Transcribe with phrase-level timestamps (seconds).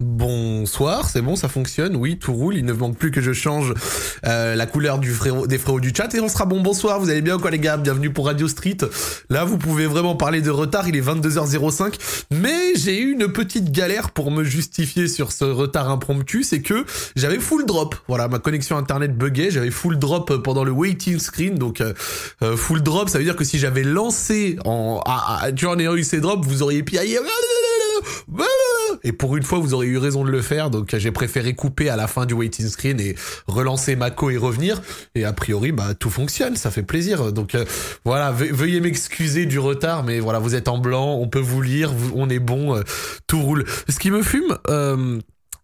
[0.00, 3.74] Bonsoir, c'est bon, ça fonctionne, oui, tout roule, il ne manque plus que je change
[4.26, 5.14] euh, la couleur du
[5.46, 6.62] des frérots du chat et on sera bon.
[6.62, 7.76] Bonsoir, vous allez bien quoi les gars?
[7.76, 8.78] Bienvenue pour Radio Street.
[9.28, 13.72] Là, vous pouvez vraiment parler de retard, il est 22h05, mais j'ai eu une petite
[13.72, 17.94] galère pour me justifier sur ce retard impromptu, c'est que j'avais full drop.
[18.08, 21.92] Voilà, ma connexion internet buguait, j'avais full drop pendant le waiting screen, donc euh,
[22.40, 25.02] euh, full drop, ça veut dire que si j'avais lancé en...
[25.56, 27.18] Tu en ayant eu ces drops, vous auriez piaillé...
[29.02, 31.88] Et pour une fois, vous aurez eu raison de le faire, donc j'ai préféré couper
[31.88, 33.14] à la fin du waiting screen et
[33.46, 34.80] relancer Mako et revenir.
[35.14, 37.32] Et a priori, bah tout fonctionne, ça fait plaisir.
[37.32, 37.64] Donc euh,
[38.04, 41.92] voilà, veuillez m'excuser du retard, mais voilà, vous êtes en blanc, on peut vous lire,
[42.14, 42.82] on est bon, euh,
[43.26, 43.64] tout roule.
[43.88, 44.56] Ce qui me fume.
[44.68, 45.18] Euh,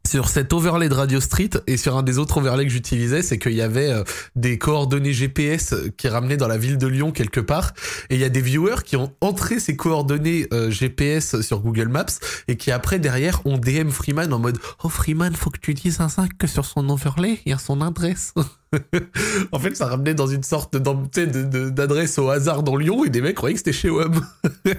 [0.06, 3.38] sur cet overlay de Radio Street et sur un des autres overlays que j'utilisais, c'est
[3.38, 4.05] qu'il y avait euh,
[4.37, 7.73] des coordonnées GPS qui ramenaient dans la ville de Lyon quelque part
[8.09, 11.88] et il y a des viewers qui ont entré ces coordonnées euh, GPS sur Google
[11.88, 12.06] Maps
[12.46, 16.01] et qui après derrière ont DM Freeman en mode "Oh Freeman, faut que tu dises
[16.01, 18.32] un 5 que sur son overlay, il y a son adresse."
[19.52, 23.36] en fait, ça ramenait dans une sorte d'adresse au hasard dans Lyon et des mecs
[23.36, 24.20] croyaient que c'était chez WAM.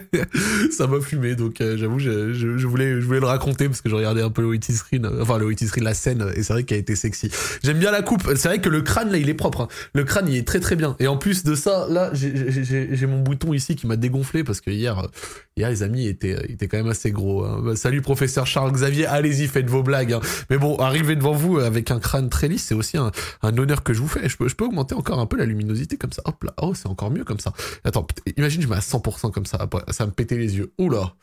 [0.71, 4.21] ça m'a fumé, donc euh, j'avoue, je, je, voulais, le raconter parce que je regardais
[4.21, 6.81] un peu le screen, euh, enfin le screen, la scène, et c'est vrai qu'elle a
[6.81, 7.31] été sexy.
[7.63, 8.23] J'aime bien la coupe.
[8.35, 9.61] C'est vrai que le crâne là, il est propre.
[9.61, 9.67] Hein.
[9.93, 10.95] Le crâne, il est très très bien.
[10.99, 14.69] Et en plus de ça, là, j'ai mon bouton ici qui m'a dégonflé parce que
[14.69, 15.07] hier, euh,
[15.55, 17.45] hier les amis étaient, étaient quand même assez gros.
[17.45, 17.61] Hein.
[17.63, 20.13] Bah, salut professeur Charles Xavier, allez-y, faites vos blagues.
[20.13, 20.21] Hein.
[20.49, 23.11] Mais bon, arriver devant vous avec un crâne très lisse, c'est aussi un
[23.57, 24.27] honneur que je vous fais.
[24.27, 26.21] Je peux, augmenter encore un peu la luminosité comme ça.
[26.25, 26.53] Hop là.
[26.61, 27.53] Oh, c'est encore mieux comme ça.
[27.83, 29.67] Attends, imagine, je mets à 100% comme ça.
[29.89, 30.73] Ça va me péter les yeux.
[30.77, 31.15] Oula.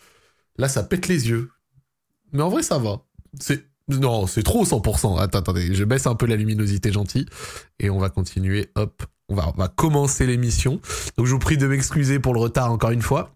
[0.57, 1.51] Là, ça pète les yeux.
[2.33, 3.03] Mais en vrai, ça va.
[3.41, 5.21] C'est, non, c'est trop 100%.
[5.21, 5.75] Attends, attendez.
[5.75, 7.27] Je baisse un peu la luminosité gentil.
[7.79, 8.71] Et on va continuer.
[8.75, 9.03] Hop.
[9.29, 10.81] On va commencer l'émission.
[11.17, 13.34] Donc, je vous prie de m'excuser pour le retard encore une fois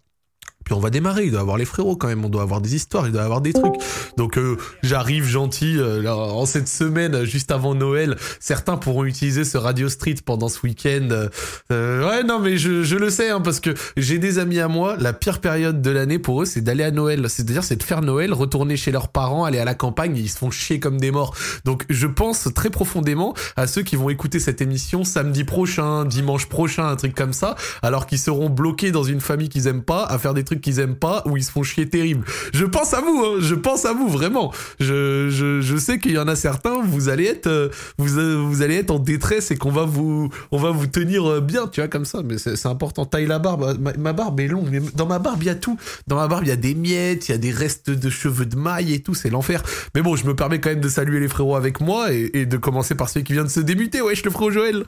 [0.77, 3.07] on va démarrer, il doit avoir les frérots quand même, on doit avoir des histoires,
[3.07, 3.75] il doit avoir des trucs.
[4.17, 8.17] Donc euh, j'arrive gentil euh, en cette semaine juste avant Noël.
[8.39, 11.27] Certains pourront utiliser ce Radio Street pendant ce week-end.
[11.71, 14.67] Euh, ouais non mais je, je le sais hein, parce que j'ai des amis à
[14.67, 17.83] moi, la pire période de l'année pour eux c'est d'aller à Noël, c'est-à-dire c'est de
[17.83, 20.99] faire Noël, retourner chez leurs parents, aller à la campagne, ils se font chier comme
[20.99, 21.35] des morts.
[21.65, 26.47] Donc je pense très profondément à ceux qui vont écouter cette émission samedi prochain, dimanche
[26.47, 30.03] prochain, un truc comme ça, alors qu'ils seront bloqués dans une famille qu'ils aiment pas
[30.05, 32.25] à faire des trucs qu'ils aiment pas ou ils se font chier terrible.
[32.53, 34.53] Je pense à vous, hein, je pense à vous vraiment.
[34.79, 38.35] Je, je, je sais qu'il y en a certains, vous allez être, euh, vous, euh,
[38.35, 41.67] vous allez être en détresse et qu'on va vous, on va vous tenir euh, bien,
[41.67, 42.21] tu vois, comme ça.
[42.23, 43.05] Mais c'est important.
[43.05, 43.77] Taille la barbe.
[43.97, 44.67] Ma, barbe est longue.
[44.71, 45.77] Mais dans ma barbe, il y a tout.
[46.07, 48.45] Dans ma barbe, il y a des miettes, il y a des restes de cheveux
[48.45, 49.13] de maille et tout.
[49.13, 49.63] C'est l'enfer.
[49.95, 52.57] Mais bon, je me permets quand même de saluer les frérots avec moi et, de
[52.57, 54.01] commencer par celui qui vient de se débuter.
[54.01, 54.85] Wesh, le frérot Joël.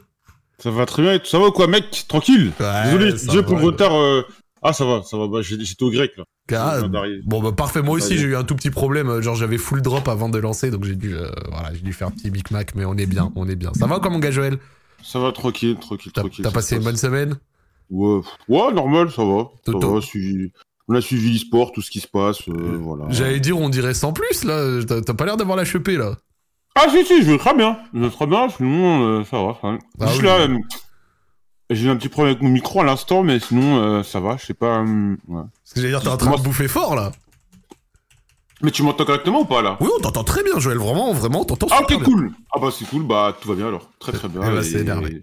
[0.60, 1.20] Ça va très bien.
[1.24, 2.06] Ça va quoi, mec?
[2.08, 2.52] Tranquille.
[2.86, 3.94] Désolé, Dieu pour le retard.
[4.62, 5.28] Ah, ça va, ça va.
[5.28, 6.26] Bah, J'étais au grec, là.
[7.26, 7.82] bon, bah, parfait.
[7.82, 9.22] Moi aussi, j'ai eu un tout petit problème.
[9.22, 12.08] Genre, j'avais full drop avant de lancer, donc j'ai dû, euh, voilà, j'ai dû faire
[12.10, 13.74] un petit Mac, mais on est bien, on est bien.
[13.74, 14.60] Ça va, comme mon gars Joël?
[15.04, 16.44] Ça va, tranquille, tranquille, tranquille.
[16.44, 17.38] T'as passé une bonne semaine?
[17.90, 19.50] Ouais, ouais, normal, ça va.
[19.66, 19.80] Ça va
[20.88, 23.06] On a suivi l'e-sport, tout ce qui se passe, euh, euh, voilà.
[23.10, 24.80] J'allais dire, on dirait sans plus, là.
[24.86, 26.18] T'as pas l'air d'avoir la chepée, là.
[26.76, 27.78] Ah, si, si, je vais très bien.
[27.94, 29.58] Je vais très bien, sinon, ça va.
[30.00, 30.48] Ah, Juste là,
[31.76, 34.38] j'ai eu un petit problème avec mon micro à l'instant, mais sinon, euh, ça va,
[34.38, 34.80] je sais pas.
[34.82, 35.44] Euh, ouais.
[35.64, 37.12] Parce que j'allais dire, t'es en train de bouffer fort, là.
[38.62, 39.78] Mais tu m'entends correctement ou pas, là?
[39.80, 42.86] Oui, on t'entend très bien, Joël, vraiment, vraiment, t'entends Ah, ok, cool Ah bah, c'est
[42.86, 43.90] cool, bah, tout va bien, alors.
[44.00, 44.42] Très, très bien.
[44.46, 45.22] Eh bah, c'est énervé.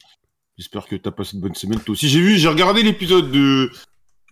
[0.56, 2.08] J'espère que t'as passé une bonne semaine, toi aussi.
[2.08, 3.70] J'ai vu, j'ai regardé l'épisode de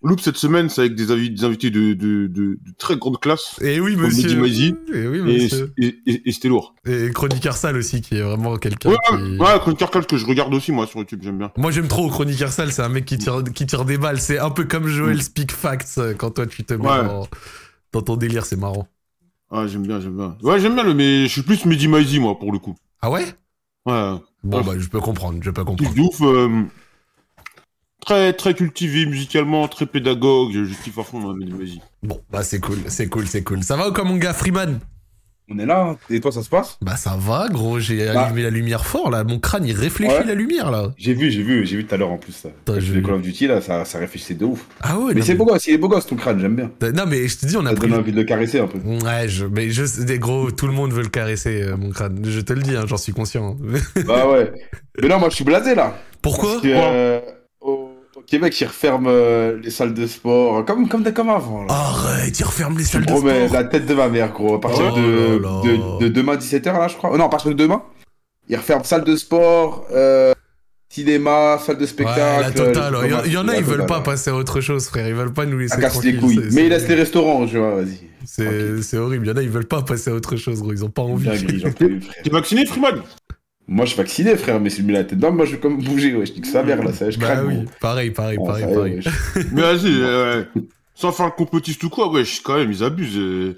[0.02, 3.56] Loop cette semaine, c'est avec des, invités de, de, de, très grande classe.
[3.62, 4.30] Et oui, monsieur.
[4.30, 5.72] Et oui, monsieur.
[5.78, 6.74] Et, et, c'était lourd.
[6.86, 9.38] Et Chronique Arsal aussi, qui est vraiment quelqu'un ouais, qui...
[9.38, 11.50] Ouais, Chronique Arsal que je regarde aussi, moi, sur YouTube, j'aime bien.
[11.56, 14.20] Moi, j'aime trop Chronique Arsal, c'est un mec qui tire, qui tire des balles.
[14.20, 15.22] C'est un peu comme Joel mm.
[15.22, 17.26] Speak Facts, euh, quand toi, tu te mets dans,
[17.92, 18.86] dans, ton délire, c'est marrant.
[19.50, 20.36] Ah, j'aime bien, j'aime bien.
[20.42, 22.74] Ouais, j'aime bien, mais je suis plus Mehdi Maizy, moi, pour le coup.
[23.00, 23.24] Ah ouais?
[23.86, 24.14] Ouais.
[24.44, 25.92] Bon, bah, je peux comprendre, je peux comprendre.
[25.94, 26.64] C'est ouf, euh,
[28.06, 30.53] très très cultivé musicalement, très pédagogue.
[30.53, 31.81] Je kiffe à fond, hein, vas-y.
[32.03, 33.62] Bon, bah c'est cool, c'est cool, c'est cool.
[33.62, 34.78] Ça va ou comme mon gars Freeman?
[35.49, 35.97] On est là, hein.
[36.11, 36.76] et toi ça se passe?
[36.82, 37.79] Bah ça va, gros.
[37.79, 38.23] J'ai bah.
[38.23, 39.23] allumé la lumière fort là.
[39.23, 40.93] Mon crâne il réfléchit la lumière là.
[40.97, 42.49] J'ai vu, j'ai vu, j'ai vu tout à l'heure en plus ça.
[42.67, 44.67] je vais Call of Duty là, ça, ça réfléchissait de ouf.
[44.81, 45.14] Ah ouais.
[45.14, 46.70] Mais c'est beau gosse, il est beau gosse ton crâne, j'aime bien.
[46.93, 47.93] Non mais je te dis, on a ça pris.
[47.93, 48.79] envie de le caresser un peu.
[48.79, 52.20] Ouais, je, mais je, des gros, tout le monde veut le caresser euh, mon crâne.
[52.25, 53.56] Je te le dis, hein, j'en suis conscient.
[54.05, 54.52] bah ouais.
[55.02, 55.97] Mais non, moi je suis blasé là.
[56.23, 56.61] Pourquoi?
[58.26, 61.64] Québec, ils referment euh, les salles de sport, comme, comme, comme avant.
[61.64, 61.72] Là.
[61.72, 63.52] Arrête, ils referment les salles de sport.
[63.52, 64.54] la tête de ma mère, gros.
[64.54, 67.10] À partir oh de, de, demain 17h, là, je crois.
[67.12, 67.82] Oh, non, à partir de demain,
[68.48, 70.32] ils referment salle de sport, euh,
[70.88, 72.20] cinéma, salle de spectacle.
[72.20, 72.94] Ouais, la totale.
[73.26, 75.06] Il y, en a, ils veulent pas passer à autre chose, frère.
[75.06, 75.76] Ils veulent pas nous laisser.
[76.02, 76.48] les couilles.
[76.52, 78.00] Mais ils laissent les restaurants, tu vois, vas-y.
[78.24, 79.26] C'est horrible.
[79.26, 80.72] Il y en a, ils veulent pas passer à autre chose, gros.
[80.72, 81.28] Ils ont pas envie.
[81.74, 83.02] T'es vacciné, Freeman?
[83.68, 85.58] Moi, je suis vacciné, frère, mais si je mets la tête dedans, moi, je vais
[85.58, 86.26] comme bouger, ouais.
[86.26, 89.00] Je dis que ça merde, là, ça, je bah oui, pareil, pareil, pareil, pareil.
[89.52, 90.44] mais vas-y, euh,
[90.94, 93.18] sans faire le compétiste ou quoi, ouais, quand même, ils abusent.
[93.18, 93.56] Euh.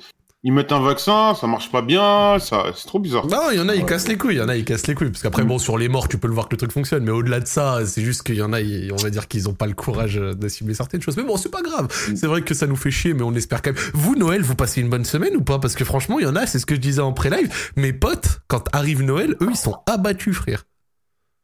[0.49, 3.27] Ils mettent un vaccin, ça marche pas bien, ça, c'est trop bizarre.
[3.27, 4.87] Non, il y en a, ils cassent les couilles, il y en a, ils cassent
[4.87, 5.11] les couilles.
[5.11, 7.11] Parce qu'après, bon, sur les morts, tu peux le voir que le truc fonctionne, mais
[7.11, 9.67] au-delà de ça, c'est juste qu'il y en a, on va dire qu'ils ont pas
[9.67, 11.19] le courage d'assimiler certaines choses.
[11.19, 11.89] Mais bon, c'est pas grave.
[12.17, 13.83] C'est vrai que ça nous fait chier, mais on espère quand même.
[13.93, 15.59] Vous, Noël, vous passez une bonne semaine ou pas?
[15.59, 17.53] Parce que franchement, il y en a, c'est ce que je disais en pré-live.
[17.77, 20.65] Mes potes, quand arrive Noël, eux, ils sont abattus, frère.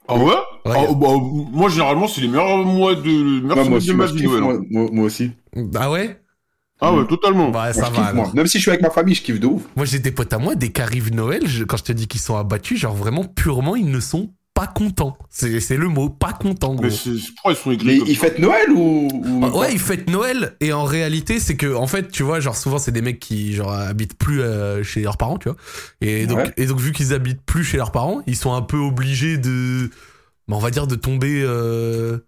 [0.08, 0.32] Ah ouais,
[0.64, 1.08] ah, bah,
[1.52, 4.60] Moi, généralement, c'est les meilleurs mois de, meilleurs moi, aussi, de ma vie, Noël.
[4.70, 5.32] Moi, aussi.
[5.74, 6.23] Ah ouais?
[6.84, 7.50] Ah ouais, totalement.
[7.50, 8.12] Bah, ça va.
[8.34, 9.62] Même si je suis avec ma famille, je kiffe de ouf.
[9.76, 12.36] Moi, j'ai des potes à moi, dès qu'arrive Noël, quand je te dis qu'ils sont
[12.36, 15.18] abattus, genre vraiment purement, ils ne sont pas contents.
[15.30, 16.76] C'est le mot, pas contents.
[16.80, 16.88] Mais
[17.34, 19.08] pourquoi ils sont aigris ils fêtent Noël ou,
[19.42, 20.54] ah, Ouais, ils fêtent Noël.
[20.60, 23.52] Et en réalité, c'est que, en fait, tu vois, genre souvent, c'est des mecs qui,
[23.52, 25.58] genre, habitent plus euh, chez leurs parents, tu vois.
[26.00, 28.78] Et donc, et donc vu qu'ils habitent plus chez leurs parents, ils sont un peu
[28.78, 29.90] obligés de,
[30.46, 31.42] bah, on va dire, de tomber.
[31.42, 32.18] Euh,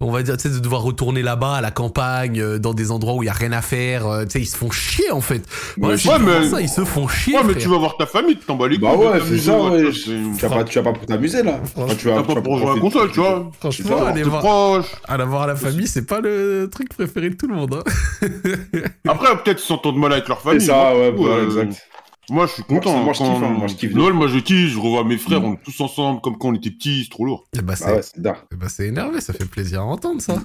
[0.00, 2.90] on va dire, tu sais, de devoir retourner là-bas à la campagne, euh, dans des
[2.90, 4.06] endroits où il y a rien à faire.
[4.06, 5.42] Euh, tu sais, ils se font chier en fait.
[5.78, 7.34] ouais, mais ça, ils se font chier.
[7.34, 9.58] Ouais, mais tu vas voir ta famille, tu t'en bats les Bah ouais, c'est ça.
[9.58, 9.90] Ouais.
[9.92, 11.60] Tu vas pas, tu vas pas pour t'amuser là.
[11.98, 13.50] tu vas, pas pour jouer à la console, tu vois.
[13.58, 17.46] Franchement, aller voir, aller voir à la famille, c'est pas le truc préféré de tout
[17.46, 17.74] le monde.
[17.74, 18.28] Hein.
[19.08, 20.60] Après, peut-être ils s'entendent mal avec leur famille.
[20.60, 21.88] C'est ça, ouais, ouais, exact.
[22.30, 23.02] Moi, je suis content.
[23.02, 23.28] Moi, je kiffe.
[23.28, 23.94] Hein, moi, je kiffe.
[23.94, 24.70] Noël, moi, je kiffe.
[24.70, 25.44] Je revois mes frères, mm.
[25.44, 27.04] on est tous ensemble, comme quand on était petits.
[27.04, 27.44] C'est trop lourd.
[27.54, 29.20] Et eh bah, ah c'est ah ouais, bah, énervé.
[29.20, 30.42] Ça fait plaisir à entendre, ça.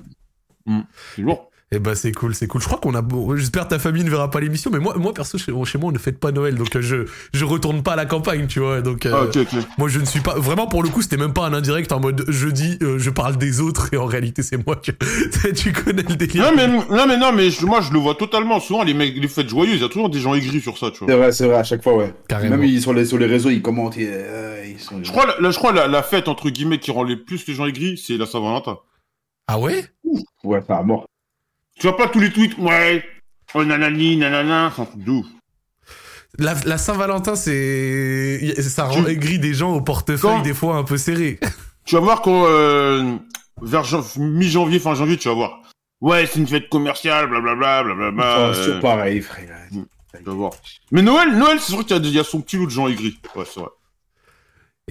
[0.66, 0.82] Mm.
[1.16, 1.51] C'est lourd.
[1.74, 2.60] Eh bah c'est cool, c'est cool.
[2.60, 3.38] Je crois qu'on a.
[3.38, 5.98] J'espère ta famille ne verra pas l'émission, mais moi, moi perso, chez, moi, on ne
[5.98, 8.82] fête pas Noël, donc euh, je je retourne pas à la campagne, tu vois.
[8.82, 11.46] Donc euh, ah, moi, je ne suis pas vraiment pour le coup, c'était même pas
[11.46, 14.58] un indirect en mode je dis, euh, je parle des autres et en réalité c'est
[14.68, 14.76] moi.
[14.76, 14.92] Tu,
[15.56, 16.44] tu connais le délire.
[16.44, 18.60] Non mais non mais non mais moi je le vois totalement.
[18.60, 20.92] Souvent les mecs, les fêtes joyeuses, il y a toujours des gens aigris sur ça,
[20.92, 21.08] tu vois.
[21.08, 22.14] C'est vrai, c'est vrai à chaque fois, ouais.
[22.28, 22.58] Carrément.
[22.58, 23.96] Même sur les sur les réseaux, ils commentent.
[23.96, 25.02] Ils, sont...
[25.02, 27.54] Je crois, la, je crois la, la fête entre guillemets qui rend les plus les
[27.54, 28.78] gens aigris, c'est la Saint-Valentin.
[29.48, 29.86] Ah ouais?
[30.44, 31.08] Ouais, pas à mort.
[31.82, 33.04] Tu vois pas tous les tweets, ouais,
[33.56, 35.26] oh nanani, nanana, c'est un truc de ouf.
[36.38, 38.62] La, la Saint-Valentin, c'est.
[38.62, 41.40] Ça rend aigri des gens au portefeuille, des fois un peu serré.
[41.86, 42.46] Tu vas voir quand.
[42.46, 43.16] Euh,
[43.64, 43.84] vers
[44.18, 45.62] mi-janvier, fin janvier, tu vas voir.
[46.00, 48.54] Ouais, c'est une fête commerciale, blablabla, blablabla.
[48.54, 49.50] C'est pareil, frère.
[49.72, 50.52] Tu vas voir.
[50.92, 53.18] Mais Noël, Noël, c'est sûr qu'il y, y, a son petit lot de gens aigris.
[53.36, 53.70] Ouais, c'est vrai.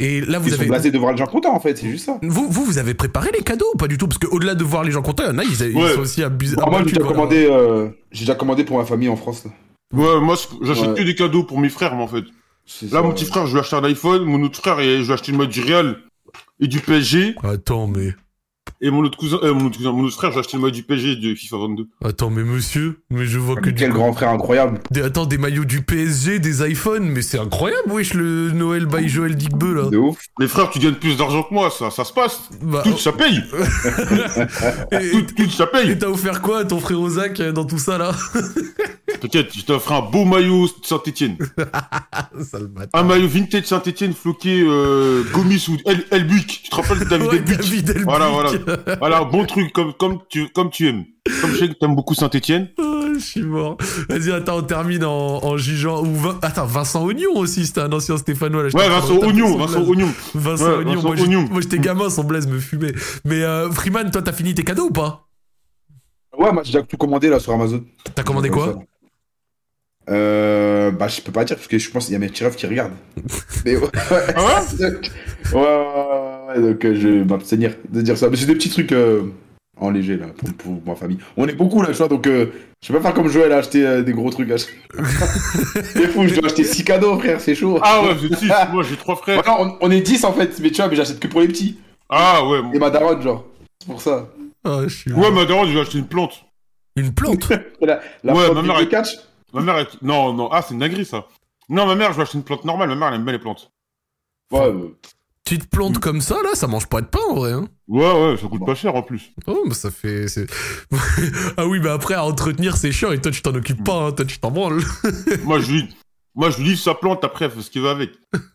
[0.00, 0.64] Et là, vous ils avez.
[0.64, 2.19] sont blasés de voir les gens contents, en fait, c'est juste ça.
[2.23, 4.08] Vous, vous, vous avez préparé les cadeaux ou pas du tout?
[4.08, 6.56] Parce qu'au-delà de voir les gens contents, il y en a, ils, sont aussi abusés.
[6.56, 9.44] moi, j'ai déjà, commandé, euh, j'ai déjà commandé pour ma famille en France.
[9.93, 12.25] Ouais, moi, j'achète que des cadeaux pour mes frères, moi, en fait.
[12.91, 14.25] Là, mon petit frère, je lui ai acheté un iPhone.
[14.25, 15.99] Mon autre frère, je lui ai acheté une mode du Real
[16.61, 17.35] et du PSG.
[17.43, 18.14] Attends, mais.
[18.82, 20.73] Et mon autre cousin, euh, mon autre cousin, mon autre frère, j'ai acheté le maillot
[20.73, 21.87] du PSG de FIFA 22.
[22.03, 24.81] Attends, mais monsieur, mais je vois que quel grand frère incroyable.
[24.91, 29.06] Des, attends, des maillots du PSG, des iPhones, mais c'est incroyable, wesh, le Noël by
[29.06, 29.91] Joël Digbeu là.
[29.91, 30.19] De ouf.
[30.38, 32.49] Les frères, tu gagnes plus d'argent que moi, ça, ça se passe.
[32.62, 33.43] Bah, tout ça paye.
[35.12, 35.91] tout, tout, ça paye.
[35.91, 38.12] Et t'as offert quoi à ton frère Ozak euh, dans tout ça là?
[39.21, 41.37] T'inquiète, je t'ai offert un beau maillot Saint-Etienne.
[42.94, 46.06] un maillot vintage Saint-Etienne floqué euh, Gomis ou El.
[46.47, 48.05] Tu te rappelles de David ouais, Elbuc David Elbuc.
[48.05, 48.50] Voilà, voilà.
[48.99, 51.05] Voilà, bon truc comme, comme, tu, comme tu aimes.
[51.41, 52.69] Comme je sais que t'aimes beaucoup Saint-Etienne.
[52.79, 53.77] Oh, je suis mort.
[54.09, 56.05] Vas-y, attends, on termine en, en jugeant.
[56.05, 58.65] Ou Attends, Vincent Oignon aussi, c'était un ancien Stéphanois.
[58.65, 60.09] Là, ouais, Vincent Oignon, Vincent Oignon.
[60.35, 61.49] Vincent Oignon.
[61.50, 62.93] Moi, j'étais gamin, son blaze me fumait.
[63.25, 65.27] Mais euh, Freeman, toi, t'as fini tes cadeaux ou pas?
[66.39, 67.85] Ouais, moi j'ai déjà tout commandé là sur Amazon.
[68.15, 68.79] T'as commandé quoi?
[70.09, 72.45] euh, bah, je peux pas dire parce que je pense qu'il y a mes petits
[72.45, 72.95] rêves qui regardent.
[73.65, 73.89] Mais ouais,
[74.37, 74.91] ah ouais,
[75.53, 78.28] ouais, ouais, donc euh, je vais m'abstenir de dire ça.
[78.28, 79.23] Mais c'est des petits trucs euh,
[79.80, 81.19] en léger là pour, pour, ma famille.
[81.37, 82.47] On est beaucoup là, je vois, donc euh,
[82.83, 84.52] je vais pas faire comme Joël acheter euh, des gros trucs.
[84.59, 87.78] c'est fou, je dois acheter 6 cadeaux, frère, c'est chaud.
[87.83, 89.42] Ah ouais, j'ai 6, moi j'ai 3 frères.
[89.59, 91.78] on, on, est 10 en fait, mais tu vois, mais j'achète que pour les petits.
[92.09, 92.61] Ah ouais.
[92.75, 93.47] Et ma daronne, genre.
[93.80, 94.28] C'est pour ça.
[94.64, 96.45] Ah, je suis ouais, ma daronne, je vais acheter une plante.
[96.97, 97.49] Une plante?
[97.80, 99.16] La, la Ouais, ma mère, catch
[99.52, 101.26] Ma mère, non, non, ah, c'est une dinguerie, ça.
[101.69, 102.88] Non, ma mère, je vais acheter une plante normale.
[102.88, 103.71] Ma mère, elle aime bien les plantes.
[104.52, 104.73] Ouais,
[105.50, 105.57] ouais.
[105.59, 107.52] Petite plante comme ça, là, ça mange pas de pain, en vrai.
[107.52, 107.69] Hein.
[107.88, 109.33] Ouais, ouais, ça coûte pas cher, en plus.
[109.47, 110.26] Oh, bah ça fait...
[111.57, 114.12] ah oui, bah après, à entretenir, c'est chiant, et toi, tu t'en occupes pas, hein.
[114.12, 114.80] toi, tu t'en branles.
[115.45, 115.88] Moi, je lui...
[116.37, 118.12] Moi, je lui livre sa plante, après, elle fait ce qu'il veut avec.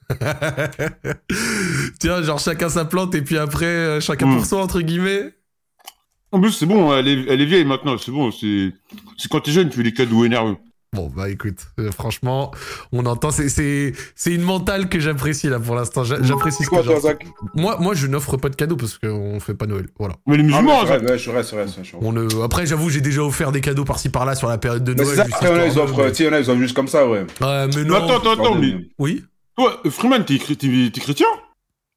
[1.99, 4.45] Tiens, genre, chacun sa plante, et puis après, euh, chacun pour hmm.
[4.45, 5.33] soi, entre guillemets.
[6.31, 8.71] En plus, c'est bon, elle est, elle est vieille maintenant, c'est bon, c'est...
[9.17, 10.55] C'est quand t'es jeune, tu fais des cadeaux énerveux.
[10.95, 12.51] Bon, bah écoute, euh, franchement,
[12.93, 16.03] on entend, c'est, c'est, c'est une mentale que j'apprécie là pour l'instant.
[16.03, 18.77] J'a- J'apprécie ce que Quoi, toi, j'en- Zach Moi, moi, je n'offre pas de cadeaux
[18.77, 19.87] parce qu'on fait pas Noël.
[19.99, 20.15] Voilà.
[20.25, 21.65] Mais les Ah, musulmans, mais c'est vrai.
[22.01, 22.43] On ne...
[22.43, 25.09] Après, j'avoue, j'ai déjà offert des cadeaux par-ci par-là sur la période de Mais Noël.
[25.09, 25.99] c'est ça, juste après, il y en a, ils offrent,
[26.33, 27.25] a, ils offrent juste comme ça, ouais.
[27.41, 27.95] Mais Mais non.
[27.95, 29.23] attends, attends, attends, mais Oui.
[29.57, 31.27] toi, Freeman, t'es chrétien?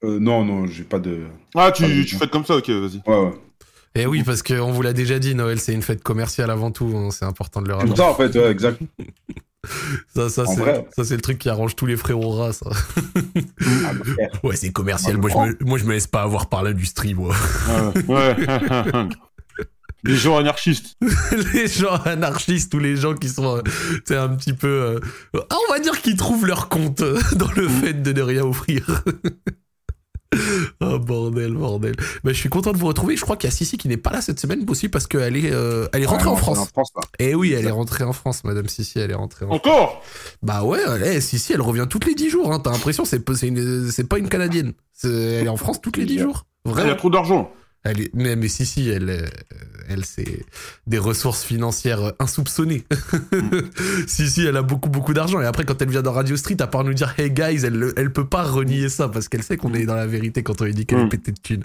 [0.05, 1.23] Euh, non, non, j'ai pas de.
[1.57, 3.03] Ah, tu, Ah, tu fais comme ça, ok, vas-y.
[3.07, 3.33] Ouais, ouais.
[4.01, 6.93] Eh oui, parce qu'on vous l'a déjà dit, Noël, c'est une fête commerciale avant tout.
[6.97, 7.97] hein, C'est important de le Tout rappeler.
[7.97, 8.81] ça, en fait, ouais, exact.
[10.15, 10.87] Ça, c'est, vrai.
[10.97, 12.71] ça, c'est le truc qui arrange tous les frérots rats, ça.
[13.85, 14.25] Ah, bah.
[14.45, 15.17] Ouais, c'est commercial.
[15.17, 17.35] Ah, moi, je me, moi, je me laisse pas avoir par l'industrie, moi.
[18.07, 18.37] Ouais.
[20.05, 20.97] les gens anarchistes.
[21.53, 25.01] les gens anarchistes ou les gens qui sont, euh, un petit peu, euh,
[25.51, 27.81] ah, on va dire qu'ils trouvent leur compte euh, dans le Mm.
[27.81, 29.03] fait de ne rien offrir.
[30.81, 31.95] oh bordel, bordel.
[32.23, 33.17] Bah, je suis content de vous retrouver.
[33.17, 35.37] Je crois qu'il y a Sissi qui n'est pas là cette semaine aussi parce qu'elle
[35.37, 36.59] est, euh, elle est rentrée Ouais, en France.
[36.59, 37.03] En France, là.
[37.19, 40.03] Eh oui, elle est rentrée en France, Madame Sissi, elle est rentrée en Encore?
[40.43, 42.53] Bah ouais, elle est- Sissi, elle revient toutes les 10 jours.
[42.53, 42.61] Hein.
[42.61, 44.75] T'as l'impression c'est pas, c'est une- c'est pas une Canadienne.
[44.93, 46.45] C'est- Elle est en France toutes les 10 jours.
[46.67, 46.93] Il y Vraiment.
[46.93, 47.51] a trop d'argent.
[47.91, 49.27] Elle est, mais, mais Sissi, elle, euh,
[49.89, 50.45] elle, c'est
[50.87, 52.85] des ressources financières insoupçonnées.
[54.07, 55.41] Sissi, elle a beaucoup, beaucoup d'argent.
[55.41, 57.75] Et après, quand elle vient dans Radio Street, à part nous dire Hey guys, elle,
[57.75, 60.61] le- elle peut pas renier ça parce qu'elle sait qu'on est dans la vérité quand
[60.61, 61.09] on lui dit qu'elle est Mm.
[61.09, 61.65] pétée de thunes.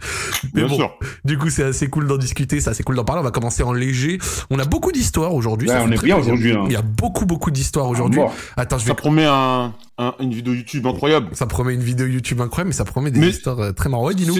[0.54, 0.92] Mais Bien bon, sûr.
[1.26, 3.20] du coup, c'est assez cool d'en discuter, c'est assez cool d'en parler.
[3.22, 4.20] On va commencer en léger.
[4.50, 5.70] On a beaucoup d'histoires aujourd'hui.
[5.70, 6.64] Ouais, on est bien aujourd'hui, hein.
[6.68, 8.20] Il y a beaucoup, beaucoup d'histoires aujourd'hui.
[8.22, 8.36] Ah, mort.
[8.58, 11.28] Attends, je vais Ça promet un, un- une vidéo YouTube incroyable.
[11.34, 14.08] ça promet une vidéo YouTube incroyable, mais ça promet des Mais- histoires euh, très marrantes.
[14.08, 14.38] Ouais, dis-nous.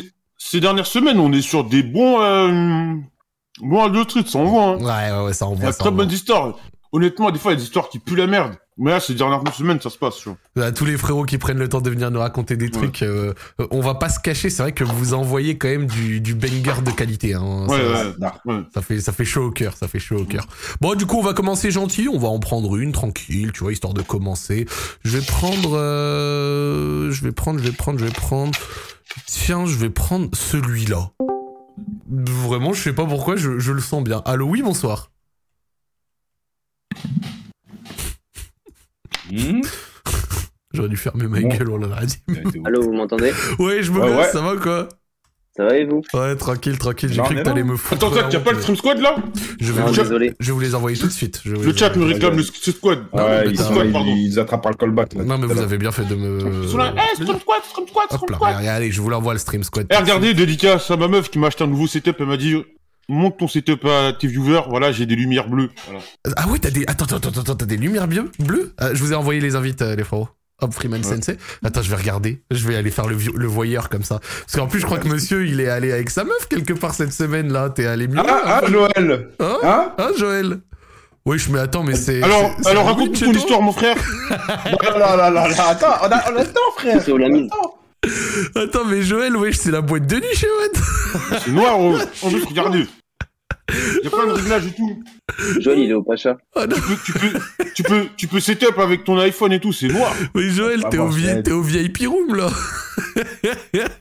[0.50, 2.96] Ces- dernières semaines, on est sur des bons, euh,
[3.62, 4.64] bons Radio Street, ça envoie.
[4.64, 4.78] Hein.
[4.78, 5.70] Ouais, ouais, ouais, ça Il y envoie.
[5.70, 6.56] a ça très bonnes histoires.
[6.92, 8.54] Honnêtement, des fois, il y a des histoires qui puent la merde.
[8.78, 10.16] Mais là, ces dernières semaines, ça se passe.
[10.18, 10.66] tu vois.
[10.66, 13.34] À tous les frérots qui prennent le temps de venir nous raconter des trucs, euh,
[13.62, 16.34] euh, on va pas se cacher, c'est vrai que vous envoyez quand même du, du
[16.34, 17.36] banger de qualité.
[17.36, 17.68] Hein.
[17.68, 17.78] Ouais,
[18.20, 18.62] ça, ouais.
[18.74, 20.48] ça fait, ça fait chaud au cœur, ça fait chaud au cœur.
[20.82, 23.74] Bon, du coup, on va commencer gentil, on va en prendre une tranquille, tu vois,
[23.74, 24.66] histoire de commencer.
[25.04, 28.52] Je vais prendre, euh, je vais prendre, je vais prendre, je vais prendre.
[29.26, 31.12] Tiens, je vais prendre celui-là.
[32.10, 34.22] Vraiment, je sais pas pourquoi, je, je le sens bien.
[34.26, 35.12] Allô, oui, bonsoir.
[39.32, 39.62] Hmm
[40.74, 41.50] J'aurais dû fermer ma Bon.
[41.50, 42.18] gueule, on l'a dit.
[42.66, 43.32] Allô, vous m'entendez?
[43.60, 44.32] Ouais, je me ouais.
[44.32, 44.90] ça va quoi?
[45.56, 47.14] Ça va et vous Ouais, tranquille, tranquille.
[47.14, 48.04] J'ai cru que t'allais me foutre.
[48.08, 48.44] Attends, honte.
[48.44, 49.16] pas le Stream Squad là
[49.60, 49.96] Je vais, Non, vous...
[49.96, 50.34] désolé.
[50.40, 51.42] je vais vous les envoyer tout de suite.
[51.46, 53.00] Je vais vous Le les chat me réclame le Stream Squad.
[53.14, 54.16] Non, Ouais, mais ils, t'as- sont- pardon.
[54.18, 55.14] ils attrapent par le callback.
[55.14, 55.24] là.
[55.24, 56.64] Non, mais vous avez bien fait de me.
[56.64, 58.56] Ils sont là, eh, Stream Squad, Stream Squad, Stream là, Squad.
[58.58, 59.86] allez, allez, je vous l'envoie le stream squad.
[59.92, 62.16] Eh, regardez, dédicace à ma meuf qui m'a acheté un nouveau setup.
[62.20, 62.56] Elle m'a dit,
[63.08, 64.62] monte ton setup à tes viewers.
[64.70, 65.70] Voilà, j'ai des lumières bleues.
[65.86, 66.04] Voilà.
[66.36, 66.84] Ah ouais, t'as des.
[66.88, 68.74] Attends, attends, attends, attends, t'as des lumières bleues bleues?
[68.80, 70.30] Ah, Je vous ai envoyé les invites, euh, les frérots.
[70.62, 71.16] Hop, Freeman Ouais.
[71.16, 71.38] Sensei.
[71.64, 72.42] Attends, je vais regarder.
[72.52, 74.20] Je vais aller faire le, le voyeur comme ça.
[74.20, 76.94] Parce qu'en plus, je crois que monsieur, il est allé avec sa meuf quelque part
[76.94, 77.70] cette semaine là.
[77.70, 78.20] T'es allé mieux.
[78.20, 80.60] Ah, ah, Noël Hein Hein Hein, Joël
[81.26, 82.22] Oui, je mais attends, mais c'est.
[82.24, 83.98] Alors, alors Halloween raconte chez ton toi histoire, mon frère.
[84.30, 88.60] Non, non, non, non, non, attends, on a, on a le temps, frère C'est.
[88.60, 91.40] Attends, mais Joël, wesh, c'est la boîte de nuit chez Watt.
[91.44, 91.98] C'est noir, oh.
[92.22, 92.86] En plus, regardez.
[93.70, 95.04] Il y a plein de réglages et tout.
[95.60, 96.38] Joël, il est au Pacha.
[96.56, 97.40] Ah Tu peux, tu peux,
[97.76, 100.14] tu peux, tu peux setup avec ton iPhone et tout, c'est noir.
[100.36, 102.50] mais Joël, Ah, t'es bon, au, t'es au VIP room là.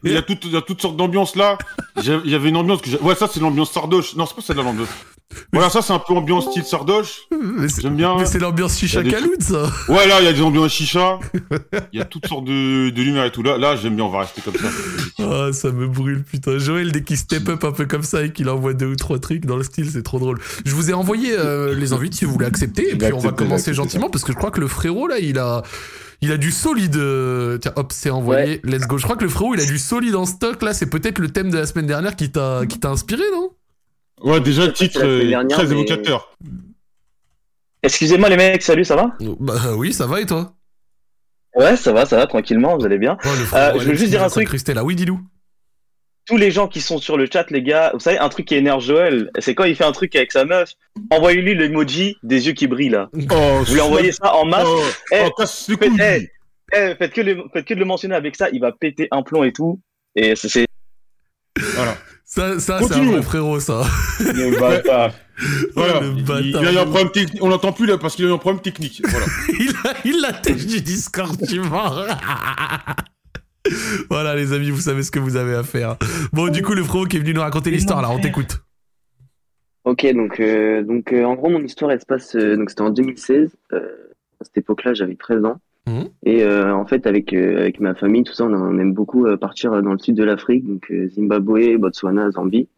[0.03, 1.59] Il y a toutes, il y a toutes sortes d'ambiances là.
[2.05, 2.91] Il y avait une ambiance que.
[3.03, 4.17] Ouais, ça c'est l'ambiance sardoche.
[4.17, 4.89] Non, c'est pas celle-là l'ambiance.
[5.51, 7.21] Voilà, ça c'est un peu ambiance style sardoche.
[7.31, 8.17] Mais c'est- J'aime bien.
[8.19, 9.63] mais c'est l'ambiance chicha des caloute, ça.
[9.89, 11.19] Ouais, là, il y a des ambiances chicha.
[11.93, 13.43] Il y a toutes sortes de, de lumière et tout.
[13.43, 14.69] Là, là, j'aime bien, on va rester comme ça.
[15.21, 16.59] Ah, ça me brûle, putain.
[16.59, 19.19] Joël, dès qu'il step up un peu comme ça et qu'il envoie deux ou trois
[19.19, 20.39] trucs dans le style, c'est trop drôle.
[20.67, 22.91] Je vous ai envoyé euh, les invites si vous voulez accepter.
[22.91, 25.39] Et puis on va commencer gentiment parce que je crois que le frérot, là, il
[25.39, 25.63] a.
[26.25, 26.95] Il a du solide.
[26.95, 28.61] euh, Tiens, hop, c'est envoyé.
[28.63, 28.97] Let's go.
[28.97, 30.63] Je crois que le frérot, il a du solide en stock.
[30.63, 33.51] Là, c'est peut-être le thème de la semaine dernière qui t'a qui t'a inspiré, non?
[34.23, 36.37] Ouais, déjà, le titre euh, dernière, très mais- évocateur.
[37.83, 39.17] Excusez-moi les mecs, salut, ça va?
[39.41, 40.55] Bah oui, ça va et toi?
[41.57, 43.19] Ouais, ça va, ça va, tranquillement, vous allez bien.
[43.25, 44.45] Ouais, le frérot, Euh, je veux juste dire un truc.
[44.45, 44.85] s'incruster là.
[44.85, 45.21] Oui, dis-nous.
[46.27, 48.55] Tous les gens qui sont sur le chat, les gars, vous savez, un truc qui
[48.55, 50.71] énerve Joël, c'est quand il fait un truc avec sa meuf,
[51.11, 53.11] envoyez-lui l'emoji des yeux qui brillent là.
[53.31, 56.29] Oh, Vous lui envoyez ça en masse, Oh, Eh, oh, faites, eh,
[56.73, 59.23] eh, faites, que le, faites que de le mentionner avec ça, il va péter un
[59.23, 59.81] plomb et tout.
[60.15, 60.67] Et c'est- c'est
[61.75, 61.97] Voilà.
[62.25, 63.83] Ça, ça c'est un vrai frérot, ça.
[64.21, 65.13] Le bâtard.
[65.75, 66.01] Voilà.
[66.01, 66.43] le Il, bâtard.
[66.45, 67.43] il a eu un problème technique.
[67.43, 69.03] On l'entend plus là parce qu'il a eu un problème technique.
[69.05, 69.27] Voilà.
[69.59, 72.07] il a, il a tête du Discord, tu mens.
[74.11, 75.97] voilà, les amis, vous savez ce que vous avez à faire.
[76.33, 78.61] Bon, du coup, le frérot qui est venu nous raconter l'histoire, là, on t'écoute.
[79.85, 82.37] Ok, donc, euh, donc euh, en gros, mon histoire, elle se passe.
[82.37, 83.51] euh, donc, c'était en 2016.
[83.73, 83.79] Euh,
[84.41, 85.57] à cette époque-là, j'avais 13 ans.
[85.87, 86.09] Mhm.
[86.25, 89.27] Et euh, en fait, avec, euh, avec ma famille, tout ça, on, on aime beaucoup
[89.27, 92.69] euh, partir dans le sud de l'Afrique, donc euh, Zimbabwe, Botswana, Zambie.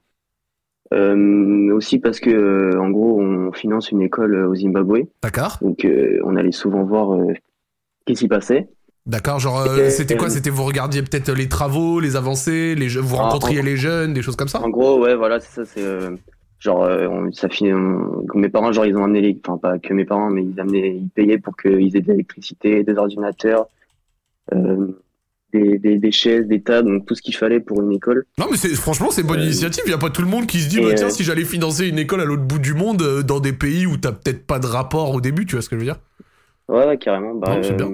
[0.92, 5.08] Euh, aussi parce que, euh, en gros, on finance une école au Zimbabwe.
[5.22, 5.58] D'accord.
[5.60, 8.68] Donc, euh, on allait souvent voir euh, ce qui s'y passait.
[9.06, 10.30] D'accord, genre euh, C'était- quoi?
[10.30, 14.14] C'était vous regardiez peut-être les travaux, les avancées, les vous Ah, rencontriez en- les jeunes,
[14.14, 14.60] des choses comme ça?
[14.60, 15.64] En gros, ouais, voilà, c'est ça.
[15.66, 16.16] C'est euh,
[16.58, 17.72] genre, euh, on- ça finit.
[17.74, 20.58] on- mes parents, genre, ils ont amené les, enfin pas que mes parents, mais ils
[20.58, 23.66] amenaient, ils payaient pour qu'ils aient de l'électricité, des ordinateurs,
[24.54, 24.88] euh,
[25.52, 28.24] des, des, des chaises, des tables, donc tout ce qu'il fallait pour une école.
[28.38, 30.28] Non mais c'est franchement c'est une bonne Euh, initiative, il y a pas tout le
[30.28, 32.58] monde qui se dit bah, tiens euh, si j'allais financer une école à l'autre bout
[32.58, 35.54] du monde euh, dans des pays où t'as peut-être pas de rapport au début, tu
[35.54, 36.00] vois ce que je veux dire?
[36.68, 37.34] Ouais, ouais, carrément.
[37.34, 37.90] Bah, Non, c'est bien.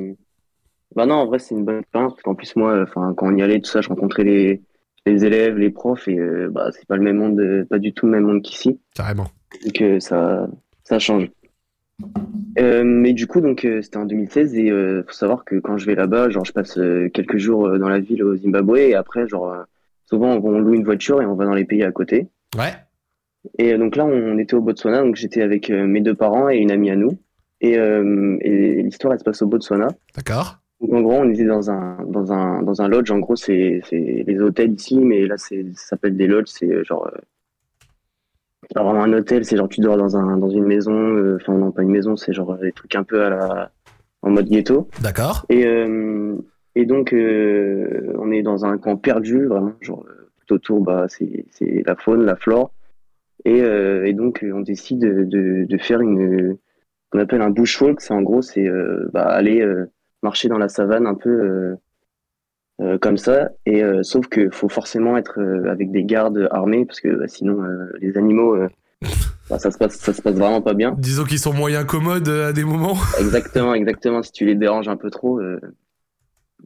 [0.97, 3.37] Bah non, en vrai, c'est une bonne expérience parce qu'en plus, moi, enfin, quand on
[3.37, 4.63] y allait, tout ça, je rencontrais les,
[5.07, 7.93] les élèves, les profs et euh, bah, c'est pas le même monde, euh, pas du
[7.93, 8.81] tout le même monde qu'ici.
[8.95, 9.29] Carrément.
[9.65, 10.49] Donc euh, ça,
[10.85, 11.31] ça change.
[12.59, 15.87] Euh, mais du coup, donc c'était en 2016 et euh, faut savoir que quand je
[15.87, 16.79] vais là-bas, genre je passe
[17.13, 19.55] quelques jours dans la ville au Zimbabwe et après, genre
[20.07, 22.29] souvent on, on loue une voiture et on va dans les pays à côté.
[22.57, 22.73] Ouais.
[23.59, 26.71] Et donc là, on était au Botswana, donc j'étais avec mes deux parents et une
[26.71, 27.19] amie à nous.
[27.63, 29.89] Et, et l'histoire, elle se passe au Botswana.
[30.15, 30.59] D'accord.
[30.81, 33.11] Donc en gros, on était dans un dans un dans un lodge.
[33.11, 36.49] En gros, c'est c'est les hôtels ici, mais là, c'est ça s'appelle des lodges.
[36.49, 37.19] C'est euh, genre euh,
[38.63, 39.45] c'est pas vraiment un hôtel.
[39.45, 40.93] C'est genre tu dors dans un dans une maison.
[40.95, 42.17] euh, Enfin non, pas une maison.
[42.17, 43.71] C'est genre des trucs un peu à la
[44.23, 44.89] en mode ghetto.
[45.03, 45.45] D'accord.
[45.51, 46.37] Et euh,
[46.75, 49.73] et donc euh, on est dans un camp perdu, vraiment.
[49.83, 52.73] Genre euh, tout autour, bah c'est c'est la faune, la flore.
[53.45, 56.57] Et euh, et donc euh, on décide de de, de faire une
[57.11, 58.01] qu'on appelle un bushwalk.
[58.01, 59.91] C'est en gros c'est euh, bah, aller euh,
[60.23, 61.77] marcher dans la savane un peu euh,
[62.81, 63.51] euh, comme ça.
[63.67, 67.29] Et euh, sauf que faut forcément être euh, avec des gardes armés parce que bah,
[67.29, 67.63] sinon
[68.01, 68.57] les animaux,
[69.51, 70.95] bah, ça se passe, ça se passe vraiment pas bien.
[70.97, 72.97] Disons qu'ils sont moyens commodes à des moments.
[73.21, 74.23] Exactement, exactement.
[74.23, 75.41] Si tu les déranges un peu trop,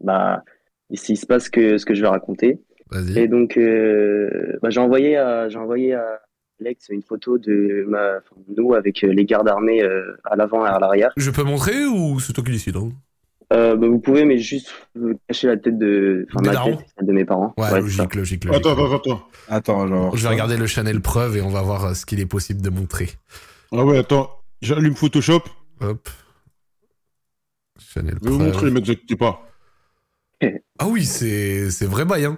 [0.01, 0.45] bah
[0.91, 2.61] ici il se passe que ce que je vais raconter.
[3.17, 3.59] Et donc
[4.63, 6.21] bah, j'ai envoyé à j'ai envoyé à
[6.61, 9.83] Alex une photo de ma enfin, nous avec les gardes armés
[10.25, 11.11] à l'avant et à l'arrière.
[11.17, 12.91] Je peux montrer ou c'est toi qui décides hein?
[13.53, 14.69] Euh, bah, vous pouvez, mais juste
[15.29, 17.55] cacher la tête de, enfin Des ma darons tête, celle de mes parents.
[17.59, 18.67] Ouais, logique, logique, logique.
[18.67, 19.29] Attends, attends, attends.
[19.49, 20.17] Attends, genre.
[20.17, 22.63] Je vais regarder le Chanel preuve et on va voir euh, ce qu'il est possible
[22.63, 23.11] de montrer.
[23.73, 24.31] Ah ouais, attends.
[24.63, 25.43] J'allume Photoshop.
[25.81, 26.09] Hop.
[27.79, 29.43] Chanel Je vais vous montrer, les mecs, vous inquiétez pas.
[30.79, 32.37] Ah oui, c'est c'est vrai bail, hein.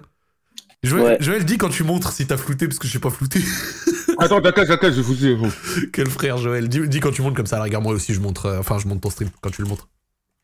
[0.83, 1.17] Joël, Ouais.
[1.19, 3.39] Joël, dis quand tu montres si t'as flouté, parce que je sais pas flouté.
[4.19, 5.57] Attends, t'inquiète, t'inquiète, je vais foutre.
[5.91, 6.69] Quel frère, Joël.
[6.69, 8.45] Dis, dis quand tu montres comme ça, regarde, moi aussi, je montre.
[8.45, 9.89] euh, enfin, je monte ton stream quand tu le montres.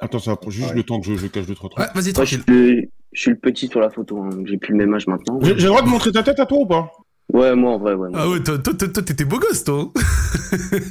[0.03, 0.75] Attends, ça prend juste Ouais.
[0.75, 1.85] le temps que je, je cache deux, trois trucs.
[1.85, 2.41] Ouais, vas-y, je, tranquille.
[2.47, 2.81] suis le,
[3.13, 5.39] je suis le petit sur la photo, hein, donc j'ai plus le même âge maintenant.
[5.41, 6.91] J'ai j'ai le droit de montrer ta tête à toi ou pas?
[7.31, 8.09] Ouais, moi en vrai, ouais.
[8.09, 8.19] moi.
[8.21, 9.91] Ah ouais, toi, toi, toi, toi, t'étais beau gosse, toi.
[9.95, 10.01] hein.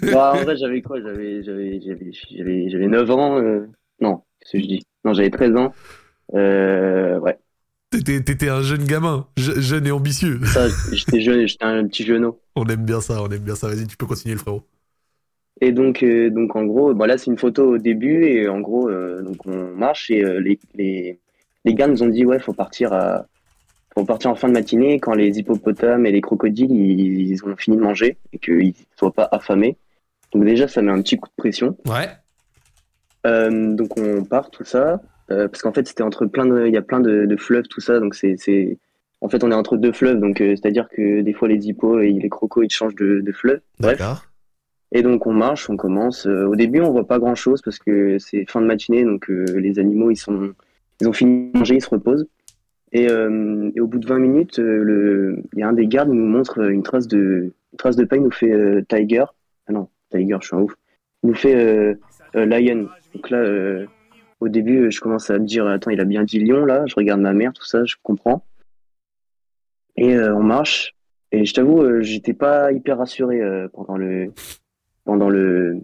[0.12, 1.00] Bah, en vrai, j'avais quoi?
[1.00, 3.38] J'avais, j'avais, j'avais, j'avais, j'avais 9 ans.
[3.38, 3.66] euh,
[4.00, 5.72] Non, qu'est-ce que je dis Non, j'avais 13 ans.
[6.34, 7.38] Euh, ouais.
[7.90, 10.40] T'étais t'étais un jeune gamin, je- jeune et ambitieux.
[10.46, 12.38] Ça, j'étais jeune, j'étais un petit genou.
[12.56, 13.68] On aime bien ça, on aime bien ça.
[13.68, 14.62] Vas-y, tu peux continuer, le frérot.
[15.60, 18.60] Et donc, euh, donc en gros, bah là, c'est une photo au début et en
[18.60, 21.18] gros, euh, donc on marche et euh, les, les,
[21.64, 23.26] les gars nous ont dit ouais, faut partir à,
[23.94, 27.54] faut partir en fin de matinée quand les hippopotames et les crocodiles ils, ils ont
[27.56, 29.76] fini de manger et qu'ils soient pas affamés.
[30.32, 31.76] Donc déjà, ça met un petit coup de pression.
[31.86, 32.08] Ouais.
[33.24, 36.72] Euh, donc on part tout ça euh, parce qu'en fait c'était entre plein de, il
[36.72, 38.78] y a plein de, de fleuves tout ça, donc c'est, c'est,
[39.20, 42.00] en fait on est entre deux fleuves, donc euh, c'est-à-dire que des fois les hippos
[42.00, 43.60] et les crocos ils changent de, de fleuve.
[43.78, 43.98] Bref.
[43.98, 44.26] D'accord.
[44.94, 46.26] Et donc on marche, on commence.
[46.26, 49.30] Euh, au début, on voit pas grand chose parce que c'est fin de matinée, donc
[49.30, 50.52] euh, les animaux ils sont,
[51.00, 52.26] ils ont fini de manger, ils se reposent.
[52.92, 56.26] Et, euh, au bout de 20 minutes, il y a un des gardes qui nous
[56.26, 59.24] montre une trace de, une trace de pas, il nous fait Tiger.
[59.66, 60.74] Ah non, Tiger, je suis un ouf.
[61.22, 61.96] Il nous fait
[62.34, 62.88] Lion.
[63.14, 63.86] Donc là,
[64.40, 66.84] au début, je commence à me dire, attends, il a bien dit lion là.
[66.84, 68.44] Je regarde ma mère, tout ça, je comprends.
[69.96, 70.94] Et on marche.
[71.30, 73.40] Et je t'avoue, j'étais pas hyper rassuré
[73.72, 74.32] pendant le,
[75.04, 75.76] pendant le,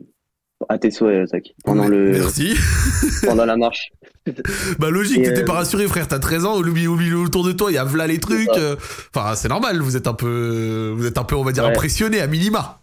[0.68, 1.44] à tes souhaits, Zach.
[1.64, 2.54] Pendant le, Merci.
[3.26, 3.90] pendant la marche.
[4.78, 6.06] bah logique, Et, t'étais euh, pas rassuré, frère.
[6.08, 8.18] T'as 13 ans, au milieu, au milieu autour de toi, il y a v'là les
[8.18, 8.48] trucs.
[8.56, 8.76] euh,
[9.14, 9.80] Enfin, c'est normal.
[9.80, 11.70] Vous êtes un peu, vous êtes un peu, on va dire, Ouais.
[11.70, 12.80] impressionné à minima.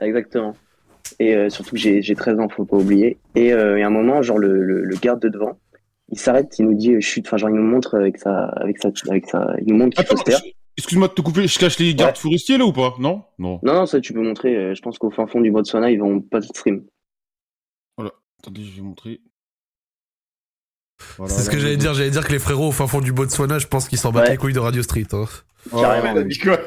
[0.00, 0.56] Exactement.
[1.18, 3.18] Et euh, surtout que j'ai j'ai 13 ans, faut pas oublier.
[3.34, 5.58] Et, euh, et à un moment, genre le, le, le garde de devant,
[6.10, 7.26] il s'arrête, il nous dit euh, chute.
[7.26, 10.06] Enfin, genre il nous montre avec sa, avec sa, avec sa, il nous montre qu'il
[10.06, 10.40] faut se taire.
[10.78, 12.20] Excuse-moi de te couper, je cache les gardes Ouais.
[12.20, 12.94] forestiers là ou pas?
[12.98, 13.24] Non?
[13.38, 13.60] Non.
[13.62, 14.56] Non, non, ça tu peux montrer.
[14.56, 16.84] euh, je pense qu'au fin fond du Botswana, ils vont pas de stream.
[18.40, 19.20] Attendez, je vais montrer.
[21.16, 21.92] Voilà, C'est ce que j'allais dire.
[21.92, 24.26] J'allais dire que les frérots au fin fond du Botswana, je pense qu'ils s'en battent
[24.26, 24.30] Ouais.
[24.30, 25.06] les couilles de Radio Street.
[25.12, 25.24] hein.
[25.72, 26.14] Voilà, Carrément.
[26.14, 26.58] T'as dit quoi?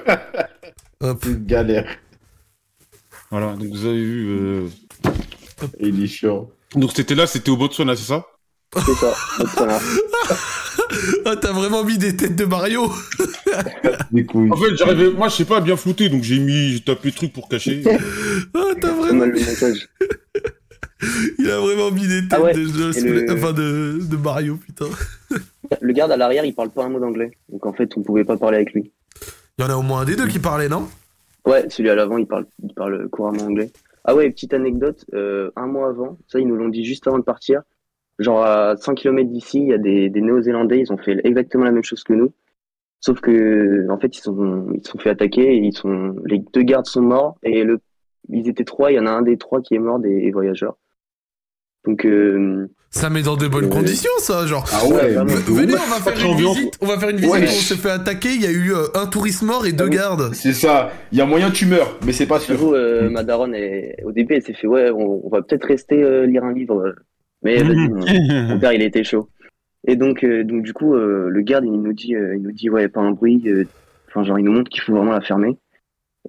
[0.99, 1.23] Hop.
[1.25, 1.97] Une galère.
[3.29, 4.27] Voilà, donc vous avez vu.
[4.29, 4.67] euh,
[5.79, 6.49] il est chiant.
[6.75, 8.25] Donc c'était là, c'était au Botswana, c'est ça?
[8.75, 9.13] C'est ça.
[11.25, 12.91] Ah, t'as vraiment mis des têtes de Mario
[14.11, 14.51] Des couilles.
[14.51, 17.09] En fait, j'arrivais, moi, je sais pas à bien flouter, donc j'ai mis, j'ai tapé
[17.09, 17.83] le truc pour cacher.
[18.53, 19.25] Ah, t'as vraiment...
[21.39, 24.17] Il a vraiment mis des têtes Ah ouais, de, jeux- et le- enfin, de, de
[24.17, 24.85] Mario, putain.
[25.79, 27.31] Le garde à l'arrière, il parle pas un mot d'anglais.
[27.49, 28.91] Donc en fait, on pouvait pas parler avec lui.
[29.57, 30.87] Il y en a au moins un des deux qui parlait, non?
[31.45, 33.71] Ouais, celui à l'avant, il parle, il parle couramment anglais.
[34.05, 37.17] Ah ouais, petite anecdote, euh, un mois avant, ça ils nous l'ont dit juste avant
[37.19, 37.61] de partir,
[38.21, 41.63] genre à 100 km d'ici, il y a des, des Néo-Zélandais, ils ont fait exactement
[41.65, 42.31] la même chose que nous.
[42.99, 46.39] Sauf que, en fait, ils sont, ils se sont fait attaquer et ils sont, les
[46.53, 47.79] deux gardes sont morts et le,
[48.29, 50.77] ils étaient trois, il y en a un des trois qui est mort des voyageurs.
[51.83, 54.63] Donc, euh, Ça met dans de bonnes Euh, conditions, ça, genre.
[54.71, 55.15] Ah ouais,
[55.47, 56.55] Venez, on va faire une ambiance.
[56.57, 56.77] visite.
[56.79, 57.31] On va faire une visite.
[57.31, 57.39] Ouais.
[57.39, 58.29] où On s'est fait attaquer.
[58.35, 60.29] Il y a eu euh, un touriste mort et deux Ah gardes.
[60.33, 60.91] C'est ça.
[61.11, 62.53] Il y a moyen que tu meurs, mais c'est pas sûr.
[62.53, 65.65] J'avoue, euh, ma daronne, est- au début, elle s'est fait, ouais, on, on va peut-être
[65.65, 66.93] rester euh, lire un livre.
[67.43, 69.29] Mais vas-y, mon, mon père, il était chaud.
[69.87, 72.51] Et donc, euh, donc du coup, euh, le garde, il nous dit, euh, il nous
[72.51, 73.41] dit, ouais, pas un bruit.
[73.47, 73.65] euh,
[74.07, 75.57] Enfin, genre, il nous montre qu'il faut vraiment la fermer.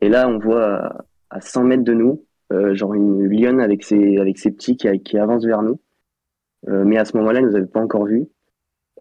[0.01, 3.83] Et là, on voit à, à 100 mètres de nous, euh, genre une lionne avec
[3.83, 5.81] ses, avec ses petits qui, qui avance vers nous.
[6.69, 8.27] Euh, mais à ce moment-là, elle nous avait pas encore vus.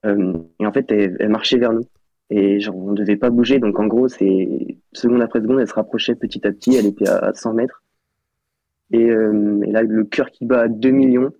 [0.05, 1.85] Euh, et en fait, elle, elle marchait vers nous.
[2.31, 3.59] Et genre, on devait pas bouger.
[3.59, 6.75] Donc, en gros, c'est seconde après seconde, elle se rapprochait petit à petit.
[6.75, 7.83] Elle était à 100 mètres.
[8.91, 11.31] Et, euh, et là, le cœur qui bat à 2 millions.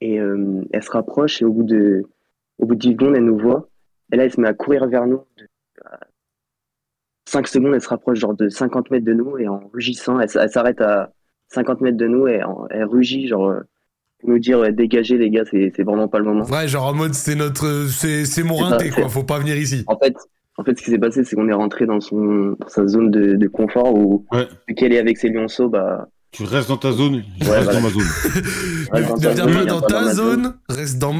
[0.00, 1.40] Et euh, elle se rapproche.
[1.42, 2.02] Et au bout de,
[2.58, 3.68] au bout de 10 secondes, elle nous voit.
[4.12, 5.20] Et là, elle se met à courir vers nous.
[5.38, 5.46] De,
[7.26, 9.38] 5 secondes, elle se rapproche genre de 50 mètres de nous.
[9.38, 11.12] Et en rugissant, elle, s'arrête à
[11.48, 12.28] 50 mètres de nous.
[12.28, 13.60] Et en- elle rugit, genre, euh,
[14.20, 16.44] pour nous dire, dégagez, les gars, c'est vraiment pas le moment.
[16.44, 19.08] Ouais, genre en mode c'est notre, c'est c'est mon rinté quoi.
[19.08, 19.84] Faut pas venir ici.
[19.86, 20.14] En fait,
[20.56, 23.10] en fait, ce qui s'est passé, c'est qu'on est rentré dans son, dans sa zone
[23.10, 24.46] de, de confort où, Ouais.
[24.76, 27.80] qu'elle est avec ses lionceaux, bah, Tu restes dans ta zone, je Ouais, reste voilà.
[27.80, 28.02] dans ma zone.
[28.92, 30.42] Ne Ouais, dans ta viens zone, pas dans ta zone.
[30.44, 30.54] zone.
[30.68, 31.14] Reste dans.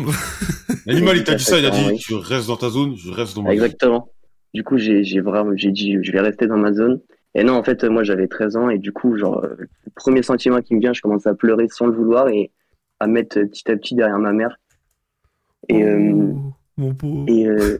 [0.87, 1.99] L'animal, il t'a dit ça, il a dit, Oui.
[1.99, 3.55] tu restes dans ta zone, je reste dans ma zone.
[3.55, 4.09] exactement.
[4.55, 7.01] Du coup, j'ai, vraiment, j'ai dit, je vais rester dans ma zone.
[7.37, 10.23] Et non, en fait, moi, j'avais 13 ans et du coup, genre, euh, le premier
[10.23, 12.51] sentiment qui me vient, je commence à pleurer sans le vouloir et
[13.01, 14.57] à mettre petit à petit derrière ma mère.
[15.69, 17.25] Et, euh, Oh, mon pauvre.
[17.29, 17.79] et euh,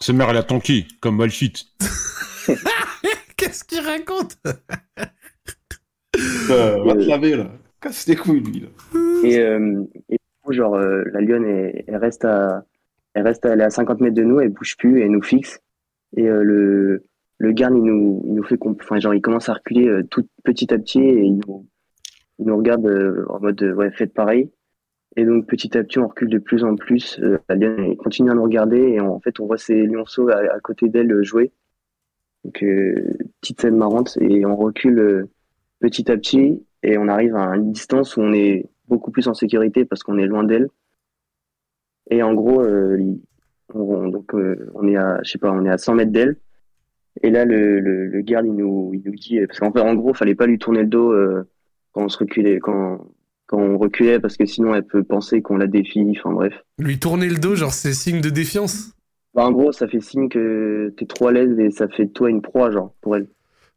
[0.00, 1.52] Sa mère, elle a tanké, comme Malchit.
[3.36, 4.36] Qu'est-ce qu'il raconte?
[6.50, 7.50] Euh, va te laver, là.
[7.80, 8.68] Casse tes couilles, lui, là.
[9.24, 12.64] Et, euh, et du coup, genre, euh, la lionne, elle, elle reste à,
[13.14, 15.22] elle reste, à- elle est à 50 mètres de nous, elle bouge plus, elle nous
[15.22, 15.60] fixe.
[16.16, 17.04] Et euh, le,
[17.38, 20.26] le garde, il nous, il nous fait, enfin, genre, il commence à reculer euh, tout
[20.44, 21.66] petit à petit et il nous,
[22.38, 24.50] il nous regarde euh, en mode, euh, ouais, faites pareil.
[25.16, 27.18] Et donc, petit à petit, on recule de plus en plus.
[27.22, 30.28] Euh, la lionne, elle continue à nous regarder et en fait, on voit ses lionceaux
[30.28, 31.52] à, à côté d'elle euh, jouer.
[32.44, 32.94] Donc, euh,
[33.40, 35.30] petite scène marrante et on recule euh,
[35.84, 39.34] petit à petit et on arrive à une distance où on est beaucoup plus en
[39.34, 40.68] sécurité parce qu'on est loin d'elle.
[42.10, 42.98] Et en gros, euh,
[43.74, 46.38] on, donc euh, on est à, je sais pas, on est à 100 mètres d'elle.
[47.22, 49.94] Et là, le, le, le garde, il nous, il nous dit, parce qu'en fait, en
[49.94, 51.46] gros, fallait pas lui tourner le dos euh,
[51.92, 53.06] quand on se reculait, quand,
[53.46, 56.06] quand on reculait, parce que sinon, elle peut penser qu'on la défie.
[56.18, 56.54] Enfin bref.
[56.78, 58.94] Lui tourner le dos, genre c'est signe de défiance?
[59.34, 62.12] Bah, en gros, ça fait signe que t'es trop à l'aise et ça fait de
[62.12, 63.28] toi une proie, genre, pour elle.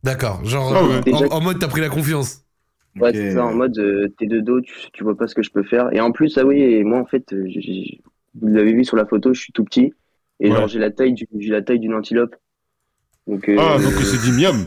[0.08, 0.44] D'accord.
[0.46, 1.14] Genre Ah euh, ouais.
[1.32, 2.44] en, en mode t'as pris la confiance.
[3.00, 5.44] Ouais, c'est ça, en mode, euh, t'es de dos, tu, tu vois pas ce que
[5.44, 5.90] je peux faire.
[5.94, 7.46] Et en plus, ah oui, et moi, en fait, euh,
[8.42, 9.94] vous l'avez vu sur la photo, je suis tout petit.
[10.40, 10.56] Et Ouais.
[10.56, 12.36] genre, j'ai la taille du, j'ai la taille d'une antilope.
[13.28, 14.66] Donc, euh, Ah, donc c'est dit miam.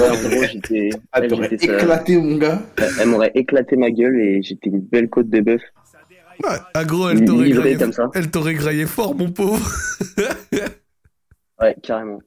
[0.00, 2.60] ouais, en gros, j'étais, Ah, elle, j'étais ça- éclaté, mon gars.
[2.98, 5.60] elle m'aurait éclaté ma gueule et j'étais une belle côte de bœuf.
[6.42, 7.76] Ouais, agro, elle t'aurait graillé.
[7.76, 8.10] comme ça.
[8.14, 9.60] Elle t'aurait graillé fort, mon pauvre.
[11.60, 12.20] Ouais, carrément.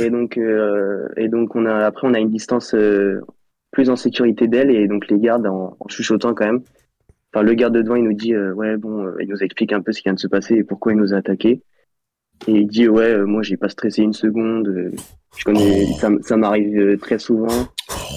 [0.00, 3.20] Et donc, euh, et donc on a, après, on a une distance euh,
[3.70, 6.62] plus en sécurité d'elle et donc les gardes en, en chuchotant quand même.
[7.34, 9.72] Enfin, le garde de devant, il nous dit, euh, ouais, bon, euh, il nous explique
[9.72, 11.62] un peu ce qui vient de se passer et pourquoi il nous a attaqué.
[12.46, 14.68] Et il dit, ouais, euh, moi, j'ai pas stressé une seconde.
[14.68, 14.90] euh,
[15.36, 15.86] je connais,
[16.22, 17.48] ça, m'arrive euh, très souvent.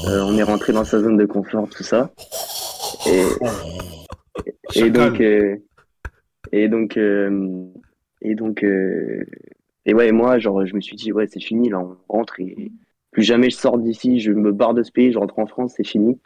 [0.10, 2.12] Euh, on est rentré dans sa zone de confort, tout ça.
[3.08, 3.22] Et,
[4.42, 4.92] et Chacal.
[4.92, 5.56] donc, euh,
[6.52, 7.64] et donc, euh,
[8.22, 9.24] et donc, euh,
[9.86, 12.72] et ouais, moi, genre, je me suis dit, ouais, c'est fini, là, on rentre et
[13.12, 15.76] plus jamais je sors d'ici, je me barre de ce pays, je rentre en France,
[15.78, 16.20] c'est fini.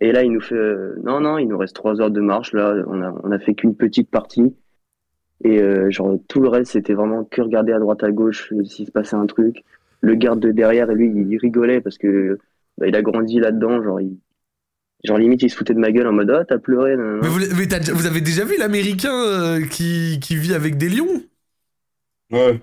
[0.00, 2.52] Et là, il nous fait, euh, non, non, il nous reste trois heures de marche,
[2.52, 4.54] là, on a, on a fait qu'une petite partie.
[5.42, 8.64] Et euh, genre, tout le reste, c'était vraiment que regarder à droite, à gauche, euh,
[8.64, 9.64] s'il se passait un truc.
[10.00, 12.38] Le garde de derrière, lui, il rigolait parce que
[12.78, 14.16] bah, il a grandi là-dedans, genre, il,
[15.02, 17.18] genre, limite, il se foutait de ma gueule en mode, ah, t'as pleuré, nan.
[17.22, 21.22] Mais, vous, mais vous avez déjà vu l'américain euh, qui, qui vit avec des lions?
[22.30, 22.60] Ouais.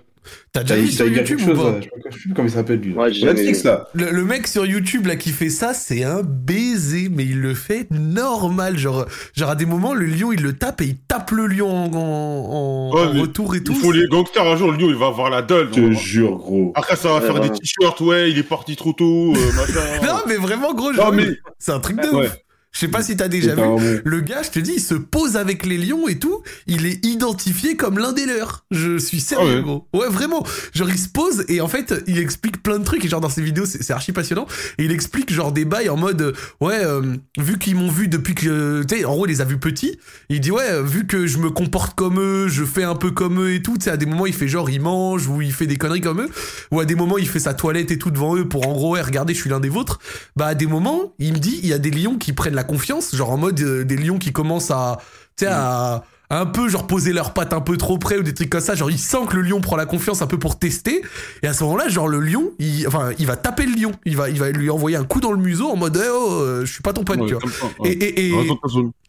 [0.53, 2.93] T'as déjà vu sur YouTube ou pas Je sais plus comment il s'appelle lui.
[2.93, 3.87] Ouais, Netflix là.
[3.93, 7.53] le, le mec sur YouTube là qui fait ça, c'est un baiser, mais il le
[7.53, 8.77] fait normal.
[8.77, 9.05] Genre,
[9.35, 11.85] genre à des moments, le lion il le tape et il tape le lion en,
[11.93, 13.73] en- en- Ouais, en mais retour et tout.
[13.73, 15.69] Il faut les gangsters un jour, le lion, il va avoir la dalle.
[15.73, 16.71] Je te jure, gros.
[16.75, 17.51] Après, ça va Ouais, faire vraiment.
[17.53, 20.05] des t-shirts, ouais, il est parti trop tôt, euh, machin.
[20.05, 22.25] Non, mais vraiment gros, Non, genre, mais- c'est un truc de Ouais.
[22.27, 22.37] ouf.
[22.73, 24.01] Je sais pas si t'as déjà vu.
[24.05, 26.41] Le gars, je te dis, il se pose avec les lions et tout.
[26.67, 28.65] Il est identifié comme l'un des leurs.
[28.71, 29.61] Je suis sérieux, Ah ouais.
[29.61, 29.87] gros.
[29.93, 30.45] Ouais, vraiment.
[30.73, 33.03] Genre, il se pose et en fait, il explique plein de trucs.
[33.03, 34.47] Et genre, dans ses vidéos, c'est archi passionnant.
[34.77, 36.31] Et il explique, genre, des bails en mode, euh,
[36.61, 37.01] ouais, euh,
[37.37, 39.99] vu qu'ils m'ont vu depuis que, tu sais, en gros, il les a vus petits.
[40.29, 43.11] Il dit, ouais, euh, vu que je me comporte comme eux, je fais un peu
[43.11, 43.77] comme eux et tout.
[43.77, 45.99] Tu sais, à des moments, il fait genre, il mange ou il fait des conneries
[46.01, 46.29] comme eux.
[46.71, 48.93] Ou à des moments, il fait sa toilette et tout devant eux pour en gros,
[48.93, 49.99] ouais, regardez, je suis l'un des vôtres.
[50.37, 52.60] Bah, à des moments, il me dit, il y a des lions qui prennent la
[52.63, 54.97] confiance, genre en mode euh, des lions qui commencent à,
[55.37, 58.23] tu sais, à, à un peu genre poser leurs pattes un peu trop près ou
[58.23, 58.73] des trucs comme ça.
[58.73, 61.01] Genre, il sent que le lion prend la confiance un peu pour tester.
[61.43, 63.91] Et à ce moment-là, genre, le lion, il, enfin, il va taper le lion.
[64.05, 66.31] Il va, il va lui envoyer un coup dans le museau en mode, eh, oh,
[66.41, 67.41] euh, je suis pas ton pote, Ouais, tu vois.
[67.51, 68.47] ça, Et, ouais.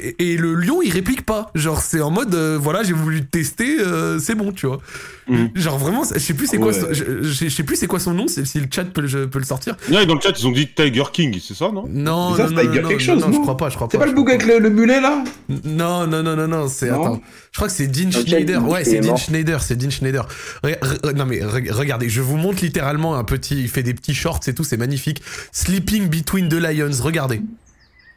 [0.00, 1.52] et, et, le lion, il réplique pas.
[1.54, 3.76] Genre, c'est en mode, euh, voilà, j'ai voulu te tester,
[4.18, 4.80] c'est bon, tu vois.
[5.28, 5.50] Mhm.
[5.54, 6.80] Genre, vraiment, je sais plus c'est quoi, Ouais.
[6.80, 9.06] son- je, je- je sais plus c'est quoi son nom, si le chat peut, le-
[9.06, 9.76] je sortir.
[9.90, 11.84] Ouais, dans le chat, ils ont dit Tiger King, c'est ça, non?
[11.88, 13.42] Non, ça, non, c'est non, Tiger non, quelque non, chose, non, je non?
[13.42, 13.92] crois pas, je crois pas.
[13.92, 15.22] C'est pas je le bouc avec le, le mulet là?
[15.64, 17.20] Non, non, non, non, non, c'est, attends.
[17.52, 18.66] Je crois que c'est Dean Schneider.
[18.68, 19.16] Ouais, c'est est Dean.
[19.16, 20.26] Schneider, c'est Dean Schneider.
[20.64, 23.94] Re- re- non, mais re- regardez, je vous montre littéralement un petit, il fait des
[23.94, 25.22] petits shorts et tout, c'est magnifique.
[25.52, 27.40] Sleeping between the lions, regardez.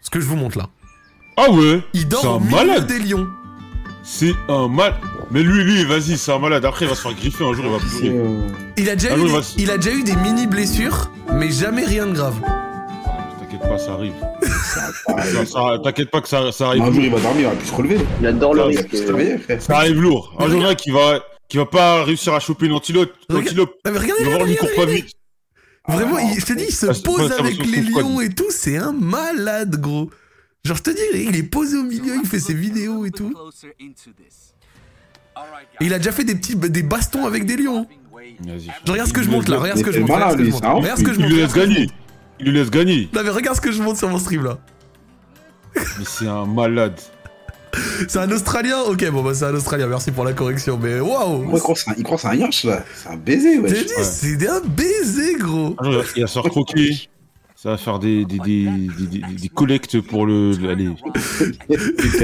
[0.01, 0.69] Ce que je vous montre là.
[1.37, 2.87] Ah ouais Il dort au milieu malade.
[2.87, 3.27] des lions.
[4.07, 4.93] C'est un mal.
[5.31, 6.63] Mais lui, lui, vas-y, c'est un malade.
[6.65, 8.15] Après, il va se faire griffer un jour, il va pleurer.
[8.77, 11.83] Il a déjà, Ah eu, des, il a déjà eu des mini blessures, mais jamais
[11.85, 12.35] rien de grave.
[13.39, 14.13] T'inquiète pas, ça arrive.
[15.07, 17.03] ah, Ça- ça- T'inquiète pas que ça, ça arrive Un jour lourd.
[17.05, 17.97] il va dormir, il va plus se relever.
[18.21, 18.87] Il adore le Il risque.
[18.89, 19.61] plus se réveiller, frère.
[19.61, 20.33] Ça arrive lourd.
[20.39, 23.11] Un jour, là, qui va, qui va pas réussir à choper une antilope.
[23.29, 23.57] Regarde-.
[23.57, 25.01] Non, mais regardez, Il va voir, regardez, lui, court regardez, pas regardez.
[25.01, 25.15] vite.
[25.87, 28.29] Vraiment, il- je te dis, il se Ah, c'est- pose ça avec les lions et
[28.29, 30.09] tout, c'est un malade, gros.
[30.65, 33.31] Genre, je te dis, il est posé au milieu, il fait ses vidéos et tout.
[35.79, 37.85] Et il a déjà fait des petits des bastons avec des lions.
[38.39, 38.71] Vas-y.
[38.85, 40.09] Je regarde ce que je monte là, regarde ce que je monte.
[40.09, 40.61] Regarde ce que je monte.
[40.61, 41.89] c'est un ouf, Regarde ce que je Il lui laisse gagner.
[42.39, 43.09] Il lui laisse gagner.
[43.13, 44.57] Non mais regarde ce que je monte sur mon stream là.
[45.75, 46.99] Mais c'est un malade.
[48.07, 48.79] C'est un Australien?
[48.87, 52.21] Ok, bon bah c'est un Australien, merci pour la correction, mais waouh il croit que
[52.21, 52.83] c'est un- yinche là.
[52.95, 53.83] C'est un baiser, J'ai ouais.
[53.83, 55.75] dit, c'est un baiser, gros
[56.15, 57.09] il se faire croquer.
[57.57, 58.67] Ça va faire des, des, des,
[59.41, 60.51] des, collectes pour le.
[60.51, 60.89] le- Allez.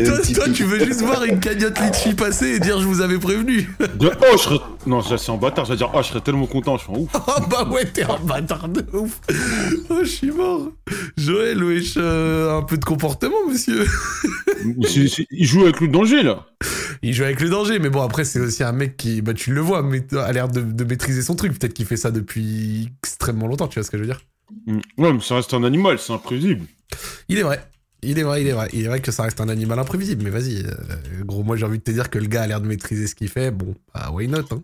[0.05, 3.17] toi, toi, tu veux juste voir une cagnotte litchi passer et dire je vous avais
[3.17, 3.67] prévenu.
[3.97, 4.59] De- Oh, je serais.
[4.85, 5.65] Non, ça, c'est en bâtard.
[5.65, 6.77] Je vais dire, oh, je serais tellement content.
[6.77, 7.09] Je suis en ouf.
[7.27, 9.19] Oh bah ouais, t'es un bâtard de ouf.
[9.89, 10.69] Oh, je suis mort.
[11.17, 13.85] Joël, wesh, euh, un peu de comportement, monsieur.
[15.31, 16.45] Il joue avec le danger, là.
[17.03, 19.53] Il joue avec le danger, mais bon, après, c'est aussi un mec qui, bah, tu
[19.53, 21.57] le vois, mais a l'air de, de maîtriser son truc.
[21.57, 24.21] Peut-être qu'il fait ça depuis extrêmement longtemps, tu vois ce que je veux dire
[24.65, 24.79] Mm.
[24.97, 26.65] Ouais, mais ça reste un animal, c'est imprévisible.
[27.29, 27.59] Il est vrai.
[28.03, 28.67] Il est vrai, il est vrai.
[28.73, 30.65] Il est vrai que ça reste un animal imprévisible, mais vas-y.
[30.65, 33.05] euh, gros, moi, j'ai envie de te dire que le gars a l'air de maîtriser
[33.07, 33.51] ce qu'il fait.
[33.51, 34.63] Bon, bah, why not, hein?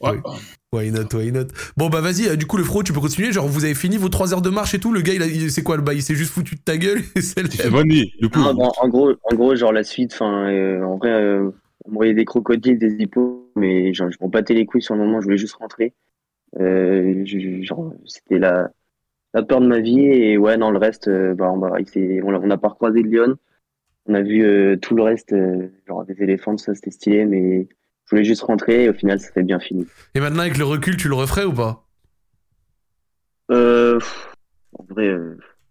[0.00, 0.18] Ouais.
[0.72, 1.46] Why not, why not?
[1.76, 3.32] Bon, bah, vas-y, euh, du coup, le fro, tu peux continuer.
[3.32, 4.92] Genre, vous avez fini vos 3 heures de marche et tout.
[4.92, 5.98] Le gars, il, a- il- c'est quoi le bail?
[5.98, 9.12] Il s'est juste foutu de ta gueule et c'est vanner, le Ah, bon, en gros,
[9.30, 11.50] en gros, genre la suite, enfin, euh, en vrai, euh,
[11.86, 15.00] on voyait des crocodiles, des hippos, mais genre, je m'en battais les couilles sur le
[15.00, 15.94] moment, je voulais juste rentrer.
[16.60, 18.70] Euh, je- genre, c'était la,
[19.34, 21.88] la peur de ma vie et ouais, dans le reste, euh, bah, on, bah, il
[21.88, 23.34] s'est- on, a- on a pas recroisé de lion.
[24.06, 27.66] On a vu euh, tout le reste, euh, genre des éléphants, ça, c'était stylé, mais
[28.04, 29.86] je voulais juste rentrer et au final, ça s'est bien fini.
[30.14, 31.84] Et maintenant, avec le recul, tu le referais ou pas?
[33.50, 33.98] Euh,
[34.78, 35.08] en vrai,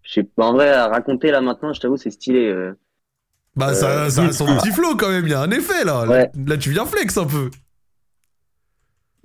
[0.03, 2.47] je sais pas, en vrai, à raconter là maintenant, je t'avoue, c'est stylé.
[2.47, 2.73] euh.
[3.55, 5.25] Bah, ça, ça a son petit flow quand même.
[5.25, 6.07] Il y a un effet là.
[6.07, 6.31] Ouais.
[6.47, 7.51] Là, tu viens flex un peu.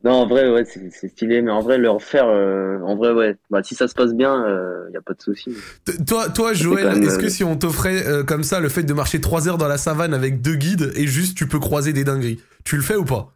[0.04, 3.36] Non, en vrai, ouais, c'est stylé, mais en vrai, le refaire, euh, en vrai, ouais,
[3.50, 4.44] bah, si ça se passe bien,
[4.88, 5.50] il y a pas de souci.
[6.06, 8.92] Toi, toi, Joël, est-ce que euh, si on t'offrait euh, comme ça le fait de
[8.94, 12.04] marcher 3 heures dans la savane avec deux guides et juste tu peux croiser des
[12.04, 13.34] dingueries, tu le fais ou pas?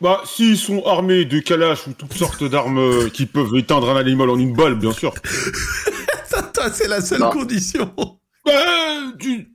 [0.00, 3.96] Bah, s'ils sont armés de calaches ou toutes sortes d'armes euh, qui peuvent éteindre un
[3.96, 5.14] animal en une balle, bien sûr.
[6.54, 7.30] Toi, c'est la seule Non.
[7.30, 7.90] condition.
[8.46, 8.52] Bah,
[9.18, 9.48] tu.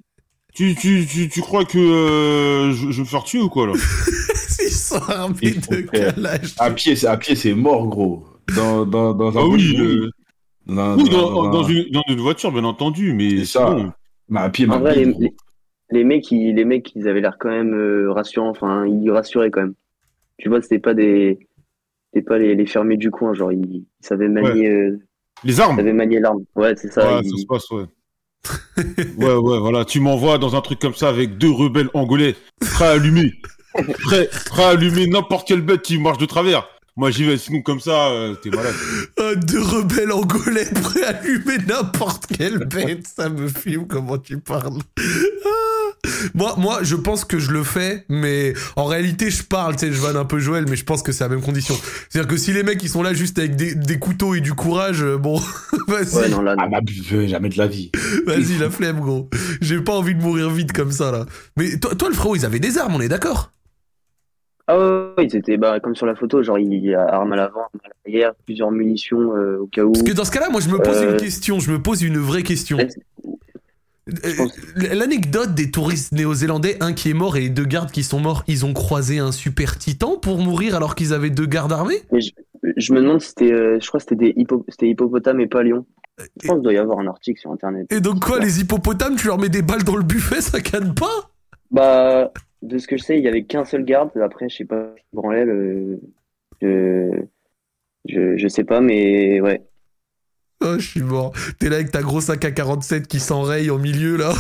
[0.53, 3.67] Tu, tu, tu, tu crois que euh, je, je vais me faire tuer ou quoi
[3.67, 3.73] là?
[4.69, 6.55] S'ils sont armés de calage.
[6.59, 8.25] À pied, c'est à pied, c'est mort, gros.
[8.55, 10.11] Dans, dans, dans un Ah oui, bout de- le-
[10.67, 13.69] dans, oui dans- dans, dans dans un- une, dans une voiture, bien entendu, mais ça.
[13.71, 13.91] bon.
[14.29, 15.33] Mais à pied, En ma vrai, les, les,
[15.91, 19.49] les mecs, ils, les mecs, ils avaient l'air quand même euh, rassurants, enfin, ils rassuraient
[19.51, 19.73] quand même.
[20.37, 21.47] Tu vois, c'était pas des,
[22.13, 24.99] c'était pas les, les fermiers du coin, genre, ils, ils savaient manier, euh,
[25.43, 26.43] Les ils armes savaient manier l'arme.
[26.55, 27.15] Ouais, c'est ça.
[27.15, 27.85] Ouais, ils- ça se passe, ouais.
[29.17, 29.83] ouais, ouais, voilà.
[29.85, 33.33] Tu m'envoies dans un truc comme ça avec deux rebelles angolais, prêts à allumer.
[34.03, 34.29] Prêts
[34.63, 36.67] à allumer n'importe quelle bête qui marche de travers.
[36.97, 38.73] Moi, j'y vais, sinon, comme ça, euh, t'es malade.
[39.19, 43.05] Ah, deux rebelles angolais prêts à allumer n'importe quelle bête.
[43.15, 44.79] Ça me filme comment tu parles.
[44.99, 45.49] Ah.
[46.33, 49.93] Moi, moi, je pense que je le fais, mais en réalité, je parle, tu sais,
[49.93, 51.75] je vanne un peu Joël, mais je pense que c'est la même condition.
[52.09, 54.53] C'est-à-dire que si les mecs, ils sont là juste avec des, des couteaux et du
[54.53, 55.39] courage, euh, bon,
[55.87, 56.15] vas-y.
[56.15, 56.63] Ouais, non, là, non.
[56.65, 57.91] Ah bah, je- jamais de la vie.
[58.25, 59.29] Vas-y, la flemme, gros.
[59.61, 61.25] J'ai pas envie de mourir vite comme ça, là.
[61.57, 63.51] Mais toi, toi, le frérot, ils avaient des armes, on est d'accord?
[64.71, 67.33] Ah ouais, ouais, ils étaient bah, comme sur la photo, genre il y a arme
[67.33, 69.93] à l'avant, arme à l'arrière, plusieurs munitions euh, au cas où.
[69.93, 71.59] Parce que dans ce cas-là, moi, je me pose Euh, une question.
[71.59, 72.77] Je me pose une vraie question.
[72.77, 78.19] Euh, L'anecdote des touristes néo-zélandais, un qui est mort et les deux gardes qui sont
[78.19, 82.03] morts, ils ont croisé un super titan pour mourir alors qu'ils avaient deux gardes armés?
[82.11, 82.29] Mais je,
[82.77, 85.47] je me demande si c'était, euh, je crois que c'était des hippo, c'était hippopotame et
[85.47, 85.83] pas lion.
[86.19, 87.91] Je pense qu'il doit y avoir un article sur internet.
[87.91, 90.93] Et donc quoi, les hippopotames, tu leur mets des balles dans le buffet, ça canne
[90.93, 91.31] pas?
[91.71, 94.11] Bah, de ce que je sais, il y avait qu'un seul garde.
[94.23, 95.99] Après, je sais pas, branlait le,
[96.61, 97.09] je,
[98.07, 99.61] je, je sais pas, mais ouais.
[100.61, 101.31] Oh, je suis mort.
[101.59, 104.33] T'es là avec ta grosse AK-47 qui s'enraye au milieu, là.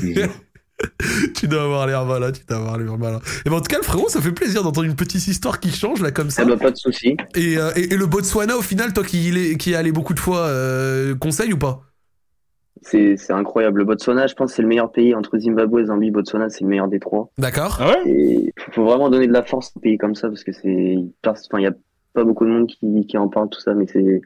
[1.34, 3.20] tu dois avoir l'air malin, tu dois avoir l'air malin.
[3.44, 5.72] Et ben, en tout cas, le frérot, ça fait plaisir d'entendre une petite histoire qui
[5.72, 6.42] change, là, comme ça.
[6.42, 7.16] Ça doit pas de souci.
[7.34, 9.76] Et, euh, et, et le Botswana, au final, toi qui, y est- qui y es
[9.76, 11.82] allé beaucoup de fois, euh, conseil ou pas?
[12.82, 13.80] C'est, c'est incroyable.
[13.80, 16.68] Le Botswana, je pense, que c'est le meilleur pays entre Zimbabwe, Zambie, Botswana, c'est le
[16.68, 17.30] meilleur des trois.
[17.36, 18.10] D'accord Ah ouais?
[18.10, 20.52] Et faut, faut vraiment donner de la force à un pays comme ça parce que
[20.52, 21.74] c'est, enfin, il y a
[22.14, 24.22] pas beaucoup de monde qui, qui en parle tout ça, mais c'est,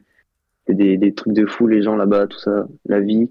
[0.67, 3.29] c'est des, des trucs de fou les gens là-bas, tout ça, la vie,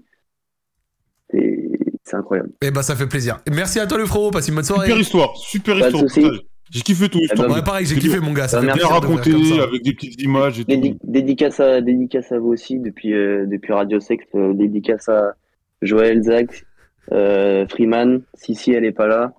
[1.31, 1.71] c'est,
[2.03, 2.51] c'est incroyable.
[2.61, 3.39] Et bah, ça fait plaisir.
[3.47, 4.85] Et merci à toi, le frérot, passe une bonne soirée.
[4.85, 6.31] Super histoire, super Pas de histoire.
[6.71, 7.49] J'ai kiffé ton histoire.
[7.51, 8.47] Ouais, pareil, j'ai kiffé, mon gars.
[8.47, 8.79] Ça Bah, fait merci.
[8.81, 10.99] bien de raconté, avec des petites images et Dédi- tout.
[11.03, 15.35] dédicace à, dédicace à vous aussi depuis, euh, depuis Radio Sex, euh, dédicace à
[15.81, 16.65] Joël, Zach,
[17.11, 19.33] euh, Freeman, Sissi, elle est pas là,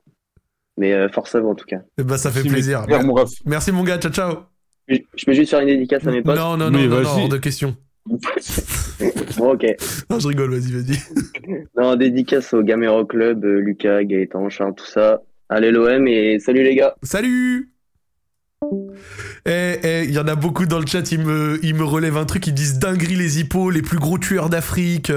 [0.76, 1.80] mais euh, force à vous en tout cas.
[1.98, 2.86] Et bah, ça fait Merci, plaisir.
[2.88, 3.02] mec.
[3.04, 3.14] Mon.
[3.44, 3.98] Merci, mon gars.
[3.98, 4.34] Ciao, ciao.
[4.88, 7.28] Je, je peux juste faire une dédicace à mes potes Non, non, non, non, non,
[7.28, 7.74] de question.
[9.36, 9.66] Bon, ok.
[10.10, 10.96] Non, je rigole, vas-y, vas-y.
[11.76, 15.20] Non, dédicace au Gamero Club, euh, Lucas, Gaëtan, Charles, tout ça.
[15.48, 16.94] Allez l'OM et salut les gars.
[17.02, 17.70] Salut
[19.46, 22.16] Eh, eh, il y en a beaucoup dans le chat, ils me, ils me relèvent
[22.16, 25.12] un truc, ils disent dinguerie les hippos, les plus gros tueurs d'Afrique.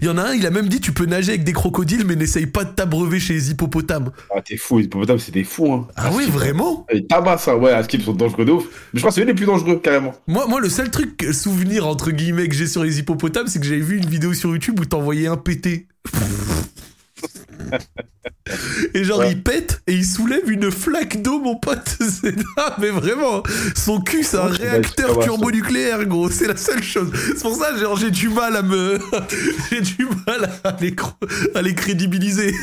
[0.00, 2.04] Il y en a un, il a même dit tu peux nager avec des crocodiles,
[2.06, 4.12] mais n'essaye pas de t'abreuver chez les hippopotames.
[4.32, 5.88] Ah, t'es fou, les hippopotames, c'est des fous, hein.
[5.96, 6.86] Ah oui, vraiment?
[6.94, 8.64] Ils tabassent, ça, ouais, à Skip, sont dangereux de ouf.
[8.92, 10.14] Mais je crois que c'est eux les plus dangereux, carrément.
[10.28, 13.66] moi, moi, le seul truc, souvenir entre guillemets que j'ai sur les hippopotames, c'est que
[13.66, 15.88] j'avais vu une vidéo sur YouTube où t'envoyais un pété.
[18.94, 19.32] Et genre, Ouais.
[19.32, 21.96] il pète et il soulève une flaque d'eau, mon pote.
[22.00, 23.42] C'est ah, mais vraiment,
[23.74, 26.28] son cul, c'est un Ouais, c'est réacteur turbonucléaire, gros.
[26.30, 27.10] C'est la seule chose.
[27.14, 28.98] C'est pour ça, genre, j'ai du mal à me.
[29.70, 30.94] j'ai du mal à les,
[31.54, 32.54] à les crédibiliser.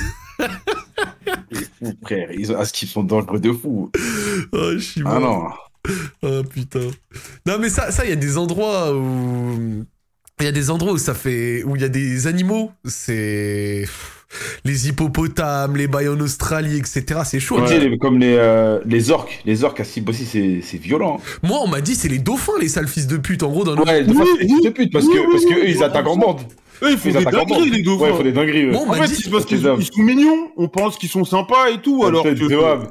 [2.03, 3.89] Frère, ils, à Skip sont dangereux de fou.
[4.51, 5.71] Oh, je suis Ah mort.
[5.83, 5.89] non.
[6.29, 6.91] Oh putain.
[7.45, 9.85] Non mais ça, ça, il y a des endroits où,
[10.39, 12.71] il y a des endroits où ça fait, où il y a des animaux.
[12.85, 13.85] C'est
[14.65, 17.21] les hippopotames, les bails en Australie, etc.
[17.25, 17.57] C'est chaud.
[17.57, 17.67] Tu hein.
[17.67, 19.41] sais, les- comme les, euh, les orques.
[19.45, 21.19] Les orques à Skip aussi, c'est c'est violent.
[21.19, 21.39] hein.
[21.43, 23.43] Moi, on m'a dit c'est les dauphins, les sales fils de pute.
[23.43, 23.81] En gros, dans le...
[23.81, 25.63] Ouais, des fois, c'est des fils de pute parce oui, que, parce oui, que eux,
[25.65, 26.41] oui, ils attaquent en bande.
[26.81, 28.03] Eux, ils font Ils des dingueries, les dauphins.
[28.05, 28.65] Ouais, ils font des dingueries.
[28.67, 28.71] eux.
[28.71, 31.09] Bon, on En m'a fait, dit- c'est parce qu'ils les sont mignons, on pense qu'ils
[31.09, 32.29] sont sympas et tout, alors que...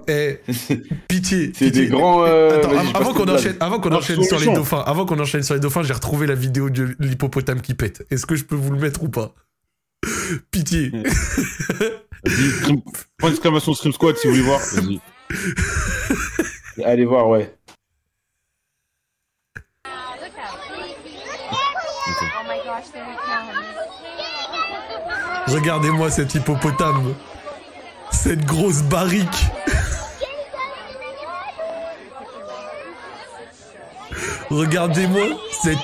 [0.08, 0.38] Eh,
[1.08, 1.52] pitié.
[1.54, 2.22] C'est des grands.
[2.26, 2.60] euh,
[2.94, 5.54] avant qu'on enchaîne, avant qu'on enchaîne ils sont sur les dauphins, avant qu'on enchaîne sur
[5.54, 8.04] les dauphins, j'ai retrouvé la vidéo de l'hippopotame qui pète.
[8.10, 9.34] Est-ce que je peux vous le mettre ou pas?
[10.50, 10.92] Pitié.
[12.26, 12.82] Scream-
[13.18, 14.60] Point d'exclamation Stream Squad si vous voulez voir.
[16.84, 17.54] Allez voir, ouais.
[25.46, 27.14] Regardez-moi cet hippopotame.
[28.10, 29.28] Cette grosse barrique.
[34.50, 35.26] Regardez-moi
[35.62, 35.78] cette...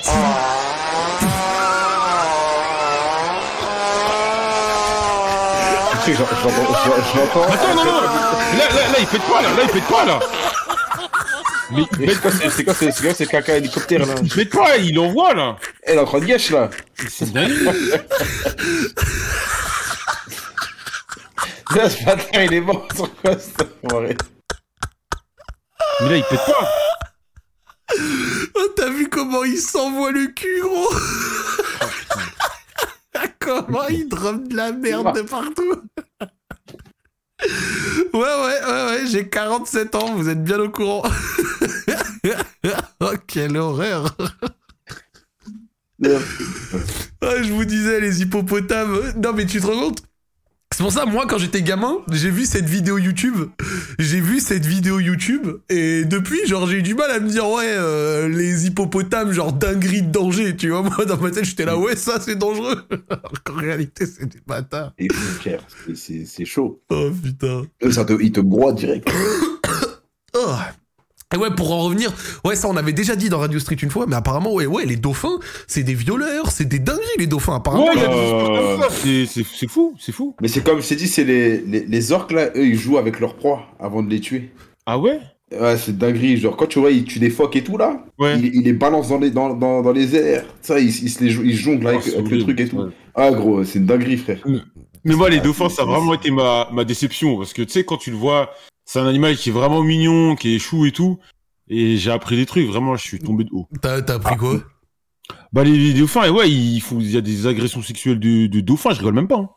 [6.13, 7.43] J'en- j'entends.
[7.43, 9.49] Attends, non, non Là, là, là, il pète pas, là?
[9.49, 10.19] Là, il pète pas, là?
[11.71, 12.73] Mais Mais C'est quoi, c'est quoi,
[13.15, 14.13] c'est quoi, caca hélicoptère là?
[14.23, 15.55] Il pète pas, il envoie, là?
[15.83, 16.69] Elle est en train de gâcher là.
[17.09, 17.51] C'est dingue.
[21.75, 23.31] Là, ce matin, il est mort sur quoi.
[26.01, 26.69] Mais là, il pète pas
[28.55, 30.93] Oh, T'as vu comment il s'envoie le cul, gros?
[33.39, 35.81] Comment il drop de la merde de partout
[38.13, 41.03] Ouais, ouais, ouais, ouais, j'ai 47 ans, vous êtes bien au courant.
[43.01, 44.15] oh, quelle horreur
[47.21, 49.13] Ah, je vous disais, les hippopotames.
[49.17, 50.01] Non, mais tu te rends compte
[50.73, 53.49] C'est pour ça, moi, quand j'étais gamin, j'ai vu cette vidéo YouTube.
[53.97, 55.47] J'ai vu cette vidéo YouTube.
[55.69, 59.53] Et depuis, genre, j'ai eu du mal à me dire, ouais, euh, les hippopotames, genre,
[59.53, 60.53] dinguerie de danger.
[60.57, 62.75] Tu vois, moi, dans ma tête, j'étais là, ouais, ça, c'est dangereux.
[63.09, 64.93] Alors qu'en réalité, c'est des bâtards.
[64.97, 65.61] Et frère,
[65.93, 66.81] c'est- chaud.
[66.89, 67.63] Oh, putain.
[67.91, 69.07] Ça te, ils te broient direct.
[70.37, 70.53] Oh.
[71.33, 72.13] Et ouais, pour en revenir,
[72.45, 74.85] ouais, ça on avait déjà dit dans Radio Street une fois, mais apparemment, ouais, ouais,
[74.85, 77.87] les dauphins, c'est des violeurs, c'est des dingueries les dauphins, apparemment.
[77.87, 80.35] Ouais, il Euh, c'est- c'est c'est fou, c'est fou.
[80.41, 82.97] Mais c'est comme je t'ai dit, c'est les, les, les orques là, eux, ils jouent
[82.99, 84.51] avec leur proie avant de les tuer.
[84.85, 85.19] Ah ouais?
[85.59, 86.37] Ouais, c'est dinguerie.
[86.37, 88.37] Genre, quand tu vois, ils tuent des phoques et tout là, Ouais.
[88.39, 90.45] ils, ils les balancent dans les, dans, dans, dans les airs.
[90.61, 92.77] Ça, ils, ils, se les, jonglent avec, Oh, le truc et tout.
[92.77, 92.89] Ouais.
[93.15, 94.39] Ah, gros, c'est une dinguerie, frère.
[95.03, 97.37] Mais moi, les Ah, dauphins, ça a vraiment été ma, ma déception.
[97.37, 98.49] Parce que, tu sais, quand tu le vois,
[98.85, 101.17] c'est un animal qui est vraiment mignon, qui est chou et tout.
[101.67, 103.67] Et j'ai appris des trucs, vraiment, je suis tombé de haut.
[103.81, 104.59] T'as t'as appris quoi?
[105.51, 108.45] Bah, les, les dauphins, et ouais, il, faut, il y a des agressions sexuelles de,
[108.47, 109.37] de dauphins, je rigole même pas.
[109.37, 109.49] hein.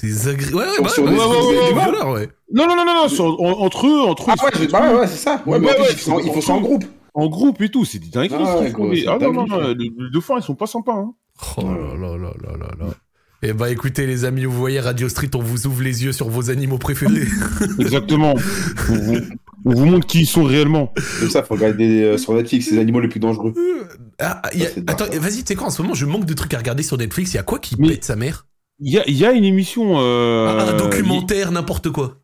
[0.00, 0.52] Des agré...
[0.52, 2.28] Ouais, ouais, bah, ouais, ouais, ouais, des- ouais.
[2.52, 4.34] Non, non, non, non, non, sur- en- entre eux, entre eux.
[4.38, 5.42] Ah, ouais, bah, ouais, ouais, c'est ça.
[5.46, 6.84] Ouais, mais Ouais, en ça en groupe.
[7.14, 8.44] En groupe et tout, c'est des dingueries.
[8.46, 8.60] Ah,
[9.08, 10.92] ah non, non, non, les, les dauphins, ils sont pas sympas.
[10.94, 11.14] Hein.
[11.56, 12.86] Oh là là là là là là.
[13.42, 16.28] Eh bah écoutez les amis, vous voyez Radio Street, on vous ouvre les yeux sur
[16.30, 17.26] vos animaux préférés.
[17.78, 18.34] Exactement.
[18.88, 19.16] on, vous,
[19.66, 20.92] on vous montre qui ils sont réellement.
[21.20, 23.52] Comme ça, faut regarder euh, sur Netflix les animaux les plus dangereux.
[24.18, 25.94] Ah, il y a- Ça, c'est dark, Attends, vas-y, tu sais quoi, en ce moment,
[25.94, 27.32] je manque de trucs à regarder sur Netflix.
[27.34, 28.46] Il y a quoi qui Mais- pète sa mère?
[28.80, 29.96] Il y a, il y a une émission.
[30.00, 32.18] Euh, Un un documentaire, n'importe quoi.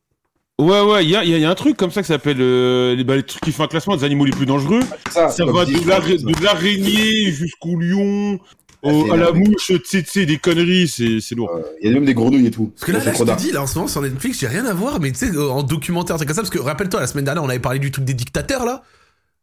[0.59, 2.03] Ouais, ouais, il y a, il y a- il y a un truc comme ça
[2.03, 4.45] qui s'appelle euh, les, bah, les trucs qui font un classement des animaux les plus
[4.47, 4.81] dangereux.
[5.11, 5.99] Ça, Ça comme va de ça.
[6.43, 8.47] l'araignée jusqu'au lion, Ah,
[8.83, 11.51] au- c'est à la mouche, tu sais, tu sais, des conneries, c'est c'est lourd.
[11.55, 12.73] Euh, Il y a même des grenouilles et tout.
[12.75, 14.49] Parce que là, là trop je te dis, là, en ce moment, sur Netflix, j'ai
[14.49, 17.01] rien à voir, mais tu sais, euh, en documentaire, c'est comme ça, parce que rappelle-toi,
[17.01, 18.83] la semaine dernière, on avait parlé du truc des dictateurs, là.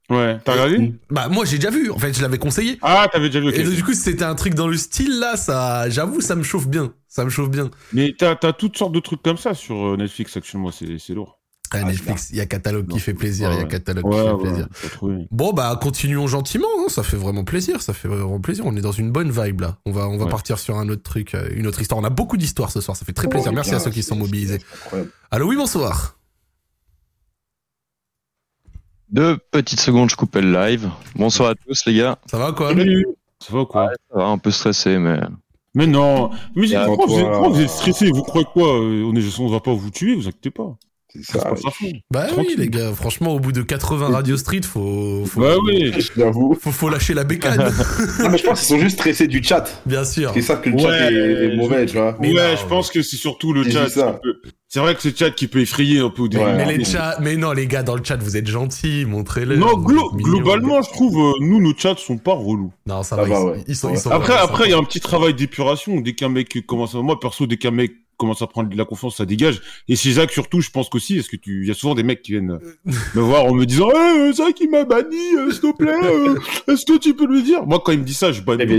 [0.09, 0.77] Ouais, t'as regardé?
[0.79, 0.93] Mm.
[1.11, 1.91] Bah, moi, j'ai déjà vu.
[1.91, 2.79] En fait, je l'avais conseillé.
[2.81, 3.55] Ah, t'avais déjà vu, ok.
[3.59, 6.35] Et donc, du coup, si c'était un truc dans le style, là, ça, j'avoue, ça
[6.35, 6.93] me chauffe bien.
[7.07, 7.69] Ça me chauffe bien.
[7.93, 11.13] Mais t'as as toutes sortes de trucs comme ça sur euh, Netflix actuellement, c'est c'est
[11.13, 11.38] lourd.
[11.71, 13.67] Ah, Netflix, il y a catalogue qui fait plaisir, il y a ouais.
[13.67, 14.67] catalogue qui fait ouais, plaisir.
[15.29, 18.65] Bon, bah, continuons gentiment, hein, ça fait vraiment plaisir, ça fait vraiment plaisir.
[18.65, 19.77] On est dans une bonne vibe, là.
[19.85, 20.31] On va, on va Ouais.
[20.31, 21.99] partir sur un autre truc, euh, une autre histoire.
[22.01, 23.49] On a beaucoup d'histoires ce soir, ça fait très plaisir.
[23.51, 24.59] Ouais, Merci à ceux qui sont mobilisés.
[25.31, 26.15] Allô, oui, bonsoir.
[29.11, 30.89] Deux petites secondes, je coupe le live.
[31.15, 32.17] Bonsoir à tous les gars.
[32.29, 33.05] Ça va, quoi Salut
[33.39, 35.19] Ça va ou quoi Ça va, un peu stressé, mais
[35.73, 38.67] Mais non Mais Et pourquoi vous, êtes, toi- pourquoi vous êtes stressé Vous croyez quoi?
[38.79, 40.77] Euh, On est, on va pas vous tuer, vous inquiétez pas.
[41.11, 41.53] C'est Ça.
[42.11, 45.91] Bah oui, les gars, franchement, au bout de 80 Radio Street, faut, faut, Bah oui
[46.15, 46.55] J'avoue.
[46.61, 47.57] faut, faut lâcher la bécane,
[48.19, 49.81] Non, mais je pense qu'ils sont juste stressés du chat.
[49.87, 50.31] bien sûr.
[50.35, 52.15] C'est ça que le chat est, est mauvais, tu vois.
[52.19, 53.87] Mais ouais, non, je mais- pense que c'est surtout le chat.
[54.71, 56.43] C'est vrai que c'est le chat qui peut effrayer un peu au début.
[56.43, 56.53] Ouais.
[56.55, 59.55] Mais les chats, mais non, les gars, dans le chat, vous êtes gentils, montrez-le.
[59.55, 62.71] Non, glo- globalement, je trouve, euh, nous, nos chats sont pas relous.
[62.85, 63.63] Non, ça Ça va, va, ils, ouais.
[63.67, 63.93] ils sont, Ouais.
[63.95, 65.99] ils sont Après, après, il y a un petit travail d'épuration.
[66.01, 68.85] Dès qu'un mec commence à, moi, perso, dès qu'un mec commence à prendre de la
[68.85, 69.61] confiance, ça dégage.
[69.87, 72.03] Et chez Zach, surtout, je pense qu'aussi, parce que tu, il y a souvent des
[72.03, 72.59] mecs qui viennent
[73.15, 76.35] me voir en me disant, eh, Zach, il m'a banni, euh, s'il te plaît, euh,
[76.67, 77.65] est-ce que tu peux lui dire?
[77.65, 78.65] Moi, quand il me dit ça, je bannis.
[78.65, 78.77] Bien,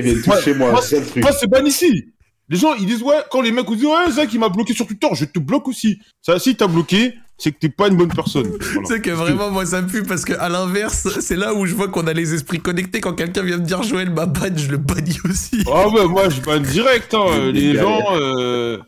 [0.00, 1.22] bien, tout chez moi, moi, c'est ça le truc.
[1.22, 2.12] Moi, c'est ban ici.
[2.48, 4.74] Les gens, ils disent, ouais, quand les mecs vous disent, ouais, Zach, il m'a bloqué
[4.74, 6.00] sur Twitter, je te bloque aussi.
[6.20, 8.50] Ça, si t'as bloqué, c'est que t'es pas une bonne personne.
[8.60, 8.88] Voilà.
[8.88, 11.74] Sais que vraiment, moi, ça me pue parce que, à l'inverse, c'est là où je
[11.74, 13.00] vois qu'on a les esprits connectés.
[13.00, 15.64] Quand quelqu'un vient me dire Joël m'a ban, je le bannis aussi.
[15.66, 17.26] Ah ouais, moi, je banne direct, hein.
[17.32, 18.78] C'est Les gens, euh,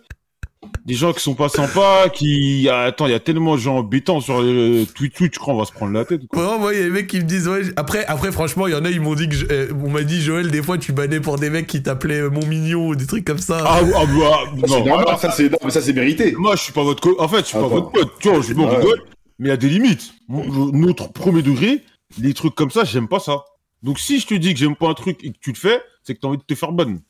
[0.85, 3.79] des gens qui sont pas sympas, qui, ah, attends, il y a tellement de gens
[3.79, 6.43] embêtants sur euh, Twitch, Twitch, je crois, on va se prendre la tête, quoi.
[6.43, 8.73] Vraiment, moi, il y a des mecs qui me disent, ouais, après, après, franchement, il
[8.73, 10.79] y en a, ils m'ont dit que, je- euh, on m'a dit, Joël, des fois,
[10.79, 13.63] tu bannais pour des mecs qui t'appelaient euh, mon mignon ou des trucs comme ça.
[13.67, 14.87] Ah, ah, bah, Ça, c'est non.
[14.87, 16.33] normal, ça, c'est non, mais ça, c'est mérité.
[16.33, 17.21] Moi, je suis pas votre co...
[17.21, 18.11] En fait, je suis pas votre pote.
[18.21, 18.77] Tu vois, je m'en Ouais.
[18.77, 19.03] rigole.
[19.39, 20.13] Mais il y a des limites.
[20.29, 21.83] Mon- Notre premier degré,
[22.21, 23.45] les trucs comme ça, j'aime pas ça.
[23.83, 25.81] Donc, si je te dis que j'aime pas un truc et que tu le fais,
[26.05, 27.01] c'est que t'as envie de te faire bonne.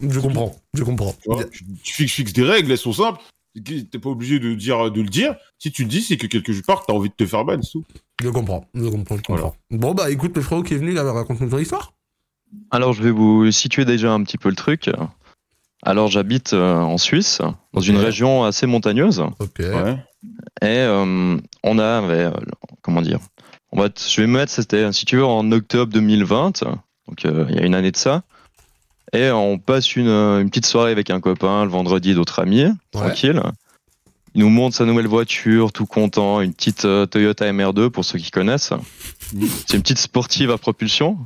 [0.00, 1.12] Je comprends, je comprends.
[1.22, 3.20] Tu vois, tu, tu fixes, des règles, elles sont simples.
[3.64, 5.34] T'es pas obligé de dire, de le dire.
[5.58, 7.72] Si tu le dis, c'est que quelque part, t'as envie de te faire bonne, c'est
[7.72, 7.84] tout.
[8.22, 9.54] Je comprends, je comprends, je comprends.
[9.70, 11.92] Bon, bah, écoute, le frérot qui est venu, là, raconte-nous ton histoire.
[12.70, 14.90] alors je vais vous situer déjà un petit peu le truc.
[15.82, 17.40] Alors j'habite euh, en Suisse,
[17.72, 19.60] dans une région assez montagneuse, Ok.
[19.60, 19.96] Ouais.
[20.60, 22.30] et euh, on a, euh,
[22.82, 23.18] comment dire,
[23.72, 26.64] on va, je vais me mettre, c'était si tu veux en octobre 2020,
[27.08, 28.24] donc euh, il y a une année de ça,
[29.12, 33.42] et on passe une, une petite soirée avec un copain le vendredi, d'autres amis, tranquille.
[34.34, 38.18] Il nous montre sa nouvelle voiture, tout content, une petite euh, Toyota MR2 pour ceux
[38.18, 38.72] qui connaissent.
[39.66, 41.18] C'est une petite sportive à propulsion.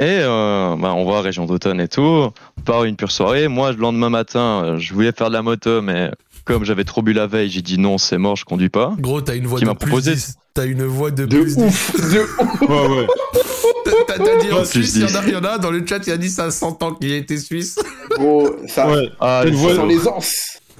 [0.00, 2.30] Et euh, bah, on à Région d'Automne et tout.
[2.56, 3.48] On part une pure soirée.
[3.48, 6.10] Moi, le lendemain matin, euh, je voulais faire de la moto, mais
[6.48, 8.94] comme j'avais trop bu la veille, j'ai dit non, c'est mort, je conduis pas.
[8.98, 10.34] Gros, t'as une voix Qui de m'a plus proposé- 10.
[10.54, 12.60] t'as une voix de, De plus ouf, de ouf.
[12.68, 13.06] Ouais, ouais.
[14.06, 15.70] T'as t'as dit en Ouais, Suisse, il y, en a- il y en a dans
[15.70, 17.78] le chat, il a dit ça à 100 ans qu'il était suisse.
[18.12, 19.08] Gros, ça, ouais.
[19.20, 20.34] Ah, T'as une les voix- sent l'aisance.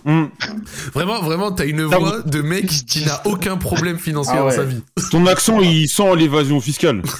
[0.06, 0.30] Hum.
[0.94, 4.46] Vraiment, vraiment, t'as une Ah, voix de mec qui n'a aucun problème financier Ah dans
[4.46, 4.54] ouais.
[4.56, 4.82] sa vie.
[5.10, 7.02] Ton accent, il sent l'évasion fiscale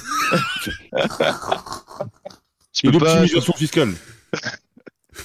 [2.73, 3.93] Je et pas, l'optimisation fiscale.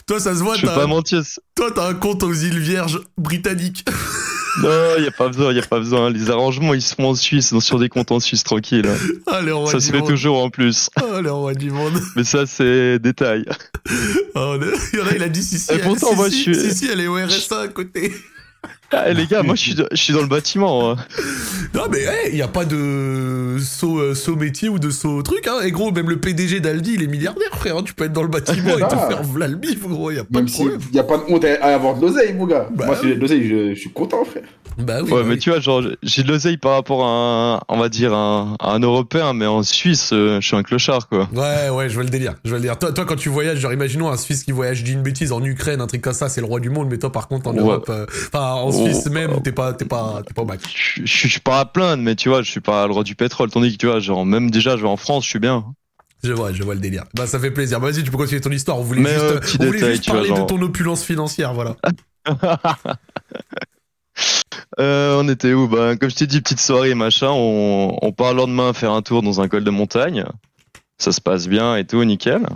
[0.07, 1.23] Toi, ça se voit, je pas mentir.
[1.55, 3.85] toi, t'as un compte aux îles Vierges britanniques.
[4.63, 4.69] Non,
[5.01, 6.11] y a pas besoin, y a pas besoin.
[6.11, 8.89] Les arrangements, ils se font en Suisse, donc sur des comptes en Suisse, tranquille.
[9.27, 10.09] Ah, le roi Ça se fait monde.
[10.09, 10.91] toujours en plus.
[10.95, 12.01] Ah, le roi du monde.
[12.17, 13.45] Mais ça, c'est détail.
[14.37, 14.55] Ah,
[14.93, 16.53] Il y en a, il a dit si, si, Et pourtant, si, moi, si, je
[16.53, 18.13] suis- si, si, elle est au RSA à côté.
[18.97, 20.91] Ah, les gars, moi, je suis, je suis dans le bâtiment.
[20.91, 20.97] hein.
[21.75, 25.47] Non, mais il n'y a pas de saut, euh, saut métier ou de saut truc.
[25.47, 25.63] Hein.
[25.65, 27.77] Et gros, même le PDG d'Aldi, il est milliardaire, frère.
[27.79, 27.83] hein.
[27.85, 29.09] Tu peux être dans le bâtiment et te Ah.
[29.09, 30.11] faire v'là le bif, gros.
[30.11, 30.81] Il n'y a pas Même de s'il problème.
[30.93, 32.69] n'y a pas de honte à, à avoir de l'oseille, mon gars.
[32.75, 34.45] Bah Moi, si j'ai de l'oseille, je, je suis content, frère.
[34.79, 35.11] Bah oui.
[35.13, 35.39] Ouais, bah mais oui.
[35.39, 38.73] tu vois, genre, j'ai de l'oseille par rapport à un, on va dire, un, à
[38.73, 41.29] un Européen, mais en Suisse, euh, je suis un clochard, quoi.
[41.33, 42.35] Ouais, ouais, je vois le délire.
[42.45, 42.79] Je vois le délire.
[42.79, 45.31] Toi, toi, quand tu voyages, genre, imaginons un Suisse qui voyage, je dis une bêtise,
[45.33, 47.49] en Ukraine, un truc comme ça, c'est le roi du monde, mais toi, par contre,
[47.49, 47.61] en Ouais.
[47.61, 48.73] Europe, euh, enfin, en.
[48.73, 50.45] Suisse même, t'es pas, t'es pas, t'es pas.
[50.75, 53.51] Je, suis pas à plaindre, mais tu vois, je suis pas le roi du pétrole,
[53.51, 55.65] tandis que tu vois, genre, même déjà, je vais en France, je suis bien.
[56.23, 57.05] Je vois, je vois le délire.
[57.15, 57.81] Bah, ça fait plaisir.
[57.81, 58.79] Bah, Vas-y, tu peux continuer ton histoire.
[58.79, 60.63] On voulait Mais, juste, euh, petit on voulait détail, juste tu vois, parler de ton
[60.63, 61.77] opulence financière, voilà.
[64.81, 65.69] Euh, on était où?
[65.69, 67.31] Bah, comme je t'ai dit, petite soirée, machin.
[67.31, 70.25] On, on part le lendemain faire un tour dans un col de montagne.
[70.99, 72.47] Ça se passe bien et tout, nickel.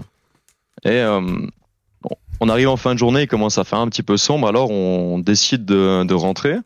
[0.84, 1.20] Et euh,
[2.40, 4.70] on arrive en fin de journée, il commence à faire un petit peu sombre, alors
[4.70, 6.56] on décide de, de rentrer.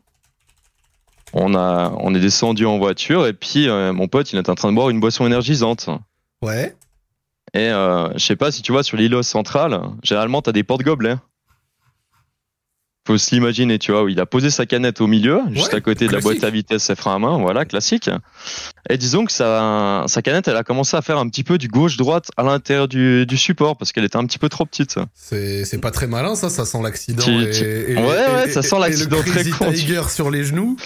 [1.33, 4.55] On, a, on est descendu en voiture et puis euh, mon pote, il est en
[4.55, 5.89] train de boire une boisson énergisante.
[6.43, 6.75] Ouais.
[7.55, 11.17] Et euh, je sais pas si tu vois sur l'îlot central, généralement t'as des porte-gobelets.
[13.05, 15.81] Faut se l'imaginer, tu vois, où il a posé sa canette au milieu, juste à
[15.81, 18.09] côté de la boîte à vitesse et frein à main, voilà, classique.
[18.89, 21.67] Et disons que sa, sa canette, elle a commencé à faire un petit peu du
[21.67, 24.97] gauche-droite à l'intérieur du, du support, parce qu'elle était un petit peu trop petite.
[25.15, 26.49] C'est, pas très malin, ça.
[26.49, 27.25] Ça sent l'accident.
[27.27, 30.77] Et, Ouais, ouais, et- ça sent l'accident très con, Tiger sur les genoux.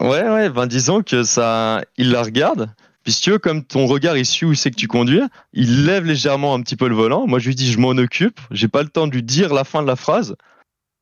[0.00, 2.70] Ouais, ouais, ben disons que ça, il la regarde.
[3.02, 5.20] Puis si tu veux, comme ton regard il suit où c'est que tu conduis,
[5.52, 7.26] il lève légèrement un petit peu le volant.
[7.26, 8.40] Moi, je lui dis, je m'en occupe.
[8.50, 10.36] J'ai pas le temps de lui dire la fin de la phrase.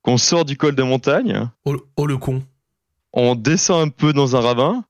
[0.02, 2.42] Qu'on sort du col de montagne, Oh, oh, le con.
[3.12, 4.84] on descend un peu dans un ravin,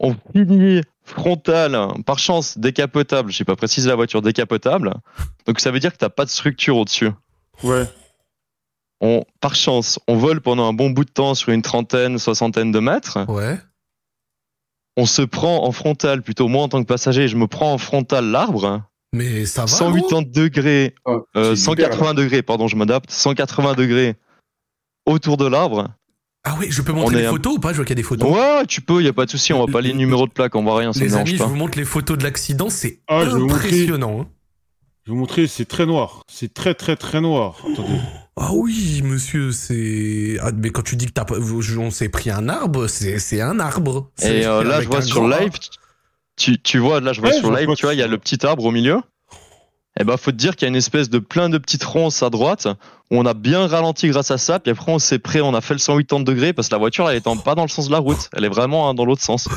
[0.00, 1.76] on finit frontal,
[2.06, 3.30] par chance décapotable.
[3.30, 4.94] J'ai pas précisé la voiture décapotable.
[5.46, 7.10] Donc ça veut dire que t'as pas de structure au-dessus.
[7.62, 7.84] Ouais.
[9.00, 12.72] On, par chance, on vole pendant un bon bout de temps sur une trentaine, soixantaine
[12.72, 13.18] de mètres.
[13.28, 13.58] Ouais.
[14.96, 17.78] on se prend en frontal, plutôt moi en tant que passager, je me prends en
[17.78, 18.82] frontal l'arbre,
[19.12, 19.66] Mais ça va.
[19.90, 20.08] gros?
[20.08, 24.16] 180 degrés, Oh, euh, c'est hyper, 180 degrés, pardon, je m'adapte, 180 degrés
[25.08, 25.88] autour de l'arbre.
[26.44, 27.72] Ah oui, je peux montrer On les un- photos ou pas?
[27.72, 28.30] Je vois qu'il y a des photos.
[28.30, 30.54] Ouais, tu peux, y a pas de souci, on va pas les numéros de plaque,
[30.54, 33.26] on voit rien, ça Les je vous montre les photos de l'accident, c'est Ah, je
[33.26, 33.66] vais vous montrer.
[33.68, 34.20] impressionnant.
[34.22, 34.26] hein.
[35.04, 36.22] Je vais vous montrer, c'est très noir.
[36.30, 37.56] C'est très très très noir.
[37.72, 37.88] Attendez.
[38.40, 40.38] Ah oui, monsieur, c'est.
[40.40, 41.34] Ah, mais quand tu dis que t'as pas...
[41.40, 44.12] on s'est pris un arbre, c'est c'est un arbre.
[44.14, 45.50] C'est Et euh, là, je vois un sur live,
[46.36, 48.02] tu, tu vois, là, je vois Ouais, sur je live, vois tu vois, il y
[48.02, 49.00] a le petit arbre au milieu.
[50.00, 52.22] Et ben, faut te dire qu'il y a une espèce de plein de petites ronces
[52.22, 52.68] à droite
[53.10, 54.60] où on a bien ralenti grâce à ça.
[54.60, 57.08] Puis après, on s'est prêt, on a fait le 180 degrés parce que la voiture,
[57.10, 58.28] elle est en- pas dans le sens de la route.
[58.36, 59.48] Elle est vraiment hein, dans l'autre sens.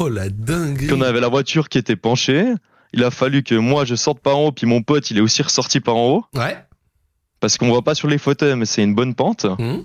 [0.00, 0.86] Oh la dinguerie.
[0.86, 2.46] Puis on avait la voiture qui était penchée.
[2.92, 5.20] Il a fallu que moi, je sorte par en haut, puis mon pote, il est
[5.20, 6.24] aussi ressorti par en haut.
[6.34, 6.56] Ouais.
[7.40, 9.44] Parce qu'on voit pas sur les photos, mais c'est une bonne pente.
[9.44, 9.84] Hum.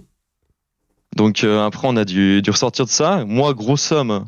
[1.16, 3.24] Donc euh, après, on a dû, dû ressortir de ça.
[3.26, 4.26] Moi, grosse somme,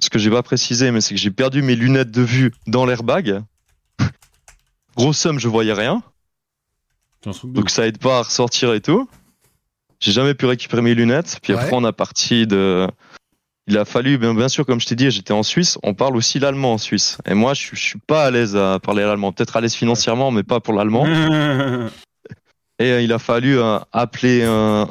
[0.00, 2.84] ce que j'ai pas précisé, mais c'est que j'ai perdu mes lunettes de vue dans
[2.86, 3.40] l'airbag.
[4.98, 6.02] Grosse somme, je voyais rien.
[7.26, 9.08] Un Donc ça aide pas à ressortir et tout.
[10.00, 11.38] J'ai jamais pu récupérer mes lunettes.
[11.42, 11.58] Puis Ouais.
[11.58, 12.86] après, on a parti de.
[13.66, 15.78] Il a fallu, bien, bien sûr, comme je t'ai dit, j'étais en Suisse.
[15.82, 17.18] On parle aussi l'allemand en Suisse.
[17.26, 19.32] Et moi, je, suis- je suis pas à l'aise à parler l'allemand.
[19.32, 21.04] Peut-être à l'aise financièrement, mais pas pour l'allemand.
[22.80, 24.86] Et euh, il a fallu euh, appeler euh,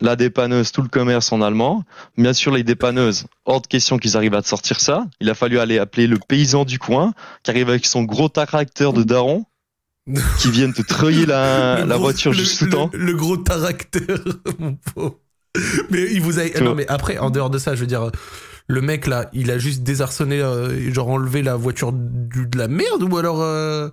[0.00, 1.84] la dépanneuse, tout le commerce en allemand.
[2.16, 5.06] Bien sûr, les dépanneuses, hors de question qu'ils arrivent à te sortir ça.
[5.20, 8.92] Il a fallu aller appeler le paysan du coin, qui arrive avec son gros tracteur
[8.92, 9.44] de daron,
[10.40, 12.90] qui viennent te treuiller la, Le la gros- voiture le- juste tout le temps.
[12.92, 14.18] Le, gros taracteur,
[14.58, 15.18] mon pauvre.
[15.90, 16.44] Mais il vous a.
[16.60, 18.10] Non, mais après, en dehors de ça, je veux dire,
[18.68, 22.68] le mec là, il a juste désarçonné, euh, genre enlevé la voiture du- de la
[22.68, 23.42] merde ou alors.
[23.42, 23.88] euh,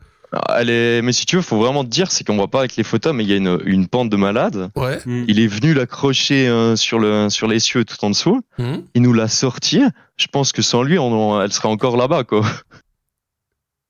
[0.56, 1.02] Elle est...
[1.02, 3.14] Mais si tu veux, faut vraiment te dire, c'est qu'on voit pas avec les photos,
[3.14, 4.70] mais il y a une, une pente de malade.
[4.76, 5.00] Ouais.
[5.06, 5.26] Hmm.
[5.28, 8.42] Il est venu l'accrocher euh, sur le sur les cieux tout en dessous.
[8.60, 8.84] Hum.
[8.96, 9.82] Il nous l'a sorti.
[10.18, 12.42] Je pense que sans lui, on, elle serait encore là-bas, quoi.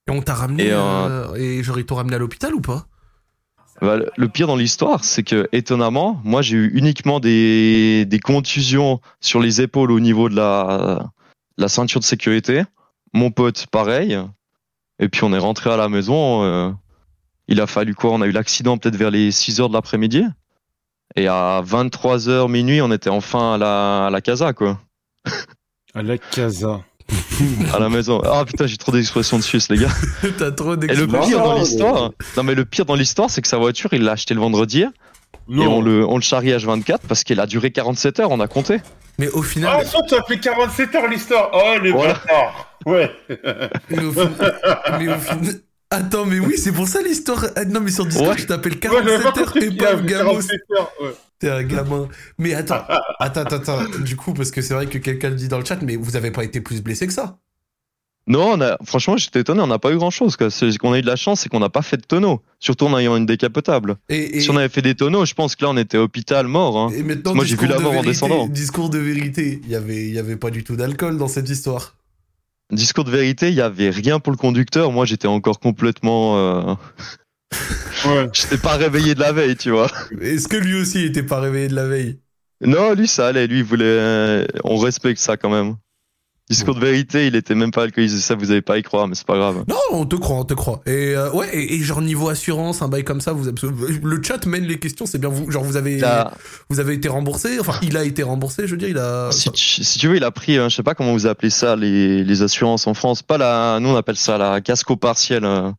[0.07, 0.67] Et on t'a ramené.
[0.67, 2.85] Et, euh, Et genre, ils t'ont ramené à l'hôpital ou pas?
[3.81, 8.19] Bah, le- le pire dans l'histoire, c'est que étonnamment, moi j'ai eu uniquement des, des
[8.19, 11.11] contusions sur les épaules au niveau de la
[11.57, 12.63] la ceinture de sécurité.
[13.13, 14.17] Mon pote, pareil.
[14.99, 16.43] Et puis on est rentré à la maison.
[16.43, 16.71] euh,
[17.47, 18.11] il a fallu quoi?
[18.11, 20.23] On a eu l'accident peut-être vers les 6 heures de l'après-midi.
[21.15, 24.79] Et à 23h minuit, on était enfin à la, à la casa, quoi.
[25.93, 26.81] À la casa.
[27.73, 28.21] À la maison.
[28.25, 29.91] Ah putain, j'ai trop d'expressions de Suisse, les gars.
[30.37, 33.47] T'as trop Et le pire dans l'histoire, non mais le pire dans l'histoire, c'est que
[33.47, 34.85] sa voiture, il l'a acheté le vendredi
[35.49, 38.47] et on le, on le charrie H24 parce qu'elle a duré 47 heures, on a
[38.47, 38.79] compté.
[39.17, 41.49] Mais au Ah, final, ça, tu as fait 47 heures l'histoire.
[41.53, 42.13] Oh, les Voilà.
[42.13, 42.77] bâtards.
[42.85, 43.11] Ouais.
[43.89, 44.31] mais au fin-
[44.99, 45.39] mais au fin-
[45.91, 47.45] Attends, mais oui, c'est pour ça l'histoire.
[47.55, 48.37] Ah, Non, mais sur Discord, Ouais.
[48.37, 50.07] je t'appelle Ouais, j'avais 47 pas heures et qu'il pas Gamos.
[50.07, 50.91] 47 heures.
[51.01, 51.09] Ouais.
[51.39, 52.07] T'es un gamin.
[52.39, 52.81] Mais attends,
[53.19, 53.83] attends, attends, attends.
[53.99, 56.15] Du coup, parce que c'est vrai que quelqu'un le dit dans le chat, mais vous
[56.15, 57.37] avez pas été plus blessé que ça.
[58.27, 60.35] Non, on a, franchement, j'étais étonné, on n'a pas eu grand chose.
[60.39, 62.41] Ce qu'on a eu de la chance, c'est qu'on n'a pas fait de tonneau.
[62.59, 63.97] Surtout en ayant une décapotable.
[64.09, 66.47] Et, et, Si on avait fait des tonneaux, je pense que là, on était hôpital
[66.47, 66.75] mort.
[66.77, 66.89] Hein.
[66.95, 68.47] et maintenant, Moi, j'ai vu discours la de mort en vérité, descendant.
[68.47, 69.59] Discours de vérité.
[69.63, 71.95] Il y avait, il y avait pas du tout d'alcool dans cette histoire.
[72.71, 74.91] Discours de vérité, il y avait rien pour le conducteur.
[74.91, 76.37] Moi, j'étais encore complètement.
[76.37, 76.73] Euh...
[78.05, 78.27] Ouais.
[78.33, 79.89] j'étais pas réveillé de la veille, tu vois.
[80.19, 82.19] Est-ce que lui aussi était pas réveillé de la veille?
[82.61, 83.47] Non, lui, ça allait.
[83.47, 83.85] Lui, il voulait.
[83.85, 85.75] euh, On respecte ça quand même.
[86.47, 88.19] Discours de vérité, il était même pas alcoolisé.
[88.19, 89.63] Ça, vous avez pas à y croire, mais c'est pas grave.
[89.67, 90.81] Non, on te croit, on te croit.
[90.85, 94.45] Et euh, ouais, et, et genre niveau assurance, un bail comme ça, vous le chat
[94.45, 95.49] mène les questions, c'est bien vous.
[95.49, 96.31] Genre vous avez, Là,
[96.69, 97.59] vous avez été remboursé.
[97.59, 99.31] Enfin, il a été remboursé, je veux dire, il a.
[99.31, 101.49] si, tu, si tu veux, il a pris, euh, je sais pas comment vous appelez
[101.49, 103.23] ça, les, les assurances en France.
[103.23, 105.45] Pas la, nous on appelle ça la casco partielle.
[105.45, 105.71] euh,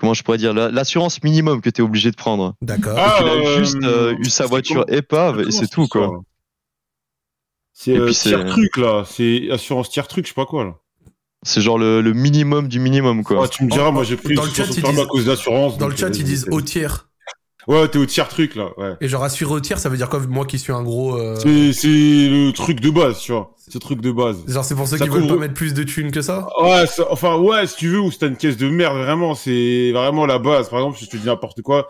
[0.00, 2.54] comment je pourrais dire, la- l'assurance minimum que tu es obligé de prendre.
[2.60, 2.96] D'accord.
[2.98, 6.22] Ah, il a euh, juste euh, eu sa voiture épave et c'est tout ça quoi.
[7.72, 10.74] C'est euh, tiers truc là, c'est assurance tiers truc, je sais pas quoi là.
[11.42, 13.40] C'est genre le, le minimum du minimum quoi.
[13.40, 15.24] Ouais, tu me diras, moi j'ai pris dans une le chat, ils disent- à cause
[15.24, 15.78] d'assurance.
[15.78, 17.08] Dans le chat, euh, ils disent au tiers.
[17.66, 18.96] Ouais, t'es au tiers truc là, ouais.
[19.00, 21.16] Et genre assuré au tiers, ça veut dire quoi Moi qui suis un gros.
[21.16, 21.36] euh,
[21.72, 23.54] C'est le truc de base, tu vois.
[23.58, 24.38] C'est le truc de base.
[24.48, 26.48] Genre c'est pour ceux Ça qui veulent couvre- pas mettre plus de thunes que ça?
[26.60, 29.34] Ouais, ça- enfin ouais, si tu veux, ou si t'as une caisse de merde, vraiment,
[29.34, 30.68] c'est vraiment la base.
[30.68, 31.88] Par exemple, si je te dis n'importe quoi,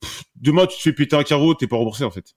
[0.00, 2.34] pff, demain tu te fais péter un carreau, t'es pas remboursé en fait.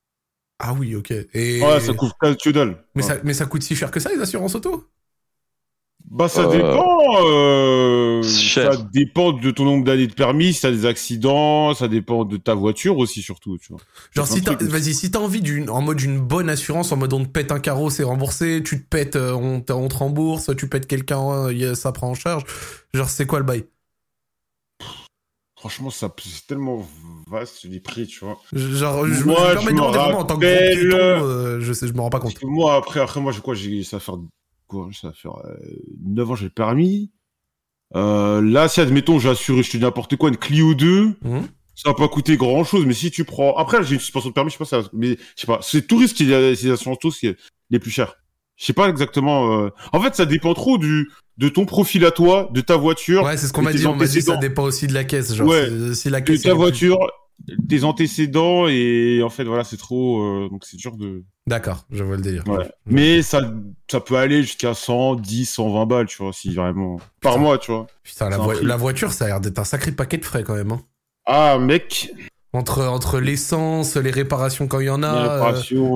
[0.59, 1.11] Ah oui, ok.
[1.33, 1.61] Et...
[1.61, 2.85] Ouais, ça couvre pas que dalle.
[2.95, 3.03] mais, Ouais.
[3.03, 4.89] ça, mais ça coûte si cher que ça les assurances auto?
[6.09, 6.83] Bah ça Euh, dépend.
[7.25, 12.25] Euh, ça dépend de ton nombre d'années de permis, si t'as des accidents, ça dépend
[12.25, 13.81] de ta voiture aussi surtout, tu vois.
[14.11, 16.91] Genre si un t'as, truc- vas-y, si t'as envie d'une, en mode d'une bonne assurance,
[16.91, 19.71] en mode on te pète un carreau, c'est remboursé, tu te pètes, euh, on, te-
[19.73, 22.43] on te rembourse, tu pètes quelqu'un, ça prend en charge.
[22.93, 23.65] Genre c'est quoi le bail?
[25.55, 26.87] Franchement, ça c'est tellement
[27.29, 28.39] vaste les prix, tu vois.
[28.53, 32.01] Genre je, Moi, je me je en tant que piéton, euh, je sais, je me
[32.01, 32.41] rends pas compte.
[32.43, 34.15] moi après après moi j'ai quoi j'ai ça va faire
[34.67, 35.55] quoi ça va faire euh,
[36.05, 37.11] 9 ans j'ai le permis.
[37.95, 41.47] Euh, là si admettons j'ai assuré je te dis n'importe quoi une Clio 2 Mhm.
[41.73, 44.33] ça va pas coûter grand chose mais si tu prends après j'ai une suspension de
[44.35, 46.99] permis je sais pas ça mais je sais pas c'est tout risque qui les assurances
[46.99, 47.37] tous qui est
[47.71, 48.13] les plus chers.
[48.57, 51.09] Je sais pas exactement euh, en fait ça dépend trop du
[51.39, 53.87] de ton profil à toi, de ta voiture, Ouais, c'est ce qu'on m'a tes dit,
[53.87, 55.33] on m'a dit ça dépend aussi de la caisse.
[55.33, 55.67] Genre Ouais.
[55.95, 56.97] si la de caisse ta est plus- voiture,
[57.47, 62.03] des antécédents et en fait voilà c'est trop euh, donc c'est dur de D'accord, je
[62.03, 62.43] vois le délire.
[62.47, 62.69] Ouais.
[62.85, 63.41] Mais ça,
[63.89, 66.99] ça peut aller jusqu'à 100, 10, 120 balles, tu vois, si vraiment.
[67.21, 67.87] Par mois, tu vois.
[68.03, 70.71] Putain, la voiture, ça a l'air d'être un sacré paquet de frais quand même.
[70.73, 70.81] hein.
[71.25, 72.11] Ah, mec,
[72.51, 75.53] Entre, entre l'essence, les réparations quand il y en les a, euh,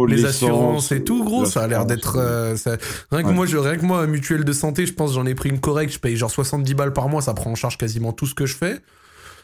[0.08, 2.18] les l'essence, assurances et tout, gros, ça a l'air d'être.
[2.20, 2.78] euh, ça-
[3.12, 3.34] Rien, que Ouais.
[3.34, 5.60] moi, je, rien que moi, un mutuelle de santé, je pense j'en ai pris une
[5.60, 8.36] correcte, je paye genre 70 balles par mois, ça prend en charge quasiment tout ce
[8.36, 8.78] que je fais.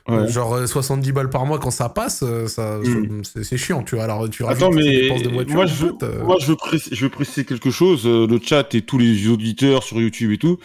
[0.08, 0.28] Ouais.
[0.28, 3.22] Genre euh, 70 balles par mois quand ça passe, euh, ça, Mm.
[3.24, 4.04] c'est chiant, tu vois.
[4.04, 6.96] Alors tu Attends, mais de voiture, moi, je veux, fait, euh, moi je, veux préciser,
[6.96, 8.04] je veux préciser quelque chose.
[8.06, 10.58] euh, le chat et tous les auditeurs sur YouTube et tout.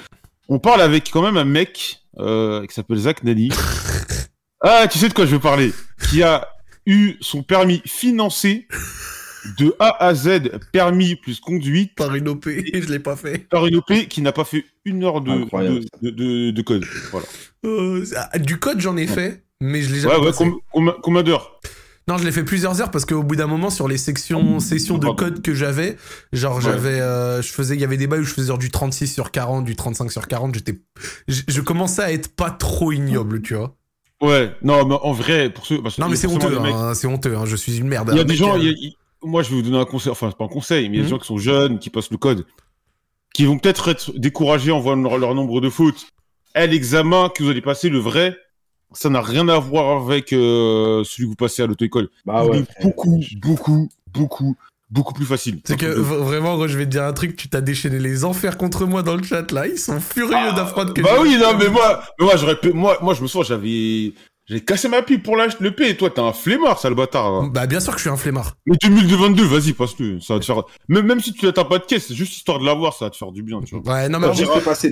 [0.50, 3.48] On parle avec quand même un mec euh, qui s'appelle Zach Nani.
[4.64, 5.72] ah, tu sais de quoi je veux parler
[6.10, 6.48] Qui a
[6.86, 8.66] eu son permis financé
[9.58, 13.46] de A à Z, permis plus conduite, par une OP, je l'ai pas fait.
[13.50, 15.80] par une OP qui n'a pas fait une heure de, Incroyable.
[16.02, 16.84] de, de, de- de code.
[17.12, 17.26] Voilà.
[17.66, 20.44] Euh, ah, du code, j'en ai fait, mais je l'ai jamais Ouais, ouais, passé.
[20.44, 21.60] com- combien, combien d'heures?
[22.08, 24.98] Non, je l'ai fait plusieurs heures parce qu'au bout d'un moment, sur les sections, sessions
[24.98, 25.96] de code que j'avais,
[26.34, 26.62] genre Ouais.
[26.62, 29.08] j'avais, euh, je faisais, il y avait des bails où je faisais genre du 36
[29.08, 30.54] sur 40, du 35 sur 40.
[30.54, 30.78] J'étais,
[31.28, 33.74] je, je commençais à être pas trop ignoble, tu vois.
[34.26, 35.78] Ouais, non, mais en vrai, pour ceux.
[35.98, 37.36] Non, mais c'est honteux, mecs- hein, c'est honteux.
[37.36, 38.10] hein, je suis une merde.
[38.12, 40.10] Il y a des gens, euh, y a- moi je vais vous donner un conseil,
[40.12, 41.06] enfin c'est pas un conseil, mais il y a Mhm.
[41.06, 42.46] des gens qui sont jeunes, qui passent le code,
[43.34, 46.06] qui vont peut-être être découragés en voyant leur, leur nombre de fautes.
[46.56, 48.36] Eh, l'examen que vous allez passer, le vrai,
[48.92, 52.08] ça n'a rien à voir avec euh, celui que vous passez à l'auto-école.
[52.24, 52.64] Bah ouais.
[52.82, 54.56] beaucoup, beaucoup, beaucoup,
[54.94, 55.60] beaucoup plus facile.
[55.64, 58.56] C'est que de- vraiment, je vais te dire un truc, tu t'as déchaîné les enfers
[58.56, 61.68] contre moi dans le chat là, ils sont furieux d'apprendre que Bah oui, non, mais
[61.68, 64.12] moi, mais moi, j'aurais pu, moi, moi, je me souviens, j'avais,
[64.46, 67.24] J'ai cassé ma pipe pour l'acheter le P et toi, t'es un flemmard, sale bâtard.
[67.26, 67.50] hein.
[67.50, 68.56] Bah bien sûr que je suis un flemmard.
[68.66, 70.20] Mais 2022, vas-y, passe-le.
[70.20, 70.62] Ça va te faire.
[70.88, 73.10] Même, même si tu n'as pas de caisse, c'est juste histoire de l'avoir, ça va
[73.10, 73.94] te faire du bien, tu vois.
[73.94, 74.44] Ouais, non mais en vrai,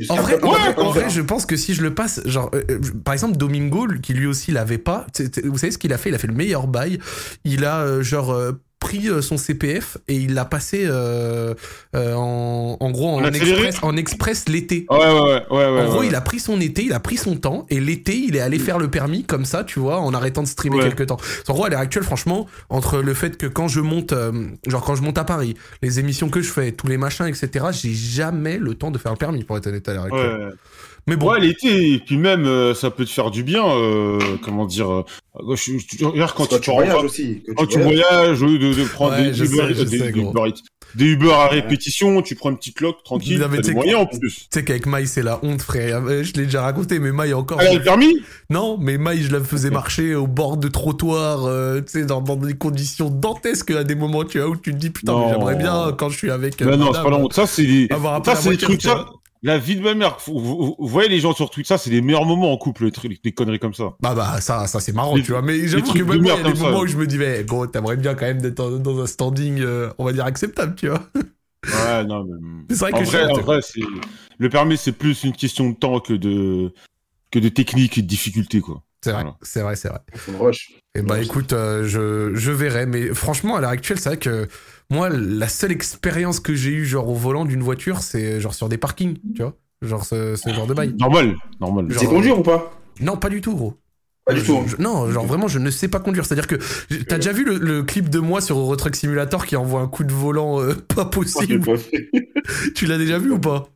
[0.08, 3.12] en vrai, Ouais, en je pense que si je le passe, genre, euh, euh, par
[3.12, 6.08] exemple, Domingo, qui lui aussi l'avait pas, tu sais- vous savez ce qu'il a fait?
[6.08, 6.98] Il a fait le meilleur bail.
[7.44, 8.52] Il a, euh, genre, euh,
[8.82, 11.54] pris euh, son CPF et il l'a passé euh,
[11.94, 14.86] euh, en, en gros en, express, en express l'été.
[14.90, 15.80] Ouais, ouais, ouais, ouais, ouais.
[15.82, 18.34] en gros, il a pris son été, il a pris son temps, et l'été, il
[18.34, 21.18] est allé faire le permis comme ça, tu vois, en arrêtant de streamer quelques temps.
[21.48, 24.32] En gros, à l'heure actuelle, franchement, entre le fait que quand je monte, euh,
[24.66, 27.66] genre quand je monte à Paris, les émissions que je fais, tous les machins, etc.,
[27.70, 30.56] j'ai jamais le temps de faire le permis, pour être honnête à l'heure actuelle.
[31.08, 31.14] Ouais.
[31.14, 34.18] Mais bon, Ouais, l'été, et puis même, euh, ça peut te faire du bien, euh,
[34.42, 35.02] comment dire, euh,
[35.56, 37.42] je, je- je- regarde quand, Quand tu, tu voyages aussi.
[37.56, 40.20] quand tu voyages, au lieu de, de prendre Ouais, des, Uber, sais, des, sais, des.
[40.20, 40.62] Uber Eats.
[40.94, 44.00] Des Uber à répétition, tu prends une petite cloque, tranquille, Non, mais t'as des moyens
[44.02, 44.34] en plus.
[44.42, 46.02] Tu sais qu'avec Maï, c'est la honte, frère.
[46.22, 47.60] Je l'ai déjà raconté, mais Maï encore.
[47.62, 48.14] Elle a le permis
[48.50, 52.20] Non, mais Maï, je la faisais marcher au bord de trottoir, euh, tu sais, dans,
[52.20, 55.30] dans des conditions dantesques à des moments, tu vois, où tu te dis, putain, mais
[55.32, 56.60] j'aimerais bien, quand je suis avec.
[56.60, 57.32] euh, non, c'est pas la honte.
[57.32, 59.06] Ça, c'est les, ça, c'est les trucs, ça.
[59.44, 60.18] La vie de ma mère.
[60.26, 62.90] Vous, vous- vous voyez les gens sur Twitter, ça, c'est les meilleurs moments en couple,
[63.24, 63.94] les conneries comme ça.
[64.00, 66.42] Bah bah ça ça c'est marrant Les- tu vois mais j'avoue que même moi, il
[66.44, 66.84] y a des ça, moments ouais.
[66.84, 69.60] où je me dis mais gros t'aimerais bien quand même d'être dans, dans un standing
[69.60, 71.02] euh, on va dire acceptable tu vois
[71.66, 72.74] Ouais, non, mais.
[72.74, 73.80] C'est vrai en que vrai, en vrai, c'est,
[74.38, 76.72] le permis, c'est plus une question de temps que de,
[77.30, 78.82] que de technique et de difficulté, quoi.
[79.04, 79.36] c'est vrai Voilà.
[79.42, 80.00] c'est vrai c'est vrai
[80.94, 84.18] et bah Ouais, écoute euh, je je verrai mais franchement à l'heure actuelle c'est vrai
[84.18, 84.46] que
[84.92, 88.68] moi la seule expérience que j'ai eue genre au volant d'une voiture c'est genre sur
[88.68, 91.86] des parkings tu vois genre ce, ce genre de bail Normal, normal.
[91.90, 92.72] C'est conduire ou pas?
[93.00, 93.74] Non pas du tout gros
[94.24, 94.60] Pas du Je- tout.
[94.66, 96.24] je- non, genre vraiment, je ne sais pas conduire.
[96.24, 96.54] C'est-à-dire que
[97.08, 99.88] t'as déjà vu le, le clip de moi sur Euro Truck Simulator qui envoie un
[99.88, 102.08] coup de volant euh, pas possible pas fait.
[102.76, 103.68] Tu l'as déjà vu ou pas?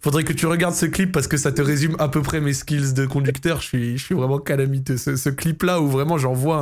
[0.00, 2.52] Faudrait que tu regardes ce clip parce que ça te résume à peu près mes
[2.54, 3.60] skills de conducteur.
[3.60, 4.96] Je suis, je suis vraiment calamiteux.
[4.96, 6.56] Ce, ce clip-là où vraiment j'envoie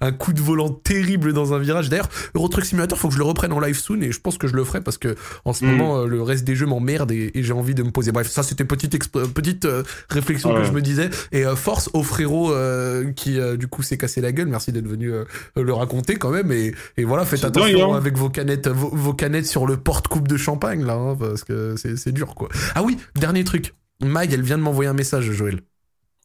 [0.00, 1.88] un, un coup de volant terrible dans un virage.
[1.90, 4.38] D'ailleurs, Euro Truck Simulator, faut que je le reprenne en live soon et je pense
[4.38, 5.14] que je le ferai parce que
[5.44, 5.68] en ce Mm.
[5.70, 8.12] moment, euh, le reste des jeux m'emmerde et, et j'ai envie de me poser.
[8.12, 11.10] Bref, ça c'était petite, exp- petite euh, réflexion que je me disais.
[11.32, 14.48] Et euh, force au frérot euh, qui euh, du coup s'est cassé la gueule.
[14.48, 15.24] Merci d'être venu euh,
[15.56, 16.50] le raconter quand même.
[16.52, 17.96] Et, et voilà, faites attention dingue, hein.
[17.96, 21.74] avec vos canettes, vos, vos canettes sur le porte-coupe de champagne là, hein, parce que
[21.76, 22.48] c'est c'est dur quoi.
[22.74, 23.74] Ah oui, dernier truc.
[24.00, 25.60] Mag, elle vient de m'envoyer un message, Joël.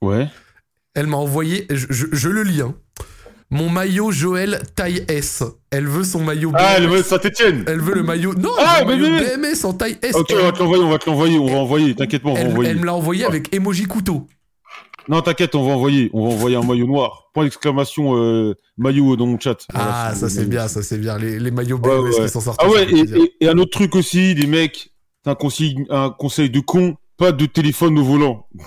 [0.02, 0.28] Ouais.
[0.94, 2.76] Elle m'a envoyé, je, je- je le lis, hein.
[3.50, 5.44] Mon maillot Joël taille S.
[5.72, 6.86] Elle veut son maillot Ah, BMS.
[6.88, 7.64] le mec Saint-Etienne.
[7.68, 8.34] Elle veut le maillot.
[8.34, 9.38] Non, Ah, elle veut le mais maillot.
[9.42, 10.16] BMS en taille S.
[10.16, 11.96] Ok, elle, on va te l'envoyer, on va te l'envoyer, on va envoyer.
[11.96, 12.70] T'inquiète pas, on va elle- envoyer.
[12.72, 14.28] elle me l'a envoyé avec emoji couteau.
[15.10, 16.10] Non, t'inquiète, on va envoyer.
[16.14, 17.30] On va envoyer un maillot noir.
[17.34, 19.58] Point d'exclamation, euh, maillot dans mon chat.
[19.74, 19.80] Ah,
[20.10, 21.18] Voilà, ça c'est bien, ça c'est bien.
[21.18, 22.26] Les, les maillots BMS ouais.
[22.26, 22.64] qui sont sortis.
[22.66, 24.91] Ah ouais, et, et- et un autre truc aussi, les mecs,
[25.26, 28.48] un conseil, un conseil de con, pas de téléphone au volant.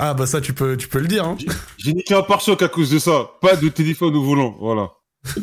[0.00, 1.24] Ah bah ça tu peux, tu peux le dire.
[1.24, 1.36] Hein.
[1.78, 3.30] J'ai niqué un pare-choc à cause de ça.
[3.40, 4.88] Pas de téléphone au volant, voilà.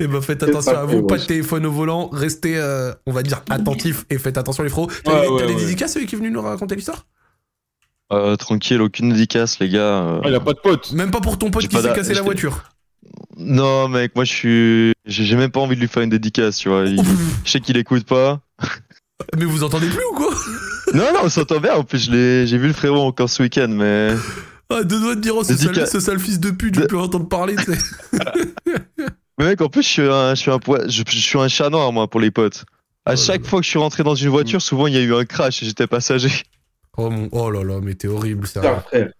[0.00, 3.22] et bah faites attention à vous, pas de téléphone au volant, restez, euh, on va
[3.22, 4.88] dire, attentifs et faites attention les fros.
[5.04, 7.06] T'as Ouais, des- ouais, dédicaces celui qui est venu nous raconter l'histoire?
[8.12, 9.80] Euh, tranquille, aucune dédicace, les gars.
[10.02, 10.20] euh.
[10.24, 10.92] Ah, il a pas de pote.
[10.92, 12.64] Même pas pour ton pote qui s'est cassé la voiture.
[13.36, 14.92] Non, mec, moi je suis.
[15.06, 16.84] J'ai même pas envie de lui faire une dédicace, tu vois.
[16.84, 17.02] Il-
[17.44, 18.40] Je sais qu'il écoute pas.
[19.36, 20.34] Mais vous entendez plus ou quoi?
[20.94, 21.74] Non, non, on s'entend bien.
[21.74, 24.14] En plus, je l'ai- j'ai vu le frérot encore ce week-end, mais.
[24.68, 26.80] Ah, deux doigts de dire, oh, ce, Dédica- sale, ce sale fils de pute, je
[26.82, 27.78] De- plus entendre parler, tu sais.
[29.38, 31.70] Mais mec, en plus, je suis un, je suis un, je, je suis un chat
[31.70, 32.64] noir, moi, pour les potes.
[33.06, 34.98] À Oh chaque là fois que je suis rentré dans une voiture, souvent il y
[34.98, 36.30] a eu un crash et j'étais passager.
[36.98, 37.28] Oh, mon...
[37.32, 38.60] oh là là, mais t'es horrible, ça.
[38.60, 39.10] Putain, frère.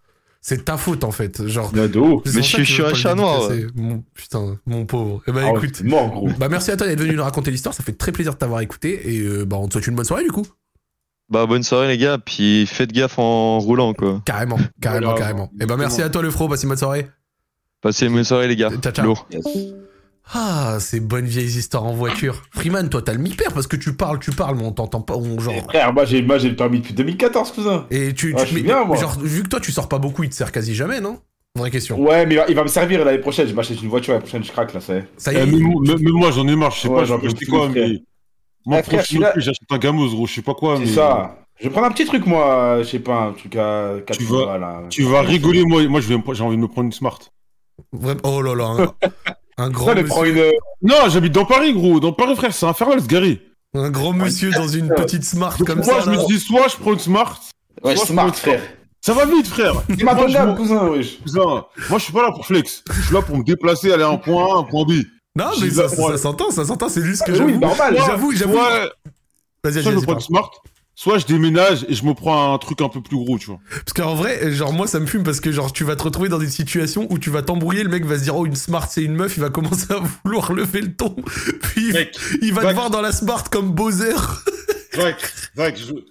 [0.44, 1.46] C'est ta faute, en fait.
[1.46, 1.70] Genre.
[1.70, 1.88] De
[2.34, 3.48] Mais je suis un chat noir.
[3.76, 4.02] Mon...
[4.12, 5.22] Putain, mon pauvre.
[5.28, 5.82] Eh bah, Ah ouais, écoute.
[5.84, 6.28] mort, gros.
[6.36, 7.74] Bah, merci à toi d'être venu nous raconter l'histoire.
[7.74, 9.14] Ça fait très plaisir de t'avoir écouté.
[9.14, 10.44] Et euh, bah, on te souhaite une bonne soirée, du coup.
[11.30, 14.20] Bah, bonne soirée, les gars, puis faites gaffe en roulant, quoi.
[14.26, 15.50] Carrément, carrément, Voilà, carrément.
[15.60, 16.06] Et bah, merci exactement.
[16.06, 16.48] à toi, le fro.
[16.48, 17.08] Passe une bonne soirée.
[17.80, 18.70] Passez une bonne soirée, les gars.
[18.82, 19.06] Ciao, ciao.
[19.06, 19.28] Lourd.
[20.34, 22.42] Ah, ces bonnes vieilles histoires en voiture.
[22.52, 25.14] Freeman, toi, t'as le mi-père parce que tu parles, tu parles, mais on t'entend pas.
[25.16, 25.54] On, genre.
[25.64, 27.86] Frère, moi j'ai moi, j'ai le permis depuis 2014, cousin.
[27.90, 28.96] Et tu, Ah, tu je suis mais- bien, moi.
[28.96, 31.18] genre, vu que toi, tu sors pas beaucoup, il te sert quasi jamais, non?
[31.58, 32.00] Vraie question.
[32.00, 33.46] Ouais, mais il va, il va me servir l'année prochaine.
[33.46, 35.04] Je m'achète une voiture l'année prochaine, je craque là, ça y est.
[35.18, 35.46] Ça y Eh, est.
[35.46, 36.70] même moi, j'en ai marre.
[36.70, 37.88] Je sais Ouais, pas, j'en je plus, quoi, frère.
[37.88, 37.98] mais.
[38.64, 39.04] Moi, Eh, frère,
[39.36, 40.26] j'achète un gamos, gros.
[40.26, 40.92] Je sais pas quoi, C'est mais.
[40.92, 41.36] ça.
[41.58, 44.24] Je vais prendre un petit truc, moi, je sais pas, un truc à 4 Tu
[44.24, 44.82] vas- là.
[44.88, 45.86] Tu vas rigoler, moi.
[45.88, 47.18] Moi, j'ai envie de me prendre une smart.
[48.22, 48.94] Oh là là,
[49.62, 50.52] un, grand Ça, les monsieur, prend une.
[50.82, 52.00] Non, j'habite dans Paris, gros.
[52.00, 53.40] Dans Paris, frère, c'est infernal, ce gary.
[53.74, 56.00] un grand monsieur dans une petite smart comme moi, ça.
[56.04, 56.16] je là.
[56.22, 57.40] me dis, soit je prends une smart.
[57.82, 58.62] Ouais, soit je smart, une frère.
[59.04, 59.82] Ça va vite, frère.
[59.88, 61.20] C'est ma Moi, je cousin, wesh.
[61.22, 61.40] Cousin,
[61.90, 62.84] moi, je suis pas là pour flex.
[62.92, 64.92] Je suis là pour me déplacer, aller à un point A, un point B.
[65.34, 66.10] Non, mais ça, vais, ça, moi.
[66.12, 67.60] ça s'entend, ça s'entend, c'est juste que Ah oui, j'avoue.
[67.60, 67.96] normal.
[68.06, 68.58] J'avoue, j'avoue.
[69.64, 70.50] Vas-y, je prends une smart,
[70.94, 73.58] soit je déménage et je me prends un truc un peu plus gros, tu vois.
[73.70, 76.28] Parce qu'en vrai, genre moi ça me fume parce que genre tu vas te retrouver
[76.28, 78.86] dans des situations où tu vas t'embrouiller, le mec va se dire oh une smart
[78.90, 81.14] c'est une meuf, il va commencer à vouloir lever le ton,
[81.62, 84.14] puis Mec, il va te voir dans la smart comme Bowser.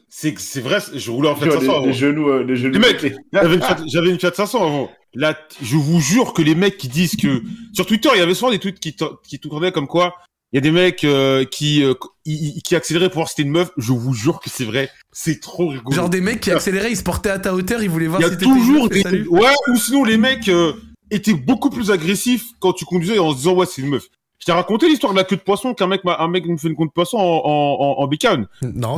[0.10, 1.86] C'est c'est vrai, je roulais en Fiat les, 500 avant.
[1.86, 2.74] les genoux, euh, les genoux.
[2.74, 3.14] Les mecs.
[3.32, 4.92] J'avais une, Fiat- j'avais une Fiat 500 avant.
[5.14, 7.42] Là, je vous jure que les mecs qui disent que
[7.74, 10.16] sur Twitter, il y avait souvent des tweets qui, qui tournaient comme quoi
[10.54, 11.94] il y a des mecs euh, qui euh,
[12.26, 13.72] qui qui accéléraient pour voir si c'était une meuf.
[13.78, 14.90] Je vous jure que c'est vrai.
[15.12, 15.96] C'est trop rigolo.
[15.96, 18.24] Genre des mecs qui accéléraient, ils se portaient à ta hauteur, ils voulaient voir il
[18.24, 20.74] y a si t'étais une toujours meuf des ouais ou sinon les mecs euh,
[21.10, 24.08] étaient beaucoup plus agressifs quand tu conduisais en se disant ouais c'est une meuf.
[24.40, 26.58] Je t'ai raconté l'histoire de la queue de poisson qu'un mec m'a- un mec me
[26.58, 28.48] fait une queue de poisson en en, en, en bécane.
[28.64, 28.98] Non,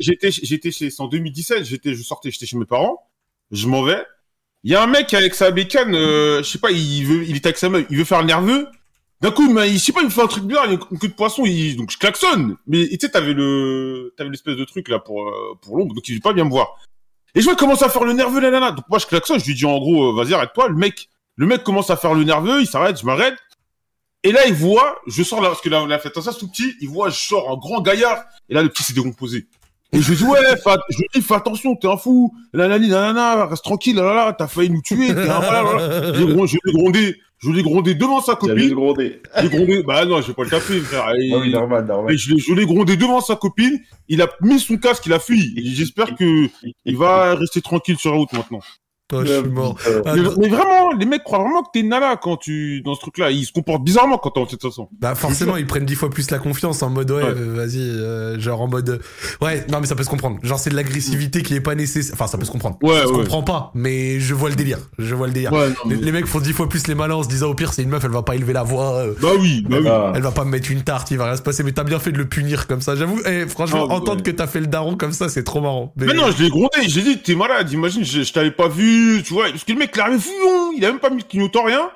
[0.00, 2.98] j'étais j'étais chez c'est en 2017 j'étais je sortais j'étais chez mes parents
[3.52, 4.02] je m'en vais
[4.64, 7.36] il y a un mec avec sa bécane euh, je sais pas il veut il
[7.36, 8.66] est avec sa meuf il veut faire le nerveux
[9.20, 11.42] d'un coup il, pas me fait un truc bizarre il y a une de poisson
[11.76, 12.56] donc je klaxonne.
[12.66, 16.08] Mais tu sais t'avais le t'avais l'espèce de truc là pour euh, pour l'ombre donc
[16.08, 16.78] il veut pas bien me voir.
[17.34, 19.06] Et je vois il commence à faire le nerveux là là là donc moi je
[19.06, 20.68] klaxonne je lui dis en gros euh, vas-y arrête-toi.
[20.68, 23.36] Le mec commence à faire le nerveux il s'arrête je m'arrête.
[24.24, 26.48] Et là il voit je sors là parce que la, la fête ça c'est tout
[26.48, 28.24] petit il voit je sors un grand gaillard.
[28.48, 29.46] Et là le petit s'est décomposé
[29.92, 30.38] et je lui dis, ouais,
[30.90, 32.32] je lui dis, fais attention, t'es un fou.
[32.52, 35.08] La la reste tranquille, là, là, là, t'as failli nous tuer.
[35.08, 36.14] t'es un malade.
[36.14, 38.70] Je l'ai gron- je l'ai grondé, je l'ai grondé devant sa copine.
[38.74, 39.20] grondé.
[39.36, 41.10] Je l'ai grondé, bah non, je vais pas le taper, frère.
[41.18, 42.14] Et, Ah oui, normal, normal.
[42.14, 43.80] et je l'ai, je l'ai grondé devant sa copine.
[44.08, 45.54] Il a mis son casque, il a fui.
[45.56, 46.48] Et j'espère que
[46.84, 48.60] il va rester tranquille sur la route maintenant.
[49.12, 49.76] Oh, je suis mort.
[49.86, 53.00] Euh, Ah, mais, vraiment, les mecs croient vraiment que t'es nana quand tu, dans ce
[53.00, 53.30] truc-là.
[53.30, 54.88] Ils se comportent bizarrement quand t'es en cette façon.
[55.00, 57.28] Bah forcément ils prennent dix fois plus la confiance en mode ouais, Ouais.
[57.28, 60.58] euh, vas-y euh, genre en mode euh, ouais non mais ça peut se comprendre genre
[60.58, 63.12] c'est de l'agressivité qui est pas nécessaire enfin ça peut se comprendre Ouais, ça se
[63.12, 66.02] comprend pas mais je vois le délire je vois le délire Ouais, non, les, mais-
[66.02, 67.88] les mecs font dix fois plus les malins en se disant au pire c'est une
[67.90, 69.88] meuf elle va pas élever la voix euh, Bah oui, bah oui.
[70.14, 71.98] elle va pas me mettre une tarte il va rien se passer mais t'as bien
[71.98, 74.22] fait de le punir comme ça j'avoue eh, franchement Ah, entendre ouais.
[74.22, 76.68] que t'as fait le daron comme ça c'est trop marrant Mais non, je l'ai grondé,
[76.88, 79.78] j'ai dit, t'es malade, imagine, je, je t'avais pas vu, tu vois, parce que le
[79.78, 81.90] mec, il fouillon, il a même pas mis de clignotant, rien.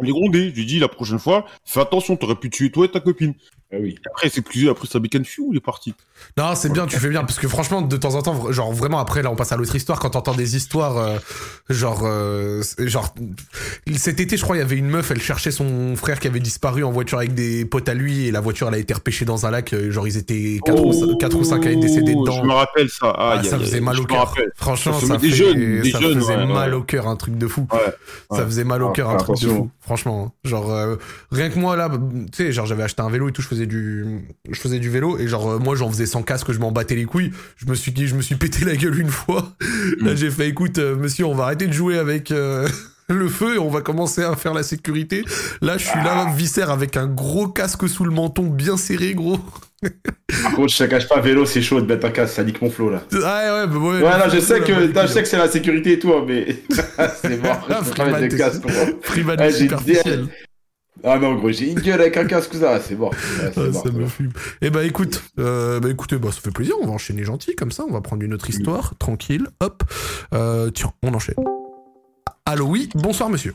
[0.00, 2.86] Je l'ai grondé, je lui dit, la prochaine fois, fais attention, t'aurais pu tuer toi
[2.86, 3.34] et ta copine.
[3.74, 3.98] Ah oui.
[4.06, 5.94] Après, c'est plus, après sa bécane fiou, il est parti.
[6.38, 8.98] Non, c'est bien, tu fais bien, parce que franchement, de temps en temps, genre vraiment
[9.00, 11.18] après, là, on passe à l'autre histoire, quand t'entends des histoires, euh,
[11.68, 13.12] genre, euh, genre,
[13.96, 16.40] cet été, je crois, il y avait une meuf, elle cherchait son frère qui avait
[16.40, 19.24] disparu en voiture avec des potes à lui, et la voiture, elle a été repêchée
[19.24, 21.80] dans un lac, euh, genre, ils étaient 4 ou, Oh, 4 ou 5 à être
[21.80, 22.40] décédés dedans.
[22.42, 23.12] Je me rappelle ça.
[23.16, 24.34] Ah, ça faisait mal au cœur.
[24.56, 26.76] Franchement, Ça ça, fait- des fait- jeunes, des ça jeunes, faisait ouais, mal ouais.
[26.76, 27.66] au cœur, un truc de fou.
[27.72, 27.78] Ouais,
[28.30, 28.44] Ça ouais.
[28.44, 29.70] faisait mal au Ah, cœur, un truc de fou.
[29.80, 30.48] Franchement, hein.
[30.48, 30.96] genre, euh,
[31.32, 33.63] rien que moi, là, tu sais, genre, j'avais acheté un vélo et tout, je faisais
[33.66, 36.72] du, je faisais du vélo, et genre, euh, moi, j'en faisais sans casque, je m'en
[36.72, 37.32] battais les couilles.
[37.56, 39.54] Je me suis dit, je me suis pété la gueule une fois.
[40.00, 40.06] Mm.
[40.06, 42.68] Là, j'ai fait, écoute, euh, monsieur, on va arrêter de jouer avec, euh,
[43.08, 45.24] le feu et on va commencer à faire la sécurité.
[45.60, 49.38] Là, je suis là, viscère, avec un gros casque sous le menton, bien serré, gros.
[50.42, 52.62] Par contre, je te cache pas, vélo, c'est chaud de mettre un casque, ça nique
[52.62, 53.02] mon flow là.
[53.22, 53.96] Ah, ouais, bah, ouais.
[53.96, 56.24] Ouais, là, je sais que, là, je sais que c'est la sécurité et tout, hein,
[56.26, 56.56] mais
[57.20, 57.68] c'est mort.
[57.68, 58.62] Je peux pas mettre de casque.
[60.04, 60.20] j'ai.
[61.06, 63.12] Ah non, gros, j'ai une gueule avec un casque, ça, c'est mort.
[63.54, 64.32] C'est Ah, mort, ça me fume.
[64.62, 66.74] Eh ben écoute, euh, bah écoutez, bah ça fait plaisir.
[66.80, 67.84] On va enchaîner gentil comme ça.
[67.86, 69.46] On va prendre une autre histoire, tranquille.
[69.60, 69.82] Hop.
[70.32, 71.34] Euh, tiens, on enchaîne.
[72.46, 72.88] Allô, oui.
[72.94, 73.54] Bonsoir, monsieur.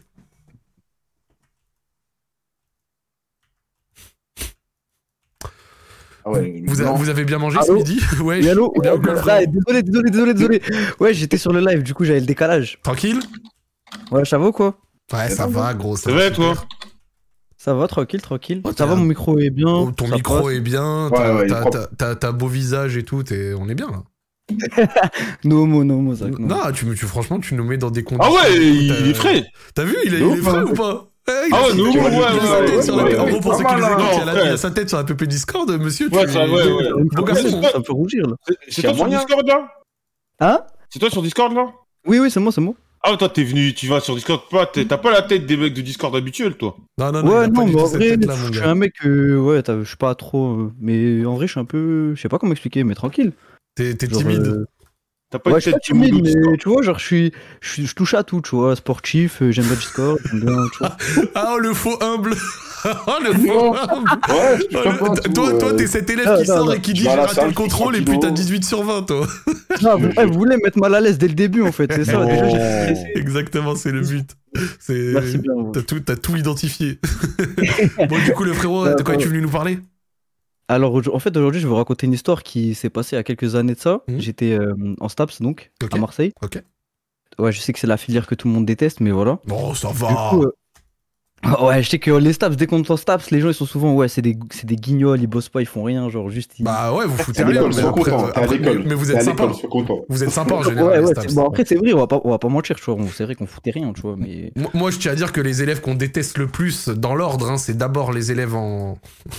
[6.26, 8.00] Ah ouais, Vous, a- vous avez bien mangé ce midi?
[8.22, 8.40] Ouais.
[8.42, 9.48] Oui, allô bien, Ouais, bien, ouais, frère.
[9.48, 10.62] Désolé, désolé, désolé, désolé.
[11.00, 12.78] Ouais, j'étais sur le live, du coup j'avais le décalage.
[12.84, 13.20] Tranquille?
[14.12, 14.78] Ouais, ça va ou quoi?
[15.14, 15.96] Ouais, ça va, gros.
[15.96, 16.54] Ça C'est va vrai, super.
[16.56, 16.68] toi?
[17.62, 18.62] Ça va, tranquille, tranquille.
[18.64, 19.68] Oh, ça va, mon micro est bien.
[19.68, 20.54] Oh, ton micro passe.
[20.54, 21.10] est bien.
[21.98, 23.22] T'as beau visage et tout.
[23.24, 24.04] t'es- On est bien là.
[25.44, 26.48] No homo, no homo, Zach, no.
[26.48, 28.34] Non, tu, me- tu, franchement, tu nous mets dans des conditions.
[28.40, 29.46] Ah ouais, il, est frais.
[29.76, 31.06] T'as vu Il est, Non, il est frais pas- ou pas?
[31.28, 32.04] Eh, Ah ouais, nous, ouais, il a
[32.34, 33.32] ouais, sa tête ouais, sur la- ouais, En ouais.
[33.34, 34.22] gros, pour ceux qui écoutent, hein.
[34.24, 36.10] il a sa tête sur la PP Discord, monsieur.
[36.10, 37.04] Ouais, tu ça, es- ouais, ouais.
[37.26, 37.62] Garçon.
[37.62, 38.36] Ça peut rougir là.
[38.70, 39.06] C'est- toi sur.
[39.10, 39.68] Discord là?
[40.40, 40.60] Hein?
[40.90, 41.68] C'est toi sur Discord là?
[42.08, 42.74] Oui, oui, c'est moi, c'est moi.
[43.02, 45.82] Ah, toi, t'es venu, tu vas sur Discord, t'as pas la tête des mecs de
[45.82, 46.76] Discord habituels, toi.
[46.98, 49.80] Non, non, non, ouais, non, mais en vrai, je suis un mec, euh, ouais, t'as-
[49.80, 50.54] je suis pas trop.
[50.60, 52.14] euh, mais en vrai, je suis un peu.
[52.16, 53.32] Je sais pas comment expliquer, mais tranquille.
[53.76, 54.46] T'es timide.
[54.48, 54.66] euh,
[55.32, 56.52] T'as pas Ouais, une tête pas timide, de Discord.
[56.52, 57.32] mais tu vois, genre, je suis.
[57.62, 58.76] Je, suis- je touche à tout, tu vois.
[58.76, 60.68] Sportif, euh, j'aime bien Discord, j'aime bien.
[60.74, 60.98] Tu vois.
[61.36, 62.34] Ah, le faux humble
[62.86, 66.72] Oh, le Ouais, je Oh, Toi, toi, t'es cet élève non, qui non, sort non.
[66.74, 69.28] et qui dit j'ai raté le contrôle et puis t'as 18 sur 20, toi.
[69.82, 71.92] Non, vous, eh, vous voulez me mettre mal à l'aise dès le début, en fait,
[71.94, 72.26] c'est ça.
[72.26, 72.60] Déjà, j'ai
[72.96, 73.12] stressé.
[73.16, 74.30] Exactement, c'est le but.
[74.80, 75.12] C'est...
[75.14, 75.54] Merci bien.
[75.54, 75.72] ouais.
[75.74, 77.00] T'as tout, t'as tout identifié.
[78.10, 79.80] bon, du coup, le frérot, de quoi es-tu venu nous parler?
[80.68, 83.20] Alors, en fait, aujourd'hui, je vais vous raconter une histoire qui s'est passée il y
[83.20, 84.02] a quelques années de ça.
[84.08, 84.20] Mhm.
[84.20, 86.32] J'étais euh, en STAPS, donc, à Marseille.
[86.44, 86.62] Ok.
[87.40, 89.40] Ouais, je sais que c'est la filière que tout le monde déteste, mais voilà.
[89.46, 90.28] Bon, ça Du va.
[90.30, 90.52] coup, euh,
[91.62, 93.94] Ouais, je sais que les Staps, dès qu'on entend Staps, les gens ils sont souvent,
[93.94, 96.52] ouais, c'est des, c'est des guignols, ils bossent pas, ils font rien, genre juste.
[96.60, 96.64] Ils...
[96.66, 97.68] Bah ouais, vous foutez T'es à rien.
[97.70, 99.48] Mais, après, après- mais vous T'es êtes sympa.
[100.10, 100.94] Vous êtes sympa en ouais, général.
[101.00, 101.28] les ouais, Staps.
[101.30, 103.24] c'est- bon, après c'est vrai, on va pas, on va pas mentir, tu vois, c'est
[103.24, 104.52] vrai qu'on foutait rien, tu vois, mais.
[104.56, 107.50] Moi- Moi, je tiens à dire que les élèves qu'on déteste le plus dans l'ordre,
[107.50, 108.98] hein, c'est d'abord les élèves en,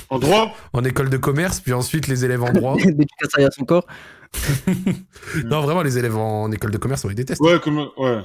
[0.08, 2.76] En droit en école de commerce, puis ensuite les élèves en droit.
[3.36, 3.86] À son corps.
[5.44, 7.40] non, vraiment, les élèves en école de commerce, on les déteste.
[7.40, 7.88] Ouais, comme.
[7.98, 8.18] Ouais.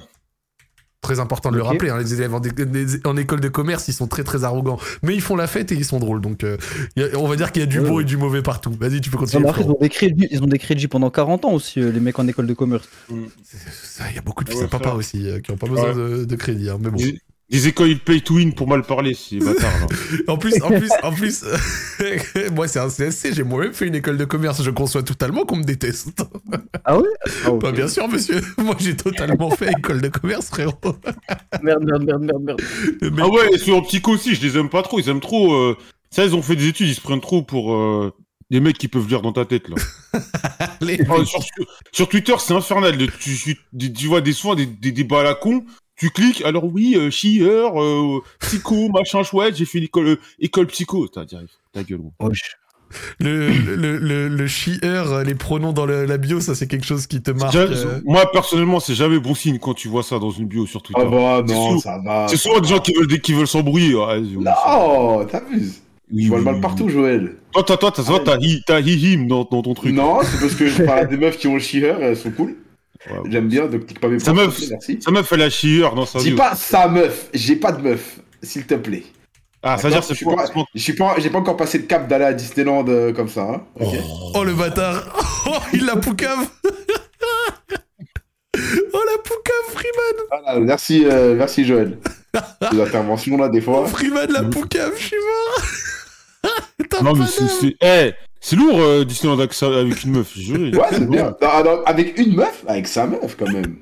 [1.06, 1.91] Très important de le rappeler.
[1.91, 4.80] hein, les élèves en, école de commerce, ils sont très très arrogants.
[5.03, 6.20] Mais ils font la fête et ils sont drôles.
[6.20, 6.58] Donc, euh,
[6.97, 7.88] a- on va dire qu'il y a du Ouais.
[7.88, 8.76] beau et du mauvais partout.
[8.80, 9.47] Vas-y, tu peux continuer.
[9.47, 11.99] après, ils ont des crédits, ils ont des crédits pendant 40 ans aussi, euh, les
[11.99, 12.89] mecs en école de commerce.
[13.84, 15.68] Ça, Il y a beaucoup de fils Ouais, à papa aussi euh, qui n'ont pas
[15.68, 16.70] besoin de, de crédit.
[16.72, 16.97] hein, mais bon.
[17.50, 19.88] Des, des écoles ils pay to win pour mal parler, ces bâtards là.
[20.28, 21.43] En plus, en plus, en plus,
[22.56, 25.58] moi c'est un CSC, j'ai moi-même fait une école de commerce, je conçois totalement qu'on
[25.58, 26.24] me déteste.
[26.84, 27.08] Ah ouais?
[27.46, 27.52] Ah.
[27.62, 30.74] Bah, bien sûr, monsieur, moi j'ai totalement fait école de commerce, frérot.
[31.62, 32.62] Merde, merde, merde, merde, merde.
[33.02, 35.00] Mec- Ah ouais, et ceux en psycho aussi, je les aime pas trop.
[35.00, 35.54] Ils aiment trop.
[35.54, 35.78] euh,
[36.10, 38.12] Ça, ils ont fait des études, ils se prennent trop pour euh,
[38.50, 39.76] des mecs qui peuvent lire dans ta tête là.
[40.82, 41.39] les- Ah, sur,
[41.91, 42.98] sur Twitter, c'est infernal.
[42.98, 43.38] de- Tu,
[43.78, 45.64] tu, tu vois des soins des, des débats à la con.
[45.98, 50.68] Tu cliques, alors oui, euh, chieur, euh, psycho, machin chouette, j'ai fait l'école euh, école
[50.68, 51.08] psycho.
[51.08, 51.38] T'as dit,
[51.72, 52.14] ta gueule, gros.
[53.20, 56.86] Le, le, le, le chieur, euh, les pronoms dans le- la bio, ça c'est quelque
[56.86, 57.56] chose qui te marque.
[57.56, 58.00] Euh.
[58.06, 61.02] Moi, personnellement, c'est jamais bon signe quand tu vois ça dans une bio sur Twitter.
[61.04, 62.28] Ah bah non, sous- ça va.
[62.30, 63.96] c'est souvent des gens qui veulent, qui veulent s'embrouiller.
[63.96, 64.22] Ouais.
[64.22, 65.82] Non, t'abuses.
[66.12, 66.88] Oui, Tu vois le mal partout.
[66.88, 67.38] Joël.
[67.52, 69.91] Toi, toi, toi, t'as toi, t'as hi- t'as hi-him dans, dans ton truc.
[69.93, 72.32] Non, c'est parce que je parle à des meufs qui ont le chieur, elles sont
[72.32, 72.56] cool.
[73.10, 73.30] Ouais.
[73.32, 74.60] J'aime bien, donc clique pas mes Sa points, meuf.
[74.70, 74.99] merci.
[75.01, 78.18] Sa meuf, elle a chieur dans sa Dis pas sa meuf, j'ai pas de meuf,
[78.41, 79.03] s'il te plaît.
[79.68, 80.36] Ah, ça veut dire c'est je suis pas...
[80.36, 83.28] pas- Je suis pas, j'ai pas encore passé le cap d'aller à Disneyland euh, comme
[83.30, 83.41] ça.
[83.43, 83.62] Hein.
[83.80, 83.95] ok
[84.36, 85.03] Oh le bâtard
[85.47, 86.47] Oh il la poucave
[88.93, 91.97] Oh la poucave Freeman Voilà, merci, euh, merci Joël.
[92.72, 93.86] Les interventions là, des fois.
[93.88, 96.51] Freeman la poucave, je suis mort
[96.89, 97.26] T'as Non, mais.
[97.28, 98.14] C'est Eh,
[98.48, 100.70] c'est lourd, euh, Disneyland avec, une meuf, j'ai juré.
[100.76, 101.36] Ouais, c'est bien.
[101.41, 103.78] Non, non, avec une meuf Avec sa meuf quand même.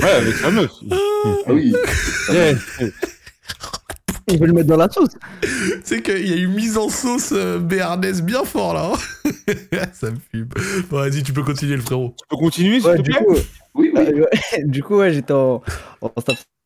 [0.00, 0.70] Ouais, avec sa meuf.
[0.92, 1.74] Ah oui.
[2.32, 2.52] Eh,
[4.30, 5.16] Ils veulent le mettre dans la sauce.
[5.82, 8.92] C'est qu'il y a eu mise en sauce euh, béarnaise bien fort là.
[8.92, 9.32] hein.
[9.92, 10.48] ça me fume.
[10.90, 12.14] Bon, vas-y, tu peux continuer le frérot.
[12.16, 13.34] Tu peux continuer, s'il Ouais, te du plaît coup,
[13.74, 14.00] Oui, oui.
[14.00, 15.60] euh, ouais, du coup, ouais, j'étais en,
[16.02, 16.12] en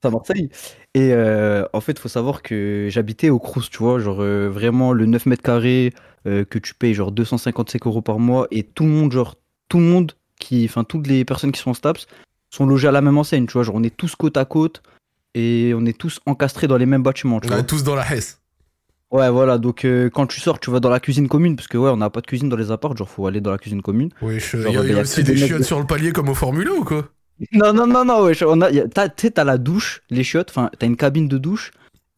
[0.04, 0.48] à Marseille.
[0.94, 4.92] Et euh, en fait, faut savoir que j'habitais au Crous, tu vois, genre euh, vraiment
[4.92, 5.92] le 9 mètres carrés
[6.26, 8.46] euh, que tu payes genre 255 euros par mois.
[8.50, 9.36] Et tout le monde, genre,
[9.68, 12.06] tout le monde, qui, enfin, toutes les personnes qui sont en Staps
[12.50, 13.62] sont logées à la même enseigne, tu vois.
[13.62, 14.82] Genre, on est tous côte à côte
[15.34, 17.62] et on est tous encastrés dans les mêmes bâtiments, tu On est vois.
[17.62, 18.38] tous dans la Hesse.
[19.10, 19.58] Ouais, voilà.
[19.58, 22.08] Donc, quand tu sors, tu vas dans la cuisine commune parce que, ouais, on n'a
[22.10, 24.08] pas de cuisine dans les apparts, genre, faut aller dans la cuisine commune.
[24.22, 26.28] Oui, je- il y y y a aussi des chiottes de- sur le palier comme
[26.30, 27.08] au Formule 1 ou quoi
[27.52, 28.44] Non, non, non, non, wesh, tu
[29.16, 31.72] sais, t'as la douche, les chiottes, enfin, t'as une cabine de douche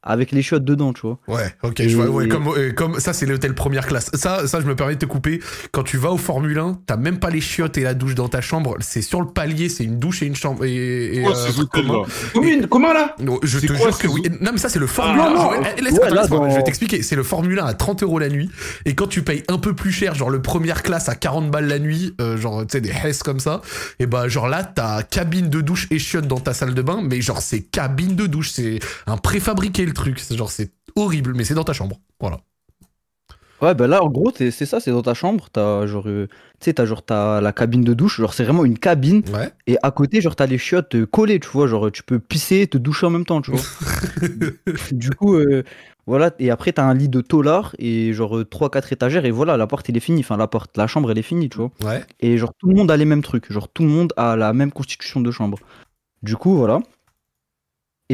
[0.05, 1.18] avec les chiottes dedans, tu vois.
[1.28, 2.09] Ouais, ok, je vois.
[2.09, 4.11] Ouais, comme, euh, comme ça, c'est l'hôtel première classe.
[4.14, 5.40] Ça, ça, je me permets de te couper.
[5.72, 8.28] Quand tu vas au Formule 1, t'as même pas les chiottes et la douche dans
[8.28, 8.76] ta chambre.
[8.80, 10.64] C'est sur le palier, c'est une douche et une chambre.
[10.64, 11.98] Et, et, Quoi, euh, commun.
[12.00, 14.22] là Commune, comment là Non, je te quoi, jure que oui.
[14.40, 15.30] Non, mais ça, c'est le Formule Ah, 1.
[15.34, 15.62] non, Je- non.
[15.76, 17.02] eh, laisse- Ouais, laisse-moi, dans- Je vais t'expliquer.
[17.02, 18.50] C'est le Formule 1 à 30 euros la nuit.
[18.84, 21.66] Et quand tu payes un peu plus cher, genre le première classe à 40 balles
[21.68, 23.62] la nuit, euh, genre, tu sais, des Hess comme ça,
[24.00, 27.00] et bah, genre là, t'as cabine de douche et chiottes dans ta salle de bain,
[27.02, 28.50] mais genre, c'est cabine de douche.
[28.50, 30.18] C'est un préfabriqué le truc.
[30.18, 31.99] C'est genre, c'est horrible, mais c'est dans ta chambre.
[32.20, 32.40] Voilà.
[33.62, 36.26] Ouais, bah là, en gros, c'est ça, c'est dans ta chambre, t'as genre, euh,
[36.61, 39.51] tu sais, t'as genre, t'as la cabine de douche, genre, c'est vraiment une cabine, Ouais.
[39.66, 42.66] et à côté, genre, t'as les chiottes euh, collées, tu vois, genre, tu peux pisser,
[42.66, 43.61] te doucher en même temps, tu vois.
[44.92, 45.62] du coup, euh,
[46.07, 49.66] voilà, et après, t'as un lit de tolard, et genre, 3-4 étagères, et voilà, la
[49.66, 51.70] porte, elle est finie, enfin, la porte, la chambre, elle est finie, tu vois.
[51.84, 52.03] Ouais.
[52.20, 54.53] Et genre tout le monde a les mêmes trucs, genre tout le monde a la
[54.53, 55.59] même constitution de chambre.
[56.22, 56.80] Du coup, voilà.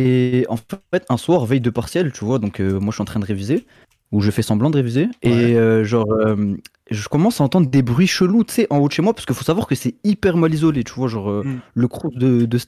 [0.01, 3.03] Et en fait, un soir, veille de partiel, tu vois, donc euh, moi je suis
[3.03, 3.67] en train de réviser,
[4.13, 5.31] ou je fais semblant de réviser, Ouais.
[5.31, 6.57] et euh, genre euh,
[6.91, 9.27] je commence à entendre des bruits chelous, tu sais, en haut de chez moi, parce
[9.27, 11.61] qu'il faut savoir que c'est hyper mal isolé, tu vois, genre euh, Mm.
[11.75, 12.59] le crew de, de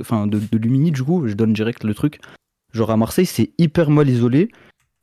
[0.00, 2.20] enfin de, de Lumini, du coup, je donne direct le truc.
[2.72, 4.50] Genre à Marseille, c'est hyper mal isolé.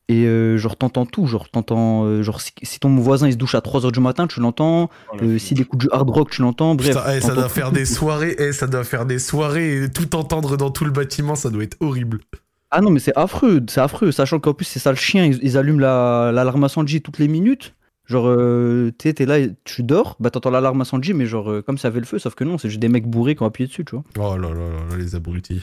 [0.08, 3.36] Et euh, genre t'entends tout, genre t'entends, euh, genre si, si ton voisin il se
[3.36, 4.88] douche à 3h du matin, tu l'entends,
[5.20, 6.90] euh, s'il écoute du hard rock, tu l'entends, bref.
[6.90, 7.92] Putain, eh, ça doit faire tout, des tout.
[7.94, 11.50] soirées, eh, ça doit faire des soirées et tout entendre dans tout le bâtiment, ça
[11.50, 12.20] doit être horrible.
[12.70, 15.40] Ah non, mais c'est affreux, c'est affreux, sachant qu'en plus c'est ça le chien, ils,
[15.42, 17.74] ils allument la- l'alarme incendie toutes les minutes.
[18.04, 21.62] Genre, euh, tu t'es là, et tu dors, bah t'entends l'alarme incendie, mais genre, euh,
[21.62, 23.46] comme ça avait le feu, sauf que non, c'est juste des mecs bourrés qui ont
[23.46, 24.04] appuyé dessus, tu vois.
[24.16, 25.62] Oh là là là là, les abrutis.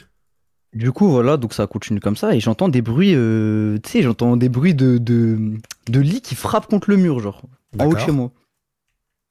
[0.74, 4.02] Du coup, voilà, donc ça continue comme ça, et j'entends des bruits, euh, tu sais,
[4.02, 5.54] j'entends des bruits de, de,
[5.88, 7.44] de lits qui frappent contre le mur, genre,
[7.80, 8.32] en haut de chez moi.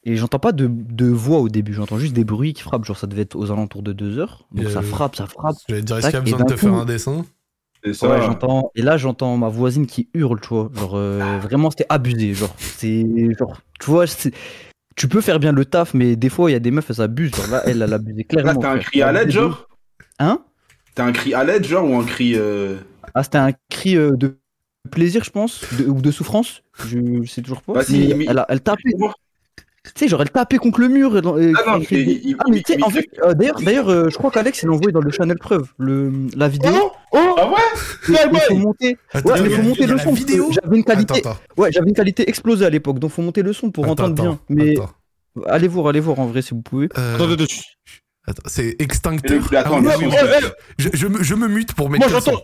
[0.04, 2.96] Et j'entends pas de, de voix au début, j'entends juste des bruits qui frappent, genre
[2.98, 4.46] ça devait être aux alentours de 2 heures.
[4.52, 5.56] Donc Et, ça euh, frappe, ça frappe.
[5.68, 7.24] J'allais te dire, est-ce qu'il y a besoin et de te faire un dessin?
[7.84, 8.08] C'est ça.
[8.08, 8.70] Ouais, j'entends.
[8.74, 10.70] Et là, j'entends ma voisine qui hurle, tu vois.
[10.74, 12.34] Genre, euh, vraiment, c'était abusé.
[12.34, 13.04] Genre, c'est.
[13.36, 14.32] Genre, tu vois, c'est-
[14.96, 17.00] tu peux faire bien le taf, mais des fois, il y a des meufs, elles
[17.00, 17.34] abusent.
[17.34, 18.52] Genre là, elle, elle abusé Là, clairement.
[18.54, 18.84] c'était un frère.
[18.84, 19.68] cri à l'aide, genre?
[20.18, 20.44] Hein?
[20.94, 22.34] T'as un cri à l'aide, genre, ou un cri.
[22.36, 22.76] euh,
[23.14, 24.36] Ah, c'était un cri euh, de
[24.90, 26.62] plaisir, je pense, de- ou de souffrance.
[26.86, 27.72] Je, je sais toujours pas.
[27.74, 28.90] Bah, mais elle, tapait.
[29.84, 31.16] Tu sais, genre, elle tapait contre le mur.
[31.16, 34.08] et Ah non, il- Ah, mais tu sais, il- en fait, euh, d'ailleurs, d'ailleurs, euh,
[34.10, 36.92] je crois qu'Alex, il a envoyé dans le channel preuve le, la vidéo.
[37.12, 37.56] Ah ouais?
[38.08, 38.96] Il il faut monter.
[39.12, 40.14] Attends, Ouais, mais faut monter le la son.
[40.14, 41.18] J'avais une qualité.
[41.18, 41.40] Attends, attends.
[41.56, 44.14] Ouais, j'avais une qualité explosée à l'époque, donc faut monter le son pour Attends, entendre
[44.14, 44.38] bien.
[44.48, 44.90] Mais attends.
[45.46, 46.88] allez voir, allez voir en vrai si vous pouvez.
[46.96, 47.44] Euh, Attends, attends, attends.
[47.44, 47.54] attends,
[48.46, 49.42] c'est extincteur.
[49.54, 50.50] Attends, Ah oui, mais oui, attends, oui.
[50.78, 52.40] je, je me, je me mute pour mettre Moi, j'entends.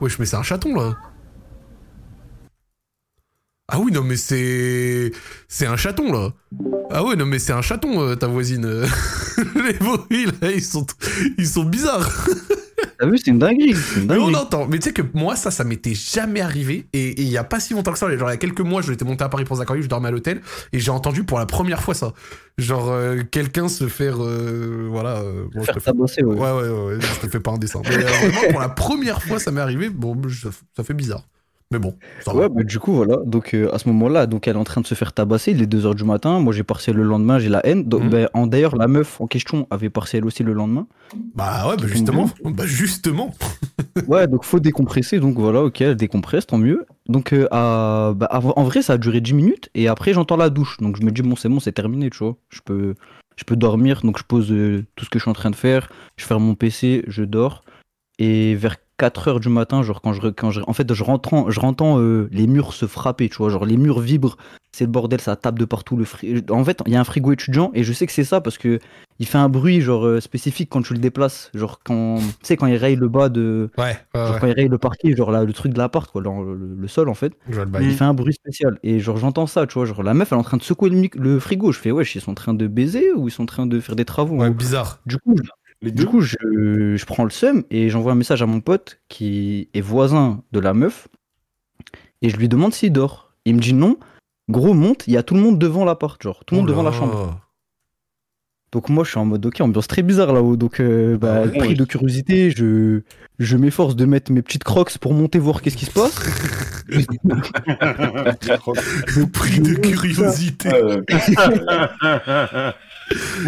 [0.00, 0.96] Wesh, mais c'est un chaton là.
[3.68, 5.12] Ah oui, non, mais c'est.
[5.48, 6.32] C'est un chaton là.
[6.90, 8.66] Ah ouais, non, mais c'est un chaton, euh, ta voisine.
[9.54, 10.86] Les bruits là, ils sont,
[11.38, 12.26] ils sont bizarres.
[13.02, 13.70] T'as vu, c'est une dinguerie.
[13.96, 14.36] une Mais on dinguerie.
[14.36, 14.66] entend.
[14.68, 16.86] Mais tu sais que moi, ça, ça m'était jamais arrivé.
[16.92, 18.80] Et il y a pas si longtemps que ça, genre il y a quelques mois,
[18.80, 20.40] je j'étais monté à Paris pour Zachary, je dormais à l'hôtel.
[20.72, 22.12] Et j'ai entendu pour la première fois ça.
[22.58, 24.22] Genre euh, quelqu'un se faire.
[24.22, 25.16] euh, voilà.
[25.16, 25.90] euh, bon, je te fais-
[26.22, 26.34] ouais.
[26.36, 27.82] Ouais, ouais, ouais, ouais, je te fais pas un dessin.
[27.84, 29.90] Mais vraiment, pour la première fois, ça m'est arrivé.
[29.90, 31.26] Bon, ça, ça fait bizarre.
[31.72, 32.34] Mais bon, ça.
[32.36, 33.16] Ouais, bah, du coup, voilà.
[33.24, 35.52] Donc, euh, à ce moment-là, donc elle est en train de se faire tabasser.
[35.52, 36.38] Il est 2h du matin.
[36.38, 37.84] Moi, j'ai partiel le lendemain, j'ai la haine.
[37.84, 38.10] Donc, Mhm.
[38.10, 40.86] ben, en- D'ailleurs, la meuf en question avait partiel aussi le lendemain.
[41.34, 42.30] Bah ouais, bah justement.
[42.44, 43.32] Bah justement.
[44.08, 45.20] Ouais, donc faut décompresser.
[45.20, 46.84] Donc voilà, ok, elle décompresse, tant mieux.
[47.08, 49.68] Donc, euh, à- bah, en vrai, ça a duré 10 minutes.
[49.74, 50.78] Et après, j'entends la douche.
[50.78, 52.36] Donc, je me dis, bon, c'est bon, c'est terminé, tu vois.
[52.50, 52.94] Je peux,
[53.36, 54.00] je peux dormir.
[54.02, 55.88] Donc, je pose euh, tout ce que je suis en train de faire.
[56.16, 57.62] Je ferme mon PC, je dors.
[58.18, 61.50] Et vers 4 heures du matin, genre quand je, quand je en fait, je rentre,
[61.50, 64.36] je rentends euh, les murs se frapper, tu vois, genre les murs vibrent,
[64.72, 65.96] c'est le bordel, ça tape de partout.
[65.96, 68.24] Le fri- En fait, il y a un frigo étudiant et je sais que c'est
[68.24, 68.78] ça parce que
[69.18, 72.56] il fait un bruit genre euh, spécifique quand tu le déplaces, genre quand, tu sais,
[72.56, 73.84] quand il raye le bas de, Ouais,
[74.14, 74.40] ouais, genre ouais.
[74.40, 77.08] quand il raye le parquet, genre là, le truc de l'appart, quoi, dans le, sol
[77.08, 80.02] en fait, le il fait un bruit spécial et genre j'entends ça, tu vois, genre
[80.02, 82.20] la meuf elle est en train de secouer le, le frigo, je fais wesh, ils
[82.20, 84.48] sont en train de baiser ou ils sont en train de faire des travaux Ouais,
[84.48, 85.00] haut bizarre.
[85.06, 85.34] Du coup,
[85.90, 86.36] du coup, je,
[86.96, 90.60] je prends le seum et j'envoie un message à mon pote qui est voisin de
[90.60, 91.08] la meuf
[92.22, 93.32] et je lui demande s'il dort.
[93.44, 93.98] Il me dit non.
[94.48, 96.72] Gros, monte, il y a tout le monde devant l'appart, genre tout le monde Oh
[96.72, 96.96] devant la là.
[96.96, 97.40] chambre.
[98.70, 100.56] Donc moi, je suis en mode ok, ambiance très bizarre là-haut.
[100.56, 101.58] Donc, euh, bah, Ah ouais.
[101.58, 103.00] pris de curiosité, je,
[103.38, 106.18] je m'efforce de mettre mes petites crocs pour monter voir qu'est-ce qui se passe.
[109.32, 110.70] Pris de curiosité.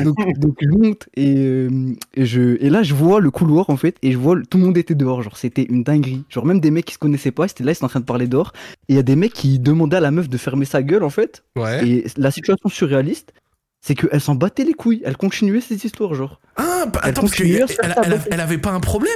[0.04, 3.76] donc, donc je monte et, euh, et je et là je vois le couloir en
[3.76, 5.22] fait et je vois tout le monde était dehors.
[5.22, 6.24] Genre c'était une dinguerie.
[6.28, 8.04] Genre même des mecs qui se connaissaient pas c'était là ils étaient en train de
[8.04, 8.52] parler dehors.
[8.88, 11.04] Et il y a des mecs qui demandaient à la meuf de fermer sa gueule
[11.04, 11.44] en fait.
[11.56, 11.86] Ouais.
[11.88, 13.32] et la situation surréaliste
[13.80, 15.02] c'est qu'elle s'en battait les couilles.
[15.04, 16.40] Elle continuait cette histoire genre.
[16.56, 19.12] Ah, bah, Elle attends, parce elle, elle, avait pas un problème?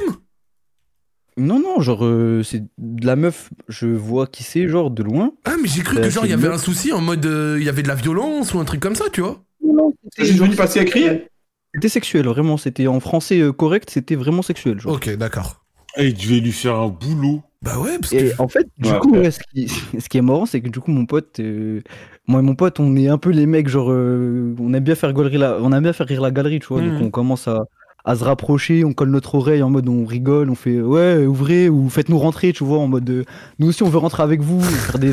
[1.39, 5.33] Non non genre euh, c'est de la meuf je vois qui c'est genre de loin.
[5.45, 7.57] Ah, mais j'ai cru Euh, que genre il y avait un souci en mode euh,
[7.61, 9.43] il y avait de la violence ou un truc comme ça, tu vois.
[9.73, 11.29] Non juste venu passer à crier
[11.75, 15.65] c'était sexuel vraiment c'était en français euh, correct c'était vraiment sexuel genre Ok, d'accord.
[15.97, 17.43] Et je vais lui faire un boulot.
[17.63, 18.41] Bah ouais, parce Et que.
[18.41, 18.99] en fait, du Ouais.
[19.01, 19.69] coup, ouais, ce, qui,
[20.01, 21.83] ce qui est marrant, c'est que du coup, mon pote, euh,
[22.29, 24.95] moi et mon pote, on est un peu les mecs, genre, euh, on aime bien
[24.95, 26.83] faire galerie la, on aime bien faire rire la galerie, tu vois.
[26.83, 27.65] Donc on commence à,
[28.05, 31.69] à se rapprocher, on colle notre oreille en mode on rigole, on fait ouais, ouvrez
[31.69, 33.25] ou faites-nous rentrer, tu vois, en mode euh,
[33.59, 35.13] nous aussi on veut rentrer avec vous, faire des,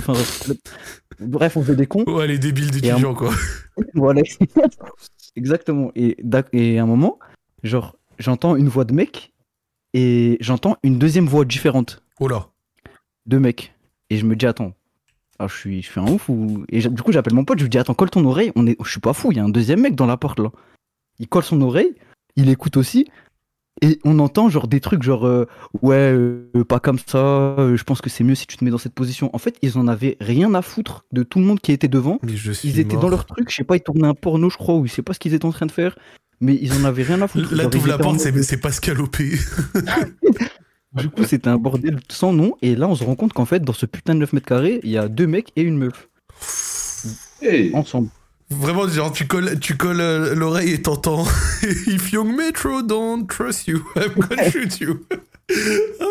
[1.20, 2.04] bref, on fait des cons.
[2.08, 3.32] Ouais, les débiles d'étudiants, quoi.
[3.94, 4.22] Voilà.
[5.36, 5.92] Exactement.
[5.96, 6.18] Et,
[6.54, 7.20] et à un moment,
[7.64, 9.34] genre, j'entends une voix de mec
[9.94, 12.48] et j'entends une deuxième voix différente Oh là.
[13.26, 13.74] de mecs.
[14.10, 14.74] Et je me dis, attends,
[15.40, 16.66] ah, je, suis, je suis un ouf ou.
[16.70, 18.52] Et du coup, j'appelle mon pote, je lui dis, attends, colle ton oreille.
[18.56, 18.78] On est...
[18.84, 20.52] Je suis pas fou, il y a un deuxième mec dans la porte là.
[21.20, 21.96] Il colle son oreille,
[22.36, 23.06] il écoute aussi.
[23.82, 25.48] Et on entend genre des trucs genre euh,
[25.82, 28.72] ouais euh, pas comme ça euh, je pense que c'est mieux si tu te mets
[28.72, 31.60] dans cette position en fait ils en avaient rien à foutre de tout le monde
[31.60, 33.02] qui était devant Mais je suis ils étaient mort.
[33.04, 35.02] dans leur truc je sais pas ils tournaient un porno je crois ou je sais
[35.02, 35.98] pas ce qu'ils étaient en train de faire
[36.40, 39.32] mais ils en avaient rien à foutre Là, t'ouvres ils la porte, c'est Pascal Opé.
[40.94, 43.60] du coup c'était un bordel sans nom et là on se rend compte qu'en fait
[43.62, 46.08] dans ce putain de 9 mètres carrés il y a deux mecs et une meuf
[47.42, 47.72] Hey.
[47.76, 48.08] ensemble
[48.52, 51.24] Vraiment, genre, tu colles, tu colles euh, l'oreille et t'entends
[51.88, 55.00] If young Metro don't trust you, I'm gonna shoot you.
[56.00, 56.06] Ah.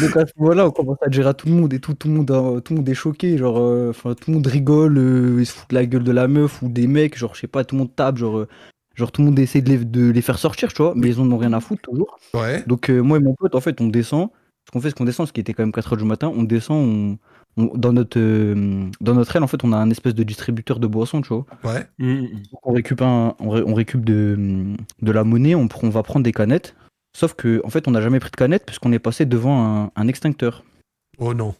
[0.00, 2.08] Donc à ce moment-là, on commence à gérer à tout le monde et tout, tout
[2.08, 5.36] le monde, a- tout le monde est choqué, genre, euh, tout le monde rigole, euh,
[5.40, 7.64] ils se foutent la gueule de la meuf ou des mecs, genre je sais pas,
[7.64, 8.48] tout le monde tape, genre, euh,
[8.94, 11.20] genre tout le monde essaie de les, de les faire sortir, tu vois, mais ils
[11.20, 12.16] en ont rien à foutre toujours.
[12.34, 12.62] Ouais.
[12.66, 14.28] Donc euh, moi et mon pote, en fait, on descend
[14.66, 16.42] ce qu'on fait, c'est qu'on descend, ce qui était quand même 4h du matin, on
[16.42, 17.18] descend,
[17.56, 20.22] on, on- dans notre euh, dans notre aile, en fait, on a un espèce de
[20.22, 21.44] distributeur de boissons, tu vois.
[21.64, 21.86] Ouais.
[21.98, 22.22] Mm,
[22.52, 24.64] Donc, on récupère, un- on, ré- on récupère de,
[25.02, 26.74] de la monnaie, on, va prendre des canettes.
[27.16, 29.90] Sauf que, en fait, on n'a jamais pris de canettes puisqu'on est passé devant un,
[29.94, 30.64] un extincteur.
[31.18, 31.54] Oh non.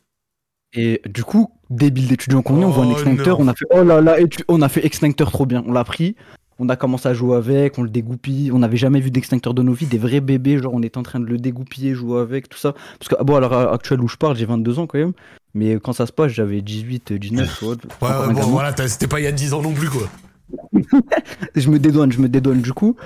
[0.73, 3.65] Et du coup, débile d'étudiant qu'on est, on voit un Oh extincteur, on a fait
[3.71, 4.17] oh là là,
[4.49, 5.63] on a fait extincteur trop bien.
[5.69, 6.17] On l'a pris,
[6.59, 8.51] on a commencé à jouer avec, on le dégoupille.
[8.53, 11.03] On n'avait jamais vu d'extincteur de nos vies, des vrais bébés, genre on était en
[11.03, 12.75] train de le dégoupiller, jouer avec, tout ça.
[12.99, 15.13] Parce que, ah bon, à l'heure actuelle où je parle, j'ai 22 ans quand même.
[15.55, 17.75] Mais quand ça se passe, j'avais 18, 19, tu vois.
[18.03, 20.09] Ouais, ouais, bon, voilà, c'était pas il y a 10 ans non plus, quoi.
[21.55, 22.61] Je me dédouane, je me dédouane.
[22.61, 22.97] Du coup,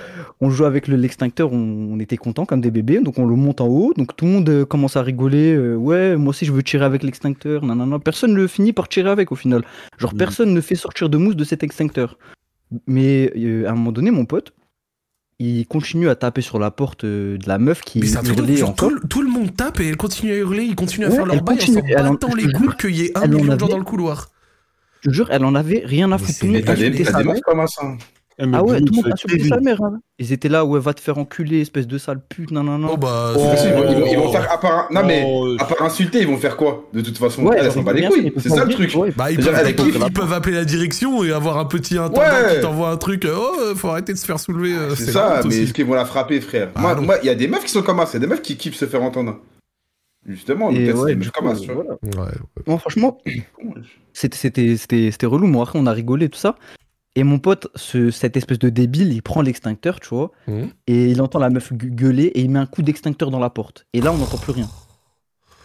[0.41, 1.57] on joue avec le- l'extincteur, on,
[1.93, 3.93] on était content comme des bébés, donc on le monte en haut.
[3.97, 5.55] Donc tout le monde euh, commence à rigoler.
[5.55, 7.65] euh, ouais, moi aussi je veux tirer avec l'extincteur.
[7.65, 8.01] Non, non, non.
[8.01, 9.63] Personne ne finit par tirer avec au final.
[9.99, 10.19] Genre Mhm.
[10.19, 12.19] personne ne fait sortir de mousse de cet extincteur.
[12.87, 14.53] Mais euh, à un moment donné, mon pote,
[15.39, 18.23] il continue à taper sur la porte euh, de la meuf qui Mais c'est un
[18.23, 18.89] truc de hurlait genre, encore.
[18.91, 21.17] tout, le- tout le monde tape et elle continue à hurler, ils continuent à Ouais,
[21.17, 23.23] faire leur elle bail en elle en- battant je les jure, qu'il y ait un
[23.23, 24.31] elle en million de gens dans le couloir.
[25.03, 26.33] Je te jure, elle en avait rien à foutre.
[26.33, 27.35] c'est Tout le monde Mais t'as des, insultait t'as sa des mère.
[27.35, 27.83] meufs comme ça.
[28.41, 29.55] Ah ouais, tout le monde insultait terrible.
[29.57, 29.83] sa mère.
[29.83, 30.01] hein.
[30.21, 32.91] Ils étaient là, ouais, va te faire enculer, espèce de sale pute, non, non, non.
[32.93, 33.33] Oh bah.
[33.35, 34.31] De toute façon, ils, vont, ils oh.
[34.31, 37.19] faire, à part, non mais, Oh, à part insulter, ils vont faire quoi De toute
[37.19, 38.33] façon, Ouais, elle, elle genre, s'en ils bat les couilles.
[38.37, 38.95] C'est ça le truc.
[38.95, 39.13] Ouais.
[39.17, 41.99] Bah, ils peuvent, ils peuvent- kiffe, ils peuvent appeler la direction et avoir un petit
[41.99, 42.55] intendant Ouais.
[42.57, 43.25] qui t'envoie un truc.
[43.25, 44.73] euh, Oh, faut arrêter de se faire soulever.
[44.73, 46.71] euh, C'est ça, mais est-ce qu'ils vont la frapper, frère?
[46.77, 48.57] Ah, Moi, il y a des meufs qui sont comme ça, c'est des meufs qui
[48.57, 49.39] kiffent se faire entendre.
[50.27, 51.85] Justement, Et peut-être c'est ouais, des du meufs coup, comme ça, tu vois.
[52.03, 52.29] voilà.
[52.31, 52.37] Ouais.
[52.67, 53.19] Moi, franchement,
[54.13, 55.47] c'était- c'était c'était- c'était relou.
[55.47, 56.55] Moi, après, on a rigolé, tout ça.
[57.19, 60.71] Et mon pote, ce, cette espèce de débile, il prend l'extincteur, tu vois, Mhm.
[60.87, 63.51] et il entend la meuf gu- gueuler, et il met un coup d'extincteur dans la
[63.51, 63.87] porte.
[63.93, 64.69] Et là, on n'entend plus rien.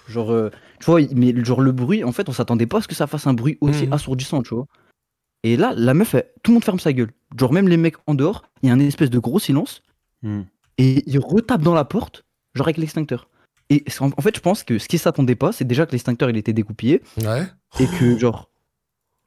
[0.09, 0.49] Genre, euh,
[0.79, 3.05] tu vois, mais genre le bruit, en fait, on s'attendait pas à ce que ça
[3.07, 3.93] fasse un bruit aussi Mhm.
[3.93, 4.65] assourdissant, tu vois.
[5.43, 7.11] Et là, la meuf, elle- tout le monde ferme sa gueule.
[7.37, 9.81] Genre, même les mecs en dehors, il y a un espèce de gros silence.
[10.23, 10.43] Mm.
[10.79, 12.23] et il retape dans la porte,
[12.55, 13.27] genre avec l'extincteur.
[13.69, 16.29] Et en en fait, je pense que ce qui s'attendait pas, c'est déjà que l'extincteur
[16.31, 17.43] il était découpillé Ouais.
[17.79, 18.49] et que genre,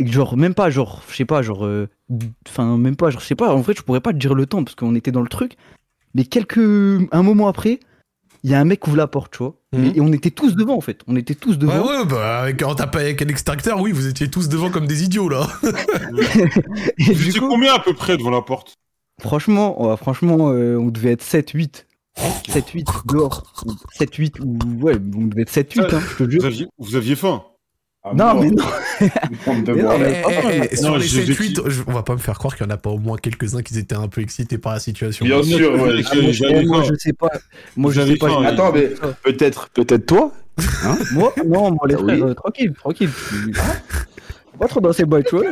[0.01, 1.89] genre même pas genre, je sais pas genre, euh,
[2.48, 3.55] enfin même pas genre, je sais pas.
[3.55, 5.56] En fait, je pourrais pas te dire le temps parce qu'on était dans le truc.
[6.14, 7.81] Mais quelques, un moment après,
[8.43, 9.56] il y a un mec qui ouvre la porte, tu vois.
[9.73, 9.85] Mhm.
[9.85, 11.01] Et, et on était tous devant en fait.
[11.06, 11.86] On était tous Ouais, devant.
[11.86, 14.86] ouais, bah, avec, quand t'as pas avec un extracteur, oui, vous étiez tous devant comme
[14.86, 15.47] des idiots, là.
[16.98, 18.74] Et Vous du étiez coup, combien à peu près devant la porte?
[19.20, 21.85] Franchement, ouais, franchement, euh, on devait être 7-8.
[22.48, 23.43] 7-8 dehors.
[23.98, 26.40] 7-8 ou ouais, on devait être 7-8, hein, je te jure.
[26.40, 27.44] vous aviez, vous aviez faim
[28.08, 28.64] Ah, Non, bon, mais non.
[29.00, 29.08] Mais
[29.50, 32.18] Eh, mais- eh, eh, eh, sur Non, les je- 7-8, je- on va pas me
[32.18, 34.58] faire croire qu'il y en a pas au moins quelques-uns qui étaient un peu excités
[34.58, 35.24] par la situation.
[35.26, 35.80] Bien sûr, ouais.
[35.80, 36.88] Ah, moi, j'avais je, moi, faim.
[36.92, 37.28] je sais pas.
[37.76, 38.28] Moi, je sais pas.
[38.28, 38.90] faim, Attends, mais
[39.24, 40.30] peut-être, peut-être toi
[41.12, 43.10] Moi, non, moi, les Ah frères, oui euh, tranquille, tranquille.
[44.58, 45.44] Pas trop dans ces bails, tu vois.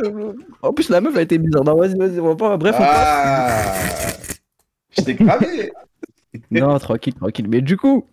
[0.63, 1.63] En plus, la meuf a été bizarre.
[1.63, 2.57] Non, vas-y, vas-y, on va pas.
[2.57, 2.89] Bref, on passe.
[2.97, 3.73] Ah
[4.97, 5.71] Je t'ai cramé
[6.51, 7.47] Non, tranquille, tranquille.
[7.49, 8.05] Mais du coup,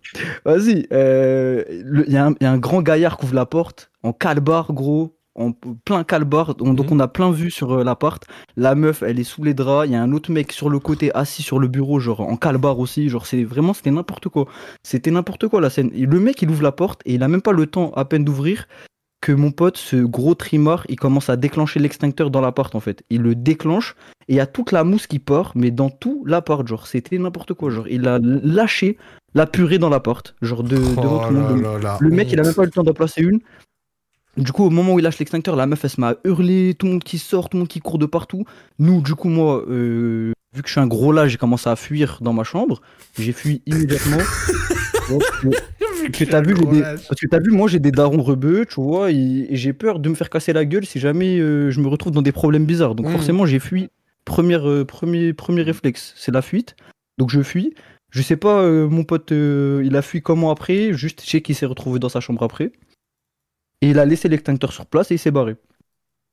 [0.45, 0.87] vas-y.
[0.91, 1.63] euh,
[2.07, 4.13] Il y, a un- il y a un grand gaillard qui ouvre la porte en
[4.13, 5.15] calbar, gros.
[5.35, 6.53] En plein calbar.
[6.61, 6.97] On- Donc, Mhm.
[6.97, 8.23] on a plein vu sur euh, l'appart.
[8.55, 9.87] La meuf, elle est sous les draps.
[9.87, 12.35] Il y a un autre mec sur le côté assis sur le bureau, genre en
[12.37, 13.09] calbar aussi.
[13.09, 14.45] Genre, c'est vraiment, c'était n'importe quoi.
[14.83, 15.89] C'était n'importe quoi la scène.
[15.95, 18.05] Et le mec, il ouvre la porte et il a même pas le temps à
[18.05, 18.67] peine d'ouvrir
[19.23, 23.03] que mon pote, ce gros trimard, il commence à déclencher l'extincteur dans l'appart en fait.
[23.09, 23.95] Il le déclenche
[24.27, 27.17] et il y a toute la mousse qui part, mais dans tout l'appart, genre c'était
[27.17, 27.69] n'importe quoi.
[27.69, 28.97] Genre il a lâché
[29.33, 31.65] la purée dans la porte, genre de, devant Oh tout le monde.
[32.01, 33.39] Le mec, il a même pas eu le temps d'en placer une.
[34.35, 36.75] Du coup, au moment où il lâche l'extincteur, la meuf, elle se met à hurler,
[36.77, 38.43] tout le monde qui sort, tout le monde qui court de partout.
[38.77, 41.77] Nous, du coup, moi, euh, vu que je suis un gros là, j'ai commencé à
[41.77, 42.81] fuir dans ma chambre.
[43.17, 44.17] J'ai fui immédiatement.
[45.09, 45.51] Donc, euh,
[46.11, 48.81] que t'as vu, j'ai des- parce que t'as vu, moi j'ai des darons rebeux, tu
[48.81, 51.79] vois, et, et j'ai peur de me faire casser la gueule si jamais euh, je
[51.81, 52.95] me retrouve dans des problèmes bizarres.
[52.95, 53.11] Donc Mhm.
[53.13, 53.89] forcément, j'ai fui.
[54.25, 56.75] Première, euh, premier, premier réflexe, c'est la fuite.
[57.17, 57.73] Donc je fuis.
[58.11, 61.41] Je sais pas, euh, mon pote, euh, il a fui comment après, juste je sais
[61.41, 62.71] qu'il s'est retrouvé dans sa chambre après.
[63.81, 65.55] Et il a laissé l'extincteur sur place et il s'est barré.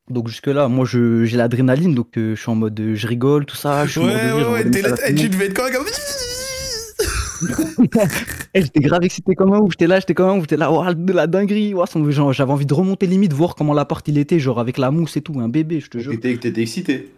[0.09, 3.93] Donc jusque-là, moi j'ai l'adrénaline, donc je suis en mode je rigole, tout ça, je
[3.93, 5.83] suis Ouais, ouais, ouais, la eh, tu devais être quand même
[8.55, 10.73] Eh, j'étais grave excité comme un ouf, j'étais là, j'étais comme un ouf, j'étais là,
[10.73, 14.07] oh, de la dinguerie, oh, son- genre, j'avais envie de remonter limite, voir comment l'appart
[14.09, 16.13] il était, genre avec la mousse et tout, un bébé, je te jure.
[16.13, 17.13] T'étais t'étais excité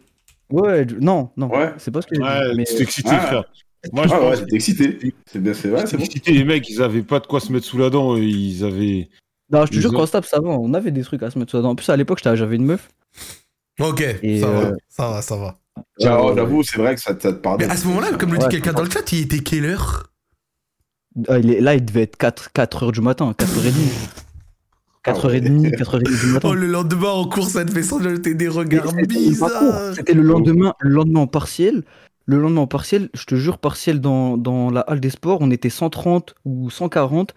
[0.50, 1.72] Ouais, je- non, non, Ouais.
[1.78, 2.26] c'est pas ce que j'ai dit.
[2.28, 3.20] Ouais, mais- t'es excité, Ah.
[3.20, 3.44] frère.
[3.92, 5.14] Moi, je Ah ouais, t'étais excité.
[5.26, 6.04] C'est bien, c'est vrai, c'est bon.
[6.04, 8.16] excité, les mecs, ils avaient pas de quoi se mettre sous la dent.
[8.16, 9.08] Ils avaient.
[9.50, 11.70] Non, je te jure, tape, ça va, on avait des trucs à se mettre dedans.
[11.70, 12.90] En plus, à l'époque, j'étais- j'avais une meuf.
[13.80, 15.58] Ok, Et, ça va, euh, ça va, ça va.
[15.76, 15.84] Ouais,
[16.36, 17.70] J'avoue, c'est vrai que ça, ça te Mais pardonne.
[17.70, 19.64] à ce moment-là, comme le dit Ouais, quelqu'un je dans le chat, il était quelle
[19.64, 20.11] heure?
[21.28, 23.72] Ah, il est- là, il devait être 4, 4 heures du matin, 4h30.
[25.04, 26.48] 4h30, 4h30 du matin.
[26.50, 29.94] Oh, le lendemain en cours, ça te fait jeter des regards bizarres.
[29.94, 31.82] C'était le lendemain, le lendemain en partiel.
[32.26, 35.50] Le lendemain en partiel, je te jure, partiel dans, dans la halle des sports, on
[35.50, 37.34] était 130 ou 140.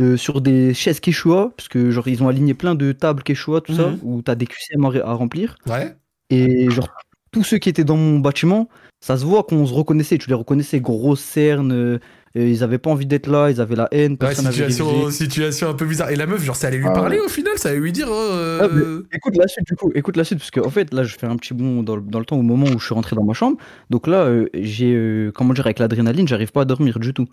[0.00, 3.60] euh, sur des chaises Quechua, parce que genre ils ont aligné plein de tables Quechua,
[3.60, 3.98] tout ça, Mhm.
[4.02, 5.54] où t'as des QCM à, remplir.
[5.68, 5.94] Ouais.
[6.30, 6.88] Et genre,
[7.30, 8.68] tous ceux qui étaient dans mon bâtiment,
[9.00, 10.18] ça se voit qu'on se reconnaissait.
[10.18, 12.00] Tu les reconnaissais, grosses cernes.
[12.34, 14.12] Ils avaient pas envie d'être là, ils avaient la haine.
[14.12, 16.10] Ouais, Personne situation, situation un peu bizarre.
[16.10, 16.94] Et la meuf, genre, c'est allé lui Ah ouais.
[17.00, 18.08] parler au final, ça allait lui dire.
[18.10, 21.04] euh, Ah, mais écoute la suite, du coup, écoute la suite, parce qu'en fait, là,
[21.04, 22.94] je fais un petit bond dans le, dans le temps au moment où je suis
[22.94, 23.56] rentré dans ma chambre.
[23.90, 27.26] Donc là, euh, j'ai, euh, comment dire, avec l'adrénaline, j'arrive pas à dormir du tout.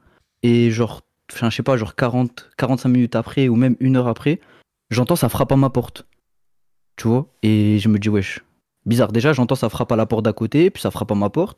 [0.43, 1.01] Et genre,
[1.33, 4.39] je sais pas, genre 40, 45 minutes après, ou même une heure après,
[4.91, 6.05] j'entends ça frappe à ma porte.
[6.97, 7.27] Tu vois?
[7.41, 8.41] Et je me dis, wesh,
[8.85, 9.11] bizarre.
[9.11, 11.57] Déjà, j'entends ça frappe à la porte d'à côté, puis ça frappe à ma porte.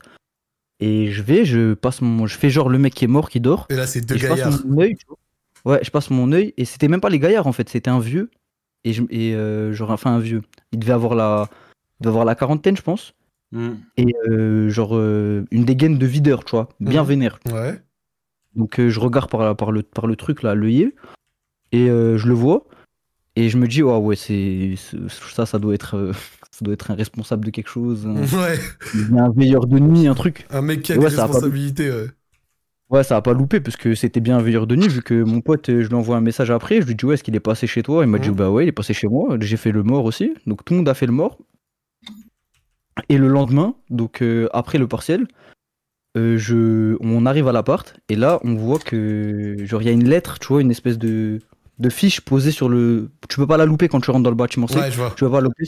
[0.85, 2.25] Et je vais, je passe mon.
[2.27, 3.67] Je fais genre le mec qui est mort, qui dort.
[3.69, 4.59] Et là, c'est deux Et je passe gaillards.
[4.65, 5.17] mon vois.
[5.65, 7.99] Ouais, je passe mon œil et c'était même pas les gaillards en fait, c'était un
[7.99, 8.29] vieux.
[8.83, 10.41] Et, je, et euh, genre, enfin un vieux.
[10.73, 11.47] Il devait avoir la,
[11.99, 13.13] il devait avoir la quarantaine, je pense.
[13.53, 13.75] Hmm.
[13.95, 17.07] Et euh, genre euh, une dégaine de videur, tu vois, bien Mhm.
[17.07, 17.39] vénère.
[17.51, 17.79] Ouais.
[18.55, 20.93] Donc euh, je regarde par, la- par, le, par le truc là, l'œillet,
[21.71, 22.65] et euh, je le vois.
[23.37, 26.11] Et je me dis, oh ouais, c'est c'est- ça, ça doit être, euh,
[26.55, 28.59] ça doit être un responsable de quelque chose, un, Ouais.
[29.17, 30.45] un veilleur de nuit, un truc.
[30.51, 31.89] Un mec qui a Ouais, des pas- responsabilités.
[31.91, 32.07] ouais.
[32.89, 35.23] Ouais, ça a pas loupé parce que c'était bien un veilleur de nuit vu que
[35.23, 37.35] mon pote, euh, je lui envoie un message après, je lui dis ouais, est-ce qu'il
[37.35, 38.03] est passé chez toi?
[38.03, 39.35] Il m'a dit bah ouais, il est passé chez moi.
[39.39, 41.39] J'ai fait le mort aussi, donc tout le monde a fait le mort.
[43.09, 45.27] Et le lendemain, donc euh, après le partiel,
[46.17, 49.93] euh, je, on arrive à l'appart et là on voit que genre il y a
[49.93, 51.39] une lettre, tu vois, une espèce de
[51.79, 53.09] de fiche posée sur le.
[53.29, 54.67] Tu peux pas la louper quand tu rentres dans le bâtiment.
[54.67, 55.13] c'est- Ouais, je vois.
[55.17, 55.67] tu vas voir l'opus,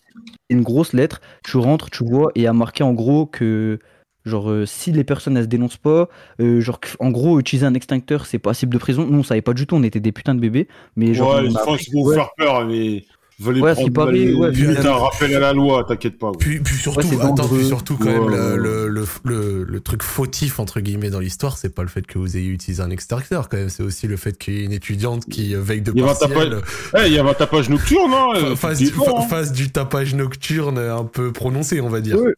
[0.50, 3.80] une grosse lettre, tu rentres, tu vois, et il y a marqué en gros que,
[4.26, 6.08] genre, euh, si les personnes elles se dénoncent pas,
[6.40, 9.06] euh, genre, en gros, utiliser un extincteur, c'est passible de prison.
[9.10, 11.48] Nous, on savait pas du tout, on était des putains de bébés, mais genre, Ouais,
[11.50, 12.16] on a qu'ils vont ouais.
[12.16, 13.04] faire peur, mais
[13.40, 16.18] veulent les Ouais, prendre paraît, les- ouais, limite puis- un rappel à la loi, t'inquiète
[16.18, 16.30] pas.
[16.30, 16.38] ouais.
[16.40, 18.58] Puis, puis surtout, Ouais, attends, puis surtout quand Ouais, même, ouais, le, ouais.
[18.58, 22.18] le, le, le- le truc fautif, entre guillemets, dans l'histoire, c'est pas le fait que
[22.18, 23.70] vous ayez utilisé un extincteur, quand même.
[23.70, 26.02] C'est aussi le fait qu'il y ait une étudiante qui euh, veille de Il y
[26.04, 26.62] avait un partiel,
[26.98, 28.56] Eh, il y avait un tapage nocturne, hein du, hein.
[28.56, 32.20] fasse du tapage nocturne un peu prononcé, on va dire.
[32.20, 32.34] Ouais.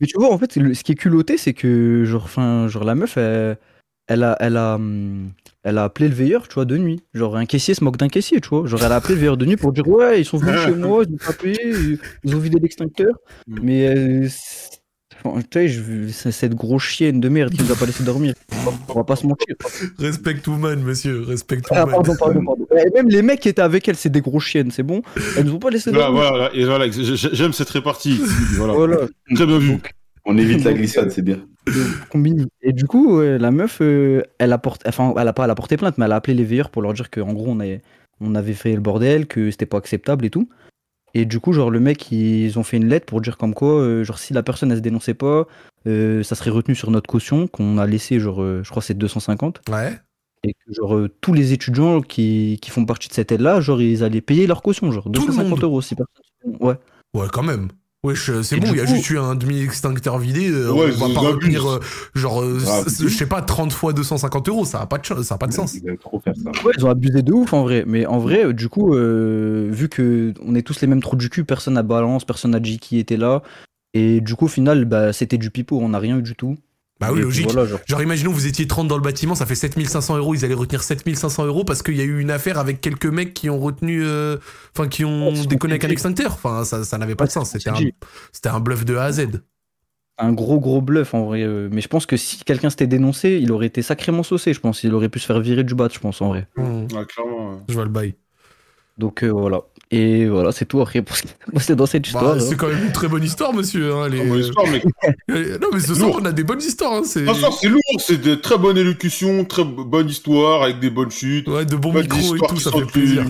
[0.00, 2.84] Mais tu vois, en fait, le- ce qui est culotté, c'est que, genre, enfin, genre,
[2.84, 3.56] la meuf, elle,
[4.08, 5.30] elle a, elle a, hum,
[5.64, 7.00] elle a appelé le veilleur, tu vois, de nuit.
[7.14, 8.66] Genre, un caissier se moque d'un caissier, tu vois.
[8.66, 10.72] Genre, elle a appelé le veilleur de nuit pour dire, ouais, ils sont venus chez
[10.72, 13.12] moi, ils ont tapé, ils- ils ont vidé l'extincteur.
[13.48, 13.58] Mm.
[13.62, 14.28] Mais, euh,
[15.24, 18.04] enfin, tu sais, je- c'est cette grosse chienne de merde qui nous a pas laissé
[18.04, 18.34] dormir.
[18.88, 19.54] On va pas se mentir.
[19.98, 21.94] Respect woman, monsieur, respect Ah, woman.
[21.96, 22.66] pardon, pardon, pardon.
[22.86, 25.02] Et même les mecs qui étaient avec elle, c'est des grosses chiennes, c'est bon?
[25.36, 26.28] Elles nous ont pas laissé Voilà, dormir.
[26.28, 28.18] voilà, et voilà, j'ai- j'ai- j'aime cette répartie.
[28.56, 28.72] Voilà.
[28.74, 28.98] Voilà.
[29.34, 29.78] Très bien vu.
[30.28, 31.38] On évite la glissade, c'est bien.
[32.10, 32.46] combini.
[32.62, 35.50] Et du coup, ouais, la meuf, euh, elle a porté, enfin, elle a pas, elle
[35.50, 37.60] a porté plainte, mais elle a appelé les veilleurs pour leur dire qu'en gros, on,
[37.60, 37.80] avait-
[38.20, 40.48] on avait fait le bordel, que c'était pas acceptable et tout.
[41.14, 43.80] Et du coup, genre, le mec, ils ont fait une lettre pour dire comme quoi,
[43.80, 45.46] euh, genre, si la personne, elle se dénonçait pas,
[45.86, 48.94] euh, ça serait retenu sur notre caution, qu'on a laissé, genre, je crois que c'est
[48.98, 49.60] 250.
[49.70, 49.92] Ouais.
[50.44, 54.02] Et que, genre, tous les étudiants qui, qui font partie de cette aide-là, genre, ils
[54.04, 56.56] allaient payer leur caution, genre, le 250 monde euros si personne.
[56.60, 56.74] Ouais.
[57.14, 57.68] Ouais, quand même.
[58.04, 60.48] Wesh, euh, c'est bon, il y a coup- juste eu un demi-extincteur vidé.
[60.50, 61.80] euh, Ouais, on va pas retenir, euh,
[62.14, 65.34] genre, Ah, je sais pas, 30 fois 250 euros, ça a pas de, ch- ça
[65.34, 65.74] a pas de sens.
[65.74, 66.50] Ils doivent trop faire ça.
[66.64, 67.84] Ouais, ils ont abusé de ouf en vrai.
[67.86, 71.30] Mais en vrai, du coup, euh, vu que on est tous les mêmes trous du
[71.30, 73.42] cul, personne n'a balance, personne n'a dit qui était là.
[73.94, 76.56] Et du coup, au final, bah, c'était du pipeau, on n'a rien eu du tout.
[76.98, 77.44] Bah oui, Et logique.
[77.50, 77.80] voilà, genre.
[77.86, 80.82] Genre, imaginons, vous étiez 30 dans le bâtiment, ça fait 7500 euros, ils allaient retenir
[80.82, 84.02] 7500 euros parce qu'il y a eu une affaire avec quelques mecs qui ont retenu,
[84.04, 84.38] euh,
[84.74, 86.32] enfin, qui ont c'est déconné avec un extincteur.
[86.32, 87.50] Enfin, ça, ça n'avait pas Ouais, de sens.
[87.50, 87.68] C'était
[88.48, 89.42] un, un bluff de A à Z.
[90.18, 91.42] Un gros gros bluff en vrai.
[91.42, 94.60] euh, Mais je pense que si quelqu'un s'était dénoncé, il aurait été sacrément saucé, je
[94.60, 94.82] pense.
[94.82, 96.48] Il aurait pu se faire virer du bat, je pense, en vrai.
[96.56, 97.50] Ouais, clairement.
[97.56, 97.58] ouais.
[97.68, 98.14] je vois le bail.
[98.96, 99.60] Donc euh, voilà.
[99.92, 102.40] Et voilà, c'est tout après pour ce qui s'est passé dans cette Bah, histoire.
[102.40, 102.56] c'est hein.
[102.58, 103.94] quand même une très bonne histoire, monsieur.
[103.94, 104.82] hein, les- Ah, bonne histoire, mais
[105.30, 106.18] Euh, Non, mais ce soir, Lourd.
[106.22, 106.92] on a des bonnes histoires.
[106.94, 107.24] Hein, c'est...
[107.24, 111.46] Ça, c'est lourd, c'est de très bonne élocution, très bonne histoire avec des bonnes chutes.
[111.48, 113.24] Ouais, de bons micros et tout, ça fait plaisir.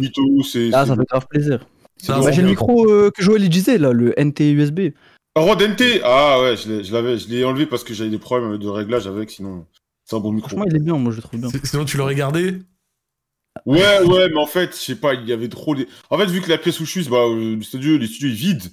[0.50, 0.70] c'est.
[0.72, 1.66] Ah, c'est- ça fait grave plaisir.
[1.98, 2.20] c'est Ah.
[2.22, 4.80] Bah, j'ai le micro euh, que Joël disait là, le NT USB.
[5.34, 8.08] Ah, Rod NT Ah ouais, je l'ai- je l'avais, je l'ai enlevé parce que j'avais
[8.08, 9.66] des problèmes de réglage avec, sinon
[10.06, 10.48] c'est un bon micro.
[10.48, 11.50] Franchement, il est bien, moi je le trouve bien.
[11.50, 12.60] C'est- Sinon, tu l'aurais gardé?
[13.64, 15.88] Ouais, ouais, mais en fait, je sais pas, il y avait trop des...
[16.10, 18.34] En fait, vu que la pièce où je suis, bah, le studio, les studios, ils
[18.34, 18.68] vident,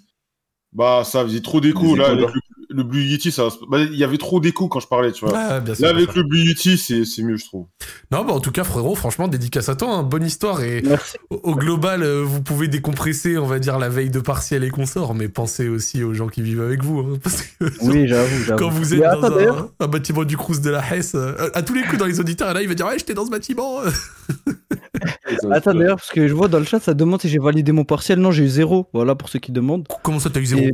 [0.73, 2.41] bah, ça faisait trop d'écho, là, avec le,
[2.73, 3.47] le Blue Yeti, ça...
[3.69, 5.37] bah, il y avait trop d'écho quand je parlais, tu vois.
[5.37, 5.85] Ah, bien sûr.
[5.85, 7.67] Là, bien avec le Blue Yeti, c'est, c'est mieux, je trouve.
[8.11, 9.89] Non, bah en tout cas, frérot, franchement, dédicace à toi.
[9.95, 10.61] hein, bonne histoire.
[10.63, 11.17] Et Merci.
[11.29, 14.69] au, au global, euh, vous pouvez décompresser, on va dire, la veille de partiel et
[14.69, 16.99] consorts, mais pensez aussi aux gens qui vivent avec vous.
[16.99, 18.59] hein, parce que Oui, j'avoue, j'avoue.
[18.59, 21.13] quand vous êtes Mais dans attends, d'ailleurs, un, un bâtiment du Crous de la Hesse,
[21.15, 23.13] euh, à tous les coups dans les auditeurs, et là, il va dire Ouais, j'étais
[23.13, 23.79] dans ce bâtiment.
[25.51, 27.83] Attends d'ailleurs, parce que je vois dans le chat, ça demande si j'ai validé mon
[27.83, 28.19] partiel.
[28.19, 28.87] Non, j'ai eu zéro.
[28.93, 29.87] Voilà pour ceux qui demandent.
[30.03, 30.71] Comment ça, t'as eu zéro Et-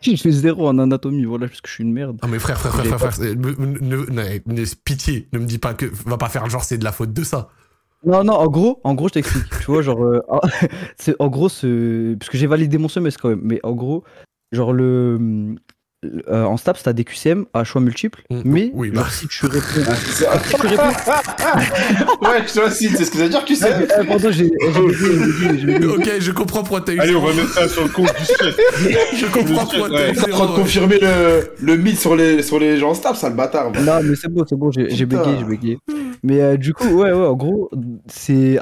[0.00, 2.18] J'ai eu zéro en anatomie, voilà, parce que je suis une merde.
[2.22, 5.58] Non mais frère, frère, frère, frère, frère, ne, ne- ne- ne- pitié, ne me dis
[5.58, 7.48] pas que va pas faire genre c'est de la faute de ça.
[8.04, 9.48] Non, non, en gros, en gros, je t'explique.
[9.60, 10.40] Tu vois, genre, euh, ah,
[10.98, 12.14] c'est en gros, ce...
[12.16, 14.04] parce que j'ai validé mon semestre quand même, mais en gros,
[14.52, 15.54] genre, le.
[16.28, 19.10] Euh, en STAPS, t'as des QCM à choix multiples, Mm, mais oui, genre, bah.
[19.10, 19.64] si tu réponds.
[19.88, 20.38] Ah, ça.
[20.44, 20.82] si tu réponds
[22.22, 25.58] Ouais, je te aussi, c'est ce que ça veut dire, tu pardon, j'ai j'ai bégayé,
[25.58, 25.86] j'ai bégayé.
[25.86, 28.24] Ok, je comprends pourquoi t'as eu Allez, on va mettre ça sur le compte du
[28.24, 28.56] chef.
[29.16, 32.42] Je comprends pourquoi t'as eu T'es en train de confirmer le, le mythe sur les,
[32.42, 33.70] sur les gens stables, ça le bâtard.
[33.72, 35.78] Non, mais c'est bon, c'est bon, j'ai bégayé, j'ai bégayé.
[36.26, 37.70] Mais euh, du coup, ouais, ouais, en gros,
[38.08, 38.58] c'est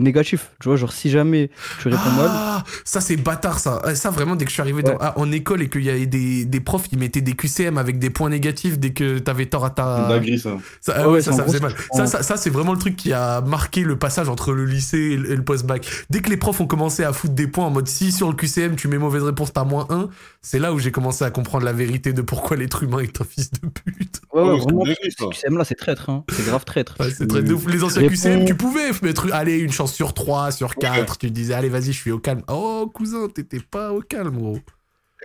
[0.00, 0.50] négatif.
[0.60, 1.50] Tu vois, genre, si jamais
[1.80, 2.26] tu réponds mal.
[2.28, 3.80] Ah, ça c'est bâtard ça.
[3.86, 5.90] Euh, Ça vraiment dès que je suis arrivé dans- ah, en école et qu'il y
[5.90, 9.46] avait des, des profs qui mettaient des QCM avec des points négatifs dès que t'avais
[9.46, 10.08] tort à ta.
[10.08, 10.56] Dinguerie, ça.
[10.80, 11.70] Ça, ah Ouais, ouais, ouais, ça, c'est ça faisait mal.
[11.70, 14.64] Ça, prends- ça, ça, c'est vraiment le truc qui a marqué le passage entre le
[14.64, 15.86] lycée et le, post-bac.
[16.10, 18.34] Dès que les profs ont commencé à foutre des points en mode si sur le
[18.34, 20.08] QCM tu mets mauvaise réponse t'as moins 1,
[20.42, 23.24] c'est là où j'ai commencé à comprendre la vérité de pourquoi l'être humain est un
[23.24, 24.20] fils de pute.
[24.32, 26.24] Ouais, ouais, c'est vraiment, ce QCM là, c'est traître, hein.
[26.32, 26.95] C'est grave traître.
[27.00, 27.66] Ouais, c'est très de ouf.
[27.66, 31.18] Les anciens réponds- QCM, tu pouvais mettre allez une chance sur 3, sur 4.
[31.18, 32.42] Tu te disais allez vas-y je suis au calme.
[32.48, 34.58] Oh cousin t'étais pas au calme gros.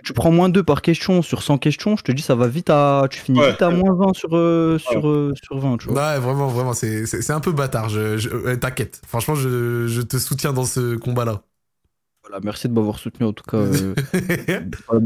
[0.04, 2.70] Tu prends moins 2 par question sur 100 questions, je te dis, ça va vite
[2.70, 3.06] à.
[3.10, 3.50] Tu finis Ouais.
[3.52, 6.14] vite à moins 20 sur, euh, sur, euh, sur 20, tu vois.
[6.14, 7.88] Ouais, vraiment, vraiment, c'est, un peu bâtard.
[7.88, 9.00] Je, je- euh, t'inquiète.
[9.06, 11.42] Franchement, je, je te soutiens dans ce combat-là.
[12.26, 13.58] Voilà, merci de m'avoir soutenu en tout cas.
[13.58, 14.98] euh, des fois,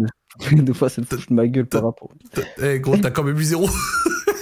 [0.52, 2.08] des fois, c'est de foutre de ma gueule par rapport.
[2.62, 3.68] Eh, gros, t'as quand même eu zéro.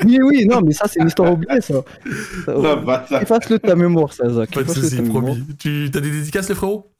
[0.04, 1.74] Oui, oui, non, mais ça, c'est une histoire oubliée, ça.
[2.46, 3.22] ça Ah, bâtard.
[3.22, 4.50] Efface-le de ta mémoire, ça, Zach.
[4.52, 5.42] Pas de soucis, promis.
[5.58, 6.90] Tu, t'as des dédicaces, les frérots?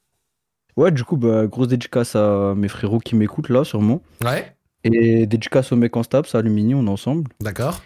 [0.76, 4.02] Ouais, du coup, bah, grosse dédicace à mes frérots qui m'écoutent là, sûrement.
[4.24, 4.52] Ouais.
[4.84, 7.30] Et dédicace aux mecs en stabs, à Alumini, on est ensemble.
[7.40, 7.82] D'accord.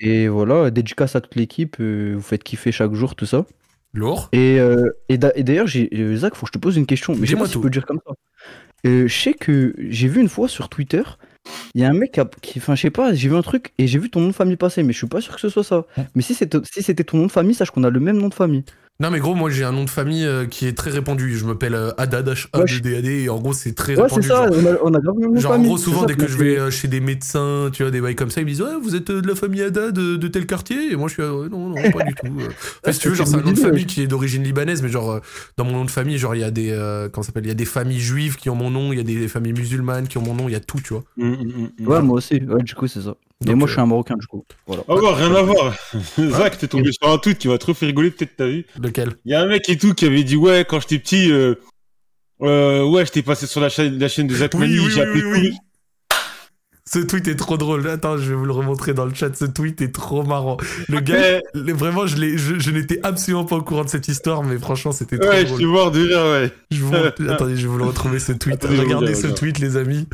[0.00, 3.44] Et voilà, dédicace à toute l'équipe, euh, vous faites kiffer chaque jour, tout ça.
[3.92, 4.28] Lourd.
[4.32, 7.14] Et, euh, et d'ailleurs, j'ai- euh, Zach, faut que je te pose une question.
[7.14, 7.58] Mais je sais Dis-moi pas si tout.
[7.60, 8.12] je peux dire comme ça.
[8.86, 11.02] Euh, je sais que j'ai vu une fois sur Twitter,
[11.74, 13.86] il y a un mec qui, enfin, je sais pas, j'ai vu un truc et
[13.86, 15.64] j'ai vu ton nom de famille passer, mais je suis pas sûr que ce soit
[15.64, 15.86] ça.
[16.14, 18.28] Mais si c'était si c'était ton nom de famille, sache qu'on a le même nom
[18.28, 18.64] de famille.
[19.00, 21.36] Non, mais gros, moi, j'ai un nom de famille euh, qui est très répandu.
[21.38, 23.72] Je m'appelle euh, Haddad, h a Ouais, d d a d et en gros, c'est
[23.74, 24.22] très Ouais, c'est répandu.
[24.22, 24.50] ça, genre.
[24.50, 26.58] on a, on a grave Genre, en gros, c'est souvent, ça, dès que je vais
[26.58, 28.96] euh, chez des médecins, tu vois, des bails comme ça, ils me disent Ouais, vous
[28.96, 30.90] êtes euh, de la famille Haddad de, de tel quartier?
[30.92, 32.40] Et moi, je suis, ouais, non, non, pas du tout.
[32.42, 32.54] euh.
[32.82, 34.88] Enfin, si tu veux, genre, c'est un nom de famille qui est d'origine libanaise, mais
[34.88, 35.20] genre, euh,
[35.56, 37.52] dans mon nom de famille, genre, il y a des, euh, comment s'appelle Il y
[37.52, 40.18] a des familles juives qui ont mon nom, il y a des familles musulmanes qui
[40.18, 41.04] ont mon nom, il y a tout, tu vois.
[41.18, 41.86] Hum, hum, hum.
[41.86, 43.14] Ouais, moi aussi, ouais, du coup, c'est ça.
[43.46, 44.44] Mais moi, euh, je suis un Marocain, du coup.
[44.66, 44.82] Voilà.
[44.88, 45.76] Ah ouais, rien à voir.
[46.18, 48.66] Zach, t'es tombé sur un tweet qui va trop faire rigoler, peut-être t'as vu.
[48.80, 51.30] Lequel Il y a un mec et tout qui avait dit ouais quand j'étais petit,
[51.30, 51.54] euh,
[52.42, 55.02] euh, ouais j'étais passé sur la chaîne, la chaîne de Zach Oui, Mani, oui, j'ai
[55.02, 55.42] appelé oui, tous oui.
[55.50, 55.56] les-
[56.90, 57.86] Ce tweet est trop drôle.
[57.88, 59.34] Attends, je vais vous le remontrer dans le chat.
[59.36, 60.56] Ce tweet est trop marrant.
[60.88, 64.08] Le gars, le- vraiment, je, l'ai- je, je n'étais absolument pas au courant de cette
[64.08, 65.58] histoire, mais franchement, c'était trop ouais, je drôle.
[65.58, 66.52] suis mort de rire, ouais.
[66.70, 68.62] Je vous montre- Attendez, je vais vous le retrouver ce tweet.
[68.64, 70.06] Regardez regarde, ce tweet, les amis.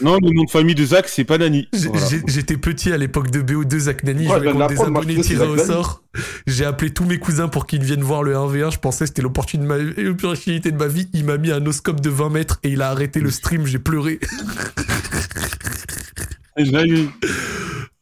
[0.00, 1.68] Non, le nom de famille de Zach, c'est pas Nani.
[1.72, 2.06] Voilà.
[2.26, 4.26] J'étais petit à l'époque de BO2 Zach Nani.
[4.28, 6.02] Ouais, de contre des abonnés tirés au sort.
[6.46, 8.72] J'ai appelé tous mes cousins pour qu'ils viennent voir le 1v1.
[8.72, 11.08] Je pensais que c'était l'opportunité de ma- l'opportunité de ma vie.
[11.12, 13.66] Il m'a mis un oscope de 20 mètres et il a arrêté le stream.
[13.66, 14.18] J'ai pleuré.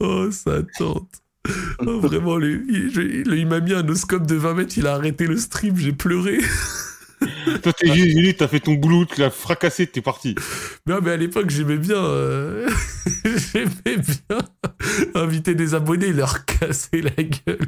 [0.01, 1.23] Oh, sa tante.
[1.87, 4.79] Oh, vraiment, il- il m'a mis un oscope de 20 mètres.
[4.79, 5.77] Il a arrêté le stream.
[5.77, 6.39] J'ai pleuré.
[7.63, 10.35] Toi t'es juste venu, t'as fait ton boulot, tu l'as fracassé, t'es parti.
[10.87, 11.97] Non, mais à l'époque, j'aimais bien.
[12.03, 12.69] euh,
[13.53, 14.39] j'aimais bien
[15.15, 17.59] inviter des abonnés leur casser la gueule.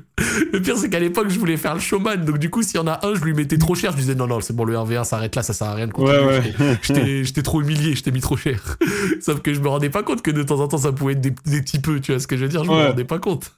[0.53, 2.16] Le pire, c'est qu'à l'époque, je voulais faire le showman.
[2.24, 3.93] Donc, du coup, s'il y en a un, je lui mettais trop cher.
[3.93, 5.93] Je disais, non, non, c'est bon, le 1v1 s'arrête là, ça sert à rien de
[5.93, 6.19] continuer.
[6.19, 6.79] Ouais, ouais.
[6.83, 8.79] J'étais- J'étais j'étais trop humilié, je t'ai mis trop cher.
[9.20, 11.20] Sauf que je me rendais pas compte que de temps en temps, ça pouvait être
[11.20, 12.65] des, des petits peu, tu vois ce que je veux dire?
[12.65, 12.87] Je me Ouais.
[12.89, 13.53] rendais pas compte.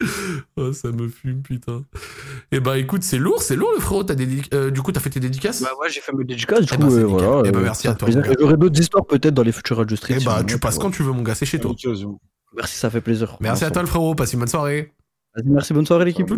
[0.56, 1.84] oh, ça me fume, putain.
[2.52, 4.04] Et bah, écoute, c'est lourd, c'est lourd, le frérot.
[4.04, 5.62] T'as dédi- euh, du coup, t'as fait tes dédicaces?
[5.62, 7.42] Bah ouais, j'ai fait mes dédicaces, du Eh coup, ben, euh, voilà.
[7.44, 8.08] Eh ben, euh, merci à toi.
[8.10, 10.14] J'aurai d'autres histoires peut-être dans les futurs Radio Street.
[10.16, 11.74] Eh si bah, tu passes quand tu veux, mon gars, c'est chez toi.
[12.56, 13.36] Merci, ça fait plaisir.
[13.40, 14.14] Merci à toi, le frérot.
[14.14, 14.92] Passe une bonne soirée.
[15.34, 16.28] Vas-y, Merci, bonne soirée l'équipe.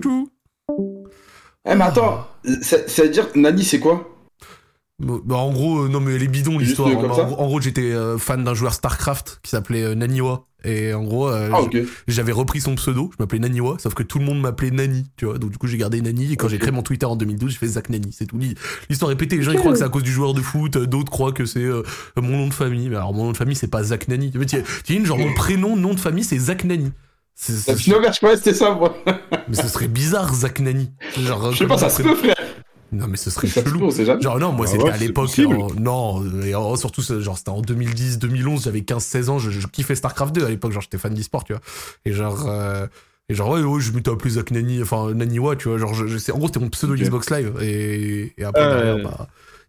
[1.69, 2.27] Eh, mais attends,
[2.62, 4.16] ça, ça veut dire Nani, c'est quoi?
[4.98, 6.89] Bah, en gros, euh, non mais elle est bidon l'histoire.
[6.89, 7.09] euh,
[7.39, 10.47] En, gros- j'étais euh, fan d'un joueur Starcraft qui s'appelait euh, Naniwa.
[10.64, 11.60] Et en gros, euh, Ah,
[12.09, 15.27] j'avais repris son pseudo, je m'appelais Naniwa, sauf que tout le monde m'appelait Nani, tu
[15.27, 15.39] vois.
[15.39, 17.59] Donc du coup, j'ai gardé Nani et quand j'ai créé mon Twitter en 2012, j'ai
[17.59, 18.39] fait Zach Nani, c'est tout.
[18.89, 20.77] L'histoire est pétée, les gens ils croient que c'est à cause du joueur de foot,
[20.77, 21.82] d'autres croient que c'est euh,
[22.16, 22.89] mon nom de famille.
[22.89, 24.32] Mais alors mon nom de famille, c'est pas Zach Nani.
[24.32, 26.86] Tu vois, genre mon prénom, nom de famille, c'est Zach Nani.
[27.48, 28.97] Au je croyais que c'était ça, moi.
[29.47, 30.90] mais ce serait bizarre, Zach Nani.
[31.20, 32.35] Genre, Je sais pas, ça se peut, frère.
[32.97, 33.90] Non, mais ce serait chelou.
[34.20, 35.31] Genre non, moi Ah c'était ouais, à l'époque,
[35.78, 39.94] non, et en- surtout genre c'était en 2010, 2011, j'avais 15-16 ans, je, je kiffais
[39.94, 41.62] Starcraft 2 à l'époque, genre j'étais fan d'e-sport, tu vois.
[42.05, 42.86] Et genre, euh,
[43.28, 46.32] et genre ouais, ouais, je m'étais appelé Zach Nani, enfin Naniwa, tu vois, genre je,
[46.32, 46.94] en gros c'était mon pseudo.
[46.94, 49.28] Xbox Live et, et après Ah, derrière, bah,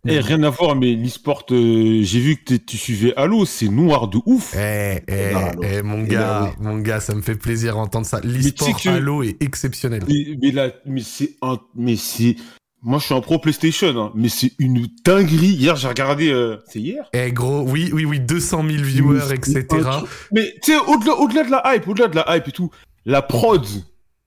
[0.09, 4.07] Eh, rien à voir, mais l'e-sport, euh, j'ai vu que tu suivais Halo, c'est noir
[4.07, 4.53] de ouf.
[4.55, 8.21] Eh, eh, Ah, eh, mon gars, là, mon gars, ça me fait plaisir d'entendre ça.
[8.21, 10.03] tu sais L'e-sport que- Halo est exceptionnel.
[10.07, 12.35] Mais, mais là, mais c'est un, mais c'est,
[12.83, 15.47] moi je suis un pro PlayStation, hein, mais c'est une dinguerie.
[15.47, 17.09] Hier j'ai regardé, euh, c'est hier?
[17.13, 19.65] Eh gros, oui, oui, oui, 200 000 viewers, etc.
[20.31, 22.69] Mais tu sais, au-delà, au-delà de la hype, au-delà de la hype et tout,
[23.05, 23.65] la prod,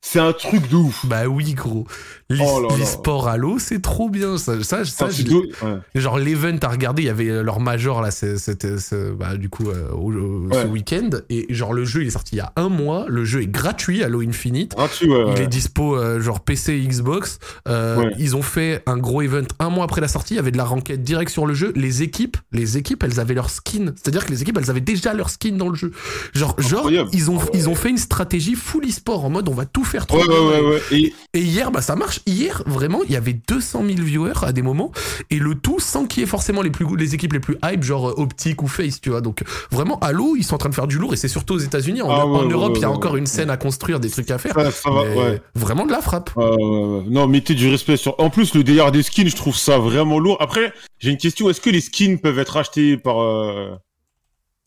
[0.02, 1.04] c'est un truc de ouf.
[1.06, 1.86] Bah oui, gros.
[2.30, 2.76] L'e- Oh là là.
[2.78, 4.38] L'e-sport Halo, c'est trop bien.
[4.38, 4.94] Ça, ça, je
[5.32, 5.78] ouais.
[5.94, 8.74] Genre l'event à regarder, il y avait euh, leur major là, c'était
[9.18, 10.12] bah, du coup euh, au-
[10.52, 13.24] ce week-end et genre le jeu il est sorti il y a un mois, le
[13.24, 14.74] jeu est gratuit Halo Infinite.
[14.74, 17.38] Gratuit, ouais, Il est dispo euh, genre PC et Xbox.
[17.68, 18.10] Euh.
[18.18, 20.34] Ils ont fait un gros event un mois après la sortie.
[20.34, 21.72] Il y avait de la ranked direct sur le jeu.
[21.76, 23.92] Les équipes, les équipes, elles avaient leur skin.
[23.96, 25.90] C'est-à-dire que les équipes, elles avaient déjà leur skin dans le jeu.
[26.32, 29.66] Genre, genre ils ont ils ont fait une stratégie full e-sport en mode on va
[29.66, 30.40] tout faire trop Ouais, bien.
[30.40, 30.80] ouais, ouais, ouais.
[30.92, 32.20] Et Et hier, bah ça marche.
[32.26, 34.92] Hier, vraiment, il y avait 200 000 viewers à des moments,
[35.30, 37.82] et le tout sans qu'il y ait forcément les plus les équipes les plus hype,
[37.84, 39.20] genre euh, Optic ou Face, tu vois.
[39.20, 41.58] Donc vraiment, Halo, ils sont en train de faire du lourd, et c'est surtout aux
[41.58, 42.02] États-Unis.
[42.02, 44.38] En, Ah en Europe, il y a encore une scène à construire, des trucs à
[44.38, 44.54] faire.
[44.54, 45.42] ça, ça va, Mais ouais.
[45.54, 46.30] Vraiment de la frappe.
[46.36, 48.18] Non, mettez du respect sur.
[48.20, 50.36] En plus, le délire des skins, je trouve ça vraiment lourd.
[50.40, 51.48] Après, j'ai une question.
[51.50, 53.70] Est-ce que les skins peuvent être achetés par euh...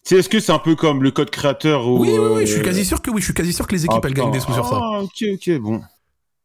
[0.05, 2.45] Sais, est-ce que c'est un peu comme le code créateur ou, Oui, oui, oui, euh,
[2.45, 4.13] je suis quasi sûr que oui, je suis quasi sûr que les équipes ah, elles
[4.13, 4.79] gagnent des sous sur ça.
[4.81, 5.81] Ah, ok, ok, bon.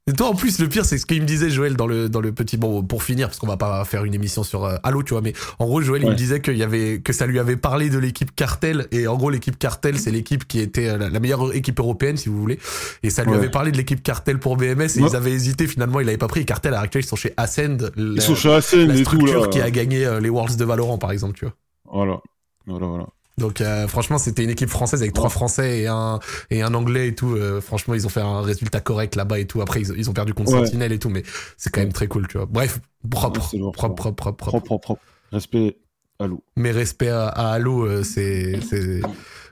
[0.07, 2.21] Et toi, en plus, le pire, c'est ce qu'il me disait, Joël, dans le, dans
[2.23, 2.57] le petit.
[2.57, 5.21] Bon, pour finir, parce qu'on va pas faire une émission sur euh, Halo, tu vois,
[5.23, 7.91] mais en gros, Joël, il me disait qu'il y avait, que ça lui avait parlé
[7.91, 11.21] de l'équipe Cartel, et en gros, l'équipe Cartel, c'est l'équipe qui était euh, la, la
[11.21, 12.59] meilleure équipe européenne, si vous voulez,
[13.03, 13.37] et ça lui Ouais.
[13.39, 15.09] avait parlé de l'équipe Cartel pour BMS, et Ouais.
[15.11, 17.17] ils avaient hésité, finalement, il avait pas pris, et Cartel, à l'heure actuelle, ils sont
[17.17, 19.49] chez Ascend, la, Ils sont chez Asen la et tout, structure là.
[19.49, 21.55] qui a gagné euh, les Worlds de Valorant, par exemple, tu vois.
[21.85, 22.21] Voilà.
[22.67, 23.07] Voilà, voilà.
[23.39, 26.19] Donc euh, franchement, c'était une équipe française avec trois Français et un
[26.51, 27.35] et un Anglais et tout.
[27.35, 29.62] Euh, franchement, ils ont fait un résultat correct là-bas et tout.
[29.62, 30.65] Après, ils, ils ont perdu contre Ouais.
[30.65, 31.23] Sentinel et tout, mais
[31.56, 32.47] c'est quand même très cool, tu vois.
[32.47, 33.40] Bref, propre,
[33.73, 34.60] propre, propre, propre, propre.
[34.78, 34.98] Propre.
[35.32, 35.77] Respect
[36.19, 36.43] à l'eau.
[36.56, 39.01] Mais respect à, à Halo, euh, c'est c'est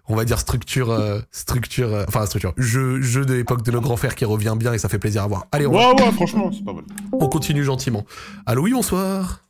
[0.09, 3.81] on va dire structure euh, structure euh, enfin structure jeu jeu de l'époque de nos
[3.81, 5.47] grands frères qui revient bien et ça fait plaisir à voir.
[5.53, 6.85] Allez, on, Ouais, ouais, franchement, c'est pas mal.
[7.13, 8.05] on continue gentiment.
[8.47, 9.43] Allô, oui, bonsoir.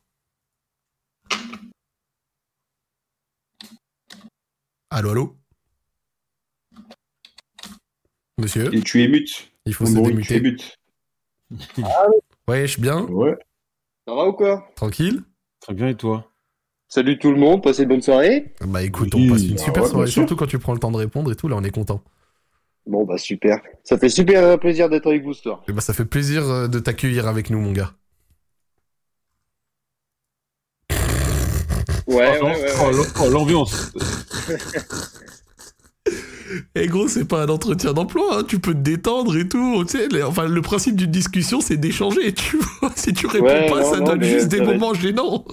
[4.90, 5.36] Allô, allô.
[8.38, 9.50] Monsieur, Et tu es mute.
[9.64, 10.40] il faut se bruit, tu es démuter.
[10.40, 10.78] mute.
[12.48, 13.36] Ouais, je suis bien, Ouais.
[14.06, 14.68] Ça va ou quoi?
[14.76, 15.22] Tranquille?
[15.60, 16.30] Très bien, et toi?
[16.88, 18.54] Salut tout le monde, passez une bonne soirée.
[18.64, 20.92] Bah écoute, on passe une bah super ouais, soirée, surtout quand tu prends le temps
[20.92, 22.04] de répondre et tout, là on est content.
[22.86, 23.60] Bon bah super.
[23.82, 25.64] Ça fait super euh, plaisir d'être avec vous ce soir.
[25.68, 27.94] Et bah ça fait plaisir euh, de t'accueillir avec nous, mon gars.
[32.06, 32.70] Ouais, Oh, ouais, ouais.
[32.82, 33.92] oh, l'am- oh, l'ambiance.
[36.76, 39.84] Et gros, c'est pas un entretien d'emploi, hein, tu peux te détendre et tout.
[39.84, 42.92] Tu sais, les- enfin, le principe d'une discussion, c'est d'échanger, tu vois.
[42.96, 45.44] Si tu réponds Ouais, pas, non, ça non, donne juste des moments gênants.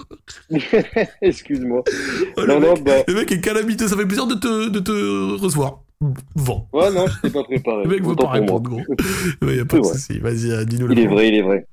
[1.22, 1.82] Excuse-moi.
[2.36, 2.92] Oh, Non, mec, bah.
[3.08, 5.80] le mec est calamiteux, ça fait plaisir de te, de te recevoir.
[6.36, 6.68] Vent.
[6.72, 7.82] Ouais, non, je t'ai pas préparé.
[7.84, 8.80] Le mec veut pas répondre, gros.
[9.42, 10.18] Y a pas de souci.
[10.20, 11.66] Vas-y, euh, dis-nous Il le est vrai, il est vrai.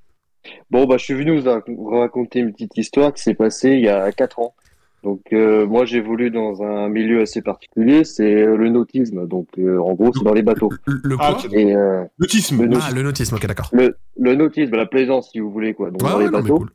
[0.72, 3.90] Bon, bah, je suis venu vous raconter une petite histoire qui s'est passée il y
[3.90, 4.56] a 4 ans.
[5.04, 9.28] Donc, euh, moi, j'ai évolué dans un milieu assez particulier, c'est euh, le nautisme.
[9.28, 10.70] Donc, euh, en gros, c'est dans les bateaux.
[10.86, 11.54] Le, le Ah, quoi ok.
[11.54, 12.64] Et euh, L'autisme.
[12.64, 13.70] Le- Ah, le nautisme, ok, d'accord.
[13.74, 15.90] le, le nautisme, la plaisance, si vous voulez, quoi.
[15.90, 16.60] Donc, dans ouais, les non, bateaux.
[16.60, 16.70] cool.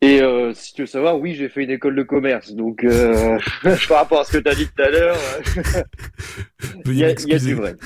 [0.00, 2.54] Et euh, si tu veux savoir, oui, j'ai fait une école de commerce.
[2.54, 3.38] Donc, euh,
[3.88, 5.16] par rapport à ce que tu as dit tout à l'heure,
[6.86, 7.76] il y a, du vrai.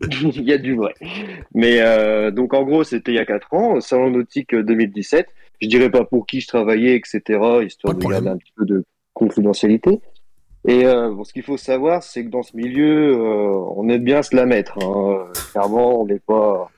[0.22, 0.94] Il y a du vrai.
[1.54, 5.26] Mais euh, donc, en gros, c'était il y a 4 ans, Salon Nautique euh, 2017.
[5.60, 7.20] Je dirais pas pour qui je travaillais, etc.,
[7.64, 10.00] histoire Pas de de garder un petit peu de confidentialité.
[10.66, 14.02] Et euh, bon, ce qu'il faut savoir, c'est que dans ce milieu, euh, on aime
[14.04, 14.76] bien se la mettre.
[14.82, 15.26] Hein.
[15.28, 16.68] Euh, Clairement, on n'est pas,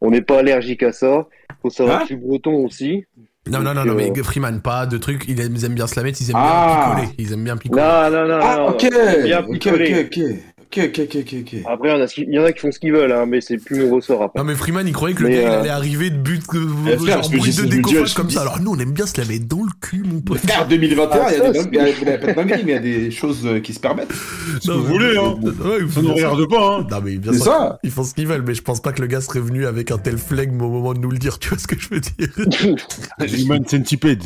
[0.00, 1.26] on n'est pas allergique à ça.
[1.62, 3.04] Faut savoir Hein que je suis breton aussi.
[3.50, 5.24] Non, non, non, non, mais euh, Freeman, pas de trucs.
[5.28, 6.92] Ils aiment, bien se la mettre, ils aiment Ah.
[6.96, 7.14] bien picoler.
[7.18, 7.80] Ils aiment bien picoler.
[7.82, 8.68] Non, non, non, Ah, non.
[8.70, 8.86] ok.
[9.24, 10.00] bien Ok, picolé.
[10.04, 10.47] ok, ok.
[10.70, 11.54] Ok, ok, ok, ok, ok.
[11.66, 13.24] Après, il y, en a, il y en a qui font ce qu'ils veulent, hein,
[13.26, 14.38] mais c'est plus mon ressort après.
[14.38, 16.42] Non mais Freeman il croyait que le Mais, gars il euh, allait arriver de but
[16.54, 19.06] euh, frère, genre bruit de décoffrage comme me ça dis- alors nous on aime bien
[19.06, 21.58] se la mettre dans le cul mon pote Frère, 2021, Ah, il y a des
[21.70, 24.12] mais il y a des choses euh, qui se permettent.
[24.60, 25.36] Ce que vous voulez, hein.
[25.42, 26.14] Ouais, Ça sûr.
[26.14, 26.86] regarde pas, hein.
[26.90, 27.78] Non mais bien C'est sûr, ça.
[27.82, 29.90] ils font ce qu'ils veulent mais je pense pas que le gars serait venu avec
[29.90, 32.00] un tel flegme au moment de nous le dire tu vois ce que je veux
[32.00, 32.76] dire?
[33.40, 34.22] Human Centipede.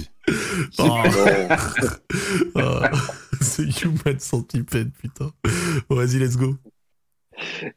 [0.79, 0.85] Oh,
[2.55, 2.61] oh,
[3.41, 5.31] C'est Human Centipede putain
[5.89, 6.55] Bon, vas-y let's go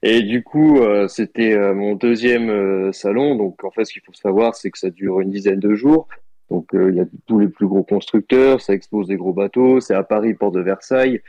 [0.03, 3.35] Et du coup, euh, c'était euh, mon deuxième euh, salon.
[3.35, 6.07] Donc, en fait, ce qu'il faut savoir, c'est que ça dure une dizaine de jours.
[6.51, 9.79] Donc, il y a tous les plus gros constructeurs, ça expose des gros bateaux.
[9.79, 11.21] C'est à Paris, port de Versailles.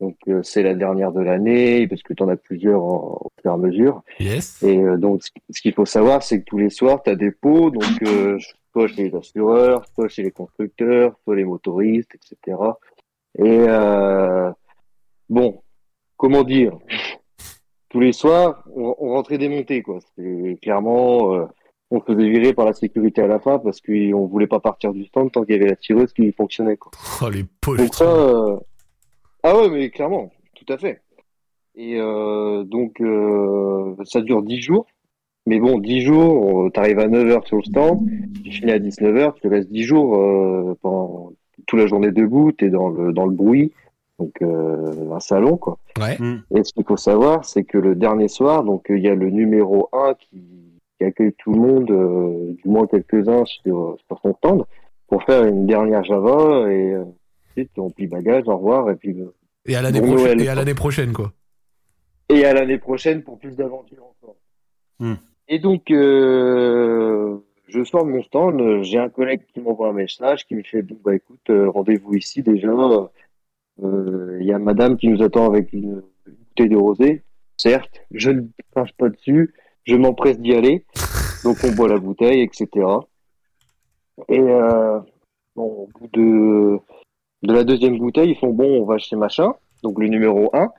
[0.00, 3.52] Donc, c'est la dernière de l'année, parce que tu en as plusieurs en, au fur
[3.52, 4.02] et à mesure.
[4.18, 7.30] Yes Et donc, ce qu'il faut savoir, c'est que tous les soirs, tu as des
[7.30, 7.70] pots.
[7.70, 8.44] Donc, je
[8.74, 12.58] soit chez les assureurs, soit chez les constructeurs, soit les motoristes, etc.
[13.38, 14.50] Et euh,
[15.28, 15.62] bon,
[16.16, 16.76] comment dire?
[17.88, 20.00] Tous les soirs, on, on rentrait démonté, quoi.
[20.16, 21.44] C'est clairement, euh,
[21.92, 24.92] on se faisait virer par la sécurité à la fin parce qu'on voulait pas partir
[24.92, 26.90] du stand tant qu'il y avait la tireuse qui fonctionnait, quoi.
[27.22, 27.42] Oh, les
[27.76, 28.50] Donc ça, pauvres.
[28.50, 28.58] euh,
[29.44, 31.00] ah ouais, mais clairement, tout à fait.
[31.76, 34.86] Et euh, donc euh, ça dure 10 jours.
[35.46, 38.00] Mais bon, 10 jours, tu arrives à 9h sur le stand,
[38.44, 41.32] tu finis à 19h, tu restes 10 jours euh, pendant
[41.66, 43.72] toute la journée debout, tu es dans le, dans le bruit,
[44.18, 45.78] donc euh, un salon quoi.
[46.00, 46.16] Ouais.
[46.54, 49.30] Et ce qu'il faut savoir, c'est que le dernier soir, donc il y a le
[49.30, 50.42] numéro 1 qui,
[50.98, 54.64] qui accueille tout le monde, euh, du moins quelques-uns sur, sur son stand,
[55.08, 57.04] pour faire une dernière Java et euh,
[57.50, 59.34] ensuite on plie bagage, au revoir et puis euh,
[59.66, 60.54] Et à l'année Bon prochaine, Noël, et à quoi.
[60.54, 61.32] l'année prochaine, quoi.
[62.30, 64.36] et à l'année prochaine pour plus d'aventures encore.
[65.00, 65.14] Hmm.
[65.48, 67.38] Et donc, euh,
[67.68, 70.82] je sors de mon stand, j'ai un collègue qui m'envoie un message qui me fait
[70.82, 72.70] bon bah écoute, euh, rendez-vous ici déjà.
[73.82, 77.22] Euh, Il y a madame qui nous attend avec une, bouteille de rosé.
[77.56, 78.42] Certes, je ne
[78.72, 79.54] crache pas dessus,
[79.84, 80.86] je m'empresse d'y aller.
[81.44, 82.68] Donc on boit la bouteille, etc.
[84.28, 86.78] Et bon, au bout de,
[87.42, 89.52] de la deuxième bouteille, ils font bon, on va chez machin,
[89.82, 90.72] donc le numéro 1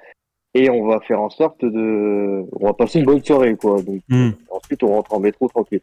[0.57, 4.02] et on va faire en sorte de on va passer une bonne soirée quoi donc
[4.10, 4.30] Hmm.
[4.49, 5.82] ensuite on rentre en métro tranquille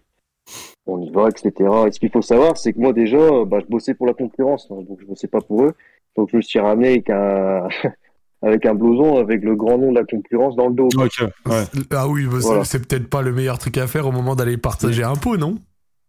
[0.87, 1.53] on y va etc
[1.87, 4.67] et ce qu'il faut savoir c'est que moi déjà bah, je bossais pour la concurrence
[4.71, 5.75] hein, donc je bossais pas pour eux
[6.17, 7.69] donc je me suis ramené avec un
[8.43, 11.65] avec un blouson avec le grand nom de la concurrence dans le dos ouais.
[11.93, 12.65] Ah oui, bah, c'est- Voilà.
[12.65, 15.55] c'est peut-être pas le meilleur truc à faire au moment d'aller partager un pot, non?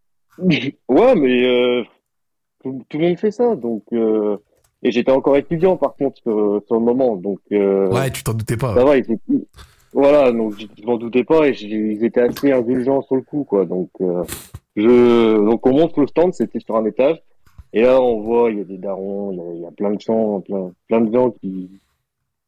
[0.40, 1.84] Ouais mais euh,
[2.64, 4.38] tout, tout le monde fait ça donc euh,
[4.84, 8.34] et j'étais encore étudiant par contre sur, sur le moment donc euh, Ouais, tu t'en
[8.34, 8.74] doutais pas.
[8.76, 9.48] Ça va, ils étaient...
[9.94, 13.66] Voilà, donc je m'en doutais pas et ils étaient assez indulgents sur le coup, quoi.
[13.66, 14.24] Donc, euh,
[14.76, 15.36] je...
[15.46, 17.22] donc on monte le stand, c'était sur un étage.
[17.74, 19.72] Et là, on voit, il y a des darons, il y a, il y a
[19.72, 21.70] plein de gens, plein, plein de gens qui,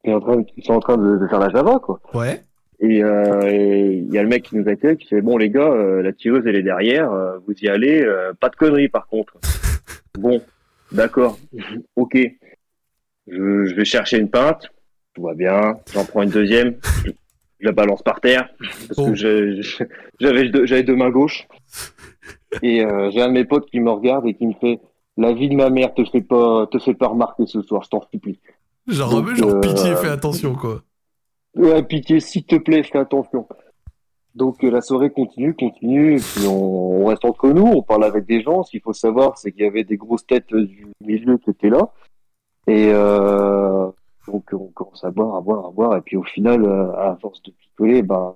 [0.03, 1.99] qui, est en train, qui sont en train de, de faire la Java, quoi.
[2.13, 2.41] Ouais.
[2.79, 5.49] Et euh, et il y a le mec qui nous accueille qui fait bon les
[5.49, 8.89] gars, euh, la tireuse elle est derrière, euh, vous y allez, euh, pas de conneries
[8.89, 9.37] par contre.
[10.19, 10.41] bon,
[10.95, 11.37] d'accord,
[11.95, 12.17] ok.
[13.27, 14.67] Je, je vais chercher une pinte,
[15.13, 17.11] tout va bien, j'en prends une deuxième, je,
[17.59, 18.49] je la balance par terre
[18.87, 19.11] parce Oh.
[19.11, 19.15] que
[20.19, 21.47] deux, j'avais deux mains gauches.
[22.61, 24.79] Et euh, j'ai un de mes potes qui me regarde et qui me fait
[25.17, 27.89] la vie de ma mère te fait pas te fait pas remarquer ce soir, je
[27.89, 28.39] t'en supplie.
[28.87, 30.83] Genre, Donc, genre euh, pitié, fais attention, quoi.
[31.55, 33.47] Ouais, pitié, s'il te plaît, fais attention.
[34.35, 38.03] Donc euh, la soirée continue, continue, et puis on, on reste entre nous, on parle
[38.03, 38.63] avec des gens.
[38.63, 41.69] Ce qu'il faut savoir, c'est qu'il y avait des grosses têtes du milieu qui étaient
[41.69, 41.89] là.
[42.67, 43.87] Et euh,
[44.27, 47.15] donc on commence à boire, à boire, à boire, et puis au final, euh, à
[47.21, 48.35] force de picoler, ben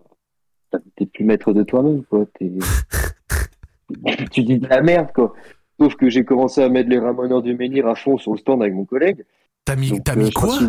[0.95, 2.26] t'es plus maître de toi-même, quoi.
[2.38, 2.51] T'es-
[4.31, 5.34] tu dis de la merde, quoi.
[5.80, 8.61] Sauf que j'ai commencé à mettre les ramoneurs du menhir à fond sur le stand
[8.61, 9.26] avec mon collègue.
[9.65, 10.67] T'as mis, Donc, t'as euh, mis quoi si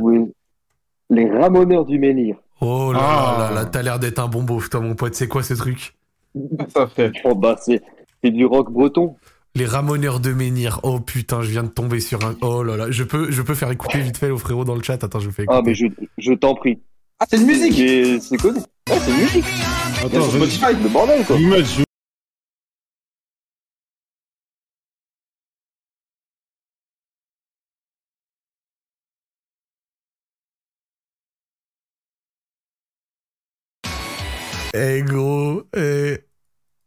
[1.10, 2.36] Les ramoneurs du menhir.
[2.60, 3.36] Oh là Ah.
[3.38, 5.14] là là là, t'as l'air d'être un bon beauf, toi, mon pote.
[5.14, 5.94] C'est quoi ce truc?
[6.74, 7.12] Ça fait.
[7.24, 7.82] Oh bah c'est
[8.22, 9.16] c'est du rock breton.
[9.56, 10.78] Les ramoneurs de menhir.
[10.84, 12.36] Oh putain, je viens de tomber sur un.
[12.40, 14.82] Oh là là, je peux, je peux faire écouter vite fait au frérot dans le
[14.82, 15.02] chat.
[15.02, 15.58] Attends, je fais écouter.
[15.58, 15.86] Ah mais je,
[16.18, 16.78] je t'en prie.
[17.18, 18.58] Ah, c'est une musique C'est c'est connu.
[18.60, 19.44] Ouais, c'est une musique.
[20.04, 20.22] Attends.
[20.22, 21.36] Spotify, le bordel quoi.
[21.36, 21.82] Image,
[34.74, 36.18] Eh gros, eh,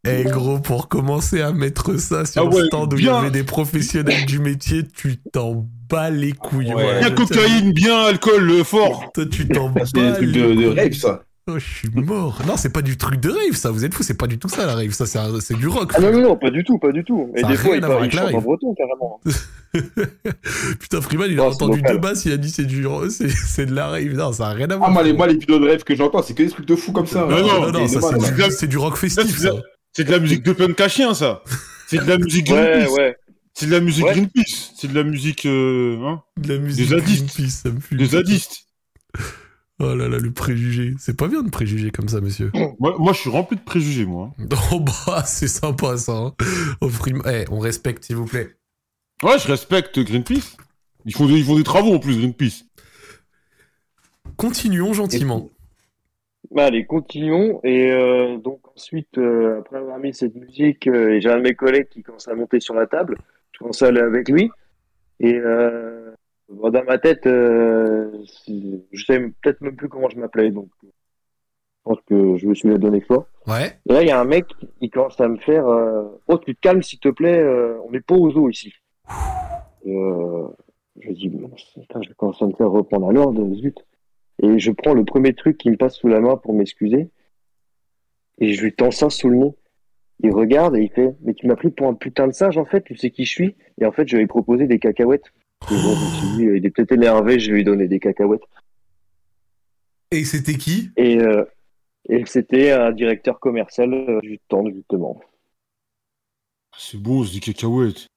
[0.06, 3.32] eh gros, pour commencer à mettre ça sur Ah le stand où il y avait
[3.32, 6.74] des professionnels du métier, tu t'en bats les couilles.
[6.74, 6.84] Ouais.
[6.84, 9.12] voilà, Bien cocaïne, bien alcool, fort.
[9.14, 11.24] Toi, tu t'en bats C'est des trucs les de, de ça.
[11.52, 12.42] Oh, je suis mort.
[12.48, 13.70] Non, c'est pas du truc de rave, ça.
[13.70, 14.92] Vous êtes fous, c'est pas du tout ça la rave.
[14.92, 15.92] Ça, c'est un- c'est du rock.
[15.94, 17.32] Ah non non non, pas du tout, pas du tout.
[17.36, 18.44] Et Ça a des fois rien il, à voir parle- il chante en rave.
[18.44, 19.20] breton carrément.
[20.80, 23.74] Putain, Freeman, il a entendu deux basses, il a dit c'est du, c'est, c'est de
[23.76, 24.14] la rave.
[24.14, 24.92] Non, ça a rien à Ah, voir.
[24.92, 26.94] moi, les, moi, les vidéos de rêve que j'entends, c'est que des trucs de fou
[26.94, 27.26] comme ça.
[27.26, 28.00] Non, non, non, c'est,
[28.34, 28.50] du, là.
[28.50, 29.52] c'est du rock festif, Ça.
[29.92, 31.44] C'est de la musique de punk à chien, ça.
[31.88, 32.94] C'est de la musique Ouais Greenpeace.
[32.94, 33.16] ouais.
[33.54, 34.14] C'est de la musique Ouais.
[34.14, 34.72] Greenpeace.
[34.78, 37.26] C'est de la musique, euh, hein, De la musique Des zadistes.
[37.36, 37.98] Greenpeace, ça me fume.
[37.98, 38.64] des zadistes.
[39.86, 40.94] Oh là là, le préjugé.
[40.98, 42.52] C'est pas bien de préjuger comme ça, monsieur.
[42.80, 44.32] Moi, moi, je suis rempli de préjugés, moi.
[44.72, 46.14] Oh bah, c'est sympa ça.
[46.14, 46.34] Hein.
[46.82, 48.50] Oh, Freeman- Eh, on respecte, s'il vous plaît.
[49.24, 50.58] Ouais, je respecte Greenpeace.
[51.06, 52.64] Ils font des, ils font des travaux en plus, Greenpeace.
[54.38, 55.50] Continuons gentiment.
[56.52, 57.60] Bah, allez, continuons.
[57.64, 61.42] Et euh, donc ensuite, euh, après avoir mis cette musique, euh, et j'ai un de
[61.44, 63.18] mes collègues qui commence à monter sur la table.
[63.54, 64.50] Je commence à aller avec lui.
[65.20, 66.03] Et euh,
[66.54, 68.12] bon, dans ma tête, euh,
[68.92, 70.52] je sais peut-être même plus comment je m'appelais.
[70.52, 70.70] Donc
[71.84, 73.28] pense que je me suis donné fort.
[73.48, 73.78] Ouais.
[73.88, 74.46] Et là, il y a un mec,
[74.82, 77.92] il commence à me faire euh, Oh, tu te calmes, s'il te plaît, euh, on
[77.92, 78.74] n'est pas aux eaux ici.
[79.86, 80.48] Et, euh,
[81.00, 83.86] je dis Mince, putain, Je commence à me faire reprendre à l'ordre, zut.
[84.42, 87.10] Et je prends le premier truc qui me passe sous la main pour m'excuser.
[88.40, 89.54] Et je lui tends ça sous le nez.
[90.22, 92.66] Il regarde et il fait Mais tu m'as pris pour un putain de sage, en
[92.66, 95.34] fait, tu sais qui je suis Et en fait, je lui ai proposé des cacahuètes.
[95.72, 98.00] Et bon, je me suis dit, il est peut-être énervé, je vais lui donner des
[98.00, 98.44] cacahuètes.
[100.12, 100.92] Et c'était qui?
[100.98, 101.44] Et, euh,
[102.10, 105.22] et c'était un directeur commercial euh, du temps, justement.
[106.78, 108.08] C'est bon, c'est des cacahuètes.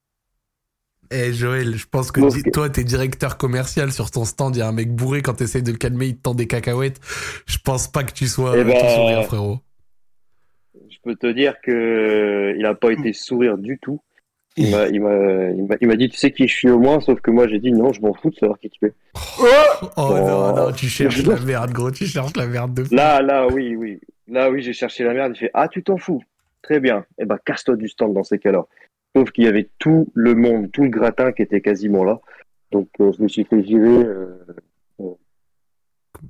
[1.11, 4.63] Eh Joël, je pense que Bon, toi, t'es directeur commercial sur ton stand, il y
[4.63, 7.01] a un mec bourré quand t'essayes de le calmer, il te tend des cacahuètes.
[7.47, 9.59] Je pense pas que tu sois Eh euh, ben, tout sourire, frérot.
[10.89, 14.01] Je peux te dire que il a pas été sourire du tout.
[14.59, 16.79] Il m'a, il m'a, il m'a, il m'a dit, tu sais qui je suis au
[16.79, 18.93] moins, sauf que moi j'ai dit non, je m'en fous de savoir qui tu es.
[19.15, 19.45] Oh
[19.99, 20.53] non, Oh.
[20.57, 22.95] non, tu cherches la merde, gros, tu cherches la merde de fou.
[22.95, 24.01] Là, là, oui, oui.
[24.29, 25.33] Là, oui, j'ai cherché la merde.
[25.37, 26.23] Il fait, ah, tu t'en fous.
[26.63, 27.05] Très bien.
[27.19, 28.65] Eh ben, casse-toi du stand dans ces cas-là.
[29.15, 32.19] Sauf qu'il y avait tout le monde, tout le gratin qui était quasiment là.
[32.73, 34.37] Donc, euh, je me suis fait virer euh,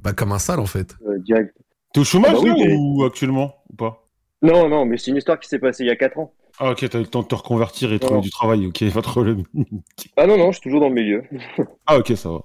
[0.03, 0.95] Bah, comme un sale, en fait.
[1.07, 1.55] euh, direct.
[1.93, 4.03] T'es au chômage Ah bah oui, là mais- ou actuellement ou pas?
[4.43, 6.33] Non, non, mais c'est une histoire qui s'est passée il y a 4 ans.
[6.59, 8.79] Ah ok, t'as eu le temps de te reconvertir et de trouver du travail, ok,
[8.95, 9.43] pas de problème.
[10.17, 11.23] Ah non, non, je suis toujours dans le milieu.
[11.87, 12.41] ah ok, ça va.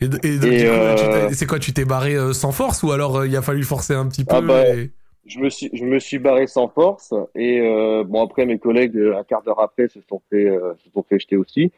[0.00, 3.16] Et, et euh, tu t'es- c'est quoi, tu t'es barré euh, sans force ou alors
[3.16, 4.92] euh, il a fallu forcer un petit peu Ah bah, et-
[5.26, 8.96] Je me suis, je me suis barré sans force et euh, bon après mes collègues
[9.16, 11.72] un quart d'heure après se sont fait, euh, se sont fait jeter aussi.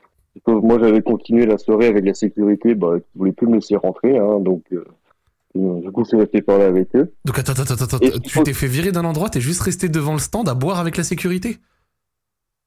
[0.47, 4.19] Moi j'avais continué la soirée avec la sécurité, bah, qui voulait plus me laisser rentrer,
[4.19, 4.63] hein, donc
[5.55, 7.13] du coup je suis resté parler avec eux.
[7.25, 9.89] Donc attends, attends, attends, attends, Et- tu t'es fait virer d'un endroit, t'es juste resté
[9.89, 11.59] devant le stand à boire avec la sécurité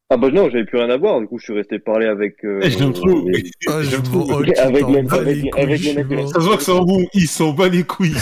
[0.09, 2.43] Ah bah non, j'avais plus rien à voir, du coup je suis resté parler avec.
[2.43, 6.27] Euh, Eh, je les- Ah, je oh, tu Avec les- avec couilles, avec mecs.
[6.27, 8.15] Ça se voit que c'est un bon, il s'en bat les couilles.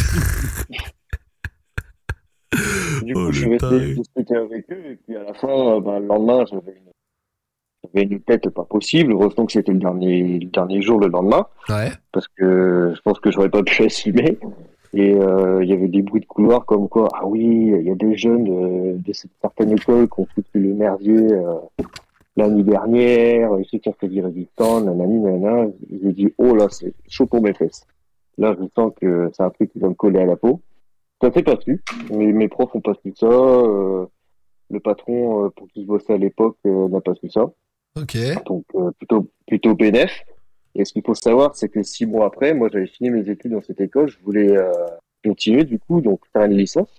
[3.03, 5.79] Du Oh, coup, je suis resté discuter avec eux, et puis à la fin, euh,
[5.81, 6.91] ben, le lendemain, j'avais une,
[7.93, 9.11] j'avais une tête pas possible.
[9.13, 11.89] Heureusement que c'était le dernier, le dernier jour, le lendemain, Ouais.
[12.11, 14.37] parce que je pense que j'aurais pas pu assumer.
[14.93, 17.91] Et euh, il y avait des bruits de couloir comme quoi, ah oui, il y
[17.91, 21.55] a des jeunes de, de cette certaine école qui ont foutu le merdier euh,
[22.35, 25.67] l'année dernière, ceux qui ont fait du résistant, nanani, nanana.
[25.89, 27.85] J'ai dit, oh là, c'est chaud pour mes fesses.
[28.37, 30.59] Là, je sens que c'est un truc qui va me coller à la peau.
[31.21, 31.81] Ça s'est pas su.
[32.11, 33.27] Mes, mes profs ont pas su ça.
[33.27, 34.05] euh,
[34.71, 37.49] le patron euh, pour qui je bossais à l'époque euh, n'a pas su ça.
[37.99, 38.17] Ok.
[38.45, 40.23] Donc euh, plutôt plutôt bénéf.
[40.75, 43.51] Et ce qu'il faut savoir, c'est que six mois après, moi j'avais fini mes études
[43.51, 44.71] dans cette école, je voulais euh,
[45.23, 46.89] continuer du coup, donc faire une licence.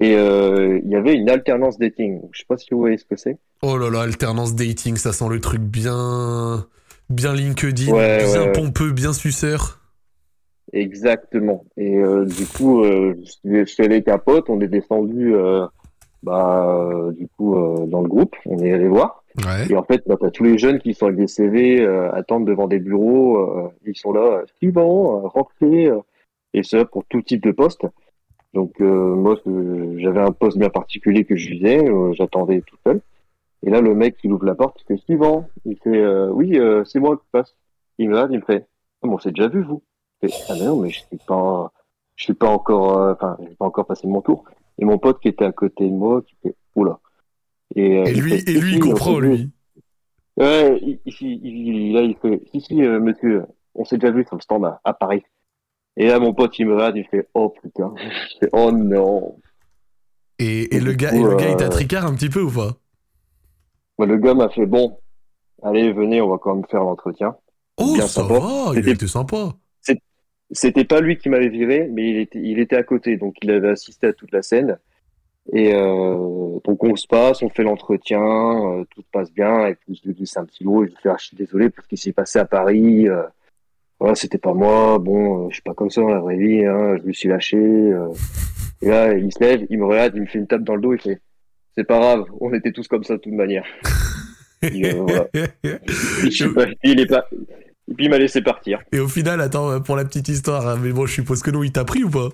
[0.00, 2.20] Et euh, il y avait une alternance dating.
[2.20, 3.38] Donc, je sais pas si vous voyez ce que c'est.
[3.62, 6.66] Oh là là, alternance dating, ça sent le truc bien.
[7.08, 8.52] Bien LinkedIn, Ouais, bien ouais, ouais.
[8.52, 9.80] pompeux, bien suceur.
[10.72, 11.64] Exactement.
[11.76, 13.14] Et euh, du coup, euh,
[13.44, 15.34] je suis- allé avec un pote, on est descendu
[16.22, 17.54] bah, du coup
[17.86, 19.21] dans le groupe, on est allé voir.
[19.70, 22.68] Et en fait, bah, tous les jeunes qui sont avec des CV, euh, attendent devant
[22.68, 26.00] des bureaux, euh, ils sont là, euh, suivant, euh, rentrez, euh,
[26.54, 27.86] et ça pour tout type de poste.
[28.54, 32.76] Donc euh, moi, euh, j'avais un poste bien particulier que je visais, euh, j'attendais tout
[32.84, 33.00] seul.
[33.64, 35.48] Et là, le mec, il ouvre la porte, il fait suivant.
[35.64, 37.54] Il fait, euh, oui, euh, c'est moi qui passe.
[37.98, 38.66] Il me regarde, il me fait,
[39.02, 39.82] ah, bon, c'est déjà vu vous.
[40.22, 41.72] Je fais, ah mais non, mais je suis pas,
[42.16, 44.44] je suis pas encore, euh, enfin, j'ai pas encore passé mon tour.
[44.78, 46.98] Et mon pote qui était à côté de moi, qui fait, oula.
[47.74, 49.50] Et, euh, Et lui, et lui, il comprend, lui.
[50.36, 53.44] Ouais, il, il, là, il fait, si, si, euh, monsieur,
[53.74, 55.22] on s'est déjà vu sur le stand à, à Paris.
[55.96, 57.92] Et là, mon pote, il me regarde, il fait, oh putain.
[57.98, 59.36] Je fais, oh non.
[60.38, 62.40] Et, et le gars, coup, et le gars, il t'a euh, tricard un petit peu
[62.42, 62.76] ou pas?
[63.98, 64.98] Bah, le gars m'a fait, bon,
[65.62, 67.36] allez, venez, on va quand même faire l'entretien.
[67.76, 68.38] Oh, bien ça sympa.
[68.38, 69.52] va, il était sympa.
[70.54, 73.50] C'était pas lui qui m'avait viré, mais il était, il était à côté, donc il
[73.50, 74.78] avait assisté à toute la scène.
[75.52, 79.74] Et euh, donc on se passe, on fait l'entretien, euh, tout se passe bien, et
[79.74, 81.36] puis je lui dis c'est un petit mot, et je lui fais ah, je suis
[81.36, 83.08] désolé pour ce qui s'est passé à Paris.
[83.08, 83.22] euh,
[83.98, 86.64] voilà, c'était pas moi, bon, euh, je suis pas comme ça dans la vraie vie,
[86.64, 87.56] hein, je me suis lâché.
[87.56, 88.08] euh.
[88.82, 90.82] et là, il se lève, il me regarde, il me fait une tape dans le
[90.82, 91.20] dos, il fait
[91.76, 93.64] c'est pas grave, on était tous comme ça de toute manière.
[94.62, 95.26] Et, euh, voilà.
[96.84, 97.24] Il est pas.
[97.90, 98.80] Et puis il m'a laissé partir.
[98.92, 101.62] Et au final, attends, pour la petite histoire, hein, mais bon, je suppose que non,
[101.64, 102.28] il t'a pris ou pas?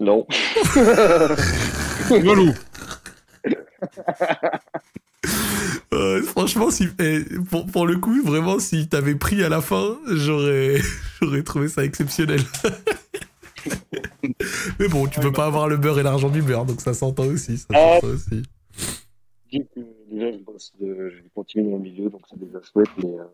[0.00, 0.26] Non.
[2.10, 2.52] Walou.
[5.92, 7.20] Euh, Franchement, si, eh,
[7.50, 10.76] pour, pour le coup, vraiment, s'il t'avait pris à la fin, j'aurais,
[11.20, 12.40] j'aurais trouvé ça exceptionnel.
[14.78, 17.26] mais bon, tu peux pas avoir le beurre et l'argent du beurre, donc ça s'entend
[17.26, 17.58] aussi.
[17.58, 17.98] Ça Ah.
[18.00, 18.42] s'entend aussi.
[19.52, 22.38] Je dis que déjà je bosse, de, je vais continuer dans le milieu, donc c'est
[22.38, 22.88] déjà chouette.
[22.98, 23.24] Mais euh,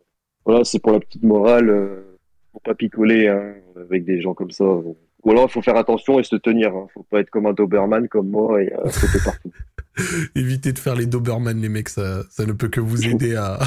[0.46, 2.18] voilà, c'est pour la petite morale, euh,
[2.52, 4.64] pour pas picoler hein, avec des gens comme ça.
[4.64, 4.82] euh,
[5.26, 6.68] Ou alors il faut faire attention et se tenir.
[6.74, 6.86] Hein.
[6.94, 9.50] Faut pas être comme un Doberman comme moi et euh, sauter partout.
[10.36, 13.58] Évitez de faire les Doberman, les mecs, ça, ça ne peut que vous aider à,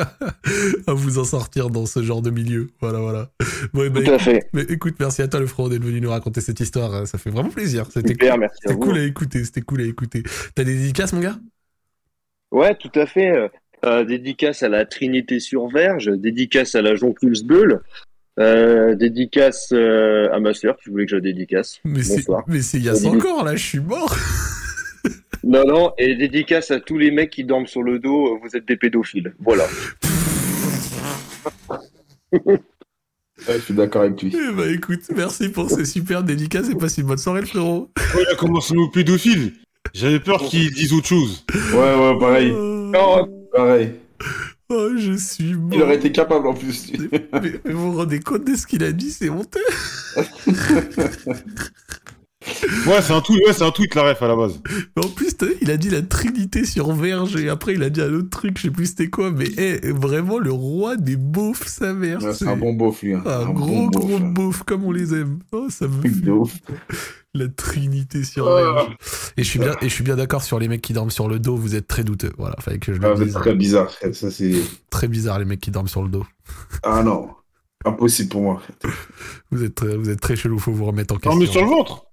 [0.86, 2.68] à vous en sortir dans ce genre de milieu.
[2.80, 3.30] Voilà, voilà.
[3.72, 4.48] Bon, eh ben, Tout à écoute, fait.
[4.52, 6.94] mais écoute, merci à toi, le frérot, d'être venu nous raconter cette histoire.
[6.94, 7.06] hein.
[7.06, 7.86] Ça fait vraiment plaisir.
[7.90, 8.40] C'était Super, cool.
[8.40, 9.44] merci à cool à écouter.
[9.44, 10.22] C'était cool à écouter.
[10.54, 11.36] T'as des dédicaces, mon gars?
[12.50, 13.30] Ouais, tout à fait.
[13.30, 13.48] Euh,
[13.84, 17.80] euh, dédicace à la Trinité sur Verge, dédicace à la Jonculus Beul,
[18.38, 21.80] euh, dédicace euh, à ma sœur qui voulait que je la dédicace.
[21.84, 22.44] Mais c'est, Bonsoir.
[22.46, 23.20] mais c'est il y a Salut.
[23.20, 24.16] 100 ans, là, je suis mort.
[25.44, 28.56] Non, non, et dédicace à tous les mecs qui dorment sur le dos, euh, vous
[28.56, 29.34] êtes des pédophiles.
[29.40, 29.66] Voilà.
[33.48, 34.32] Ouais, je suis d'accord avec lui.
[34.32, 37.90] Eh bah écoute, merci pour ces super dédicaces et passe une bonne soirée, le frérot.
[38.14, 39.54] Ouais, il a commencé nos pédophiles?
[39.92, 41.44] J'avais peur qu'ils disent autre chose.
[41.74, 42.52] Ouais, ouais, pareil.
[42.54, 43.94] Oh, Non, Pareil.
[44.72, 45.70] Oh, je suis mort.
[45.72, 46.92] Il aurait été capable en plus.
[47.00, 49.60] mais, mais vous vous rendez compte de ce qu'il a dit, c'est honteux.
[52.88, 54.60] Ouais, c'est un tweet, ouais, c'est un tweet, la ref, à la base.
[54.96, 55.30] Mais en plus,
[55.60, 58.58] il a dit la Trinité sur Verge et après il a dit un autre truc,
[58.58, 62.20] je sais plus c'était quoi, mais eh, vraiment le roi des beaufs, sa mère.
[62.22, 63.14] Ouais, c'est un bon beauf, lui.
[63.14, 63.22] hein.
[63.24, 64.32] Un Un gros bon beauf, gros hein.
[64.32, 65.38] beauf comme on les aime.
[65.52, 66.02] Oh, ça me
[67.34, 68.88] La Trinité sur Oh.
[69.38, 71.28] Et je suis bien, et je suis bien d'accord sur les mecs qui dorment sur
[71.28, 71.56] le dos.
[71.56, 72.32] Vous êtes très douteux.
[72.36, 73.32] Voilà, fallait que je le Ah, dise.
[73.32, 73.90] très bizarre.
[74.12, 74.52] Ça, c'est.
[74.90, 76.26] Très bizarre les mecs qui dorment sur le dos.
[76.82, 77.30] Ah non.
[77.86, 78.62] Impossible pour moi.
[79.50, 80.58] Vous êtes, très- vous êtes très chelou.
[80.58, 81.32] Faut vous remettre en question.
[81.32, 82.04] Non, mais sur le ventre.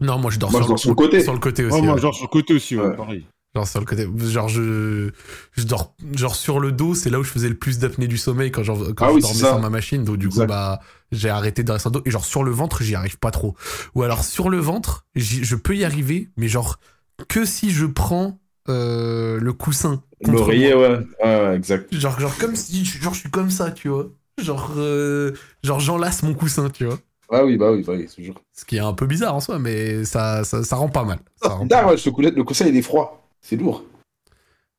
[0.00, 1.20] Non, moi je dors, Moi, sur, je dors sur le côté.
[1.22, 1.74] Sur le côté aussi.
[1.76, 2.00] Ouais, moi, ouais.
[2.00, 2.96] genre sur le côté aussi, ouais, Ouais.
[2.96, 3.26] pareil.
[3.56, 5.10] Genre sur le côté, genre je,
[5.52, 8.18] je dors, genre sur le dos, c'est là où je faisais le plus d'apnée du
[8.18, 10.04] sommeil quand, genre, quand Ah je oui, dormais sur ma machine.
[10.04, 10.80] Donc du coup, bah,
[11.10, 12.02] j'ai arrêté de rester sur le dos.
[12.04, 13.56] Et genre sur le ventre, j'y arrive pas trop.
[13.94, 16.78] Ou alors sur le ventre, je peux y arriver, mais genre
[17.28, 18.38] que si je prends
[18.68, 20.02] euh, le coussin.
[20.22, 20.98] L'oreiller, ouais.
[21.54, 21.94] Exact.
[21.94, 24.08] Genre, genre comme si, genre je suis comme ça, tu vois.
[24.38, 26.98] Genre, euh, genre j'enlace mon coussin, tu vois.
[27.30, 28.36] Ah oui, bah oui, bah oui, toujours.
[28.52, 31.18] Ce qui est un peu bizarre en soi, mais ça, ça, ça rend pas mal.
[31.42, 31.98] Ça rend pas mal.
[31.98, 33.25] je te coulais- le coussin, il est froid.
[33.48, 33.84] C'est lourd.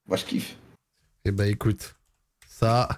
[0.07, 0.57] Moi, je kiffe.
[1.23, 1.95] Eh bah écoute,
[2.49, 2.89] ça,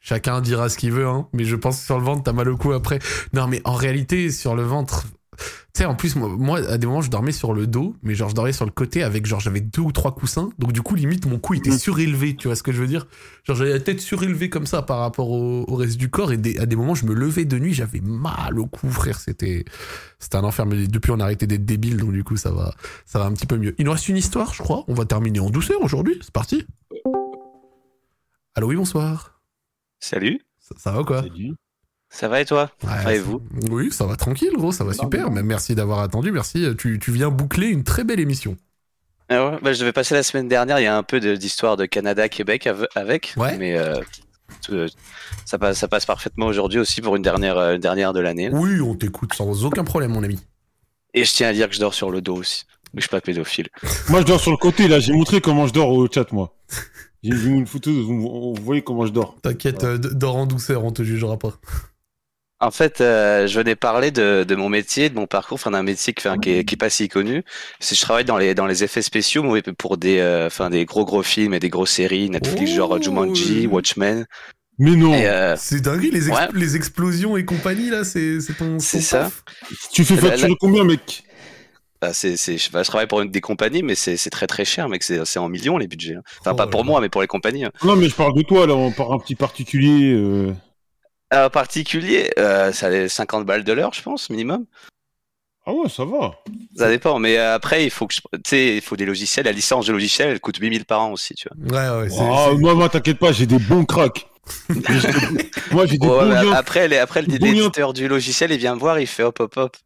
[0.00, 2.48] chacun dira ce qu'il veut, hein, mais je pense que sur le ventre, t'as mal
[2.48, 2.98] au cou après.
[3.32, 5.06] Non, mais en réalité, sur le ventre,
[5.38, 5.44] tu
[5.74, 8.28] sais, en plus, moi, moi, à des moments, je dormais sur le dos, mais genre,
[8.28, 10.94] je dormais sur le côté avec, genre, j'avais deux ou trois coussins, donc du coup,
[10.96, 11.78] limite, mon cou était Mhm.
[11.78, 13.06] surélevé, tu vois ce que je veux dire?
[13.44, 16.36] Genre, j'avais la tête surélevée comme ça par rapport au, au reste du corps, et
[16.36, 19.64] des- à des moments, je me levais de nuit, j'avais mal au cou, frère, c'était,
[20.18, 22.74] c'était un enfer, mais depuis, on a arrêté d'être débile, donc du coup, ça va,
[23.06, 23.74] ça va un petit peu mieux.
[23.78, 26.66] Il nous reste une histoire, je crois, on va terminer en douceur aujourd'hui, c'est parti.
[28.54, 29.40] Allô, oui, bonsoir.
[30.00, 31.22] Salut, Ça, ça va ou quoi?
[31.22, 31.54] Salut.
[32.10, 32.70] Ça va et toi?
[32.82, 33.42] Ouais, Ça va et vous?
[33.70, 35.30] Oui, ça va tranquille, gros, ça va super.
[35.30, 36.66] Mais merci d'avoir attendu, merci.
[36.78, 38.56] Tu, tu viens boucler une très belle émission.
[39.28, 41.76] Ah ouais, bah, Je devais passer la semaine dernière, il y a un peu d'histoire
[41.76, 43.58] de Canada-Québec av- avec, Ouais.
[43.58, 44.00] mais euh,
[44.62, 44.88] tout, euh,
[45.44, 48.48] ça, passe, ça passe parfaitement aujourd'hui aussi pour une dernière, euh, une dernière de l'année.
[48.50, 50.38] Oui, on t'écoute sans aucun problème, mon ami.
[51.12, 52.64] Et je tiens à dire que je dors sur le dos aussi,
[52.94, 53.68] je suis pas pédophile.
[54.08, 54.98] Moi, je dors sur le côté, là.
[54.98, 56.54] J'ai montré comment je dors au chat, moi.
[57.22, 59.34] J'ai mis une photo, vous, vous voyez comment je dors.
[59.42, 61.52] T'inquiète, euh, dors en douceur, on te jugera pas.
[62.60, 65.84] En fait, euh, je venais parler de, de mon métier, de mon parcours, enfin d'un
[65.84, 67.44] métier qui, enfin, qui, est, qui est pas si connu.
[67.78, 70.84] C'est je travaille dans les dans les effets spéciaux, mais pour des euh, enfin des
[70.84, 72.76] gros gros films et des grosses séries Netflix Oh.
[72.76, 74.26] genre Jumanji, Watchmen.
[74.80, 75.12] Mais non.
[75.14, 76.48] Euh, C'est dingue, les, ex- Ouais.
[76.52, 78.78] les explosions et compagnie, là, c'est c'est ton.
[78.80, 79.30] C'est ça.
[79.92, 81.24] Tu fais facturer combien, mec?
[82.00, 84.46] Bah, c'est, c'est, je, bah, je travaille pour une des compagnies, mais c'est, c'est très
[84.46, 85.02] très cher, mec.
[85.02, 86.14] C'est, c'est en millions les budgets.
[86.14, 86.22] hein.
[86.40, 87.64] Enfin, Oh pas là pour moi, mais pour les compagnies.
[87.64, 87.72] hein.
[87.82, 88.74] Non, mais je parle de toi, là.
[88.76, 90.12] On parle un petit particulier.
[90.12, 90.52] euh.
[91.34, 94.64] En particulier, euh, ça allait 50 balles de l'heure, je pense, minimum.
[95.66, 96.32] Ah ouais, ça va.
[96.76, 97.18] Ça dépend.
[97.18, 99.44] Mais euh, après, il faut que je, tu sais, il faut des logiciels.
[99.44, 101.78] La licence de logiciel, elle coûte 8000 par an aussi, tu vois.
[101.98, 102.16] Ouais, ouais, c'est.
[102.22, 104.26] Ah, c'est- moi, moi, t'inquiète pas, j'ai des bons cracks.
[105.72, 106.52] moi, j'ai des Ouais, bons liens.
[106.54, 107.52] après, les- après, Des bons liens.
[107.52, 109.76] l'éditeur du logiciel, il vient me voir, il fait hop hop hop.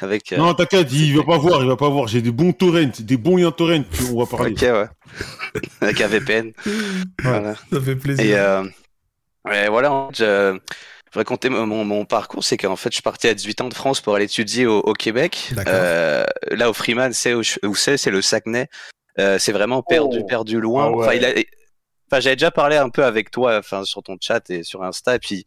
[0.00, 2.08] Avec, euh, Non, t'inquiète, il va pas voir, il va pas voir.
[2.08, 4.50] J'ai des bons torrents, des bons liens torrents, tu- on va parler.
[4.50, 4.86] ok, ouais.
[5.80, 6.52] avec un VPN.
[7.22, 7.54] Voilà.
[7.72, 8.24] Ça fait plaisir.
[8.24, 8.64] Et euh,
[9.46, 10.58] ouais, voilà, en fait, je,
[11.12, 14.14] raconter mon, mon, parcours, c'est qu'en fait, je partais à 18 ans de France pour
[14.14, 15.50] aller étudier au, au Québec.
[15.66, 18.68] Euh, là, au Freeman, c'est où, où c'est, c'est le Saguenay.
[19.18, 20.26] Euh, c'est vraiment perdu, Oh.
[20.26, 20.86] perdu loin.
[20.86, 21.04] Ah ouais.
[21.04, 21.30] Enfin, il a,
[22.10, 25.16] enfin, j'avais déjà parlé un peu avec toi, enfin, sur ton chat et sur Insta,
[25.16, 25.44] et puis.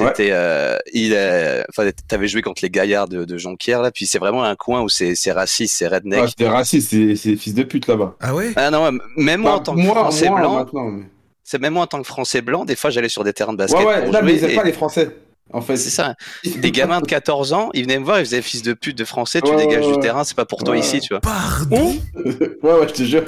[0.00, 0.06] Ouais.
[0.08, 4.06] T'étais, euh, il, euh, enfin, t'avais joué contre les gaillards de, de Jonquière là, puis
[4.06, 6.20] c'est vraiment un coin où c'est, c'est raciste, c'est redneck.
[6.24, 8.16] Ah, c'était raciste, c'est c'est fils de pute là-bas.
[8.18, 8.52] Ah ouais?
[8.56, 10.84] Ah non, même moi en tant que moi, Français moi, blanc, maintenant.
[10.86, 11.04] mais-
[11.44, 13.58] c'est même moi en tant que Français blanc, des fois j'allais sur des terrains de
[13.58, 15.16] basket Ouais, ouais, pour mais ils aiment et- pas les Français.
[15.54, 16.14] En fait, C'est ça.
[16.44, 19.04] Des gamins de 14 ans, ils venaient me voir, ils faisaient fils de pute de
[19.04, 20.80] français, tu Ouais, dégages ouais, du terrain, c'est pas pour toi Ouais.
[20.80, 21.20] ici, tu vois.
[21.20, 21.94] Pardon?
[22.62, 23.24] Ouais, ouais, je te jure.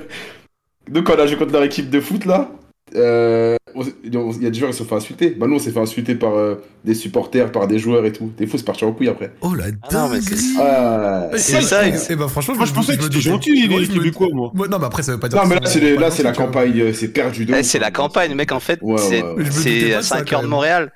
[0.89, 2.51] Nous, quand on a joué contre leur équipe de foot là,
[2.97, 3.57] euh,
[4.05, 5.31] il y a des joueurs qui se sont fait insulter.
[5.31, 8.31] Bah, nous, on s'est fait insulter par euh, des supporters, par des joueurs et tout.
[8.39, 9.33] Des fois, c'est parti en couille après.
[9.41, 12.73] Oh la Ah non, mais c'est- Ah, ça, et- et- et bah franchement, Moi, je
[12.73, 14.53] pensais que c'était gentil, les Québécois, moi.
[14.55, 16.33] Non, mais après, ça veut pas dire Non, mais là, c'est les- là, c'est la
[16.33, 17.91] campagne, euh, c'est perdu de Eh, c'est la hein.
[17.91, 18.53] campagne, mec.
[18.53, 18.97] En fait, Ouais,
[19.51, 20.47] c'est à de ça, 5 quand heures de.
[20.49, 20.93] Montréal.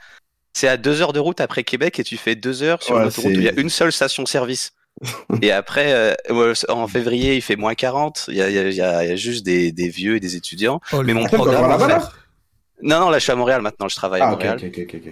[0.55, 3.31] C'est à 2 heures de route après Québec et tu fais 2 heures sur l'autoroute
[3.33, 4.73] où il y a une seule station-service.
[5.43, 8.27] et après, euh, en février, il fait moins 40.
[8.29, 9.89] Il y a, il y a- il y a- il y a juste des, des
[9.89, 10.81] vieux et des étudiants.
[10.93, 11.71] Oh, Mais mon programme.
[11.71, 12.07] en fait-
[12.83, 13.89] Non, non, là, je suis à Montréal maintenant.
[13.89, 14.57] Je travaille à Ah, Montréal.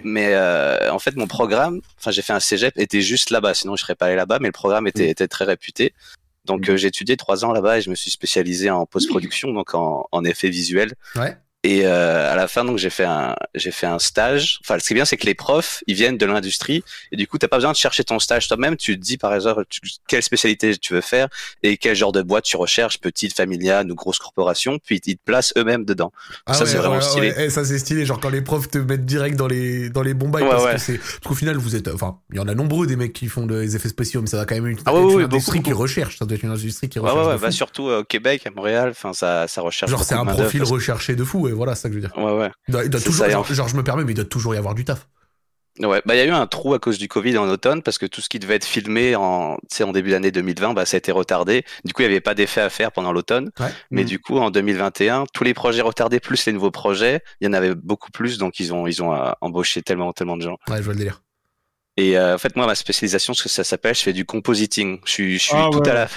[0.05, 3.53] Mais euh, en fait, mon programme, enfin, j'ai fait un cégep, était juste là-bas.
[3.53, 4.37] Sinon, je serais pas allé là-bas.
[4.39, 5.93] Mais le programme était, était très réputé.
[6.45, 9.73] Donc, euh, j'ai étudié trois ans là-bas et je me suis spécialisé en post-production, donc
[9.75, 10.93] en, en effets visuels.
[11.17, 11.35] Ouais.
[11.69, 14.59] Et euh, à la fin, donc j'ai fait un j'ai fait un stage.
[14.63, 16.81] Enfin, ce qui est bien, c'est que les profs, ils viennent de l'industrie
[17.11, 18.77] et du coup, t'as pas besoin de chercher ton stage toi-même.
[18.77, 21.27] Tu te dis par exemple tu- quelle spécialité tu veux faire
[21.63, 24.79] et quel genre de boîte tu recherches, petite, familiale ou grosse corporation.
[24.85, 26.13] Puis ils te placent eux-mêmes dedans.
[26.45, 27.29] Ah ça, ouais, c'est vraiment ouais, stylé.
[27.31, 27.45] ouais.
[27.47, 30.13] Eh, ça c'est stylé, genre quand les profs te mettent direct dans les dans les
[30.13, 30.73] bons bails Ouais, parce ouais.
[30.75, 33.11] que c'est parce qu'au final vous êtes enfin il y en a nombreux des mecs
[33.13, 35.19] qui font des effets spéciaux mais ça va quand même être Ah ouais, ouais, une
[35.23, 37.27] beaucoup, industrie qui recherche, ça doit être une industrie qui Ouais, recherche.
[37.27, 37.39] ouais, ouais.
[37.41, 38.89] Bah, surtout euh, au Québec, à Montréal.
[38.91, 39.91] Enfin, ça ça recherche.
[39.91, 42.17] Genre c'est un profil recherché de fou et voilà c'est ça que je veux dire.
[42.17, 42.51] Ouais, ouais.
[42.67, 44.15] Il doit, il doit C'est toujours ça, genre, en- genre, je me permets mais il
[44.15, 45.07] doit toujours y avoir du taf.
[45.79, 47.99] Ouais, bah il y a eu un trou à cause du Covid en automne parce
[47.99, 50.97] que tout ce qui devait être filmé en, en début d'année 2020, bah ça a
[50.97, 51.65] été retardé.
[51.85, 53.51] Du coup, il y avait pas d'effet à faire pendant l'automne.
[53.59, 53.67] Ouais.
[53.91, 54.07] Mais Mm.
[54.07, 57.53] du coup, en 2021, tous les projets retardés plus les nouveaux projets, il y en
[57.53, 60.57] avait beaucoup plus, donc ils ont ils ont euh, embauché tellement tellement de gens.
[60.67, 61.21] Ouais, je vois le délire.
[61.99, 64.99] Et euh, en fait, moi, ma spécialisation, ce que ça s'appelle, je fais du compositing.
[65.05, 65.89] Je suis je suis Ah tout ouais.
[65.89, 66.07] à la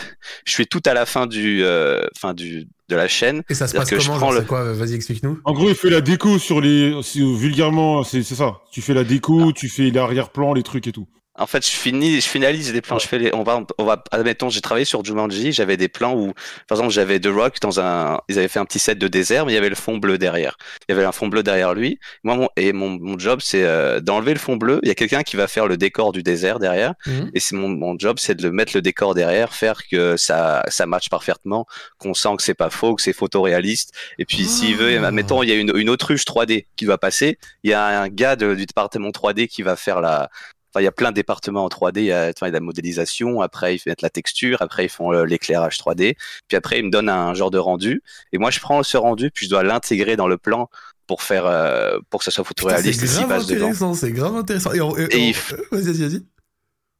[0.44, 3.42] je suis tout à la fin du euh, fin du de la chaîne.
[3.48, 4.72] Et ça se passe que je comment prends le- quoi?
[4.72, 5.40] Vas-y explique-nous.
[5.44, 6.94] En gros, il fait la déco sur les.
[7.02, 8.60] c'est- Vulgairement, c'est c'est ça.
[8.72, 11.08] Tu fais la déco, tu fais l'arrière-plan, les trucs et tout.
[11.40, 12.98] En fait, je finis, je finalise les plans.
[12.98, 15.52] Je fais les, on va, on va, admettons, j'ai travaillé sur Jumanji.
[15.52, 16.32] J'avais des plans où,
[16.68, 19.46] par exemple, j'avais The Rock dans un, ils avaient fait un petit set de désert,
[19.46, 20.56] mais il y avait le fond bleu derrière.
[20.88, 21.98] Il y avait un fond bleu derrière lui.
[22.24, 24.80] Moi, mon, et mon, mon job, c'est euh, d'enlever le fond bleu.
[24.82, 26.94] Il y a quelqu'un qui va faire le décor du désert derrière.
[27.06, 27.30] Mhm.
[27.34, 30.62] Et c'est mon, mon job, c'est de le mettre le décor derrière, faire que ça,
[30.68, 31.66] ça matche parfaitement,
[31.98, 33.92] qu'on sent que c'est pas faux, que c'est photoréaliste.
[34.18, 35.06] Et puis, s'il veut, Ah.
[35.08, 37.38] admettons, il y a une, une autruche 3D qui doit passer.
[37.64, 40.28] Il y a un gars de- du département 3D qui va faire la,
[40.72, 41.98] Enfin, il y a plein de départements en 3D.
[42.00, 43.40] Il y a, vois, il y a la modélisation.
[43.42, 44.62] Après, ils mettent la texture.
[44.62, 46.16] Après, ils font euh, l'éclairage 3D.
[46.48, 48.02] Puis après, ils me donnent un genre de rendu.
[48.32, 50.68] Et moi, je prends ce rendu, puis je dois l'intégrer dans le plan
[51.06, 54.72] pour faire, euh, pour que ça soit photoréaliste c'est grave intéressant, c'est grave intéressant.
[54.72, 56.22] Et, on- et- Et on- il f- euh, Vas-y, vas-y, vas-y.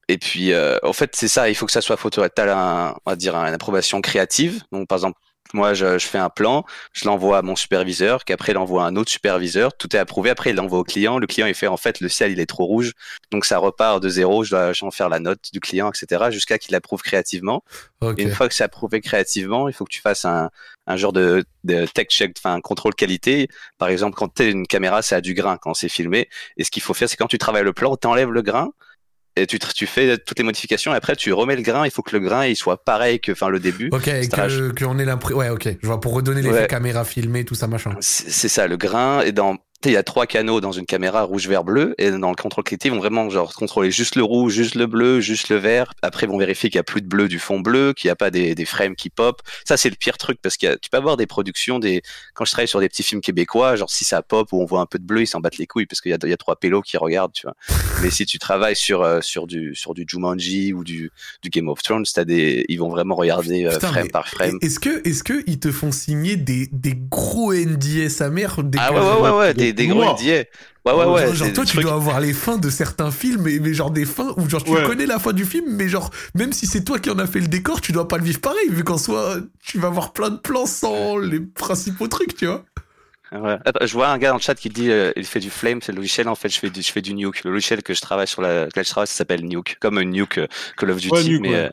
[0.09, 1.48] Et puis, euh, en fait, c'est ça.
[1.48, 2.26] Il faut que ça soit photo.
[2.34, 4.60] T'as un, on va dire, une approbation créative.
[4.72, 5.20] Donc, par exemple,
[5.55, 8.86] moi, je, je fais un plan, je l'envoie à mon superviseur, qu'après, il envoie à
[8.86, 9.77] un autre superviseur.
[9.77, 10.31] Tout est approuvé.
[10.31, 11.18] Après, il l'envoie au client.
[11.18, 12.93] Le client, il fait, en fait, le ciel, il est trop rouge.
[13.31, 14.44] Donc, ça repart de zéro.
[14.44, 16.31] Je dois en faire la note du client, etc.
[16.31, 17.64] Jusqu'à qu'il approuve créativement.
[18.16, 20.51] Et une fois que c'est approuvé créativement, il faut que tu fasses un,
[20.86, 23.48] un genre de, de tech check, enfin un contrôle qualité.
[23.78, 26.28] Par exemple, quand tu une caméra, ça a du grain quand c'est filmé.
[26.56, 28.72] Et ce qu'il faut faire, c'est quand tu travailles le plan, tu enlèves le grain
[29.42, 30.92] et tu, tu fais toutes les modifications.
[30.92, 31.84] Et après, tu remets le grain.
[31.84, 33.88] Il faut que le grain il soit pareil que enfin le début.
[33.92, 35.38] Ok, et que- qu'on ait l'impression.
[35.38, 35.68] Ouais, ok.
[35.82, 36.66] Je vois pour redonner l'effet Ouais.
[36.66, 37.94] caméra filmée, tout ça machin.
[38.00, 39.22] C'est ça, le grain.
[39.22, 39.56] Et dans,
[39.89, 41.94] il y a trois canaux dans une caméra rouge, vert, bleu.
[41.98, 44.86] Et dans le contrôle qualité, ils vont vraiment genre contrôler juste le rouge, juste le
[44.86, 45.94] bleu, juste le vert.
[46.02, 48.12] Après, ils vont vérifier qu'il n'y a plus de bleu du fond bleu, qu'il n'y
[48.12, 49.40] a pas des, des frames qui pop.
[49.65, 52.02] Ça, c'est le pire truc parce que tu peux avoir des productions, des
[52.35, 54.81] quand je travaille sur des petits films québécois, genre si ça pop ou on voit
[54.81, 56.35] un peu de bleu, ils s'en battent les couilles parce qu'il y a, il y
[56.35, 57.57] a trois pélos qui regardent, tu vois.
[58.02, 61.11] Mais si tu travailles sur euh, sur du sur du Jumanji ou du
[61.43, 64.59] du Game of Thrones, t'as des, ils vont vraiment regarder euh, Putain, frame par frame.
[64.61, 68.78] Est-ce que, est-ce que ils te font signer des, des gros NDA sa mère des
[68.81, 70.02] Ah ouais ouais ouais, ouais des, des gros.
[70.02, 70.44] NDA.
[70.86, 71.26] Ouais ouais ouais.
[71.26, 73.74] genre, genre, des toi, tu trucs- dois avoir les fins de certains films, mais, mais
[73.74, 74.84] genre des fins où genre tu Ouais.
[74.84, 77.40] connais la fin du film, mais genre même si c'est toi qui en as fait
[77.40, 80.30] le décor, tu dois pas le vivre pareil, vu qu'en soi tu vas avoir plein
[80.30, 82.64] de plans sans les principaux trucs, tu vois.
[83.32, 83.59] Ouais.
[83.64, 85.80] Attends, je vois un gars dans le chat qui dit euh, il fait du Flame,
[85.82, 86.26] c'est le logiciel.
[86.28, 87.44] En fait, je fais du, je fais du Nuke.
[87.44, 90.05] Le logiciel que je travaille sur la, lequel je travaille, ça s'appelle Nuke, comme un
[90.05, 91.55] Nuke euh, Call of Duty, Ouais, Nuke, mais ouais.
[91.56, 91.70] euh,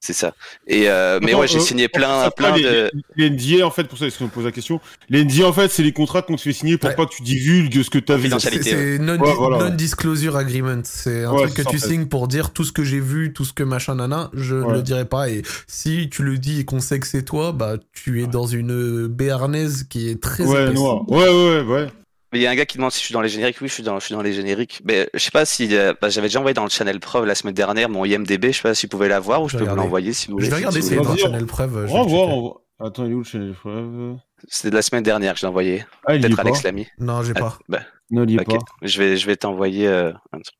[0.00, 0.34] c'est ça.
[0.66, 2.90] Et euh, mais Attends, ouais, j'ai euh, signé plein, ça, plein les, de.
[3.16, 4.80] Les NDA, en fait, pour ça, est-ce qu'on me pose la question?
[5.08, 6.96] Les NDA, en fait, c'est les contrats qu'on te fait signer pour Ouais.
[6.96, 8.30] pas que tu divulgues ce que t'as vu.
[8.30, 8.52] Confidentiel.
[8.62, 9.70] C'est Qualité, c'est non, Ouais, voilà, ouais.
[9.72, 10.80] disclosure agreement.
[10.84, 13.32] C'est un Ouais, truc que ça, tu signes pour dire tout ce que j'ai vu,
[13.32, 14.74] tout ce que machin nana, je ne Ouais.
[14.74, 15.28] le dirai pas.
[15.30, 18.46] Et si tu le dis et qu'on sait que c'est toi, bah tu es dans
[18.46, 20.74] une béarnaise qui est très Ouais, épaisse.
[20.76, 21.10] noir.
[21.10, 21.86] Ouais, ouais, ouais.
[22.32, 23.56] Mais il y a un gars qui demande si je suis dans les génériques.
[23.60, 24.80] Oui, je suis dans, je suis dans les génériques.
[24.84, 27.34] Mais je sais pas si euh, bah, j'avais déjà envoyé dans le channel preuve la
[27.34, 28.46] semaine dernière mon IMDb.
[28.46, 30.30] Je sais pas si vous pouvez la voir ou je Je peux vous l'envoyer si
[30.30, 30.48] vous Je voulez.
[30.50, 31.02] vais regarder si c'est dans.
[31.04, 31.86] Vas-y, Channel Preuve.
[31.86, 32.54] je On va voir.
[32.80, 34.16] Attends, il est où le channel Preuve?
[34.46, 35.84] C'était de la semaine dernière que je l'ai envoyé.
[36.06, 36.38] Ah, Peut-être.
[36.38, 36.86] Alex l'a mis.
[36.98, 37.58] Non, j'ai Ah, pas.
[37.68, 37.80] bah,
[38.10, 38.58] Non, il pas.
[38.82, 40.54] Je vais, je vais t'envoyer euh, un truc.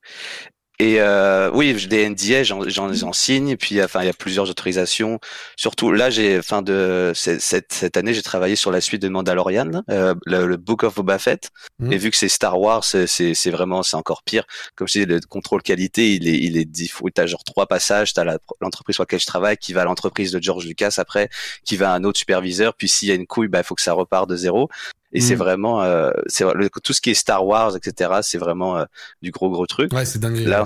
[0.80, 3.48] Et euh, oui, j'ai des NDA, j'en, signe.
[3.48, 5.18] Et puis, enfin, il y a plusieurs autorisations.
[5.56, 9.82] Surtout, là, j'ai, fin de cette, cette, année, j'ai travaillé sur la suite de Mandalorian,
[9.90, 11.50] euh, le, le Book of Boba Fett.
[11.80, 11.92] Mhm.
[11.92, 14.44] Et vu que c'est Star Wars, c'est, c'est, vraiment, c'est encore pire.
[14.76, 17.10] Comme je dis, le contrôle qualité, il est, il est dix fois.
[17.12, 18.12] T'as genre trois passages.
[18.12, 21.28] T'as l'entreprise sur laquelle je travaille, qui va à l'entreprise de George Lucas après,
[21.64, 22.74] qui va à un autre superviseur.
[22.74, 24.68] Puis s'il y a une couille, bah, il faut que ça repart de zéro.
[25.12, 25.38] Et c'est Mhm.
[25.38, 26.44] vraiment, euh, c'est
[26.82, 28.20] tout ce qui est Star Wars, etc.
[28.22, 28.84] C'est vraiment euh,
[29.22, 29.92] du gros gros truc.
[29.92, 30.36] Ouais, c'est dingue.
[30.36, 30.64] Là,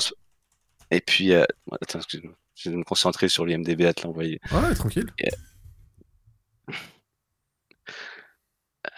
[0.90, 1.44] et puis, euh,
[1.81, 4.40] attends, excuse-moi, je vais me concentrer sur l'IMDB à te l'envoyer.
[4.52, 5.06] Ouais, tranquille.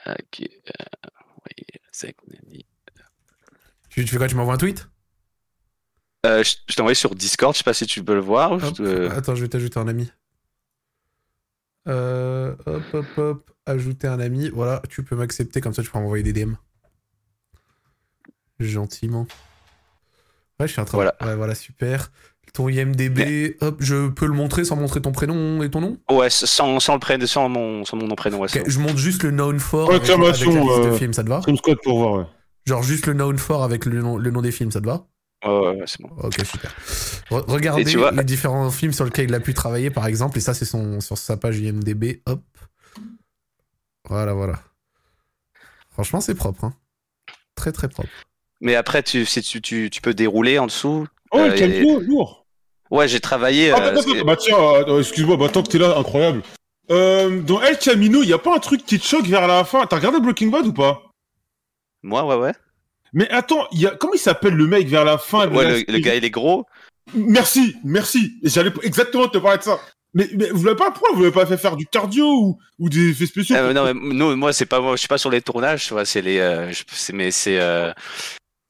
[0.07, 0.85] Ok, euh,
[1.47, 2.15] oui, c'est-
[3.91, 4.89] Tu, tu fais quoi Tu m'envoies un tweet?
[6.25, 8.59] Je je t'ai envoyé sur Discord, je sais pas si tu peux le voir.
[8.59, 10.11] je te- Attends, je vais t'ajouter un ami.
[11.89, 13.51] Euh, hop, hop, hop.
[13.67, 14.51] Ajouter un ami.
[14.51, 16.55] Voilà, tu peux m'accepter, comme ça tu pourras m'envoyer des DM.
[18.61, 19.27] Gentiment.
[20.61, 21.15] Ouais, je suis en train Voilà.
[21.23, 22.11] Ouais, voilà, super.
[22.53, 25.99] Ton IMDB, hop, je peux le montrer sans montrer ton prénom et ton nom?
[26.09, 28.39] Ouais, sans, sans le prénom, sans mon, sans mon nom prénom.
[28.39, 31.13] Ouais, je monte juste le known for avec, avec la liste exclamation, de euh, films,
[31.15, 31.41] ça te va?
[31.83, 32.25] Pour voir, ouais.
[32.65, 35.07] Genre juste le known for avec le nom, le nom des films, ça te va?
[35.45, 36.11] Ouais, ouais, ouais, c'est bon.
[36.23, 36.71] Ok, super.
[37.31, 40.07] Re- regardez Et tu vois- les différents films sur lesquels il a pu travailler, par
[40.07, 42.23] exemple, et ça, c'est son, sur sa page IMDB.
[42.27, 42.41] Hop.
[44.09, 44.61] Voilà, voilà.
[45.91, 46.65] Franchement, c'est propre.
[46.65, 46.75] Hein.
[47.55, 48.09] Très, très propre.
[48.61, 51.07] Mais après, tu, si tu, tu, tu peux dérouler en dessous.
[51.31, 52.47] Oh, Euh, le Calvino, lourd.
[52.91, 53.73] Ouais, j'ai travaillé.
[53.73, 56.43] Ah, euh, bah, bah tiens, euh, excuse-moi, bah tant que t'es là, incroyable.
[56.91, 59.87] Euh, dans El Camino, y a pas un truc qui te choque vers la fin?
[59.87, 61.03] T'as regardé Breaking Bad ou pas?
[62.03, 62.53] Moi, ouais, ouais.
[63.15, 63.91] Mais attends, y a...
[63.91, 66.25] comment il s'appelle le mec vers la fin de Ouais, la le, le gars, il
[66.25, 66.67] est gros.
[67.15, 68.35] Merci, merci.
[68.43, 69.79] J'allais exactement te parler de ça.
[70.15, 72.89] Mais, mais vous l'avez pas, pourquoi vous l'avez pas fait faire du cardio ou, ou
[72.89, 75.31] des effets spéciaux Euh, non, mais nous, moi, c'est pas moi, je suis pas sur
[75.31, 77.93] les tournages, tu vois, c'est les, euh, c'est, mais c'est, euh,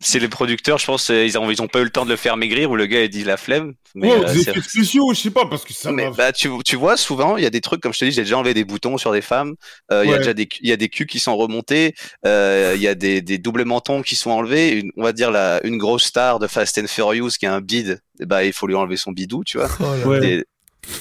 [0.05, 2.11] c'est les producteurs, je pense, euh, ils ont, ils ont pas eu le temps de
[2.11, 3.75] le faire maigrir ou le gars, il dit la flemme.
[3.95, 6.33] Mais, Ouais, euh, des effets spéciaux, je sais pas, parce que ça mais, m'a- bah,
[6.33, 8.39] tu, tu vois, souvent, il y a des trucs, comme je te dis, j'ai déjà
[8.39, 9.55] enlevé des boutons sur des femmes,
[9.93, 10.19] euh, il y a Ouais.
[10.19, 11.95] déjà des, il y a des culs qui sont remontés,
[12.27, 15.31] euh, il y a des, des doubles mentons qui sont enlevés, une, on va dire
[15.31, 18.53] la, une grosse star de Fast and Furious qui a un bide, eh bah, il
[18.53, 19.69] faut lui enlever son bidou, tu vois.
[19.81, 20.21] Oh là Ouais.
[20.21, 20.45] Des,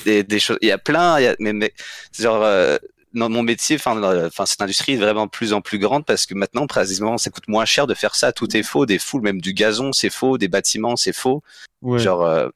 [0.06, 1.74] des, des choses, il y a plein, il y a, mais, mais,
[2.18, 2.78] genre, euh,
[3.14, 6.06] dans mon métier, enfin, dans- enfin, cette industrie est vraiment de plus en plus grande
[6.06, 8.31] parce que maintenant, précisément, ça coûte moins cher de faire ça.
[8.31, 11.44] Tout est faux, des foules, même du gazon, c'est faux, des bâtiments, c'est faux.
[11.81, 11.99] Ouais.
[11.99, 12.49] Genre, euh,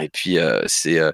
[0.00, 1.12] et puis euh, c'est euh,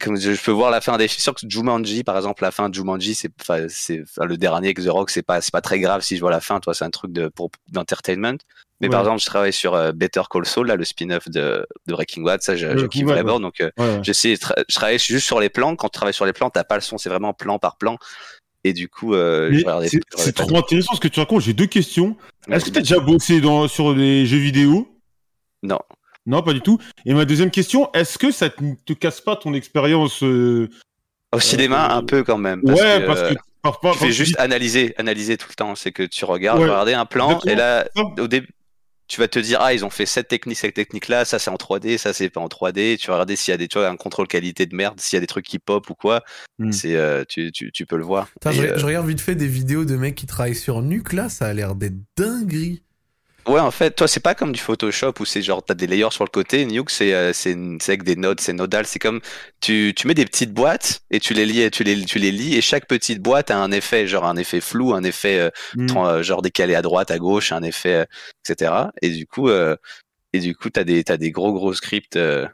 [0.00, 1.06] comme je, je peux voir la fin des.
[1.06, 4.82] Je suis sûr que Jumanji, par exemple, la fin de Jumanji, c'est, le dernier avec
[4.82, 6.60] The Rock, c'est pas, c'est pas très grave si je vois la fin.
[6.60, 8.38] Toi, c'est un truc de pour d'entertainment.
[8.82, 11.92] Mais par exemple, je travaille sur euh, Better Call Saul, là, le spin-off de, de
[11.92, 12.42] Breaking Bad.
[12.42, 13.40] Ça, je, kiffe vraiment.
[13.40, 15.76] Donc, euh, Ouais, j'essaie, tra- je travaille juste sur les plans.
[15.76, 17.96] Quand tu travailles sur les plans, t'as pas le son, c'est vraiment plan par plan.
[18.64, 19.50] Et du coup, euh,
[20.16, 21.42] c'est trop intéressant ce que tu racontes.
[21.42, 22.16] J'ai deux questions.
[22.50, 24.88] Est-ce que t'as déjà bossé dans, sur des jeux vidéo?
[25.62, 25.78] Non.
[26.26, 26.78] Non, pas du tout.
[27.04, 30.68] Et ma deuxième question, est-ce que ça te, te casse pas ton expérience euh,
[31.34, 32.60] Au cinéma, euh, un peu quand même.
[32.62, 33.92] Ouais, que, parce que parfois.
[33.92, 35.74] tu fais tu juste analyser, analyser tout le temps.
[35.74, 38.02] C'est que tu regardes, Ouais, regarder un plan, et là, Ça.
[38.20, 38.48] au début,
[39.12, 41.56] tu vas te dire, ah, ils ont fait cette technique, cette technique-là, ça c'est en
[41.56, 42.96] 3D, ça c'est pas en 3D.
[42.96, 45.16] Tu vas regarder s'il y a des, tu vois, un contrôle qualité de merde, s'il
[45.16, 46.24] y a des trucs qui pop ou quoi.
[46.58, 46.72] Hmm.
[46.72, 48.28] C'est, euh, tu, tu, tu peux le voir.
[48.46, 51.12] Et, je, euh, je regarde vite fait des vidéos de mecs qui travaillent sur Nuke,
[51.12, 52.82] là, ça a l'air d'être dinguerie.
[53.48, 56.10] Ouais, en fait, toi, c'est pas comme du Photoshop où c'est genre, t'as des layers
[56.12, 56.64] sur le côté.
[56.64, 58.86] Nuke, c'est, euh, c'est, c'est avec des nodes, c'est nodal.
[58.86, 59.20] C'est comme,
[59.60, 62.54] tu, tu mets des petites boîtes et tu les lis, tu les, tu les lis
[62.54, 65.50] et chaque petite boîte a un effet, genre un effet flou, un effet, euh,
[65.88, 68.04] tran- euh, genre décalé à droite, à gauche, un effet, euh,
[68.44, 68.92] etc.
[69.02, 69.76] Et du coup, euh,
[70.32, 72.16] et du coup, t'as des, t'as des gros gros scripts.
[72.16, 72.46] euh,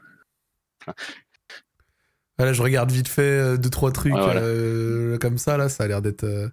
[2.37, 4.41] Voilà, je regarde vite fait deux, trois trucs voilà.
[4.41, 6.23] euh, comme ça, là, ça a l'air d'être.
[6.23, 6.47] euh,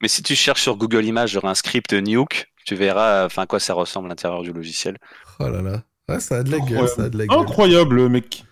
[0.00, 3.46] Mais si tu cherches sur Google Images, genre un script Nuke, tu verras, enfin, à
[3.46, 4.98] quoi ça ressemble à l'intérieur du logiciel.
[5.38, 5.82] Oh là là.
[6.08, 6.88] Ouais, ça a de la gueule, Incroyable.
[6.96, 7.38] ça a de la gueule.
[7.38, 8.44] Incroyable, mec.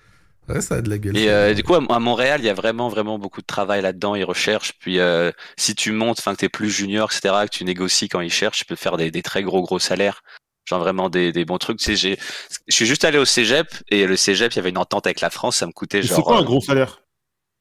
[0.48, 1.16] Ouais, ça a de la gueule.
[1.16, 4.14] Et euh, du coup, à, Montréal, il y a vraiment, vraiment beaucoup de travail là-dedans.
[4.14, 4.72] Ils recherchent.
[4.78, 8.20] Puis, euh, si tu montes, enfin, que t'es plus junior, etc., que tu négocies quand
[8.20, 10.22] ils cherchent, tu peux faire des, des très gros, gros salaires.
[10.66, 11.78] Genre vraiment des, des bons trucs.
[11.78, 12.18] Tu sais, j'ai,
[12.68, 15.20] je suis juste allé au cégep et le cégep, il y avait une entente avec
[15.20, 15.56] la France.
[15.56, 17.02] Ça me coûtait genre C'est quoi un euh, gros salaire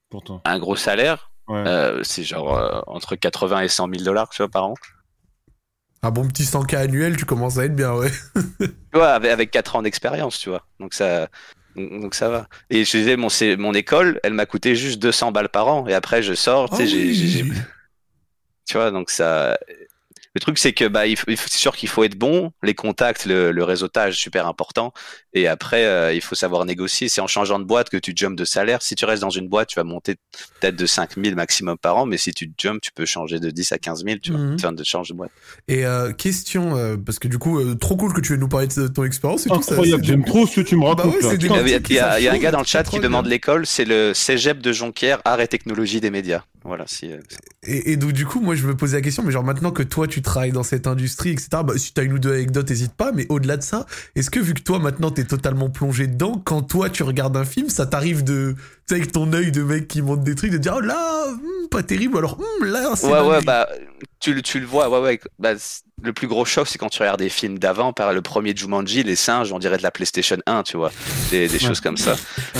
[0.09, 0.41] Pourtant?
[0.45, 1.31] un gros salaire.
[1.47, 1.63] Ouais.
[1.65, 4.73] Euh, c'est genre euh, entre 80 et 100 000 dollars, tu vois, par an.
[6.01, 8.11] Un bon petit 100K annuel, tu commences à être bien, ouais.
[8.59, 10.65] Tu vois, avec, avec 4 ans d'expérience, tu vois.
[10.79, 11.27] Donc ça,
[11.75, 12.47] donc ça va.
[12.69, 13.27] Et je disais, mon,
[13.57, 15.87] mon école, elle m'a coûté juste 200 balles par an.
[15.87, 17.13] Et après, je sors, tu sais, Ah oui.
[17.13, 17.43] j'ai-
[18.65, 19.57] tu vois, donc ça.
[20.35, 22.51] Le truc, c'est que bah, il faut- il faut- c'est sûr qu'il faut être bon,
[22.61, 24.93] les contacts, le, le réseautage, super important.
[25.33, 27.09] Et après, euh, il faut savoir négocier.
[27.09, 28.81] C'est en changeant de boîte que tu jumps de salaire.
[28.83, 30.15] Si tu restes dans une boîte, tu vas monter
[30.59, 33.49] peut-être de 5 000 maximum par an, mais si tu jumps, tu peux changer de
[33.49, 34.55] 10 à 15 000, tu vois, Mhm.
[34.55, 35.31] enfin, de change de boîte.
[35.67, 38.47] Et euh, question, euh, parce que du coup, euh, trop cool que tu veux nous
[38.47, 39.47] parler de ton expérience.
[39.49, 41.05] Incroyable, c'est- j'aime trop ce que tu me Bah racontes.
[41.15, 42.59] ouais, c'est des Putain, Il y a, y a- il y a un gars dans
[42.59, 46.43] le chat qui demande l'école, c'est le Cégep de Jonquière, art et technologie des médias.
[46.65, 47.19] Voilà, si, euh,
[47.63, 50.07] Et, donc du coup, moi je me posais la question, mais genre maintenant que toi
[50.07, 51.47] tu travailles dans cette industrie, etc.
[51.63, 53.13] Bah, si t'as une ou deux anecdotes, hésite pas.
[53.13, 56.61] Mais au-delà de ça, est-ce que vu que toi maintenant t'es totalement plongé dedans, quand
[56.61, 60.01] toi tu regardes un film, ça t'arrive de, tu avec ton œil de mec qui
[60.01, 63.07] monte des trucs, de dire oh là, hmm, pas terrible, alors hmm, là c'est.
[63.07, 63.67] Ouais, ouais, bah,
[64.19, 65.19] tu, le- tu le vois, ouais, ouais.
[65.39, 65.51] Bah,
[66.01, 69.03] le plus gros choc, c'est quand tu regardes des films d'avant, par le premier Jumanji,
[69.03, 70.93] les singes, on dirait de la PlayStation 1, tu vois,
[71.29, 72.15] des, des choses comme ça.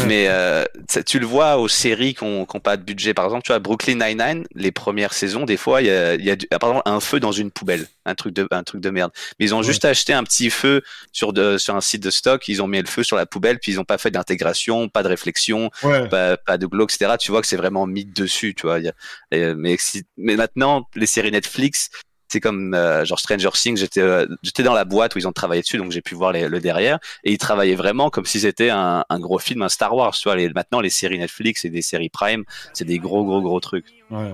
[0.08, 0.66] Mais euh,
[1.06, 3.14] tu le vois aux séries qui n'ont pas de budget.
[3.14, 6.26] Par exemple, tu vois, Brooklyn Nine-Nine, les premières saisons, des fois, il y a, il
[6.26, 8.82] y a du- ah, pardon, un feu dans une poubelle, un truc de, un truc
[8.82, 9.12] de merde.
[9.40, 10.82] Mais ils ont juste acheté un petit feu
[11.14, 13.60] sur, de, sur un site de stock, ils ont mis le feu sur la poubelle,
[13.60, 16.10] puis ils n'ont pas fait d'intégration, pas de réflexion, Ouais.
[16.20, 17.16] Pas, pas de glow, etc.
[17.20, 18.80] Tu vois que c'est vraiment mis dessus, tu vois.
[18.80, 18.94] Il y a-
[19.32, 21.90] et, mais, si- mais maintenant, les séries Netflix,
[22.32, 25.32] c'est comme euh, genre Stranger Things, j'étais euh, j'étais dans la boîte où ils ont
[25.32, 28.40] travaillé dessus, donc j'ai pu voir les- le derrière, et ils travaillaient vraiment comme si
[28.40, 30.36] c'était un, un gros film, un Star Wars, tu vois.
[30.36, 32.44] Les, maintenant, les séries Netflix et des séries Prime,
[32.74, 33.88] c'est des gros, gros, gros trucs.
[34.12, 34.34] Ouais.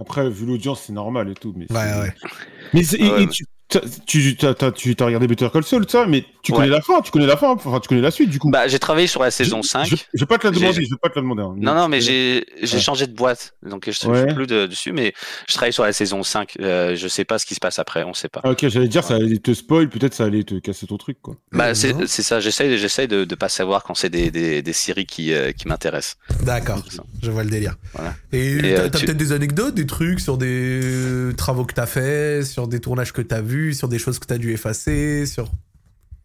[0.00, 1.52] Après, vu l'audience, c'est normal et tout.
[1.54, 2.14] Mais Ouais, ouais.
[2.72, 3.44] Mais et- et mais- tu
[4.06, 6.58] tu t'as- t'as- tu t'as regardé Better Call Saul, ça, mais tu Ouais.
[6.58, 8.50] connais la fin, tu connais la fin, enfin tu connais la suite du coup.
[8.50, 9.84] Bah, j'ai travaillé sur la saison Je- 5.
[9.86, 11.42] Je, je vais pas te la J'ai- demander, je vais pas te la demander.
[11.42, 11.54] hein.
[11.56, 12.82] Non, non, mais j'ai j'ai Ouais.
[12.82, 14.32] changé de boîte, donc je suis Ouais.
[14.34, 15.12] plus de- dessus, mais
[15.48, 16.54] je travaille sur la saison 5.
[16.60, 18.40] Euh, je sais pas ce qui se passe après, on sait pas.
[18.44, 21.18] Ah, ok, j'allais dire, ça allait te spoil, peut-être ça allait te casser ton truc,
[21.22, 21.36] quoi.
[21.52, 24.62] Bah, Ouais, c'est c'est ça, j'essaye j'essaye de, de pas savoir quand c'est des, des,
[24.62, 26.16] des séries qui, euh, qui m'intéressent.
[26.42, 27.04] D'accord, C'est ça.
[27.22, 27.76] Je vois le délire.
[27.94, 28.14] Voilà.
[28.32, 31.74] Et Et, t'as euh, tu- peut-être des anecdotes, des trucs sur des euh, travaux que
[31.74, 35.26] t'as fait, sur des tournages que t'as vus, sur des choses que t'as dû effacer,
[35.26, 35.50] sur.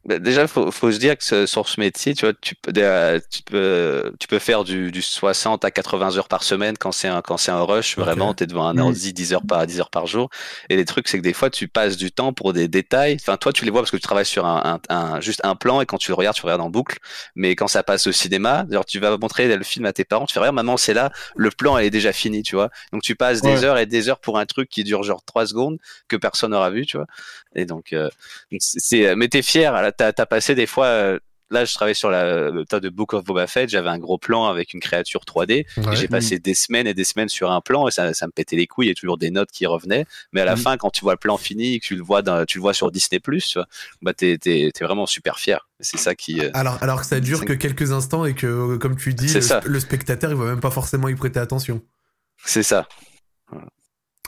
[0.07, 2.71] Bah, déjà, faut, faut se dire que ce- sur ce métier, tu vois, tu peux,
[2.77, 6.91] euh, tu peux, tu peux faire du, du 60 à 80 heures par semaine quand
[6.91, 7.97] c'est un, quand c'est un rush.
[7.97, 8.79] Vraiment, t'es devant un Mm.
[8.81, 10.29] ordi 10 heures par, 10 heures par jour.
[10.69, 13.17] Et les trucs, c'est que des fois, tu passes du temps pour des détails.
[13.19, 15.55] Enfin, toi, tu les vois parce que tu travailles sur un, un, un- juste un
[15.55, 16.99] plan et quand tu le regardes, tu regardes en boucle.
[17.35, 20.27] Mais quand ça passe au cinéma, genre, tu vas montrer le film à tes parents,
[20.27, 22.69] tu fais, regarde, maman, c'est là, le plan, elle est déjà fini, tu vois.
[22.93, 25.47] Donc, tu passes des heures et des heures pour un truc qui dure genre 3
[25.47, 27.07] secondes que personne n'aura vu, tu vois.
[27.55, 28.09] Et donc, euh,
[28.59, 29.91] c'est, c'est- mais t'es fier.
[29.97, 30.87] T'as, t'as passé des fois.
[30.87, 31.19] euh,
[31.51, 33.69] Là, je travaillais sur la, le tas de Book of Boba Fett.
[33.69, 35.67] J'avais un gros plan avec une créature 3D.
[35.77, 35.93] Ouais.
[35.93, 38.31] Et j'ai passé des semaines et des semaines sur un plan et ça, ça me
[38.31, 38.87] pétait les couilles.
[38.87, 40.07] Il y a toujours des notes qui revenaient.
[40.33, 40.61] Mais à la Mhm.
[40.63, 42.63] fin, quand tu vois le plan fini, et que tu le vois, dans, tu le
[42.63, 43.67] vois sur Disney tu vois,
[44.01, 45.69] bah t'es, t'es, t'es vraiment super fier.
[45.79, 46.41] C'est ça qui.
[46.41, 49.29] euh, Alors, alors que ça dure que quelques instants et que, euh, comme tu dis,
[49.29, 49.61] C'est le, ça.
[49.63, 51.79] le spectateur, il va même pas forcément y prêter attention.
[52.43, 52.87] c'est ça.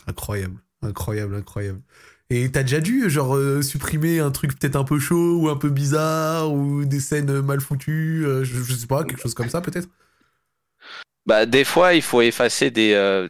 [0.06, 1.82] Incroyable, incroyable, incroyable.
[2.30, 5.56] Et t'as déjà dû, genre, euh, supprimer un truc peut-être un peu chaud ou un
[5.56, 9.62] peu bizarre ou des scènes mal foutues, euh, je, sais pas, quelque chose comme ça
[9.62, 9.88] peut-être?
[11.26, 13.30] Bah, des fois, il faut effacer des, euh,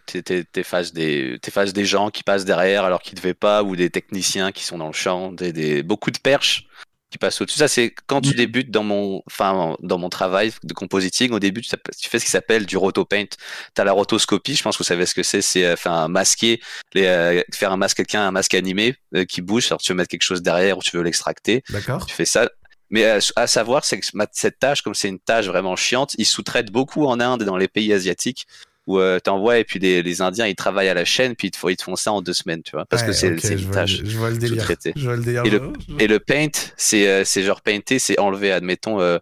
[0.52, 1.40] t'effaces des,
[1.74, 4.88] des gens qui passent derrière alors qu'ils devaient pas, ou des techniciens qui sont dans
[4.88, 6.68] le champ, des, des, beaucoup de perches
[7.10, 7.60] qui passent au-dessus.
[7.60, 11.32] Ça, c'est quand tu débutes dans mon, enfin, dans mon travail de compositing.
[11.32, 13.26] Au début, tu, tu fais ce qui s'appelle du rotopaint.
[13.74, 14.56] T'as la rotoscopie.
[14.56, 15.42] Je pense que vous savez ce que c'est.
[15.42, 16.62] C'est, euh, enfin, masquer,
[16.94, 19.68] les, euh, faire un masque quelqu'un, un masque animé euh, qui bouge.
[19.68, 21.64] Alors, tu veux mettre quelque chose derrière ou tu veux l'extracter.
[21.70, 22.50] D'accord Tu fais ça.
[22.90, 26.26] Mais euh, à savoir, c'est que cette tâche, comme c'est une tâche vraiment chiante, ils
[26.26, 28.48] sous-traitent beaucoup en Inde et dans les pays asiatiques
[28.88, 31.52] où euh, t'envoies et puis les, les Indiens ils travaillent à la chaîne puis ils
[31.52, 33.34] te, font- ils te font ça en deux semaines, tu vois, parce que Ouais, c'est
[33.34, 34.02] ok, c'est je une tâche.
[34.04, 34.66] Je vois le délire.
[34.96, 35.46] Je vois le délire.
[35.46, 36.48] Et le- Et le paint,
[36.78, 39.00] c'est euh, c'est genre painter, c'est enlever, admettons.
[39.02, 39.20] Euh,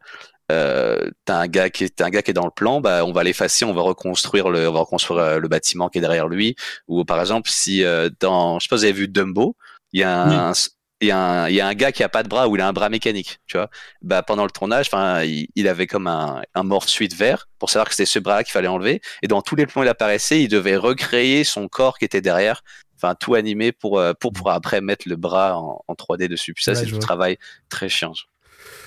[0.52, 3.04] euh, t'as un gars qui est t'as un gars qui est dans le plan, bah
[3.04, 6.02] on va l'effacer, on va reconstruire le on va reconstruire euh, le bâtiment qui est
[6.02, 6.56] derrière lui.
[6.88, 9.56] Ou par exemple si euh, dans je sais pas si vous avez vu Dumbo,
[9.92, 10.54] il y a un
[11.02, 12.56] il y, a un, il y a un gars qui a pas de bras ou
[12.56, 13.70] il a un bras mécanique, tu vois.
[14.02, 17.70] Bah pendant le tournage, enfin il, il avait comme un, un morph suite vert pour
[17.70, 19.02] savoir que c'était ce bras qu'il fallait enlever.
[19.22, 22.22] Et dans tous les plans où il apparaissait, il devait recréer son corps qui était
[22.22, 22.62] derrière,
[22.96, 26.54] enfin tout animé pour euh, pour pouvoir après mettre le bras en, en 3D dessus.
[26.54, 28.14] Puis ça Ouais, c'est du travail très chiant.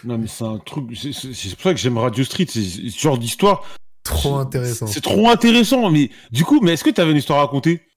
[0.05, 0.87] Non, mais c'est un truc.
[0.97, 3.65] C'est pour ça que j'aime Radio Street, c'est c'est ce genre d'histoire.
[4.03, 4.87] Trop intéressant.
[4.87, 5.91] C'est trop intéressant.
[5.91, 7.88] Mais du coup, mais est-ce que tu avais une histoire à raconter?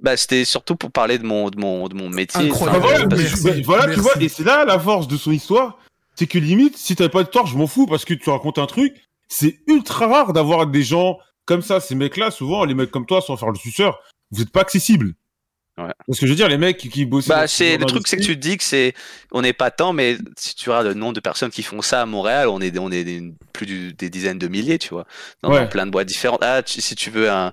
[0.00, 2.46] Bah c'était surtout pour parler de mon de mon de mon métier.
[2.48, 2.84] Incroyable.
[2.84, 5.78] Enfin, voilà, parce- bah, voilà, tu vois, et c'est là la force de son histoire,
[6.14, 8.58] c'est que limite, si t'avais pas de tort, je m'en fous parce que tu racontes
[8.58, 8.94] un truc.
[9.28, 11.80] C'est ultra rare d'avoir des gens comme ça.
[11.80, 13.98] Ces mecs-là, souvent, les mecs comme toi, sans faire le suceur,
[14.30, 15.14] vous êtes pas accessibles.
[15.76, 15.92] Ouais.
[16.06, 17.28] Parce que je veux dire, les mecs qui, qui bossent.
[17.28, 18.94] Bah, c'est le truc, c'est que tu te dis que c'est,
[19.32, 22.02] on n'est pas tant, mais si tu regardes le nombre de personnes qui font ça
[22.02, 25.06] à Montréal, on est, on est des- plus du- des dizaines de milliers, tu vois,
[25.42, 25.68] dans, Ouais.
[25.68, 26.42] plein de boîtes différentes.
[26.42, 27.52] Ah, tu- si tu veux un,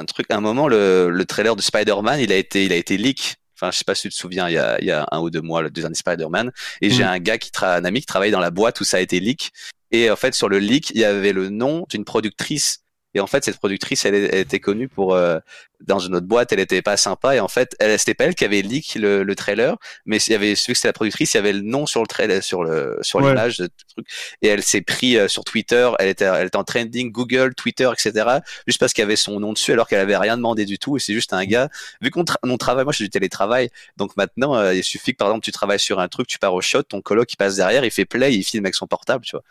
[0.00, 2.76] un truc, à un moment, le, le trailer de Spider-Man, il a été, il a
[2.76, 3.36] été leak.
[3.56, 5.20] Enfin, je sais pas si tu te souviens, il y a, il y a un
[5.20, 6.50] ou deux mois, le deuxième Spider-Man.
[6.80, 7.08] Et j'ai Mm.
[7.08, 9.20] un gars qui tra un ami qui travaille dans la boîte où ça a été
[9.20, 9.50] leak.
[9.92, 12.79] Et en fait, sur le leak, il y avait le nom d'une productrice.
[13.14, 15.38] Et en fait, cette productrice, elle, elle était connue pour euh,
[15.80, 17.34] dans une autre boîte, elle était pas sympa.
[17.34, 19.76] Et en fait, elle, c'était pas elle qui avait leak le, le trailer,
[20.06, 22.02] mais il y avait celui que c'était la productrice, il y avait le nom sur
[22.02, 23.28] le trailer, sur le sur Ouais.
[23.30, 24.06] l'image de truc.
[24.42, 25.90] Et elle s'est pris euh, sur Twitter.
[25.98, 28.26] Elle était elle était en trending Google, Twitter, etc.
[28.66, 30.96] Juste parce qu'il y avait son nom dessus, alors qu'elle avait rien demandé du tout.
[30.96, 31.68] Et c'est juste un gars.
[32.00, 35.12] Vu qu'on tra- on travaille, moi je fais du télétravail, donc maintenant euh, il suffit
[35.12, 37.36] que par exemple tu travailles sur un truc, tu pars au shot, ton coloc il
[37.36, 39.42] passe derrière, il fait play, il filme avec son portable, tu vois.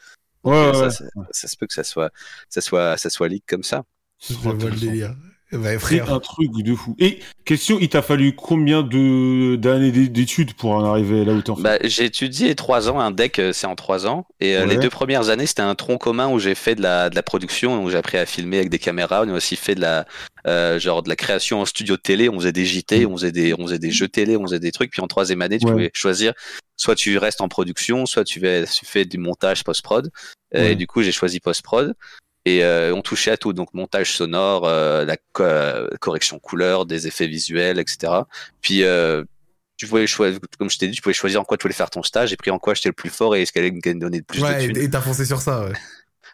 [0.43, 0.89] Ouais, Euh, ouais.
[0.89, 2.11] ça, ça, ça se peut que ça soit
[2.49, 3.83] ça soit ça soit leak comme ça.
[4.29, 5.15] Je vois le délire.
[5.51, 6.95] C'est un truc de fou.
[6.99, 11.41] Et question, il t'a fallu combien de d'années d'é- d'études pour en arriver là où
[11.41, 14.27] t'es en fait Bah, j'ai étudié trois ans, un deck euh, c'est en trois ans,
[14.39, 14.75] et euh, Ouais.
[14.75, 17.23] les deux premières années c'était un tronc commun où j'ai fait de la, de la
[17.23, 20.05] production, donc j'ai appris à filmer avec des caméras, on a aussi fait de la
[20.45, 23.31] euh, genre de la création en studio de télé, on faisait des JT, on faisait
[23.31, 25.65] des on faisait des jeux télé, on faisait des trucs, puis en troisième année tu
[25.65, 25.71] Ouais.
[25.71, 26.33] pouvais choisir,
[26.77, 28.39] soit tu restes en production, soit tu,
[28.83, 30.11] fais du montage post-prod,
[30.53, 30.73] Ouais.
[30.73, 31.95] et du coup j'ai choisi post-prod.
[32.57, 36.85] Et euh, on touchait à tout, donc montage sonore, euh, la co- euh, correction couleur,
[36.85, 38.13] des effets visuels, etc.
[38.61, 39.23] Puis euh,
[39.77, 41.89] tu pouvais choisir, comme je t'ai dit, tu pouvais choisir en quoi tu voulais faire
[41.89, 43.99] ton stage et puis en quoi j'étais le plus fort et ce qu'elle allait me
[43.99, 44.77] donner le plus de Ouais, thunes.
[44.77, 45.73] et et t'as foncé sur ça, ouais.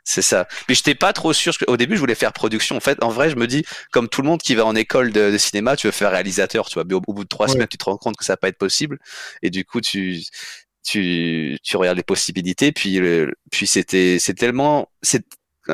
[0.08, 0.48] C'est ça.
[0.70, 1.52] Mais j'étais pas trop sûr.
[1.68, 2.76] Au début, je voulais faire production.
[2.76, 5.12] En fait, en vrai, je me dis, comme tout le monde qui va en école
[5.12, 6.84] de, de cinéma, tu veux faire réalisateur, tu vois.
[6.88, 7.54] Mais au, au bout de trois Ouais.
[7.54, 9.00] semaines, tu te rends compte que ça va pas être possible.
[9.42, 10.22] Et du coup, tu,
[10.84, 12.72] tu, tu regardes les possibilités.
[12.72, 15.26] Puis, le- puis c'était, c'est tellement, c'est,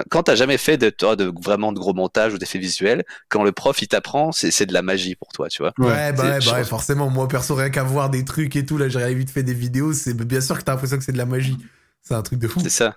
[0.09, 3.43] quand t'as jamais fait de, toi, de vraiment de gros montage ou d'effets visuels, quand
[3.43, 5.73] le prof il t'apprend, c'est, c'est de la magie pour toi, tu vois.
[5.77, 7.09] Ouais, bah, ouais, bah ouais, forcément.
[7.09, 9.93] Moi, perso, rien qu'à voir des trucs et tout, là, j'ai vite fait des vidéos,
[9.93, 11.57] c'est bien sûr que t'as l'impression que c'est de la magie.
[12.03, 12.59] C'est un truc de fou.
[12.63, 12.95] C'est ça.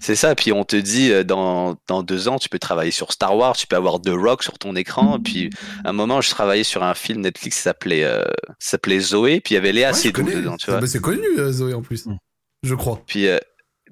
[0.00, 0.34] C'est ça.
[0.34, 3.54] Puis on te dit, euh, dans, dans deux ans, tu peux travailler sur Star Wars,
[3.54, 5.18] tu peux avoir The Rock sur ton écran.
[5.22, 5.50] Puis
[5.84, 8.24] à un moment, je travaillais sur un film Netflix qui s'appelait, euh,
[8.58, 9.40] s'appelait Zoé.
[9.40, 10.80] Puis il y avait Léa Ouais, Seydoux dedans, tu Ah, vois.
[10.80, 12.06] bah, c'est connu, euh, Zoé, en plus.
[12.06, 12.16] Mm.
[12.62, 13.02] Je crois.
[13.06, 13.36] Puis, euh,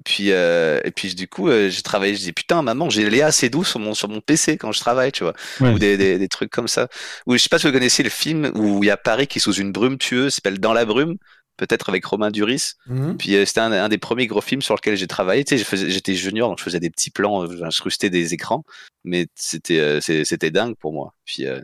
[0.05, 2.15] puis, euh, et puis du coup, euh, j'ai travaillé.
[2.15, 5.11] Je dis putain, maman, j'ai Léa Seydoux sur mon sur mon PC quand je travaille,
[5.11, 5.71] tu vois, Ouais.
[5.73, 6.87] ou des, des des trucs comme ça.
[7.25, 9.39] Ou je sais pas si vous connaissez le film où il y a Paris qui
[9.39, 11.17] est sous une brume tueuse, s'appelle Dans la brume,
[11.57, 12.73] peut-être avec Romain Duris.
[12.87, 13.17] Mhm.
[13.17, 15.43] Puis euh, c'était un, un des premiers gros films sur lequel j'ai travaillé.
[15.43, 18.63] Tu sais, j'étais junior, donc je faisais des petits plans, euh, j'incrustais des écrans,
[19.03, 21.13] mais c'était euh, c'était dingue pour moi.
[21.25, 21.61] Puis euh,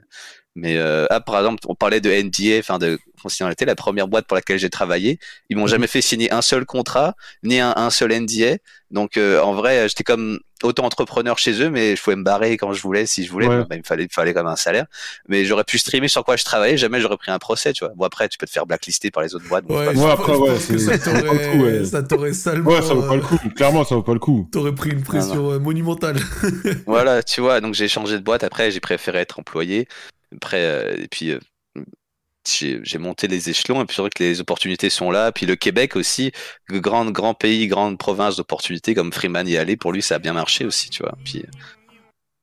[0.56, 4.28] mais euh, ah, par exemple, on parlait de NDA, enfin de confidentialité, la première boîte
[4.28, 5.19] pour laquelle j'ai travaillé,
[5.49, 8.57] ils m'ont jamais fait signer un seul contrat, ni un, un seul NDA.
[8.90, 12.73] Donc euh, en vrai, j'étais comme auto-entrepreneur chez eux, mais je pouvais me barrer quand
[12.73, 13.48] je voulais, si je voulais.
[13.48, 13.60] Ouais.
[13.60, 14.86] Bon, bah, il me fallait, il me fallait quand même un salaire.
[15.28, 17.94] Mais j'aurais pu streamer sur quoi je travaillais, jamais j'aurais pris un procès, tu vois.
[17.95, 19.65] Bon après, tu peux te faire blacklister par les autres boîtes.
[19.69, 21.86] Ouais, après, ouais, ça ça vaut pas le coup, t'aurait ouais.
[21.86, 22.72] ça t'aurait salement.
[22.72, 23.38] Ouais, ça vaut pas le euh, coup.
[23.56, 24.49] Clairement, ça vaut pas le coup.
[24.52, 26.18] T'aurais pris une pression euh, monumentale.
[26.86, 28.44] Voilà, tu vois, donc j'ai changé de boîte.
[28.44, 29.88] Après, j'ai préféré être employé.
[30.36, 31.40] Après, euh, et puis, euh,
[32.45, 33.82] j'ai monté les échelons.
[33.82, 35.32] Et puis, c'est vrai que les opportunités sont là.
[35.32, 36.32] Puis le Québec aussi,
[36.70, 40.34] grand, grand pays, grande province d'opportunités, comme Freeman y allait, pour lui, ça a bien
[40.34, 41.18] marché aussi, tu vois.
[41.24, 41.52] Puis, euh,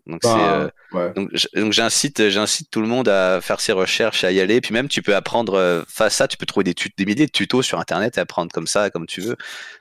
[0.06, 1.12] donc, euh, Bah, ouais.
[1.14, 1.30] donc,
[1.72, 4.60] j'incite, j'incite tout le monde à faire ses recherches, à y aller.
[4.60, 6.74] Puis même, tu peux apprendre face à ça, tu peux trouver des,
[7.04, 9.36] milliers de tutos sur Internet et apprendre comme ça, comme tu veux.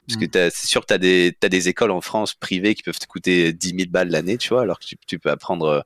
[0.07, 2.75] Parce que t'as- c'est sûr que tu as des, t'as des écoles en France privées
[2.75, 5.29] qui peuvent te coûter 10 000 balles l'année, tu vois, alors que tu, tu peux
[5.29, 5.85] apprendre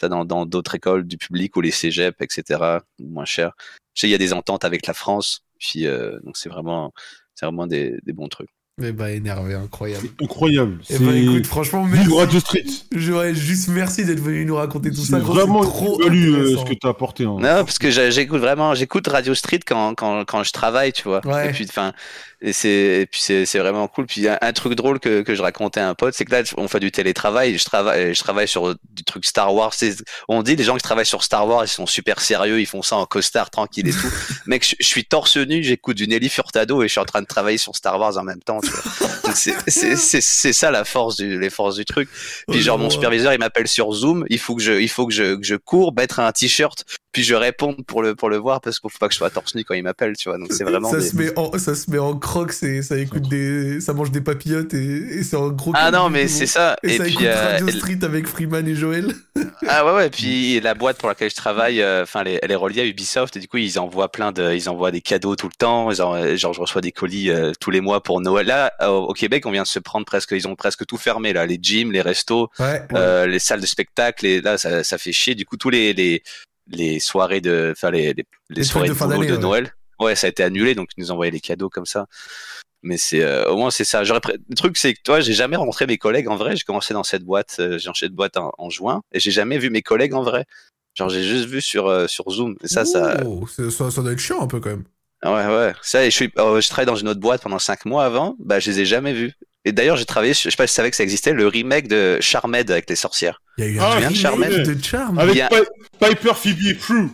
[0.00, 3.52] ça dans dans d'autres écoles du public ou les cégeps, etc., moins cher.
[3.94, 6.92] Je sais, il y a des ententes avec la France, puis euh, donc c'est vraiment,
[7.34, 8.48] c'est vraiment des, des bons trucs.
[8.78, 10.08] Mais bah, énervé, incroyable.
[10.22, 10.78] Incroyable.
[10.88, 12.14] Et C'est bah, écoute, franchement, merci.
[12.16, 12.64] Radio Street.
[12.92, 15.18] J'aurais juste merci d'être venu nous raconter tout C'est ça.
[15.18, 17.24] vraiment trop valu euh, ce que t'as apporté.
[17.24, 17.36] hein.
[17.40, 21.20] Non, parce que j'écoute vraiment, j'écoute Radio Street quand, quand, quand je travaille, tu vois.
[21.26, 21.50] Ouais.
[21.50, 21.92] Et puis, enfin,
[22.42, 24.06] et c'est, puis c'est, vraiment cool.
[24.06, 26.42] Puis un, un truc drôle que, que je racontais à un pote, c'est que là,
[26.56, 27.58] on fait du télétravail.
[27.58, 29.74] Je travaille, je travaille sur du truc Star Wars.
[30.28, 32.82] On dit les gens qui travaillent sur Star Wars, ils sont super sérieux, ils font
[32.82, 34.10] ça en costard tranquille et tout.
[34.46, 37.20] Mec, je, je suis torse nu, j'écoute du Nelly Furtado et je suis en train
[37.20, 38.60] de travailler sur Star Wars en même temps.
[39.34, 42.08] C'est, ça la force du, les forces du truc.
[42.50, 44.24] Puis genre mon superviseur, il m'appelle sur Zoom.
[44.30, 47.22] Il faut que je, il faut que je, que je cours, mettre un t-shirt, puis
[47.24, 49.54] je réponde pour le, pour le voir parce qu'il faut pas que je sois torse
[49.54, 50.38] nu quand il m'appelle, tu vois.
[50.38, 50.90] Donc c'est vraiment.
[50.90, 53.80] ça, des- se met en, ça se met en crocs et ça écoute des.
[53.80, 55.72] Ça mange des papillotes et, et c'est un gros.
[55.74, 56.76] Ah non, mais c'est ça.
[56.82, 59.12] Et, Et, ça puis écoute euh, Radio elle- Street avec Freeman et Joël.
[59.68, 60.10] ah ouais ouais.
[60.10, 62.86] Puis la boîte pour laquelle je travaille, euh, enfin, elle, est- elle est reliée à
[62.86, 65.90] Ubisoft et du coup ils envoient plein de, ils envoient des cadeaux tout le temps.
[65.90, 68.46] Ils en- genre je reçois des colis euh, tous les mois pour Noël.
[68.46, 71.44] Là au, Québec, on vient de se prendre presque, ils ont presque tout fermé là,
[71.46, 72.48] les gyms, les restos.
[72.58, 72.82] Ouais.
[72.94, 75.92] euh, les salles de spectacle et là ça, ça fait chier du coup tous les
[75.92, 76.22] les,
[76.70, 78.14] les soirées de enfin les,
[78.48, 79.42] les, soirées de, de fin boulot d'année, de ouais.
[79.42, 82.06] Noël ouais ça a été annulé donc ils nous envoyaient les cadeaux comme ça
[82.82, 85.56] mais c'est euh, au moins c'est ça j'aurais le truc c'est que toi j'ai jamais
[85.56, 88.36] rencontré mes collègues en vrai j'ai commencé dans cette boîte euh, j'ai changé de boîte
[88.36, 90.46] en, en juin et j'ai jamais vu mes collègues en vrai
[90.94, 92.56] Genre, j'ai juste vu sur, euh, sur Zoom.
[92.64, 94.84] Et ça, ça, Oh, c'est- ça, ça doit être chiant un peu quand même.
[95.24, 95.72] Ouais, ouais.
[95.82, 98.34] Ça, et je, suis, euh, je travaillais dans une autre boîte pendant cinq mois avant.
[98.40, 99.32] Bah, je les ai jamais vus.
[99.64, 101.86] Et d'ailleurs, j'ai travaillé, je sais pas si tu savais que ça existait, le remake
[101.86, 103.40] de Charmed avec les sorcières.
[103.60, 104.66] Il y a eu Ah, un viens de remake Charmed.
[104.78, 105.18] de Charm.
[105.18, 105.48] Avec Il y a-
[106.00, 107.08] Piper Phoebe et Prue.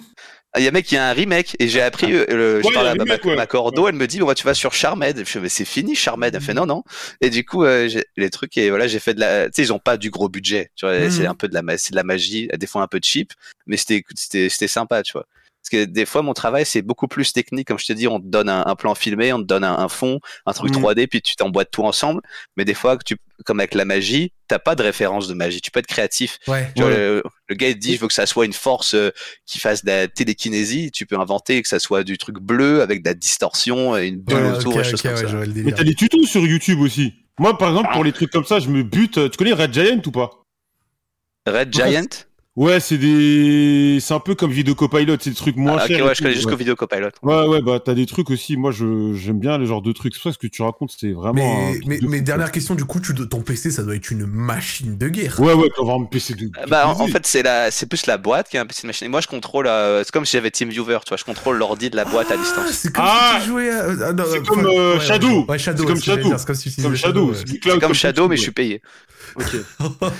[0.53, 2.61] Ah, il y a un mec qui a un remake et j'ai appris, euh, le,
[2.63, 3.37] je Ouais, parle il y a à remake, ma, ouais.
[3.37, 5.19] ma cordo, elle me dit, bon, bah, tu vas sur Charmed.
[5.19, 6.35] Je fais, mais c'est fini Charmed.
[6.35, 6.83] Elle fait, non, non.
[7.21, 9.73] Et du coup, euh, les trucs, et voilà, j'ai fait de la, tu sais, ils
[9.73, 10.71] ont pas du gros budget.
[10.77, 11.11] Tu vois, Mhm.
[11.11, 13.33] c'est un peu de la, c'est de la magie, des fois un peu cheap,
[13.67, 15.27] mais c'était, c'était, c'était sympa, tu vois.
[15.69, 17.67] Parce que des fois, mon travail, c'est beaucoup plus technique.
[17.67, 19.77] Comme je te dis, on te donne un, un plan filmé, on te donne un,
[19.77, 20.81] un fond, un truc Mhm.
[20.83, 22.21] 3D, puis tu t'emboîtes tout ensemble.
[22.57, 25.61] Mais des fois, tu, comme avec la magie, t'as pas de référence de magie.
[25.61, 26.39] Tu peux être créatif.
[26.47, 26.71] Ouais.
[26.77, 26.97] Tu vois, Ouais.
[26.97, 29.11] le, le gars il te dit je veux que ça soit une force euh,
[29.45, 30.93] qui fasse de la télékinésie.
[30.93, 34.21] Tu peux inventer que ça soit du truc bleu avec de la distorsion, et une
[34.21, 35.63] bulle Ouais, autour, ok, et des choses comme ouais, ça.
[35.65, 37.13] Mais t'as des tutos sur YouTube aussi.
[37.41, 39.31] Moi, par exemple, pour les trucs comme ça, je me bute.
[39.33, 40.31] Tu connais Red Giant ou pas?
[41.49, 42.26] Red Giant?
[42.57, 45.89] Ouais, c'est des, c'est un peu comme Video Copilot, c'est des trucs moins Ah, Ok,
[45.89, 46.07] chers.
[46.07, 46.75] ouais, je connais juste ouais.
[46.75, 47.09] Copilot.
[47.23, 48.57] Ouais, ouais, bah t'as des trucs aussi.
[48.57, 50.15] Moi, je j'aime bien le genre de trucs.
[50.15, 51.35] C'est pour ça que ce que tu racontes, c'est vraiment.
[51.35, 54.11] Mais, mais, de mais dernière question, du coup, tu, dois- ton PC, ça doit être
[54.11, 55.39] une machine de guerre.
[55.39, 56.47] Ouais, ouais, tu vas avoir un PC de.
[56.47, 58.87] Euh, Bah, en, fait, c'est la, c'est plus la boîte qui a un PC de
[58.87, 59.07] machine.
[59.07, 59.67] Et moi, je contrôle.
[59.67, 61.19] euh, c'est comme si j'avais TeamViewer, tu vois.
[61.19, 62.71] Je contrôle l'ordi de la boîte à Ah, distance.
[62.71, 63.85] c'est comme Ah, si tu jouais à...
[63.85, 65.45] ah, c'est comme, euh, ouais, Shadow.
[65.47, 65.83] Ouais, Shadow.
[65.83, 66.33] C'est comme Shadow.
[66.39, 67.33] C'est comme Shadow.
[67.35, 68.81] c'est comme Shadow, mais je suis payé.
[69.35, 69.57] Ok.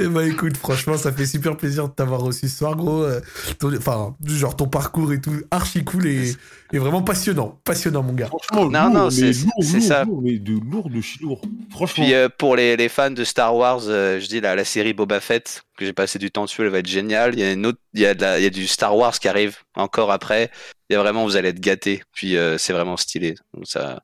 [0.00, 3.02] Eh ben écoute, franchement, ça fait super plaisir de t'avoir reçu ce soir, gros.
[3.02, 3.20] Euh,
[3.58, 6.32] ton- Enfin, genre ton parcours et tout, archi cool et,
[6.72, 7.60] et vraiment passionnant.
[7.64, 8.26] Passionnant, mon gars.
[8.28, 10.04] Franchement, Non, lourd, non, mais c'est- lourd, c'est lourd, ça.
[10.04, 11.40] lourd, mais de lourd de chez lourd.
[11.70, 12.04] Franchement.
[12.04, 14.92] Puis euh, pour les, les fans de Star Wars, euh, je dis la, la série
[14.92, 17.32] Boba Fett que j'ai passé du temps dessus, elle va être géniale.
[17.34, 18.96] Il y a une autre, il y a, de la- il y a du Star
[18.96, 20.50] Wars qui arrive encore après.
[20.90, 22.02] Il y a vraiment, vous allez être gâtés.
[22.12, 23.34] Puis euh, c'est vraiment stylé.
[23.54, 24.02] Donc ça,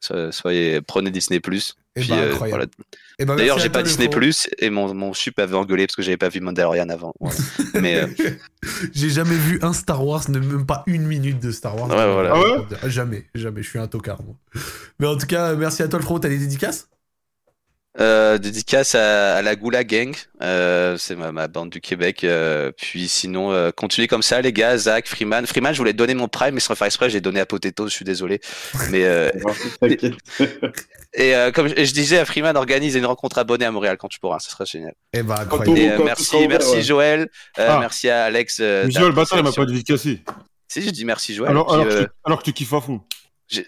[0.00, 1.74] ça- soyez, prenez Disney Plus.
[1.94, 2.68] Eh Puis, ben, euh, incroyable.
[3.18, 3.26] voilà.
[3.32, 4.08] Ben, D'ailleurs, j'ai pas Disney.
[4.08, 7.12] Plus et mon mon sup avait engueulé parce que j'avais pas vu Mandalorian avant.
[7.20, 7.36] Voilà.
[7.80, 8.06] Mais euh,
[8.94, 11.88] J'ai jamais vu un Star Wars, ne même pas une minute de Star Wars.
[11.90, 12.32] Ouais, voilà.
[12.34, 12.90] Ah ouais?
[12.90, 13.62] Jamais, jamais.
[13.62, 14.34] Je suis un tocard, moi.
[14.98, 16.18] Mais en tout cas, merci à toi, le frérot.
[16.18, 16.88] T'as des dédicaces?
[18.00, 22.24] Euh, dédicace à, à la Goula Gang, euh, c'est ma, ma bande du Québec.
[22.24, 24.78] euh, puis sinon, euh, continuez comme ça, les gars.
[24.78, 25.46] Zach, Freeman.
[25.46, 27.86] Freeman, je voulais te donner mon prime, mais sans faire exprès, j'ai donné à Potato,
[27.88, 28.40] je suis désolé.
[28.90, 29.30] Mais euh.
[31.14, 33.96] et euh, comme je, et je disais à Freeman, organise une rencontre abonnée à Montréal
[33.98, 34.94] quand tu pourras, ce sera génial.
[35.12, 35.78] Eh ben, Quand incroyable.
[35.78, 36.82] Et euh, merci, ouvert, merci ouais.
[36.82, 37.20] Joël,
[37.58, 37.78] euh, Ah.
[37.80, 38.58] merci à Alex.
[38.60, 40.22] euh, Joël, le bâtard, il m'a pas dédicacé.
[40.68, 41.50] Si, j'ai dit merci Joël.
[41.50, 43.00] Alors, puis, alors, euh, que, alors que tu kiffes à fond.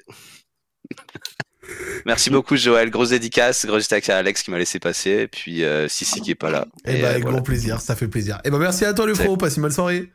[2.06, 5.64] merci beaucoup Joël, grosse dédicace, grosse dédicace à Alex qui m'a laissé passer, et puis
[5.64, 6.66] euh, Sissi qui est pas là.
[6.86, 7.36] Eh Et, ben, euh, avec voilà.
[7.36, 8.40] grand plaisir, ça fait plaisir.
[8.44, 9.36] Eh ben, merci à toi, frérot.
[9.36, 10.10] Passe une bonne soirée.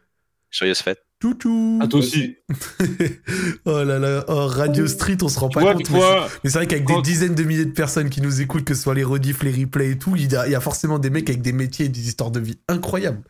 [0.52, 1.00] Joyeuse fête.
[1.20, 1.80] Toutou.
[1.82, 2.38] À toi aussi.
[3.66, 5.90] oh là là, oh, Radio Street, on se rend pas vois, compte.
[5.90, 8.40] mais vois, c'est- Mais c'est vrai qu'avec des dizaines de milliers de personnes qui nous
[8.42, 10.56] écoutent, que ce soit les rediffs, les replays et tout, il y a, il y
[10.56, 13.22] a forcément des mecs avec des métiers et des histoires de vie incroyables.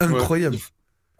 [0.00, 0.58] Incroyables.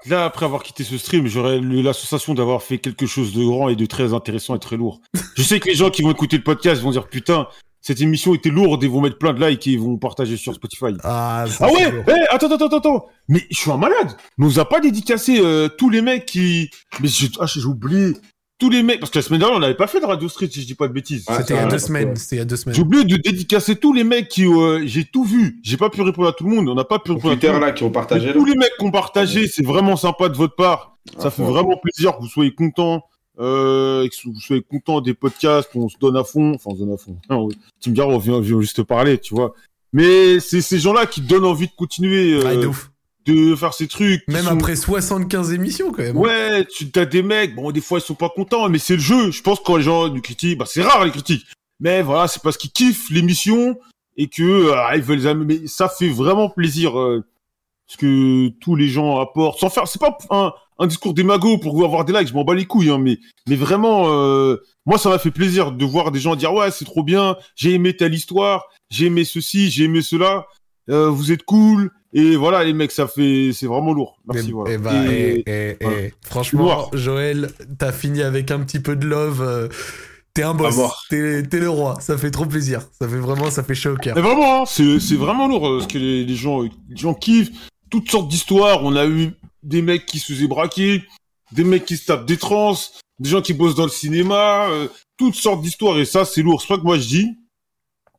[0.06, 3.44] Là, après avoir quitté ce stream, j'aurais eu la sensation d'avoir fait quelque chose de
[3.44, 5.01] grand et de très intéressant et très lourd.
[5.36, 7.48] Je sais que les gens qui vont écouter le podcast vont dire putain,
[7.82, 10.94] cette émission était lourde et vont mettre plein de likes et vont partager sur Spotify.
[11.02, 12.05] Ah, ça, Ah ouais lourd.
[12.09, 15.39] eh, Attends, attends, attends, attends Mais je suis un malade On nous a pas dédicacé
[15.40, 16.70] euh, tous les mecs qui...
[17.01, 18.12] Mais j'ai ah, j'ai oublié
[18.59, 19.01] tous les mecs...
[19.01, 20.74] Parce que la semaine dernière, on n'avait pas fait de Radio Street, si je dis
[20.74, 21.24] pas de bêtises.
[21.39, 22.15] C'était il y a deux semaines.
[22.16, 22.74] C'était il y a deux semaines.
[22.77, 24.44] J'ai oublié de dédicacer tous les mecs qui...
[24.44, 25.59] euh, j'ai tout vu.
[25.62, 26.69] J'ai pas pu répondre à tout le monde.
[26.69, 27.62] On n'a pas pu répondre à tout Twitter, le monde.
[27.62, 28.32] là, qui ont partagé.
[28.35, 30.98] tous les mecs qui ont partagé, c'est vraiment sympa de votre part.
[31.16, 31.48] Ça Ah, fait ouais.
[31.51, 33.02] vraiment plaisir que vous soyez contents,
[33.40, 36.52] euh, que vous soyez contents des podcasts, qu'on se donne à fond.
[36.54, 37.16] Enfin, on se donne à fond.
[37.30, 37.48] Non,
[37.80, 39.54] tu me diras, on vient, on vient juste parler, tu vois.
[39.92, 42.90] Mais c'est ces gens-là qui donnent envie de continuer euh, Ouais, de ouf.
[43.26, 44.22] de faire ces trucs.
[44.28, 46.16] Même sont- après 75 émissions, quand même.
[46.16, 49.00] Ouais, tu as des mecs, bon, des fois ils sont pas contents, mais c'est le
[49.00, 49.30] jeu.
[49.32, 51.46] Je pense que quand les gens nous critiquent, bah c'est rare les critiques.
[51.80, 53.78] Mais voilà, c'est parce qu'ils kiffent l'émission
[54.16, 57.24] et que euh, ils veulent mais ça fait vraiment plaisir euh,
[57.90, 61.84] ce que tous les gens apportent sans faire c'est pas un, un discours démago pour
[61.84, 63.18] avoir des likes, je m'en bats les couilles hein, mais
[63.48, 64.56] mais vraiment euh,
[64.86, 67.72] moi ça m'a fait plaisir de voir des gens dire ouais, c'est trop bien, j'ai
[67.74, 70.46] aimé telle histoire, j'ai aimé ceci, j'ai aimé cela.
[70.88, 74.20] euh, vous êtes cool et voilà les mecs ça fait c'est vraiment lourd.
[74.32, 74.70] Merci voilà.
[75.08, 75.98] eh Et- voilà.
[76.00, 76.88] eh, franchement.
[76.92, 79.42] Joël, t'as fini avec un petit peu de love.
[79.42, 79.68] euh,
[80.32, 80.76] T'es un boss.
[81.08, 81.96] T'es le roi.
[82.00, 82.82] Ça fait trop plaisir.
[83.00, 84.14] Ça fait vraiment, ça fait chaud au cœur.
[84.14, 87.50] Mais vraiment, hein, c'est c'est vraiment lourd ce que les, les gens les gens kiffent.
[87.90, 88.84] Toutes sortes d'histoires.
[88.84, 91.04] On a eu des mecs qui se faisaient braquer,
[91.52, 92.76] des mecs qui se tapent des trans,
[93.18, 95.98] des gens qui bossent dans le cinéma, euh, toutes sortes d'histoires.
[95.98, 96.62] Et ça, c'est lourd.
[96.62, 97.36] C'est pas que moi je dis.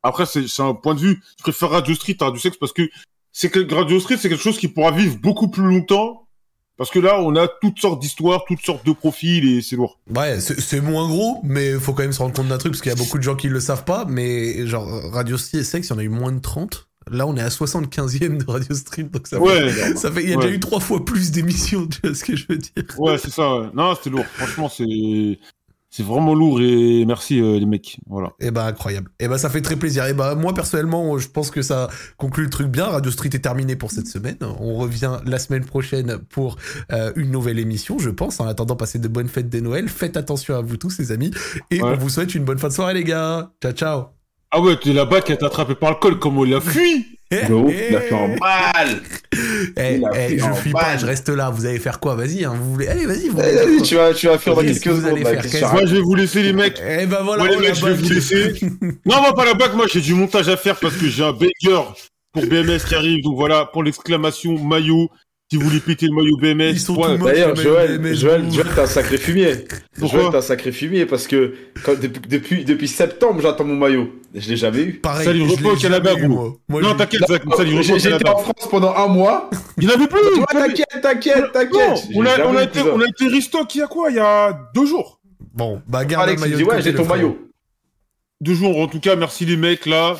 [0.02, 1.22] Après, c'est un point de vue.
[1.38, 2.88] Je préfère Radio Street à Radio Sex parce que
[3.30, 6.26] c'est Radio Street, c'est quelque chose qui pourra vivre beaucoup plus longtemps.
[6.76, 10.00] Parce que là, on a toutes sortes d'histoires, toutes sortes de profils et c'est lourd.
[10.12, 12.90] Ouais, c'est moins gros, mais faut quand même se rendre compte d'un truc, parce qu'il
[12.90, 15.92] y a beaucoup de gens qui le savent pas, mais genre, Radio Sex, il y
[15.92, 19.26] en a eu moins de 30 Là, on est à 75e de Radio Street, donc
[19.26, 19.68] ça Ouais.
[19.70, 20.42] fait, ça fait, il y a Ouais.
[20.44, 22.84] déjà eu trois fois plus d'émissions, tu vois ce que je veux dire.
[22.98, 23.56] Ouais, c'est ça.
[23.56, 23.66] Ouais.
[23.74, 24.24] Non, c'était lourd.
[24.34, 25.38] Franchement, c'est
[25.94, 27.98] c'est vraiment lourd et merci euh, les mecs.
[28.08, 28.32] Voilà.
[28.40, 29.10] Et bah incroyable.
[29.20, 30.06] Et bah ça fait très plaisir.
[30.06, 32.86] Et bah moi personnellement, je pense que ça conclut le truc bien.
[32.86, 34.38] Radio Street est terminé pour cette semaine.
[34.58, 36.56] On revient la semaine prochaine pour
[36.92, 38.40] euh, une nouvelle émission, je pense.
[38.40, 39.86] En attendant, passez de bonnes fêtes de Noël.
[39.90, 41.30] Faites attention à vous tous, les amis.
[41.70, 43.52] Et on vous souhaite une bonne fin de soirée, les gars.
[43.62, 44.21] Ciao, ciao.
[44.54, 47.06] Ah ouais, t'es là-bas qui a été attrapé par le col, comme on l'a fui.
[47.30, 49.00] De ouf, il a fait en balle.
[49.78, 51.48] Eh, eh, je en fuis pas, je reste là.
[51.48, 52.14] Vous allez faire quoi?
[52.14, 52.88] Vas-y, hein, vous voulez.
[52.88, 55.18] Allez, vas-y, vous Allez, tu vas, tu vas faire dans quelques secondes.
[55.18, 56.78] là, faire Moi, je vais vous laisser les mecs.
[56.86, 58.60] Eh bah voilà, Ouais, les mecs, je vais vous laisser.
[59.06, 59.72] Non, on va pas la bac.
[59.74, 61.82] Moi, j'ai du montage à faire parce que j'ai un banger
[62.34, 63.22] pour BMS qui arrive.
[63.24, 65.08] Donc voilà, pour l'exclamation maillot.
[65.52, 67.08] Si vous voulez péter le maillot BMS, Ils sont ouais.
[67.14, 69.52] tout moches, D'ailleurs, Joël, Joël, Joël, t'es un sacré fumier.
[69.98, 71.52] Pourquoi Joël, t'es un sacré fumier parce que
[71.84, 74.14] quand, depuis, depuis, depuis septembre, j'attends mon maillot.
[74.34, 74.92] Je l'ai jamais eu.
[74.94, 76.34] Pareil, pas l'ai au Canada, jamais eu, gros.
[76.34, 76.56] moi.
[76.70, 78.32] Moi, non, t'inquiète, Zach, au été Canada.
[78.34, 79.50] en France pendant un mois.
[79.76, 80.20] Il n'y en avait plus.
[80.50, 82.02] T'inquiète, t'inquiète, t'inquiète.
[82.14, 84.08] on a, on, été, on a été restock il y a quoi?
[84.08, 85.20] Il y a deux jours.
[85.52, 86.64] Bon, bah garde Alex, le il maillot.
[86.64, 87.36] dit ouais, j'ai ton maillot.
[88.40, 90.16] Deux jours, en tout cas, merci les mecs là.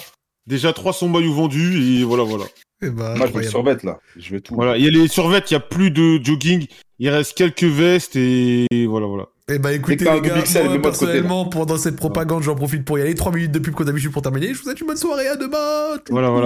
[0.46, 2.44] Déjà 300 maillots vendus et voilà, voilà.
[2.82, 4.00] Eh bah, Moi, je vais survêtre là.
[4.16, 4.54] Je veux tout.
[4.54, 6.66] Voilà, il y a les survêtes, il y a plus de jogging,
[6.98, 9.26] il reste quelques vestes et voilà, voilà.
[9.50, 13.02] Eh bah écoutez les gars, moi côté, personnellement pendant cette propagande j'en profite pour y
[13.02, 13.14] aller.
[13.14, 14.48] 3 minutes de pub qu'on d'habitude pour terminer.
[14.48, 16.40] Je vous souhaite une bonne soirée, à demain Voilà, voilà.